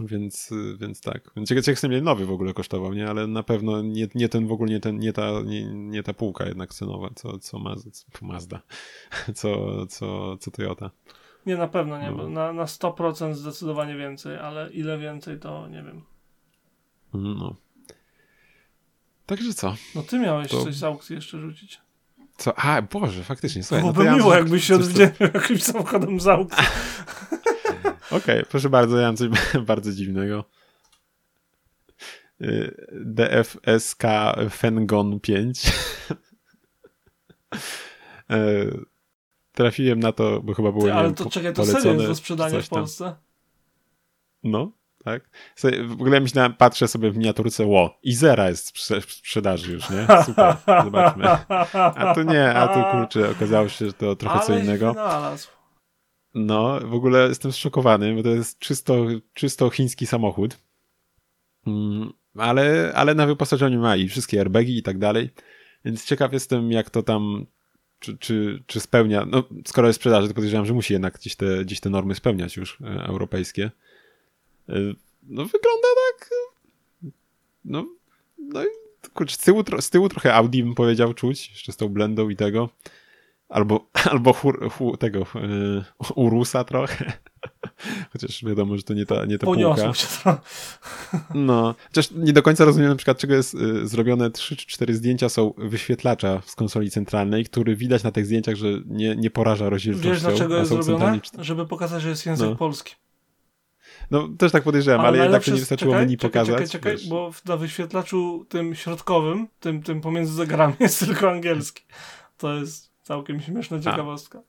Więc, 0.00 0.50
więc 0.80 1.00
tak. 1.00 1.30
Więc 1.36 1.48
ciekawe, 1.48 1.62
ciekawe 1.62 1.88
ile 1.94 2.02
nowy 2.02 2.26
w 2.26 2.32
ogóle 2.32 2.54
kosztował, 2.54 2.94
nie? 2.94 3.08
Ale 3.10 3.26
na 3.26 3.42
pewno 3.42 3.82
nie, 3.82 4.08
nie 4.14 4.28
ten 4.28 4.46
w 4.46 4.52
ogóle, 4.52 4.70
nie, 4.70 4.80
ten, 4.80 4.98
nie, 4.98 5.12
ta, 5.12 5.42
nie, 5.44 5.64
nie 5.74 6.02
ta 6.02 6.14
półka 6.14 6.46
jednak 6.46 6.74
cenowa, 6.74 7.10
co, 7.14 7.38
co 7.38 7.58
Mazda, 7.58 7.90
co, 7.90 8.06
Mazda. 8.26 8.62
Co, 9.34 9.86
co, 9.86 10.36
co 10.36 10.50
Toyota. 10.50 10.90
Nie, 11.46 11.56
na 11.56 11.68
pewno 11.68 11.98
nie, 12.02 12.10
No. 12.10 12.28
na, 12.28 12.52
na 12.52 12.64
100% 12.64 13.34
zdecydowanie 13.34 13.96
więcej, 13.96 14.36
ale 14.36 14.70
ile 14.70 14.98
więcej 14.98 15.38
to 15.40 15.68
nie 15.68 15.82
wiem. 15.82 16.02
No. 17.14 17.56
Także 19.26 19.54
co? 19.54 19.74
No 19.94 20.02
ty 20.02 20.18
miałeś 20.18 20.50
To- 20.50 20.64
coś 20.64 20.74
z 20.76 20.84
aukcji 20.84 21.16
jeszcze 21.16 21.40
rzucić. 21.40 21.80
Co? 22.38 22.58
A, 22.58 22.82
Boże, 22.82 23.24
faktycznie, 23.24 23.62
słuchaj. 23.62 23.84
No 23.86 23.92
to 23.92 24.02
ja 24.02 24.16
miło, 24.16 24.34
jakbyś 24.34 24.64
się 24.64 24.74
odwdzięczył 24.74 25.26
jakimś 25.34 25.62
samochodem 25.62 26.20
z 26.20 26.26
aukcji. 26.26 26.64
Okej, 28.10 28.44
proszę 28.50 28.68
bardzo, 28.68 28.96
ja 28.98 29.06
mam 29.06 29.16
coś 29.16 29.28
bardzo 29.66 29.92
dziwnego. 29.92 30.44
Y, 32.40 32.86
DFSK 32.92 34.02
Fengon 34.50 35.20
5. 35.20 35.72
E, 38.30 38.64
Trafiłem 39.52 40.00
na 40.00 40.12
to, 40.12 40.40
bo 40.42 40.54
chyba 40.54 40.72
było 40.72 40.84
Ty, 40.84 40.94
ale 40.94 41.12
to 41.14 41.24
po- 41.24 41.30
czekaj, 41.30 41.52
to 41.52 41.56
polecone 41.62 41.82
serio 41.82 42.00
jest 42.00 42.06
do 42.10 42.14
sprzedania 42.14 42.60
w. 42.60 42.68
Polsce? 42.68 43.14
No, 44.44 44.72
tak. 45.08 45.30
W 45.86 45.92
ogóle 45.92 46.20
myślałem, 46.20 46.54
patrzę 46.54 46.88
sobie 46.88 47.10
w 47.10 47.16
miniaturce, 47.16 47.66
ło, 47.66 47.98
Izera 48.02 48.48
jest 48.48 48.76
w 48.76 48.80
sprze- 48.80 49.00
w 49.00 49.12
sprzedaży 49.12 49.72
już, 49.72 49.90
nie? 49.90 50.06
Super, 50.24 50.56
zobaczmy. 50.84 51.24
A 51.74 52.14
tu 52.14 52.22
nie, 52.22 52.54
a 52.54 52.68
tu 52.68 52.98
kurczę, 52.98 53.30
okazało 53.30 53.68
się, 53.68 53.86
że 53.86 53.92
to 53.92 54.16
trochę 54.16 54.40
co 54.46 54.52
Aleś 54.52 54.64
innego. 54.64 54.94
No, 56.34 56.80
w 56.80 56.94
ogóle 56.94 57.28
jestem 57.28 57.52
zszokowany, 57.52 58.14
bo 58.14 58.22
to 58.22 58.28
jest 58.28 58.58
czysto, 58.58 59.06
czysto 59.34 59.70
chiński 59.70 60.06
samochód. 60.06 60.58
Mm, 61.66 62.12
ale, 62.38 62.92
ale 62.94 63.14
na 63.14 63.26
wyposażeniu 63.26 63.80
ma 63.80 63.96
i 63.96 64.08
wszystkie 64.08 64.40
airbagi 64.40 64.78
i 64.78 64.82
tak 64.82 64.98
dalej. 64.98 65.30
Więc 65.84 66.04
ciekaw 66.04 66.32
jestem, 66.32 66.72
jak 66.72 66.90
to 66.90 67.02
tam, 67.02 67.46
czy, 67.98 68.18
czy, 68.18 68.62
czy 68.66 68.80
spełnia. 68.80 69.26
No, 69.26 69.42
skoro 69.66 69.86
jest 69.86 70.00
sprzedaży, 70.00 70.28
to 70.28 70.34
podejrzewam, 70.34 70.66
że 70.66 70.74
musi 70.74 70.92
jednak 70.92 71.18
gdzieś 71.18 71.36
te, 71.36 71.64
gdzieś 71.64 71.80
te 71.80 71.90
normy 71.90 72.14
spełniać 72.14 72.56
już 72.56 72.80
e, 72.80 72.84
europejskie. 73.04 73.70
E, 74.68 74.72
No, 75.22 75.44
wygląda 75.44 75.88
tak. 76.18 76.30
e, 77.04 77.10
No, 77.64 77.84
no 78.38 78.64
i 78.64 78.68
kurczę, 79.14 79.34
z 79.34 79.38
tyłu, 79.38 79.64
z 79.80 79.90
tyłu 79.90 80.08
trochę 80.08 80.34
Audi 80.34 80.62
bym 80.62 80.74
powiedział 80.74 81.14
czuć, 81.14 81.50
jeszcze 81.50 81.72
z 81.72 81.76
tą 81.76 81.88
blendą 81.88 82.28
i 82.28 82.36
tego. 82.36 82.68
Albo, 83.48 83.90
albo 84.10 84.34
tego 84.98 85.18
yy, 85.18 85.84
Urusa 86.14 86.64
trochę. 86.64 87.12
Chociaż 88.12 88.44
wiadomo, 88.44 88.76
że 88.76 88.82
to 88.82 88.94
nie 88.94 89.06
ta, 89.06 89.24
nie 89.24 89.38
ta 89.38 89.46
półka. 89.46 89.94
Się 89.94 90.06
to. 90.24 90.38
No, 91.34 91.74
chociaż 91.88 92.10
nie 92.10 92.32
do 92.32 92.42
końca 92.42 92.64
rozumiem 92.64 92.88
na 92.88 92.96
przykład, 92.96 93.18
czego 93.18 93.34
jest 93.34 93.54
y, 93.54 93.88
zrobione 93.88 94.30
3 94.30 94.56
czy 94.56 94.66
4 94.66 94.94
zdjęcia 94.94 95.28
są 95.28 95.54
wyświetlacza 95.58 96.42
z 96.46 96.54
konsoli 96.54 96.90
centralnej, 96.90 97.44
który 97.44 97.76
widać 97.76 98.02
na 98.02 98.12
tych 98.12 98.26
zdjęciach, 98.26 98.54
że 98.56 98.68
nie, 98.86 99.16
nie 99.16 99.30
poraża 99.30 99.68
rozdzielczością. 99.68 100.10
Wiesz 100.10 100.20
dlaczego 100.20 100.56
jest 100.56 100.70
zrobione? 100.70 101.20
Żeby 101.38 101.66
pokazać, 101.66 102.02
że 102.02 102.08
jest 102.08 102.26
język 102.26 102.50
No. 102.50 102.56
polski. 102.56 102.94
No, 104.10 104.28
też 104.38 104.52
tak 104.52 104.62
podejrzewam, 104.64 105.06
ale, 105.06 105.18
jednak 105.18 105.44
to 105.44 105.50
nie 105.50 105.56
wystarczyło 105.56 105.92
czekaj, 105.92 106.06
menu 106.06 106.16
czekaj, 106.16 106.30
pokazać. 106.30 106.70
Czekaj, 106.70 106.96
czekaj, 106.96 107.08
bo 107.08 107.30
na 107.46 107.56
wyświetlaczu 107.56 108.46
tym 108.48 108.74
środkowym, 108.74 109.48
tym, 109.60 109.82
tym 109.82 110.00
pomiędzy 110.00 110.32
zegarami 110.32 110.74
jest 110.80 111.06
tylko 111.06 111.30
angielski. 111.30 111.84
To 112.38 112.54
jest 112.54 112.92
całkiem 113.02 113.40
śmieszna 113.40 113.80
ciekawostka. 113.80 114.42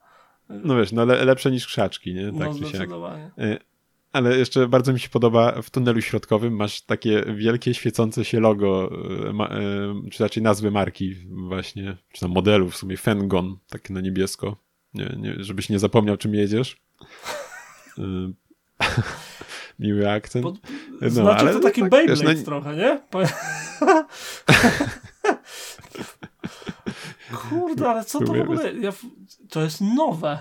No 0.50 0.76
wiesz, 0.76 0.92
no 0.92 1.06
le, 1.06 1.26
lepsze 1.26 1.52
niż 1.52 1.68
krzaczki, 1.68 2.14
nie? 2.14 2.32
No 2.32 2.40
Tak 2.40 2.58
siak. 2.58 2.68
zdecydowanie. 2.68 3.32
Y, 3.40 3.58
Ale 4.12 4.38
jeszcze 4.38 4.68
bardzo 4.68 4.94
mi 4.94 5.00
się 5.00 5.10
podoba, 5.10 5.62
w 5.62 5.70
tunelu 5.70 6.02
środkowym 6.02 6.56
masz 6.56 6.82
takie 6.82 7.24
wielkie, 7.36 7.74
świecące 7.74 8.26
się 8.26 8.40
logo, 8.40 8.90
ma, 9.34 9.46
y, 10.08 10.10
czy 10.12 10.24
raczej 10.24 10.44
nazwy 10.44 10.72
marki 10.72 11.16
właśnie, 11.28 11.98
czy 12.12 12.22
tam 12.22 12.32
modelu 12.32 12.70
w 12.70 12.78
sumie, 12.78 12.98
Fengon, 12.98 13.58
takie 13.70 13.94
na 13.94 14.02
niebiesko, 14.02 14.58
nie, 14.94 15.16
nie, 15.18 15.36
żebyś 15.44 15.70
nie 15.70 15.80
zapomniał 15.80 16.18
czym 16.18 16.36
jedziesz. 16.36 16.78
Miły 19.80 20.12
akcent. 20.12 20.44
Bo, 20.44 20.54
No, 21.02 21.10
znaczy 21.10 21.40
ale 21.40 21.54
to 21.54 21.60
taki 21.60 21.82
tak, 21.82 21.90
Beyblade 21.90 22.26
wiesz, 22.26 22.38
no- 22.40 22.46
trochę, 22.46 22.76
nie? 22.76 23.02
Po- 23.10 23.20
Kurde, 27.50 27.90
ale 27.90 28.06
co 28.06 28.20
to 28.20 28.34
w 28.34 28.40
ogóle? 28.42 28.74
Ja, 28.74 28.94
to 29.50 29.62
jest 29.64 29.82
nowe. 29.82 30.40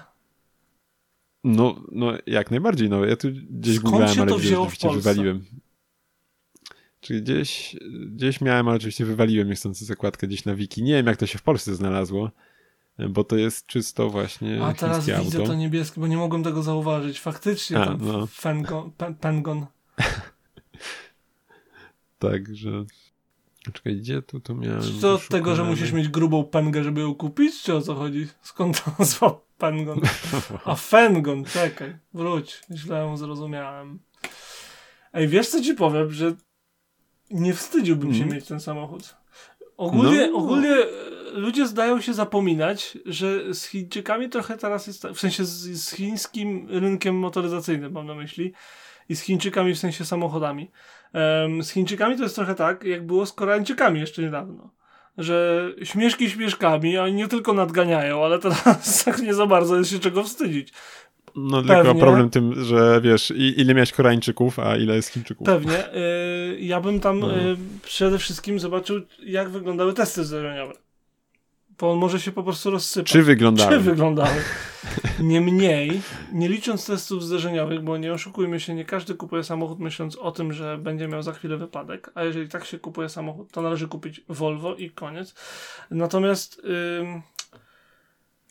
No, 1.44 1.82
no 1.92 2.12
jak 2.26 2.50
najbardziej, 2.50 2.88
no 2.88 3.04
ja 3.04 3.16
tu 3.16 3.28
gdzieś 3.50 3.76
Skąd 3.76 3.90
googlałem, 3.92 4.14
się 4.14 4.22
ale 4.22 4.30
to 4.30 4.38
wzięło 4.38 4.64
w 4.64 4.68
oczywiście 4.68 4.88
Polsce? 4.88 5.10
wywaliłem. 5.10 5.44
Czy 7.00 7.20
gdzieś, 7.20 7.76
gdzieś 8.06 8.40
miałem, 8.40 8.68
ale 8.68 8.76
oczywiście 8.76 9.04
wywaliłem 9.04 9.48
niechcący 9.48 9.84
zakładkę 9.84 10.26
gdzieś 10.26 10.44
na 10.44 10.54
wiki. 10.54 10.82
Nie 10.82 10.92
wiem, 10.92 11.06
jak 11.06 11.16
to 11.16 11.26
się 11.26 11.38
w 11.38 11.42
Polsce 11.42 11.74
znalazło, 11.74 12.30
bo 12.98 13.24
to 13.24 13.36
jest 13.36 13.66
czysto 13.66 14.10
właśnie 14.10 14.64
A 14.64 14.72
teraz 14.74 15.06
widzę 15.06 15.16
auto. 15.38 15.46
to 15.46 15.54
niebieskie, 15.54 16.00
bo 16.00 16.06
nie 16.06 16.16
mogłem 16.16 16.42
tego 16.42 16.62
zauważyć. 16.62 17.20
Faktycznie 17.20 17.78
A, 17.78 17.84
tam 17.86 17.98
no. 18.00 18.26
Fengon, 18.26 18.90
pen, 18.90 19.14
Pengon. 19.14 19.66
Także... 22.18 22.84
Czekaj, 23.72 23.96
gdzie 23.96 24.22
tu 24.22 24.40
to 24.40 24.54
miałem? 24.54 24.82
Czy 24.82 25.00
to 25.00 25.14
od 25.14 25.28
tego, 25.28 25.56
że 25.56 25.64
musisz 25.64 25.92
mieć 25.92 26.08
grubą 26.08 26.44
pęgę, 26.44 26.84
żeby 26.84 27.00
ją 27.00 27.14
kupić? 27.14 27.62
Czy 27.62 27.74
o 27.74 27.80
co 27.80 27.94
chodzi? 27.94 28.26
Skąd 28.42 28.84
to 28.84 28.90
nazwał 28.98 29.40
Pengon? 29.58 30.00
A 30.64 30.74
Fengon, 30.74 31.44
czekaj, 31.44 31.96
wróć. 32.14 32.60
Źle 32.74 32.98
ją 32.98 33.16
zrozumiałem. 33.16 33.98
Ej, 35.12 35.28
wiesz 35.28 35.48
co 35.48 35.62
ci 35.62 35.74
powiem, 35.74 36.10
że 36.12 36.34
nie 37.30 37.54
wstydziłbym 37.54 38.10
się 38.14 38.22
Mhm. 38.22 38.34
mieć 38.34 38.46
ten 38.48 38.60
samochód. 38.60 39.16
Ogólnie, 39.78 40.28
No. 40.30 40.38
ogólnie 40.38 40.70
e, 40.70 40.86
ludzie 41.32 41.66
zdają 41.66 42.00
się 42.00 42.14
zapominać, 42.14 42.98
że 43.06 43.54
z 43.54 43.64
Chińczykami 43.66 44.28
trochę 44.28 44.56
teraz 44.56 44.86
jest, 44.86 45.06
w 45.06 45.20
sensie 45.20 45.44
z, 45.44 45.82
z 45.84 45.94
chińskim 45.94 46.66
rynkiem 46.70 47.18
motoryzacyjnym 47.18 47.92
mam 47.92 48.06
na 48.06 48.14
myśli 48.14 48.52
i 49.08 49.16
z 49.16 49.20
Chińczykami 49.20 49.74
w 49.74 49.78
sensie 49.78 50.04
samochodami. 50.04 50.70
Em, 51.12 51.62
z 51.62 51.70
Chińczykami 51.70 52.16
to 52.16 52.22
jest 52.22 52.34
trochę 52.34 52.54
tak, 52.54 52.84
jak 52.84 53.06
było 53.06 53.26
z 53.26 53.32
Koreańczykami 53.32 54.00
jeszcze 54.00 54.22
niedawno. 54.22 54.70
Że 55.18 55.68
śmieszki 55.82 56.30
śmieszkami, 56.30 56.98
oni 56.98 57.12
nie 57.14 57.28
tylko 57.28 57.52
nadganiają, 57.52 58.24
ale 58.24 58.38
teraz 58.38 58.64
tak 59.04 59.22
nie 59.22 59.34
za 59.34 59.46
bardzo 59.46 59.76
jest 59.76 59.90
się 59.90 59.98
czego 59.98 60.24
wstydzić. 60.24 60.72
No 61.38 61.62
tylko 61.62 61.74
Pewnie. 61.84 62.00
problem 62.00 62.30
tym, 62.30 62.64
że 62.64 63.00
wiesz, 63.00 63.32
ile 63.36 63.74
miałeś 63.74 63.92
Koreańczyków, 63.92 64.58
a 64.58 64.76
ile 64.76 64.94
jest 64.96 65.08
Chińczyków. 65.08 65.46
Pewnie. 65.46 65.94
Y, 65.94 66.58
ja 66.60 66.80
bym 66.80 67.00
tam 67.00 67.18
No. 67.20 67.36
y, 67.38 67.56
przede 67.82 68.18
wszystkim 68.18 68.58
zobaczył, 68.58 69.00
jak 69.26 69.48
wyglądały 69.48 69.92
testy 69.94 70.24
zderzeniowe. 70.24 70.72
Bo 71.80 71.92
on 71.92 71.98
może 71.98 72.20
się 72.20 72.32
po 72.32 72.42
prostu 72.42 72.70
rozsypać. 72.70 73.10
Czy 73.12 73.22
wyglądały? 73.22 73.70
Czy 73.72 73.78
wyglądały? 73.80 74.30
Niemniej, 75.20 76.00
nie 76.32 76.48
licząc 76.48 76.86
testów 76.86 77.24
zderzeniowych, 77.24 77.80
bo 77.82 77.96
nie 77.96 78.12
oszukujmy 78.12 78.60
się, 78.60 78.74
nie 78.74 78.84
każdy 78.84 79.14
kupuje 79.14 79.44
samochód 79.44 79.78
myśląc 79.78 80.16
o 80.16 80.32
tym, 80.32 80.52
że 80.52 80.78
będzie 80.78 81.08
miał 81.08 81.22
za 81.22 81.32
chwilę 81.32 81.56
wypadek, 81.56 82.10
a 82.14 82.24
jeżeli 82.24 82.48
tak 82.48 82.64
się 82.64 82.78
kupuje 82.78 83.08
samochód, 83.08 83.52
to 83.52 83.62
należy 83.62 83.88
kupić 83.88 84.20
Volvo 84.28 84.74
i 84.76 84.90
koniec. 84.90 85.34
Natomiast 85.90 86.62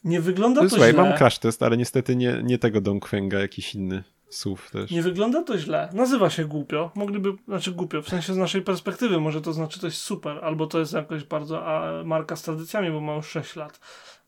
nie 0.08 0.22
wygląda 0.22 0.62
No, 0.64 0.70
to 0.70 0.76
słuchaj, 0.76 0.94
źle. 0.94 1.04
mam 1.04 1.18
crash 1.18 1.40
test, 1.40 1.64
ale 1.64 1.78
niestety 1.78 2.16
nie, 2.16 2.42
nie 2.44 2.58
tego 2.58 2.82
Dongfenga, 2.82 3.40
jakiś 3.40 3.76
inny 3.76 4.04
SUV 4.30 4.62
też. 4.72 4.92
Nie 4.92 5.02
wygląda 5.02 5.44
to 5.44 5.58
źle. 5.58 5.90
Nazywa 5.94 6.30
się 6.30 6.46
głupio. 6.46 6.92
Mogliby, 6.96 7.34
znaczy 7.48 7.72
głupio, 7.72 8.02
w 8.02 8.10
sensie 8.10 8.34
z 8.34 8.38
naszej 8.38 8.62
perspektywy 8.62 9.20
może 9.20 9.42
to 9.42 9.54
znaczy 9.54 9.80
coś 9.80 9.98
super, 9.98 10.40
albo 10.44 10.68
to 10.68 10.80
jest 10.80 10.94
jakoś 10.94 11.24
bardzo 11.24 11.66
a, 11.68 12.04
marka 12.04 12.36
z 12.36 12.42
tradycjami, 12.44 12.92
bo 12.92 13.02
ma 13.02 13.16
już 13.16 13.28
6 13.28 13.56
lat. 13.56 13.80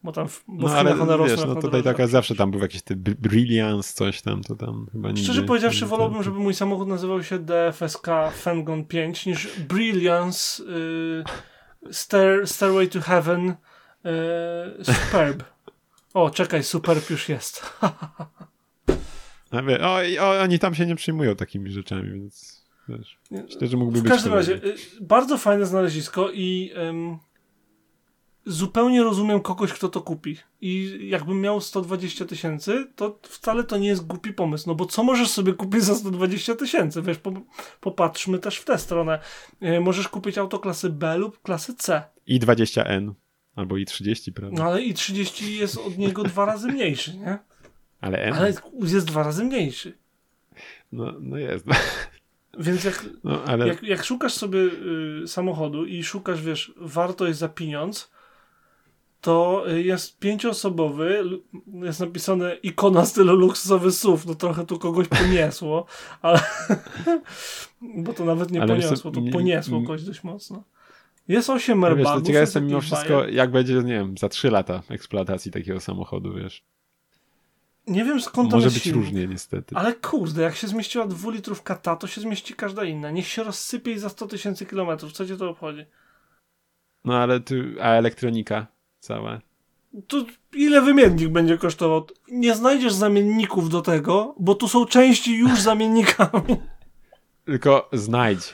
Bo 0.03 0.11
tam 0.11 0.27
w, 0.27 0.43
bo 0.47 0.67
No 0.67 0.73
w 0.73 0.77
ale 0.77 0.91
one 0.99 1.17
rosną 1.17 1.35
wiesz, 1.37 1.45
no 1.55 1.61
tutaj 1.61 1.83
taka 1.83 2.07
zawsze 2.07 2.35
tam 2.35 2.51
był 2.51 2.59
jakiś 2.59 2.81
br- 2.81 3.15
Brilliance, 3.15 3.93
coś 3.93 4.21
tam, 4.21 4.41
to 4.43 4.55
tam 4.55 4.87
chyba 4.91 5.07
nigdy. 5.07 5.23
Szczerze 5.23 5.43
powiedziawszy, 5.43 5.81
nie- 5.81 5.87
wolałbym, 5.87 6.23
żeby 6.23 6.39
mój 6.39 6.53
samochód 6.53 6.87
nazywał 6.87 7.23
się 7.23 7.39
DFSK 7.39 8.07
Fengon 8.41 8.85
5 8.85 9.25
niż 9.25 9.47
Brilliance 9.59 10.63
y, 10.63 11.23
Stair, 11.93 12.47
Stairway 12.47 12.87
to 12.89 13.01
Heaven 13.01 13.49
y, 13.49 13.55
Superb. 14.83 15.43
O, 16.13 16.29
czekaj, 16.29 16.63
Superb 16.63 17.09
już 17.09 17.29
jest. 17.29 17.63
O, 19.81 19.99
o, 20.19 20.39
oni 20.41 20.59
tam 20.59 20.75
się 20.75 20.85
nie 20.85 20.95
przyjmują 20.95 21.35
takimi 21.35 21.71
rzeczami, 21.71 22.11
więc 22.11 22.65
wiesz, 22.89 23.19
myślę, 23.31 23.67
że 23.67 23.77
mógłby 23.77 23.99
W 23.99 24.03
być 24.03 24.11
każdym 24.11 24.31
to 24.31 24.35
razie, 24.35 24.53
y, 24.53 24.75
bardzo 25.01 25.37
fajne 25.37 25.65
znalezisko 25.65 26.31
i 26.31 26.73
zupełnie 28.45 29.03
rozumiem 29.03 29.39
kogoś, 29.39 29.73
kto 29.73 29.89
to 29.89 30.01
kupi. 30.01 30.37
I 30.61 30.97
jakbym 31.01 31.41
miał 31.41 31.61
120 31.61 32.25
tysięcy, 32.25 32.87
to 32.95 33.19
wcale 33.23 33.63
to 33.63 33.77
nie 33.77 33.87
jest 33.87 34.07
głupi 34.07 34.33
pomysł. 34.33 34.63
No 34.67 34.75
bo 34.75 34.85
co 34.85 35.03
możesz 35.03 35.29
sobie 35.29 35.53
kupić 35.53 35.83
za 35.83 35.95
120 35.95 36.55
tysięcy? 36.55 37.01
Wiesz, 37.01 37.17
po, 37.17 37.31
popatrzmy 37.81 38.39
też 38.39 38.57
w 38.57 38.65
tę 38.65 38.77
stronę. 38.77 39.19
Y, 39.63 39.79
możesz 39.79 40.07
kupić 40.07 40.37
auto 40.37 40.59
klasy 40.59 40.89
B 40.89 41.17
lub 41.17 41.41
klasy 41.41 41.75
C. 41.75 42.03
I 42.27 42.39
20N, 42.39 43.13
albo 43.59 43.77
i 43.77 43.85
30, 43.85 44.33
prawda? 44.33 44.57
No 44.63 44.69
ale 44.69 44.81
i 44.81 44.93
30 44.93 45.57
jest 45.57 45.77
od 45.77 45.97
niego 45.97 46.23
dwa 46.23 46.45
razy 46.45 46.67
mniejszy, 46.67 47.17
nie? 47.17 47.37
Ale 48.01 48.21
N? 48.23 48.33
Ale 48.33 48.53
jest 48.83 49.05
dwa 49.07 49.23
razy 49.23 49.43
mniejszy. 49.43 49.97
No, 50.91 51.13
no 51.19 51.37
jest. 51.37 51.65
Więc 52.59 52.83
jak, 52.83 53.05
No, 53.23 53.43
ale 53.43 53.67
Jak, 53.67 53.83
jak 53.83 54.03
szukasz 54.03 54.33
sobie 54.33 54.59
y, 54.59 55.27
samochodu 55.27 55.85
i 55.85 56.03
szukasz, 56.03 56.41
wiesz, 56.41 56.73
wartość 56.77 57.37
za 57.39 57.49
pieniądz, 57.49 58.11
to 59.21 59.63
jest 59.67 60.19
pięcioosobowy, 60.19 61.23
jest 61.73 61.99
napisane 61.99 62.55
ikona 62.63 63.05
stylu 63.05 63.35
luksusowy 63.35 63.91
SUV, 63.91 64.23
no 64.27 64.35
trochę 64.35 64.65
tu 64.65 64.79
kogoś 64.79 65.07
poniesło, 65.07 65.85
ale 66.21 66.39
bo 68.03 68.13
to 68.13 68.25
nawet 68.25 68.51
nie 68.51 68.61
Ale 68.61 68.75
poniosło, 68.75 69.11
to 69.11 69.19
nie- 69.19 69.31
poniesło 69.31 69.77
m- 69.77 69.83
kogoś 69.85 70.03
dość 70.03 70.23
mocno. 70.23 70.63
Jest 71.29 71.49
8 71.49 71.79
no 71.79 71.87
wiesz, 71.87 71.97
airbagów. 71.97 72.21
to 72.21 72.27
ciekawe 72.27 72.39
jest 72.41 72.49
jestem 72.49 72.67
mimo 72.67 72.81
wszystko, 72.81 73.13
bajer. 73.13 73.33
jak 73.33 73.51
będzie, 73.51 73.73
nie 73.73 73.93
wiem, 73.93 74.17
za 74.17 74.29
3 74.29 74.51
lata 74.51 74.81
eksploatacji 74.89 75.51
takiego 75.51 75.79
samochodu, 75.79 76.33
wiesz. 76.33 76.63
Nie 77.87 78.05
wiem 78.05 78.21
skąd 78.21 78.49
to 78.51 78.57
Może 78.57 78.69
być 78.71 78.83
silnik. 78.83 79.03
różnie 79.05 79.27
niestety. 79.27 79.75
Ale 79.75 79.93
kurde, 79.93 80.41
jak 80.41 80.55
się 80.55 80.67
zmieściła 80.67 81.07
dwulitrówka 81.07 81.75
ta, 81.75 81.95
to 81.95 82.07
się 82.07 82.21
zmieści 82.21 82.53
każda 82.53 82.83
inna. 82.83 83.11
Niech 83.11 83.27
się 83.27 83.43
rozsypie 83.43 83.91
i 83.91 83.99
za 83.99 84.09
100 84.09 84.27
tysięcy 84.27 84.65
kilometrów. 84.65 85.11
Co 85.11 85.25
cię 85.27 85.37
to 85.37 85.49
obchodzi? 85.49 85.85
No 87.05 87.17
ale 87.17 87.39
ty, 87.39 87.75
a 87.81 87.89
elektronika 87.89 88.67
cała. 88.99 89.39
To 90.07 90.25
ile 90.53 90.81
wymiennik 90.81 91.29
będzie 91.29 91.57
kosztował? 91.57 92.05
Nie 92.31 92.55
znajdziesz 92.55 92.93
zamienników 92.93 93.69
do 93.69 93.81
tego, 93.81 94.35
bo 94.39 94.55
tu 94.55 94.67
są 94.67 94.85
części 94.85 95.37
już 95.37 95.61
zamiennikami. 95.71 96.55
Tylko 97.45 97.89
znajdź. 97.93 98.53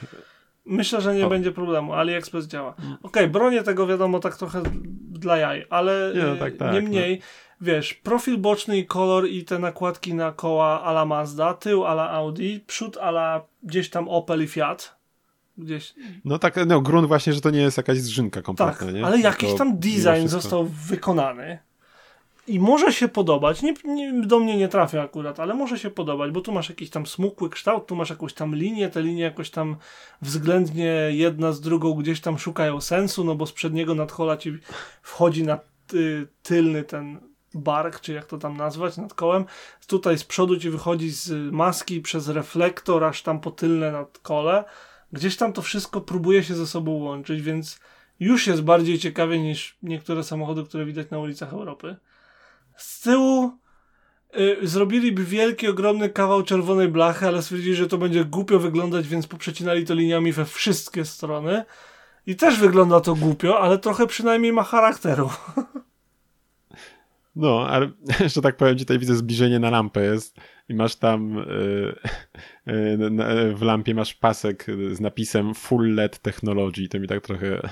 Myślę, 0.66 1.02
że 1.02 1.16
nie 1.16 1.28
będzie 1.28 1.52
problemu. 1.52 1.94
AliExpress 1.94 2.48
działa. 2.48 2.74
Okej, 3.04 3.28
bronię 3.28 3.64
tego 3.64 3.88
wiadomo 3.88 4.20
tak 4.20 4.38
trochę 4.38 4.64
dla 5.12 5.38
jaj, 5.38 5.66
ale 5.70 6.14
Nie, 6.16 6.24
no 6.24 6.36
tak, 6.36 6.58
tak, 6.58 6.74
niemniej, 6.74 7.22
wiesz, 7.62 7.94
profil 7.94 8.38
boczny 8.38 8.78
i 8.78 8.86
kolor 8.86 9.28
i 9.28 9.46
te 9.46 9.60
nakładki 9.60 10.14
na 10.14 10.32
koła 10.32 10.84
ala 10.84 11.06
Mazda, 11.06 11.54
tył 11.54 11.86
ala 11.86 12.10
Audi, 12.10 12.60
przód 12.68 12.98
ala 12.98 13.42
gdzieś 13.64 13.90
tam 13.90 14.10
Opel 14.10 14.44
i 14.44 14.48
Fiat. 14.48 14.96
Gdzieś, 15.58 15.94
No 16.26 16.40
tak, 16.40 16.56
no 16.68 16.82
grunt 16.82 17.08
właśnie, 17.08 17.34
że 17.34 17.42
to 17.42 17.50
nie 17.50 17.62
jest 17.62 17.78
jakaś 17.78 17.98
tak, 18.32 18.44
kompletna, 18.44 18.92
nie? 18.92 19.06
ale 19.06 19.20
jakiś 19.20 19.40
Tylko 19.40 19.58
tam 19.58 19.80
design 19.80 20.28
został 20.28 20.66
wykonany. 20.66 21.60
I 22.48 22.60
może 22.60 22.94
się 22.94 23.08
podobać, 23.08 23.62
nie, 23.62 23.74
nie, 23.84 24.22
do 24.22 24.40
mnie 24.40 24.58
nie 24.58 24.68
trafia 24.68 25.02
akurat, 25.02 25.40
ale 25.40 25.54
może 25.54 25.80
się 25.80 25.90
podobać, 25.90 26.32
bo 26.32 26.42
tu 26.42 26.52
masz 26.52 26.70
jakiś 26.70 26.90
tam 26.90 27.06
smukły 27.06 27.50
kształt, 27.50 27.88
tu 27.88 27.96
masz 27.96 28.10
jakąś 28.10 28.34
tam 28.34 28.56
linię, 28.56 28.90
te 28.90 29.02
linie 29.02 29.24
jakoś 29.24 29.50
tam 29.50 29.76
względnie 30.22 30.94
jedna 31.10 31.52
z 31.52 31.62
drugą 31.62 31.94
gdzieś 31.94 32.22
tam 32.22 32.40
szukają 32.40 32.82
sensu, 32.82 33.24
no 33.24 33.36
bo 33.36 33.46
z 33.46 33.54
przedniego 33.54 33.96
nadchola 33.96 34.38
ci 34.38 34.58
wchodzi 35.02 35.44
na 35.44 35.60
ty, 35.88 36.28
tylny 36.44 36.84
ten 36.84 37.20
bark, 37.54 38.00
czy 38.00 38.14
jak 38.14 38.26
to 38.26 38.38
tam 38.38 38.58
nazwać, 38.58 38.98
nad 38.98 39.14
kołem. 39.14 39.46
Tutaj 39.88 40.18
z 40.18 40.24
przodu 40.24 40.60
ci 40.60 40.70
wychodzi 40.70 41.10
z 41.10 41.52
maski 41.54 42.02
przez 42.02 42.28
reflektor, 42.28 43.04
aż 43.04 43.22
tam 43.22 43.40
po 43.40 43.52
tylne 43.52 43.92
nadkole. 43.92 44.64
Gdzieś 45.12 45.38
tam 45.38 45.54
to 45.54 45.62
wszystko 45.62 46.02
próbuje 46.02 46.44
się 46.44 46.56
ze 46.56 46.68
sobą 46.68 46.92
łączyć, 46.92 47.42
więc 47.42 47.80
już 48.20 48.48
jest 48.48 48.62
bardziej 48.62 49.00
ciekawie 49.00 49.40
niż 49.40 49.78
niektóre 49.84 50.24
samochody, 50.24 50.64
które 50.64 50.86
widać 50.86 51.10
na 51.10 51.20
ulicach 51.20 51.54
Europy. 51.54 51.96
Z 52.78 53.02
tyłu 53.02 53.52
y, 54.40 54.68
zrobiliby 54.68 55.24
wielki, 55.24 55.68
ogromny 55.68 56.10
kawał 56.10 56.44
czerwonej 56.44 56.88
blachy, 56.88 57.28
ale 57.28 57.42
stwierdzili, 57.42 57.76
że 57.76 57.88
to 57.88 57.98
będzie 57.98 58.26
głupio 58.26 58.60
wyglądać, 58.60 59.08
więc 59.08 59.28
poprzecinali 59.28 59.86
to 59.86 59.94
liniami 59.94 60.32
we 60.32 60.46
wszystkie 60.46 61.06
strony. 61.06 61.64
I 62.28 62.36
też 62.36 62.60
wygląda 62.60 63.02
to 63.02 63.16
głupio, 63.16 63.60
ale 63.60 63.78
trochę 63.78 64.08
przynajmniej 64.08 64.54
ma 64.54 64.64
charakteru. 64.64 65.30
No, 67.36 67.68
ale 67.70 67.90
że 68.36 68.42
tak 68.42 68.58
powiem, 68.58 68.78
tutaj 68.78 69.00
widzę 69.00 69.16
zbliżenie 69.16 69.60
na 69.60 69.70
lampę 69.70 70.04
jest 70.04 70.38
i 70.70 70.74
masz 70.76 70.96
tam 70.96 71.38
y, 71.38 71.96
y, 72.72 72.98
na- 73.12 73.28
w 73.56 73.62
lampie 73.62 73.96
masz 73.96 74.14
pasek 74.14 74.66
z 74.92 75.00
napisem 75.00 75.54
Full 75.54 75.96
LED 75.96 76.20
Technology. 76.20 76.88
To 76.88 77.00
mi 77.00 77.08
tak 77.08 77.24
trochę 77.24 77.48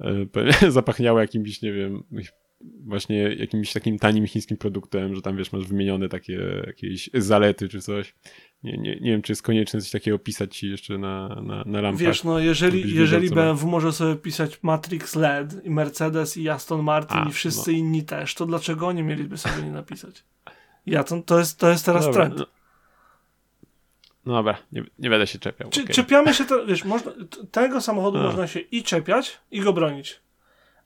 y, 0.00 0.26
powiem, 0.32 0.52
zapachniało 0.68 1.20
jakimś, 1.20 1.62
nie 1.62 1.72
wiem, 1.72 2.02
właśnie 2.60 3.34
jakimś 3.34 3.72
takim 3.72 3.98
tanim 3.98 4.26
chińskim 4.26 4.56
produktem, 4.56 5.14
że 5.14 5.22
tam 5.22 5.36
wiesz, 5.36 5.52
masz 5.52 5.66
wymienione 5.66 6.08
takie 6.08 6.62
jakieś 6.66 7.10
zalety 7.14 7.68
czy 7.68 7.80
coś. 7.80 8.14
Nie, 8.62 8.78
nie, 8.78 9.00
nie 9.00 9.10
wiem, 9.10 9.22
czy 9.22 9.32
jest 9.32 9.42
konieczne 9.42 9.80
coś 9.80 9.90
takiego 9.90 10.18
pisać 10.18 10.56
ci 10.56 10.70
jeszcze 10.70 10.98
na, 10.98 11.28
na, 11.28 11.64
na 11.66 11.80
lampach. 11.80 12.06
Wiesz, 12.06 12.24
no 12.24 12.38
jeżeli, 12.38 12.94
jeżeli 12.94 13.28
ma. 13.28 13.34
BMW 13.34 13.66
może 13.66 13.92
sobie 13.92 14.16
pisać 14.16 14.62
Matrix 14.62 15.14
LED 15.16 15.64
i 15.64 15.70
Mercedes 15.70 16.36
i 16.36 16.48
Aston 16.48 16.82
Martin 16.82 17.18
A, 17.18 17.28
i 17.28 17.32
wszyscy 17.32 17.72
no. 17.72 17.78
inni 17.78 18.04
też, 18.04 18.34
to 18.34 18.46
dlaczego 18.46 18.86
oni 18.86 19.02
mieliby 19.02 19.38
sobie 19.38 19.62
nie 19.62 19.70
napisać? 19.70 20.24
Ja 20.86 21.04
to, 21.04 21.22
to, 21.22 21.38
jest, 21.38 21.58
to 21.58 21.70
jest 21.70 21.86
teraz 21.86 22.04
Dobra, 22.04 22.26
trend. 22.26 22.38
no. 22.38 22.46
No 24.26 24.34
dobra, 24.34 24.58
nie, 24.72 24.84
nie 24.98 25.10
będę 25.10 25.26
się 25.26 25.38
czepiał. 25.38 25.70
Czy, 25.70 25.82
okej. 25.82 25.94
Czepiamy 25.94 26.34
się, 26.34 26.44
to, 26.44 26.66
wiesz, 26.66 26.84
można, 26.84 27.12
tego 27.50 27.80
samochodu 27.80 28.18
A. 28.18 28.22
można 28.22 28.46
się 28.46 28.60
i 28.60 28.82
czepiać, 28.82 29.38
i 29.50 29.60
go 29.60 29.72
bronić. 29.72 30.20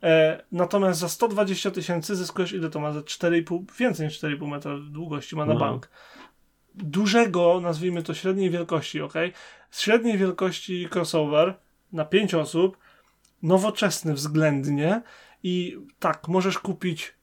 E, 0.02 0.42
natomiast 0.52 1.00
za 1.00 1.08
120 1.08 1.70
tysięcy 1.70 2.16
zyskujesz 2.16 2.52
ile 2.52 2.70
to 2.70 2.80
ma? 2.80 2.92
Za 2.92 3.00
4,5, 3.00 3.64
więcej 3.78 4.06
niż 4.06 4.20
4,5 4.20 4.48
metra 4.48 4.72
długości 4.90 5.36
ma 5.36 5.46
na 5.46 5.54
No. 5.54 5.60
bank. 5.60 5.88
Dużego, 6.74 7.60
nazwijmy 7.60 8.02
to 8.02 8.14
średniej 8.14 8.50
wielkości, 8.50 9.00
ok? 9.00 9.12
Średniej 9.70 10.18
wielkości 10.18 10.88
crossover 10.94 11.54
na 11.92 12.04
5 12.04 12.34
osób, 12.34 12.76
nowoczesny 13.42 14.14
względnie 14.14 15.02
i 15.42 15.78
tak, 15.98 16.28
możesz 16.28 16.58
kupić 16.58 17.14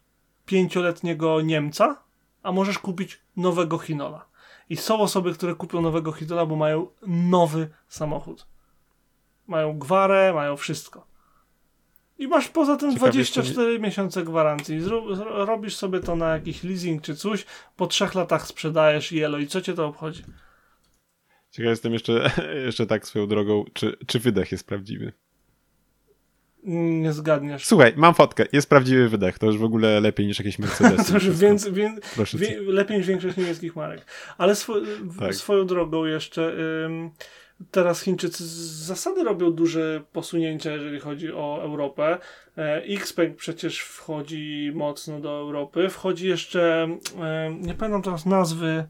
pięcioletniego 0.46 1.42
Niemca, 1.42 2.04
a 2.44 2.52
możesz 2.52 2.80
kupić 2.80 3.20
nowego 3.38 3.78
Hinola. 3.78 4.26
I 4.70 4.78
są 4.78 5.00
osoby, 5.00 5.34
które 5.34 5.56
kupią 5.56 5.82
nowego 5.82 6.12
Hinola, 6.12 6.46
bo 6.46 6.56
mają 6.56 6.88
nowy 7.08 7.70
samochód. 7.88 8.48
Mają 9.48 9.80
gwarę, 9.80 10.34
mają 10.34 10.58
wszystko. 10.58 11.08
I 12.20 12.28
masz 12.28 12.48
poza 12.48 12.78
tym 12.78 12.94
Ciekawe 12.94 13.12
24 13.12 13.80
miesiące 13.80 14.24
gwarancji. 14.24 14.82
Zrób, 14.82 15.06
robisz 15.26 15.76
sobie 15.76 16.00
to 16.00 16.16
na 16.16 16.30
jakiś 16.30 16.64
leasing 16.64 17.02
czy 17.02 17.16
coś, 17.16 17.46
po 17.76 17.88
trzech 17.88 18.16
latach 18.16 18.48
sprzedajesz 18.48 19.12
jelo 19.12 19.38
i 19.38 19.48
co 19.48 19.62
cię 19.62 19.74
to 19.74 19.88
obchodzi? 19.88 20.24
Ciekaw 21.52 21.70
jestem 21.70 21.94
jeszcze, 21.94 22.32
jeszcze 22.66 22.86
tak 22.86 23.08
swoją 23.08 23.28
drogą, 23.28 23.66
czy, 23.74 23.98
czy 24.08 24.20
wydech 24.20 24.52
jest 24.52 24.68
prawdziwy. 24.68 25.14
Nie 26.64 27.14
zgadniesz. 27.14 27.66
Słuchaj, 27.66 27.94
mam 27.96 28.14
fotkę. 28.14 28.46
Jest 28.54 28.70
prawdziwy 28.70 29.10
wydech. 29.10 29.40
To 29.40 29.46
już 29.46 29.58
w 29.58 29.64
ogóle 29.64 30.00
lepiej 30.00 30.28
niż 30.28 30.40
jakieś 30.40 30.60
Mercedes. 30.70 31.08
to 31.08 31.14
już 31.14 31.30
więc, 31.30 31.68
więc, 31.70 32.00
wie, 32.34 32.62
lepiej 32.62 32.98
niż 32.98 33.08
większość 33.08 33.38
niemieckich 33.38 33.76
marek. 33.76 34.06
Ale 34.38 34.56
swo, 34.56 34.76
tak. 35.20 35.36
swoją 35.36 35.66
drogą 35.66 36.06
jeszcze 36.06 36.54
ym, 36.86 37.12
teraz 37.72 38.02
Chińczycy 38.02 38.48
z 38.48 38.50
zasady 38.86 39.24
robią 39.24 39.52
duże 39.52 40.02
posunięcia, 40.12 40.72
jeżeli 40.72 41.00
chodzi 41.00 41.34
o 41.34 41.60
Europę. 41.62 42.18
E, 42.58 42.84
Xpeng 42.84 43.36
przecież 43.36 43.80
wchodzi 43.80 44.72
mocno 44.76 45.20
do 45.20 45.30
Europy. 45.32 45.90
Wchodzi 45.90 46.28
jeszcze, 46.28 46.88
e, 47.22 47.54
nie 47.60 47.74
pamiętam 47.74 48.02
teraz 48.02 48.26
nazwy 48.26 48.88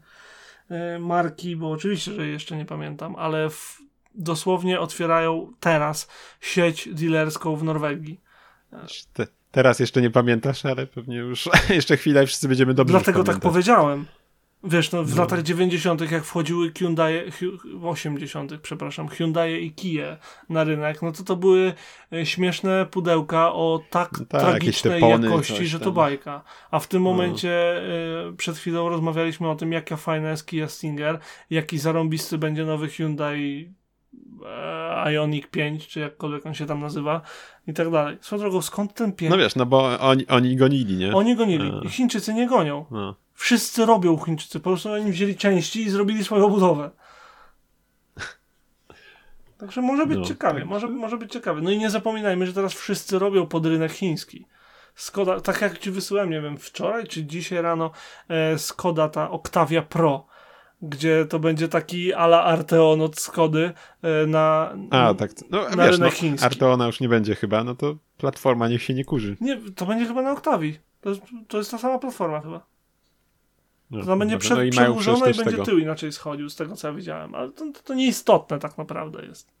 e, 0.70 0.98
marki, 0.98 1.56
bo 1.56 1.70
oczywiście, 1.70 2.12
że 2.12 2.26
jeszcze 2.26 2.56
nie 2.56 2.66
pamiętam, 2.66 3.16
ale 3.16 3.50
w, 3.50 3.78
dosłownie 4.14 4.80
otwierają 4.80 5.52
teraz 5.60 6.08
sieć 6.40 6.88
dealerską 6.92 7.56
w 7.56 7.64
Norwegii. 7.64 8.20
Te, 9.12 9.26
teraz 9.50 9.78
jeszcze 9.80 10.02
nie 10.02 10.10
pamiętasz, 10.10 10.66
ale 10.66 10.86
pewnie 10.86 11.16
już 11.16 11.48
jeszcze 11.70 11.96
chwilę 11.96 12.26
wszyscy 12.26 12.48
będziemy 12.48 12.74
dobrze 12.74 12.92
Dlatego 12.92 13.24
tak 13.24 13.38
powiedziałem. 13.38 14.06
Wiesz, 14.64 14.92
no 14.92 15.04
w 15.04 15.14
no. 15.14 15.22
latach 15.22 15.42
90., 15.42 16.10
jak 16.10 16.24
wchodziły 16.24 16.72
Hyundai, 16.78 17.22
80., 17.82 18.60
przepraszam, 18.62 19.08
Hyundai 19.08 19.64
i 19.64 19.72
Kia 19.72 20.16
na 20.48 20.64
rynek, 20.64 21.02
no 21.02 21.12
to 21.12 21.24
to 21.24 21.36
były 21.36 21.72
e, 22.12 22.26
śmieszne 22.26 22.86
pudełka 22.86 23.52
o 23.52 23.80
tak, 23.90 24.10
no 24.18 24.24
tak 24.26 24.40
tragicznej 24.40 25.02
jakości, 25.02 25.66
że 25.66 25.80
to 25.80 25.92
bajka. 25.92 26.42
A 26.70 26.78
w 26.78 26.88
tym 26.88 27.02
no. 27.02 27.10
momencie 27.10 27.82
y, 28.28 28.36
przed 28.36 28.56
chwilą 28.56 28.88
rozmawialiśmy 28.88 29.50
o 29.50 29.54
tym, 29.54 29.72
jaka 29.72 29.96
fajna 29.96 30.30
jest 30.30 30.46
Kia 30.46 30.68
Stinger, 30.68 31.18
jaki 31.50 31.78
zarąbisty 31.78 32.38
będzie 32.38 32.64
nowy 32.64 32.88
Hyundai 32.88 33.72
e, 34.46 35.12
Ioniq 35.12 35.50
5, 35.50 35.86
czy 35.86 36.00
jakkolwiek 36.00 36.46
on 36.46 36.54
się 36.54 36.66
tam 36.66 36.80
nazywa 36.80 37.20
i 37.66 37.72
tak 37.72 37.90
dalej. 37.90 38.18
Swoją 38.20 38.40
drogą, 38.40 38.62
skąd 38.62 38.94
ten 38.94 39.12
pięć? 39.12 39.30
No 39.30 39.38
wiesz, 39.38 39.56
no 39.56 39.66
bo 39.66 40.00
oni, 40.00 40.26
oni 40.26 40.56
gonili, 40.56 40.96
nie? 40.96 41.14
Oni 41.14 41.36
gonili. 41.36 41.72
Chińczycy 41.88 42.34
nie 42.34 42.46
gonią. 42.46 42.84
No. 42.90 43.14
Wszyscy 43.40 43.86
robią 43.86 44.16
Chińczycy, 44.16 44.60
po 44.60 44.70
prostu 44.70 44.92
oni 44.92 45.12
wzięli 45.12 45.36
części 45.36 45.82
i 45.82 45.90
zrobili 45.90 46.24
swoją 46.24 46.48
budowę. 46.48 46.90
Także 49.58 49.82
może 49.82 50.06
być 50.06 50.18
no, 50.18 50.24
ciekawie, 50.24 50.60
tak. 50.60 50.68
może, 50.68 50.88
może 50.88 51.16
być 51.16 51.32
ciekawie. 51.32 51.60
No 51.62 51.70
i 51.70 51.78
nie 51.78 51.90
zapominajmy, 51.90 52.46
że 52.46 52.52
teraz 52.52 52.72
wszyscy 52.72 53.18
robią 53.18 53.46
pod 53.46 53.66
rynek 53.66 53.92
chiński. 53.92 54.46
Skoda, 54.94 55.40
tak 55.40 55.60
jak 55.60 55.78
ci 55.78 55.90
wysyłałem, 55.90 56.30
nie 56.30 56.40
wiem, 56.40 56.58
wczoraj 56.58 57.06
czy 57.06 57.24
dzisiaj 57.24 57.62
rano, 57.62 57.90
e, 58.28 58.58
Skoda 58.58 59.08
ta 59.08 59.30
Octavia 59.30 59.82
Pro, 59.82 60.26
gdzie 60.82 61.26
to 61.26 61.38
będzie 61.38 61.68
taki 61.68 62.14
ala 62.14 62.44
Arteon 62.44 63.00
od 63.00 63.20
Skody 63.20 63.72
e, 64.02 64.26
na, 64.26 64.74
A, 64.90 65.14
tak. 65.14 65.30
No, 65.50 65.68
na 65.68 65.84
wiesz, 65.84 65.92
rynek 65.92 66.12
no, 66.12 66.18
chiński. 66.18 66.46
Arteona 66.46 66.86
już 66.86 67.00
nie 67.00 67.08
będzie 67.08 67.34
chyba, 67.34 67.64
no 67.64 67.74
to 67.74 67.96
platforma 68.18 68.68
niech 68.68 68.82
się 68.82 68.94
nie 68.94 69.04
kurzy. 69.04 69.36
Nie, 69.40 69.60
to 69.76 69.86
będzie 69.86 70.06
chyba 70.06 70.22
na 70.22 70.32
Octavii. 70.32 70.78
To, 71.00 71.10
to 71.48 71.58
jest 71.58 71.70
ta 71.70 71.78
sama 71.78 71.98
platforma 71.98 72.40
chyba. 72.40 72.70
No, 73.90 74.04
to 74.04 74.16
będzie 74.16 74.38
przed, 74.38 74.56
no 74.58 74.62
i 74.62 74.70
przedłużone 74.70 75.30
i 75.30 75.34
będzie 75.34 75.44
tego. 75.44 75.64
tył 75.64 75.78
inaczej 75.78 76.12
schodził, 76.12 76.50
z 76.50 76.56
tego 76.56 76.76
co 76.76 76.88
ja 76.88 76.94
widziałem. 76.94 77.34
Ale 77.34 77.52
to, 77.52 77.72
to, 77.72 77.82
to 77.84 77.94
nieistotne 77.94 78.58
tak 78.58 78.78
naprawdę 78.78 79.26
jest. 79.26 79.60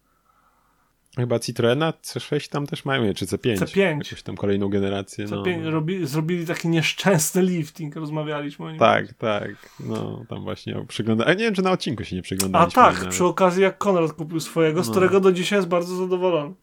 Chyba 1.16 1.38
Citroena 1.38 1.92
C6 2.02 2.48
tam 2.50 2.66
też 2.66 2.84
mają, 2.84 3.14
czy 3.14 3.26
C5. 3.26 3.56
C5. 3.56 3.78
Jakąś 3.78 4.22
tam 4.22 4.36
kolejną 4.36 4.68
generację. 4.68 5.26
C5 5.26 5.62
no. 5.62 5.70
robi, 5.70 6.06
zrobili 6.06 6.46
taki 6.46 6.68
nieszczęsny 6.68 7.42
lifting, 7.42 7.96
rozmawialiśmy 7.96 8.66
o 8.66 8.70
nim. 8.70 8.78
Tak, 8.78 9.12
tak. 9.12 9.50
No, 9.80 10.24
tam 10.28 10.42
właśnie 10.42 10.84
przyglądałem. 10.88 11.38
Nie 11.38 11.44
wiem, 11.44 11.54
czy 11.54 11.62
na 11.62 11.70
odcinku 11.70 12.04
się 12.04 12.16
nie 12.16 12.22
przyglądaliśmy. 12.22 12.82
A 12.82 12.92
tak, 12.92 13.08
przy 13.08 13.24
okazji 13.24 13.62
jak 13.62 13.78
Konrad 13.78 14.12
kupił 14.12 14.40
swojego, 14.40 14.82
z 14.82 14.86
no. 14.86 14.92
którego 14.92 15.20
do 15.20 15.32
dzisiaj 15.32 15.58
jest 15.58 15.68
bardzo 15.68 15.96
zadowolony. 15.96 16.54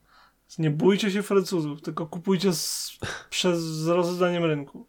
Nie 0.59 0.71
bójcie 0.71 1.11
się 1.11 1.23
Francuzów, 1.23 1.81
tylko 1.81 2.05
kupujcie 2.05 2.53
z, 2.53 2.97
przez 3.29 3.87
rozdaniem 3.87 4.45
rynku. 4.45 4.87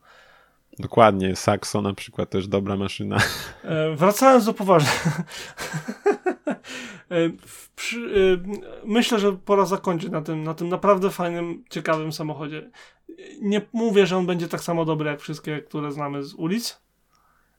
Dokładnie, 0.78 1.36
Saxo 1.36 1.82
na 1.82 1.94
przykład 1.94 2.30
też 2.30 2.48
dobra 2.48 2.76
maszyna. 2.76 3.18
E, 3.62 3.96
wracając 3.96 4.44
do 4.44 4.54
poważnie. 4.54 4.90
e, 7.10 7.30
przy, 7.76 7.98
e, 7.98 8.58
myślę, 8.84 9.18
że 9.18 9.32
pora 9.32 9.66
zakończyć 9.66 10.10
na 10.10 10.22
tym, 10.22 10.44
na 10.44 10.54
tym 10.54 10.68
naprawdę 10.68 11.10
fajnym, 11.10 11.64
ciekawym 11.70 12.12
samochodzie. 12.12 12.70
Nie 13.40 13.60
mówię, 13.72 14.06
że 14.06 14.16
on 14.16 14.26
będzie 14.26 14.48
tak 14.48 14.60
samo 14.60 14.84
dobry 14.84 15.10
jak 15.10 15.20
wszystkie, 15.20 15.62
które 15.62 15.92
znamy 15.92 16.24
z 16.24 16.34
ulic. 16.34 16.80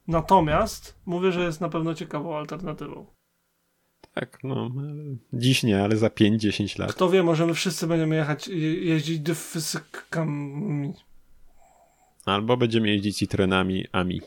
Natomiast 0.08 0.96
mówię, 1.06 1.32
że 1.32 1.44
jest 1.44 1.62
na 1.62 1.70
pewno 1.70 1.94
ciekawą 1.94 2.38
alternatywą. 2.38 3.06
Tak, 4.14 4.40
no. 4.44 4.72
Dziś 5.34 5.64
nie, 5.64 5.84
ale 5.84 5.98
za 5.98 6.08
5-10 6.08 6.80
lat. 6.80 6.94
Kto 6.94 7.10
wie, 7.10 7.24
może 7.24 7.46
my 7.46 7.54
wszyscy 7.54 7.88
będziemy 7.88 8.16
jechać, 8.16 8.48
jeździć 8.82 9.20
dyfysykami 9.20 10.94
Albo 12.34 12.58
będziemy 12.58 12.88
jeździć 12.88 13.18
Citroenami 13.18 13.86
AMI. 13.92 14.22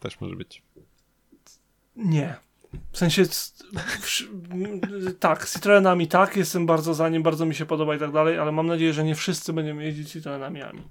Też 0.00 0.20
może 0.20 0.36
być. 0.36 0.62
Nie. 1.96 2.34
W 2.92 2.98
sensie 2.98 3.22
tak, 5.20 5.48
Citroenami 5.48 6.08
tak, 6.08 6.36
jestem 6.36 6.66
bardzo 6.66 6.94
za 6.94 7.08
nim, 7.08 7.22
bardzo 7.22 7.46
mi 7.46 7.54
się 7.54 7.66
podoba 7.66 7.96
i 7.96 7.98
tak 7.98 8.12
dalej, 8.12 8.38
ale 8.38 8.52
mam 8.52 8.66
nadzieję, 8.66 8.92
że 8.92 9.04
nie 9.04 9.14
wszyscy 9.14 9.52
będziemy 9.52 9.84
jeździć 9.84 10.10
Citroenami 10.10 10.62
AMI. 10.62 10.82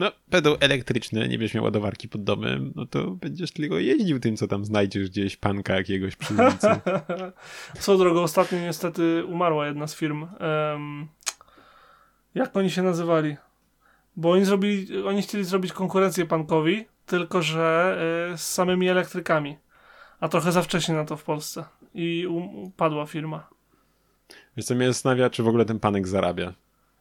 No, 0.00 0.12
będą 0.28 0.56
elektryczne, 0.56 1.20
nie 1.20 1.38
będziesz 1.38 1.54
miał 1.54 1.64
ładowarki 1.64 2.08
pod 2.08 2.24
domem, 2.24 2.72
no 2.76 2.86
to 2.86 3.10
będziesz 3.10 3.52
tylko 3.52 3.78
jeździł 3.78 4.20
tym, 4.20 4.36
co 4.36 4.48
tam 4.48 4.64
znajdziesz 4.64 5.10
gdzieś, 5.10 5.36
panka 5.36 5.74
jakiegoś 5.74 6.16
przy 6.16 6.34
ulicy. 6.34 6.68
Co 7.80 7.98
drogą, 7.98 8.22
ostatnio 8.22 8.58
niestety 8.60 9.24
umarła 9.24 9.66
jedna 9.66 9.86
z 9.86 9.94
firm. 9.94 10.22
Um, 10.22 11.08
jak 12.34 12.56
oni 12.56 12.70
się 12.70 12.82
nazywali? 12.82 13.36
Bo 14.16 14.30
oni, 14.30 14.44
zrobili, 14.44 15.04
oni 15.04 15.22
chcieli 15.22 15.44
zrobić 15.44 15.72
konkurencję 15.72 16.26
Pankowi, 16.26 16.84
tylko 17.06 17.42
że 17.42 17.98
y, 18.34 18.38
z 18.38 18.46
samymi 18.46 18.88
elektrykami. 18.88 19.56
A 20.20 20.28
trochę 20.28 20.52
za 20.52 20.62
wcześnie 20.62 20.94
na 20.94 21.04
to 21.04 21.16
w 21.16 21.24
Polsce. 21.24 21.64
I 21.94 22.26
upadła 22.26 23.06
firma. 23.06 23.48
Wiesz 24.56 24.66
co 24.66 24.74
mnie 24.74 24.86
zastanawia, 24.86 25.30
czy 25.30 25.42
w 25.42 25.48
ogóle 25.48 25.64
ten 25.64 25.80
panek 25.80 26.08
zarabia. 26.08 26.54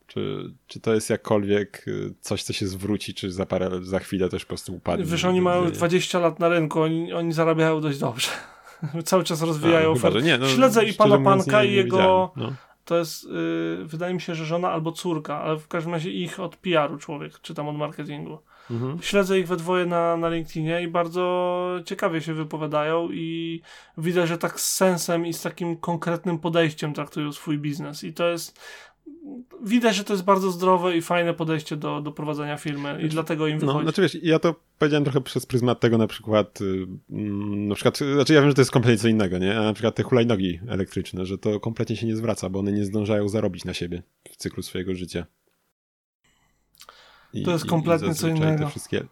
Czy, 0.07 0.51
czy 0.67 0.79
to 0.79 0.93
jest 0.93 1.09
jakkolwiek 1.09 1.87
y, 1.87 2.13
coś, 2.21 2.43
co 2.43 2.53
się 2.53 2.67
zwróci, 2.67 3.13
czy 3.13 3.31
za 3.31 3.45
parę, 3.45 3.69
za 3.81 3.99
chwilę 3.99 4.29
też 4.29 4.45
po 4.45 4.49
prostu 4.49 4.75
upadnie? 4.75 5.05
Wiesz, 5.05 5.25
oni 5.25 5.41
mają 5.41 5.71
20 5.71 6.19
lat 6.19 6.39
na 6.39 6.49
rynku, 6.49 6.81
oni, 6.81 7.13
oni 7.13 7.33
zarabiają 7.33 7.81
dość 7.81 7.99
dobrze. 7.99 8.29
Cały 9.05 9.23
czas 9.23 9.41
rozwijają 9.41 9.91
A, 9.91 9.95
chyba, 9.95 10.19
nie, 10.19 10.37
no, 10.37 10.47
Śledzę 10.47 10.85
i 10.85 10.93
pana 10.93 11.17
Panka 11.17 11.63
i 11.63 11.73
jego 11.73 12.31
no 12.35 12.53
to 12.85 12.97
jest, 12.97 13.23
yy, 13.23 13.85
wydaje 13.85 14.13
mi 14.13 14.21
się, 14.21 14.35
że 14.35 14.45
żona 14.45 14.71
albo 14.71 14.91
córka, 14.91 15.41
ale 15.41 15.57
w 15.57 15.67
każdym 15.67 15.93
razie 15.93 16.11
ich 16.11 16.39
od 16.39 16.55
PR-u 16.55 16.97
człowiek, 16.97 17.39
czy 17.41 17.53
tam 17.53 17.67
od 17.67 17.75
marketingu. 17.75 18.39
Mhm. 18.71 19.01
Śledzę 19.01 19.39
ich 19.39 19.47
we 19.47 19.57
dwoje 19.57 19.85
na, 19.85 20.17
na 20.17 20.29
LinkedInie 20.29 20.81
i 20.81 20.87
bardzo 20.87 21.79
ciekawie 21.85 22.21
się 22.21 22.33
wypowiadają 22.33 23.09
i 23.11 23.61
widać, 23.97 24.29
że 24.29 24.37
tak 24.37 24.59
z 24.59 24.75
sensem 24.75 25.25
i 25.25 25.33
z 25.33 25.41
takim 25.41 25.77
konkretnym 25.77 26.39
podejściem 26.39 26.93
traktują 26.93 27.31
swój 27.31 27.57
biznes 27.57 28.03
i 28.03 28.13
to 28.13 28.27
jest 28.27 28.59
widać, 29.63 29.95
że 29.95 30.03
to 30.03 30.13
jest 30.13 30.23
bardzo 30.23 30.51
zdrowe 30.51 30.97
i 30.97 31.01
fajne 31.01 31.33
podejście 31.33 31.77
do, 31.77 32.01
do 32.01 32.11
prowadzenia 32.11 32.57
firmy 32.57 33.01
i 33.01 33.09
dlatego 33.09 33.47
im 33.47 33.57
no, 33.57 33.59
wychodzi. 33.59 33.77
No, 33.77 33.91
znaczy 33.91 34.01
wiesz, 34.01 34.17
ja 34.23 34.39
to 34.39 34.55
powiedziałem 34.77 35.03
trochę 35.03 35.21
przez 35.21 35.45
pryzmat 35.45 35.79
tego 35.79 35.97
na 35.97 36.07
przykład, 36.07 36.59
yy, 36.61 36.87
na 37.57 37.75
przykład, 37.75 37.97
znaczy 37.97 38.33
ja 38.33 38.41
wiem, 38.41 38.49
że 38.49 38.55
to 38.55 38.61
jest 38.61 38.71
kompletnie 38.71 38.97
co 38.97 39.07
innego, 39.07 39.37
nie? 39.37 39.59
A 39.59 39.63
na 39.63 39.73
przykład 39.73 39.95
te 39.95 40.03
hulajnogi 40.03 40.59
elektryczne, 40.67 41.25
że 41.25 41.37
to 41.37 41.59
kompletnie 41.59 41.95
się 41.95 42.07
nie 42.07 42.15
zwraca, 42.15 42.49
bo 42.49 42.59
one 42.59 42.71
nie 42.71 42.85
zdążają 42.85 43.29
zarobić 43.29 43.65
na 43.65 43.73
siebie 43.73 44.03
w 44.31 44.37
cyklu 44.37 44.63
swojego 44.63 44.95
życia. 44.95 45.25
I, 47.33 47.43
to 47.43 47.51
jest 47.51 47.65
kompletnie 47.65 48.15
co 48.15 48.27
innego. 48.27 48.63
Te 48.63 48.69
wszystkie 48.69 49.05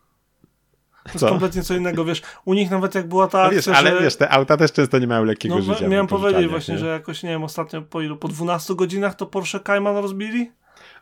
to 1.04 1.12
jest 1.14 1.26
kompletnie 1.26 1.64
co 1.64 1.76
innego, 1.76 2.06
wiesz, 2.06 2.22
u 2.46 2.54
nich 2.54 2.72
nawet 2.72 2.96
jak 2.96 3.08
była 3.08 3.28
ta 3.28 3.44
no 3.44 3.52
wiesz, 3.52 3.68
Ale 3.68 3.92
że... 3.92 4.02
wiesz, 4.02 4.16
te 4.16 4.30
auta 4.30 4.58
też 4.58 4.72
często 4.72 5.00
nie 5.00 5.08
mają 5.08 5.24
lekkiego 5.24 5.56
no, 5.56 5.62
życia. 5.62 5.88
Miałem 5.88 6.08
powiedzieć 6.08 6.48
właśnie, 6.48 6.74
nie? 6.74 6.80
że 6.80 6.88
jakoś, 6.88 7.24
nie 7.24 7.30
wiem, 7.30 7.44
ostatnio 7.44 7.82
po 7.82 8.02
ilu, 8.02 8.18
po 8.18 8.28
12 8.28 8.76
godzinach 8.76 9.16
to 9.16 9.26
Porsche 9.26 9.60
Cayman 9.60 9.96
rozbili? 9.96 10.52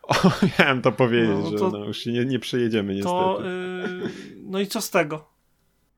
O, 0.04 0.16
miałem 0.60 0.82
to 0.82 0.92
powiedzieć, 0.92 1.38
no, 1.44 1.60
to, 1.60 1.72
że 1.72 1.78
no, 1.78 1.86
już 1.86 1.98
się 1.98 2.12
nie, 2.12 2.26
nie 2.26 2.40
przejedziemy 2.40 2.96
niestety. 2.96 3.16
To, 3.16 3.40
yy, 3.44 4.10
no 4.44 4.60
i 4.60 4.68
co 4.68 4.82
z 4.82 4.90
tego? 4.90 5.26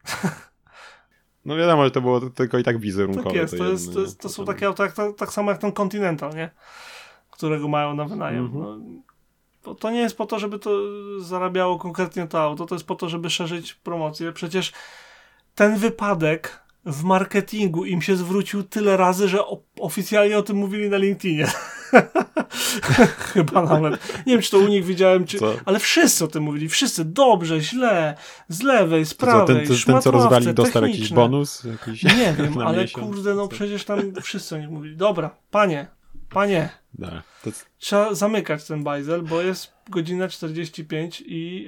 No 1.45 1.55
wiadomo, 1.55 1.85
że 1.85 1.91
to 1.91 2.01
było 2.01 2.19
tylko 2.29 2.57
i 2.57 2.63
tak 2.63 2.79
wizerunkowe. 2.79 3.29
Tak 3.29 3.35
jest, 3.35 3.57
to, 3.57 3.65
jest, 3.65 3.85
jedno, 3.85 3.95
to, 3.95 4.01
jest, 4.01 4.19
to 4.19 4.29
są 4.29 4.45
takie 4.45 4.67
auta 4.67 4.83
jak, 4.83 4.93
tak, 4.93 5.15
tak 5.17 5.33
samo 5.33 5.51
jak 5.51 5.59
ten 5.61 5.71
Continental, 5.71 6.35
nie? 6.35 6.49
Którego 7.29 7.67
mają 7.67 7.95
na 7.95 8.05
wynajem. 8.05 8.45
Mm 8.45 8.51
-hmm. 8.51 8.79
no, 8.95 9.01
to, 9.61 9.75
to 9.75 9.91
nie 9.91 9.99
jest 9.99 10.17
po 10.17 10.25
to, 10.25 10.39
żeby 10.39 10.59
to 10.59 10.71
zarabiało 11.19 11.79
konkretnie 11.79 12.27
to 12.27 12.41
auto, 12.41 12.65
to 12.65 12.75
jest 12.75 12.87
po 12.87 12.95
to, 12.95 13.09
żeby 13.09 13.29
szerzyć 13.29 13.73
promocję. 13.73 14.31
Przecież 14.31 14.71
ten 15.55 15.77
wypadek 15.77 16.61
w 16.85 17.03
marketingu 17.03 17.85
im 17.85 18.01
się 18.01 18.15
zwrócił 18.15 18.63
tyle 18.63 18.97
razy, 18.97 19.27
że 19.27 19.39
oficjalnie 19.79 20.37
o 20.37 20.41
tym 20.41 20.57
mówili 20.57 20.89
na 20.89 20.97
LinkedInie. 20.97 21.47
Chyba 23.33 23.61
nawet. 23.61 24.23
Nie 24.25 24.33
wiem, 24.33 24.41
czy 24.41 24.51
to 24.51 24.59
u 24.59 24.67
nich 24.67 24.85
widziałem, 24.85 25.25
czy... 25.25 25.37
ale 25.65 25.79
wszyscy 25.79 26.25
o 26.25 26.27
tym 26.27 26.43
mówili. 26.43 26.69
Wszyscy 26.69 27.05
dobrze, 27.05 27.59
źle, 27.59 28.17
z 28.47 28.61
lewej, 28.61 29.05
z 29.05 29.13
prawej, 29.13 29.47
ten, 29.47 29.67
ten, 29.67 29.77
ten, 29.85 30.01
co 30.01 30.11
rozwali, 30.11 30.53
dostał 30.53 30.83
jakiś 30.85 31.13
bonus? 31.13 31.63
Jakiś 31.63 32.03
nie 32.03 32.33
wiem, 32.37 32.57
ale 32.67 32.87
kurde, 32.87 33.35
no 33.35 33.47
przecież 33.47 33.83
tam 33.83 33.99
wszyscy 34.21 34.55
o 34.55 34.57
nich 34.57 34.69
mówili. 34.69 34.97
Dobra, 34.97 35.35
panie, 35.51 35.87
Panie, 36.31 36.69
Dobra, 36.93 37.23
to, 37.43 37.51
trzeba 37.79 38.13
zamykać 38.15 38.65
ten 38.67 38.83
bajzel, 38.83 39.21
bo 39.21 39.41
jest 39.41 39.73
godzina 39.89 40.27
45 40.27 41.23
i 41.25 41.65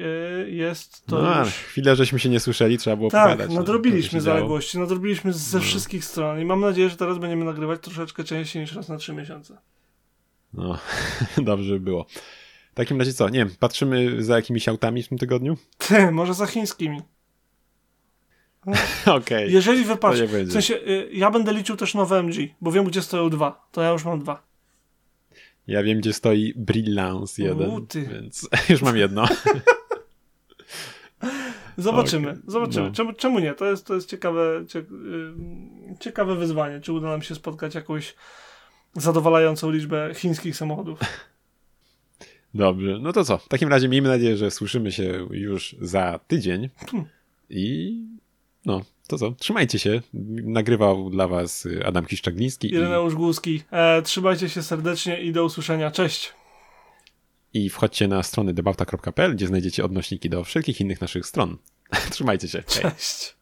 y, 0.48 0.52
jest 0.52 1.06
to 1.06 1.22
no, 1.22 1.40
już... 1.40 1.50
chwilę 1.50 1.96
żeśmy 1.96 2.20
się 2.20 2.30
nie 2.30 2.40
słyszeli, 2.40 2.78
trzeba 2.78 2.96
było 2.96 3.10
Tak, 3.10 3.24
pogadać. 3.24 3.50
co 3.50 3.56
nadrobiliśmy 3.60 4.22
zaległości, 4.22 4.80
nadrobiliśmy 4.80 5.34
ze 5.34 5.58
No. 5.58 5.64
wszystkich 5.64 6.06
stron 6.06 6.40
i 6.42 6.46
mam 6.46 6.60
nadzieję, 6.60 6.90
że 6.90 6.98
teraz 6.98 7.18
będziemy 7.18 7.46
nagrywać 7.46 7.82
troszeczkę 7.82 8.24
częściej 8.24 8.62
niż 8.62 8.76
raz 8.76 8.90
na 8.90 8.98
trzy 8.98 9.14
miesiące. 9.14 9.58
No, 10.54 10.78
dobrze 11.38 11.74
by 11.74 11.80
było. 11.80 12.06
W 12.72 12.76
takim 12.76 13.00
razie 13.00 13.14
co, 13.14 13.30
nie 13.30 13.40
wiem, 13.40 13.50
patrzymy 13.60 14.24
za 14.24 14.36
jakimiś 14.36 14.68
autami 14.68 15.04
w 15.04 15.08
tym 15.08 15.18
tygodniu? 15.18 15.58
Ty, 15.78 16.12
może 16.12 16.34
za 16.34 16.46
chińskimi. 16.46 17.02
Okej. 19.06 19.54
Jeżeli 19.54 19.82
To 19.84 19.88
wypatrz, 19.88 20.20
w 20.22 20.52
sensie, 20.52 20.76
y, 20.76 21.10
ja 21.14 21.32
będę 21.32 21.54
liczył 21.54 21.76
też 21.76 21.94
nowe 21.94 22.20
MG, 22.20 22.36
bo 22.62 22.72
wiem, 22.72 22.86
gdzie 22.86 23.02
stoją 23.02 23.30
dwa. 23.30 23.68
To 23.72 23.82
ja 23.82 23.90
już 23.90 24.06
mam 24.06 24.20
dwa. 24.20 24.53
Ja 25.68 25.84
wiem, 25.84 26.00
gdzie 26.00 26.14
stoi 26.14 26.54
Brillance 26.56 27.44
jeden, 27.44 27.70
U, 27.70 27.82
ty. 27.82 28.02
więc 28.02 28.50
już 28.70 28.82
mam 28.82 28.98
jedno. 28.98 29.26
Zobaczymy, 31.78 32.30
Okej, 32.30 32.42
zobaczymy. 32.48 32.86
no. 32.88 32.92
Czemu, 32.92 33.14
czemu 33.14 33.40
nie? 33.40 33.54
To 33.54 33.66
jest, 33.66 33.86
to 33.86 33.96
jest 33.96 34.10
ciekawe, 34.10 34.66
cie, 34.68 34.80
y, 34.80 34.84
ciekawe 36.00 36.36
wyzwanie. 36.36 36.82
Czy 36.82 36.94
uda 36.94 37.08
nam 37.08 37.22
się 37.22 37.36
spotkać 37.36 37.76
jakąś 37.76 38.16
zadowalającą 38.96 39.72
liczbę 39.72 40.12
chińskich 40.16 40.56
samochodów. 40.56 41.00
Dobrze, 42.54 43.00
no 43.02 43.14
to 43.14 43.24
co? 43.24 43.38
W 43.38 43.48
takim 43.48 43.70
razie 43.70 43.90
miejmy 43.90 44.10
nadzieję, 44.10 44.38
że 44.38 44.52
słyszymy 44.52 44.92
się 44.92 45.28
już 45.32 45.76
za 45.82 46.20
tydzień. 46.28 46.70
Hmm. 46.92 47.10
I 47.50 47.98
no, 48.66 48.82
to 49.08 49.18
co? 49.18 49.32
Trzymajcie 49.32 49.80
się. 49.80 50.02
Nagrywał 50.44 51.10
dla 51.10 51.28
was 51.28 51.68
Adam 51.86 52.06
Kiszczagliński 52.06 52.68
i, 52.68 52.74
Ireneusz 52.74 53.16
Głuski. 53.16 53.64
E, 53.72 54.02
trzymajcie 54.02 54.50
się 54.50 54.64
serdecznie 54.64 55.22
i 55.22 55.32
do 55.32 55.46
usłyszenia. 55.46 55.92
Cześć. 55.92 56.34
i 57.54 57.70
wchodźcie 57.70 58.08
na 58.08 58.24
stronę 58.24 58.54
debauta.pl, 58.54 59.36
gdzie 59.36 59.48
znajdziecie 59.48 59.86
odnośniki 59.86 60.30
do 60.30 60.44
wszelkich 60.44 60.82
innych 60.82 61.02
naszych 61.02 61.26
stron. 61.26 61.58
Trzymajcie 62.12 62.48
się. 62.48 62.64
Hej. 62.68 62.82
Cześć. 62.92 63.36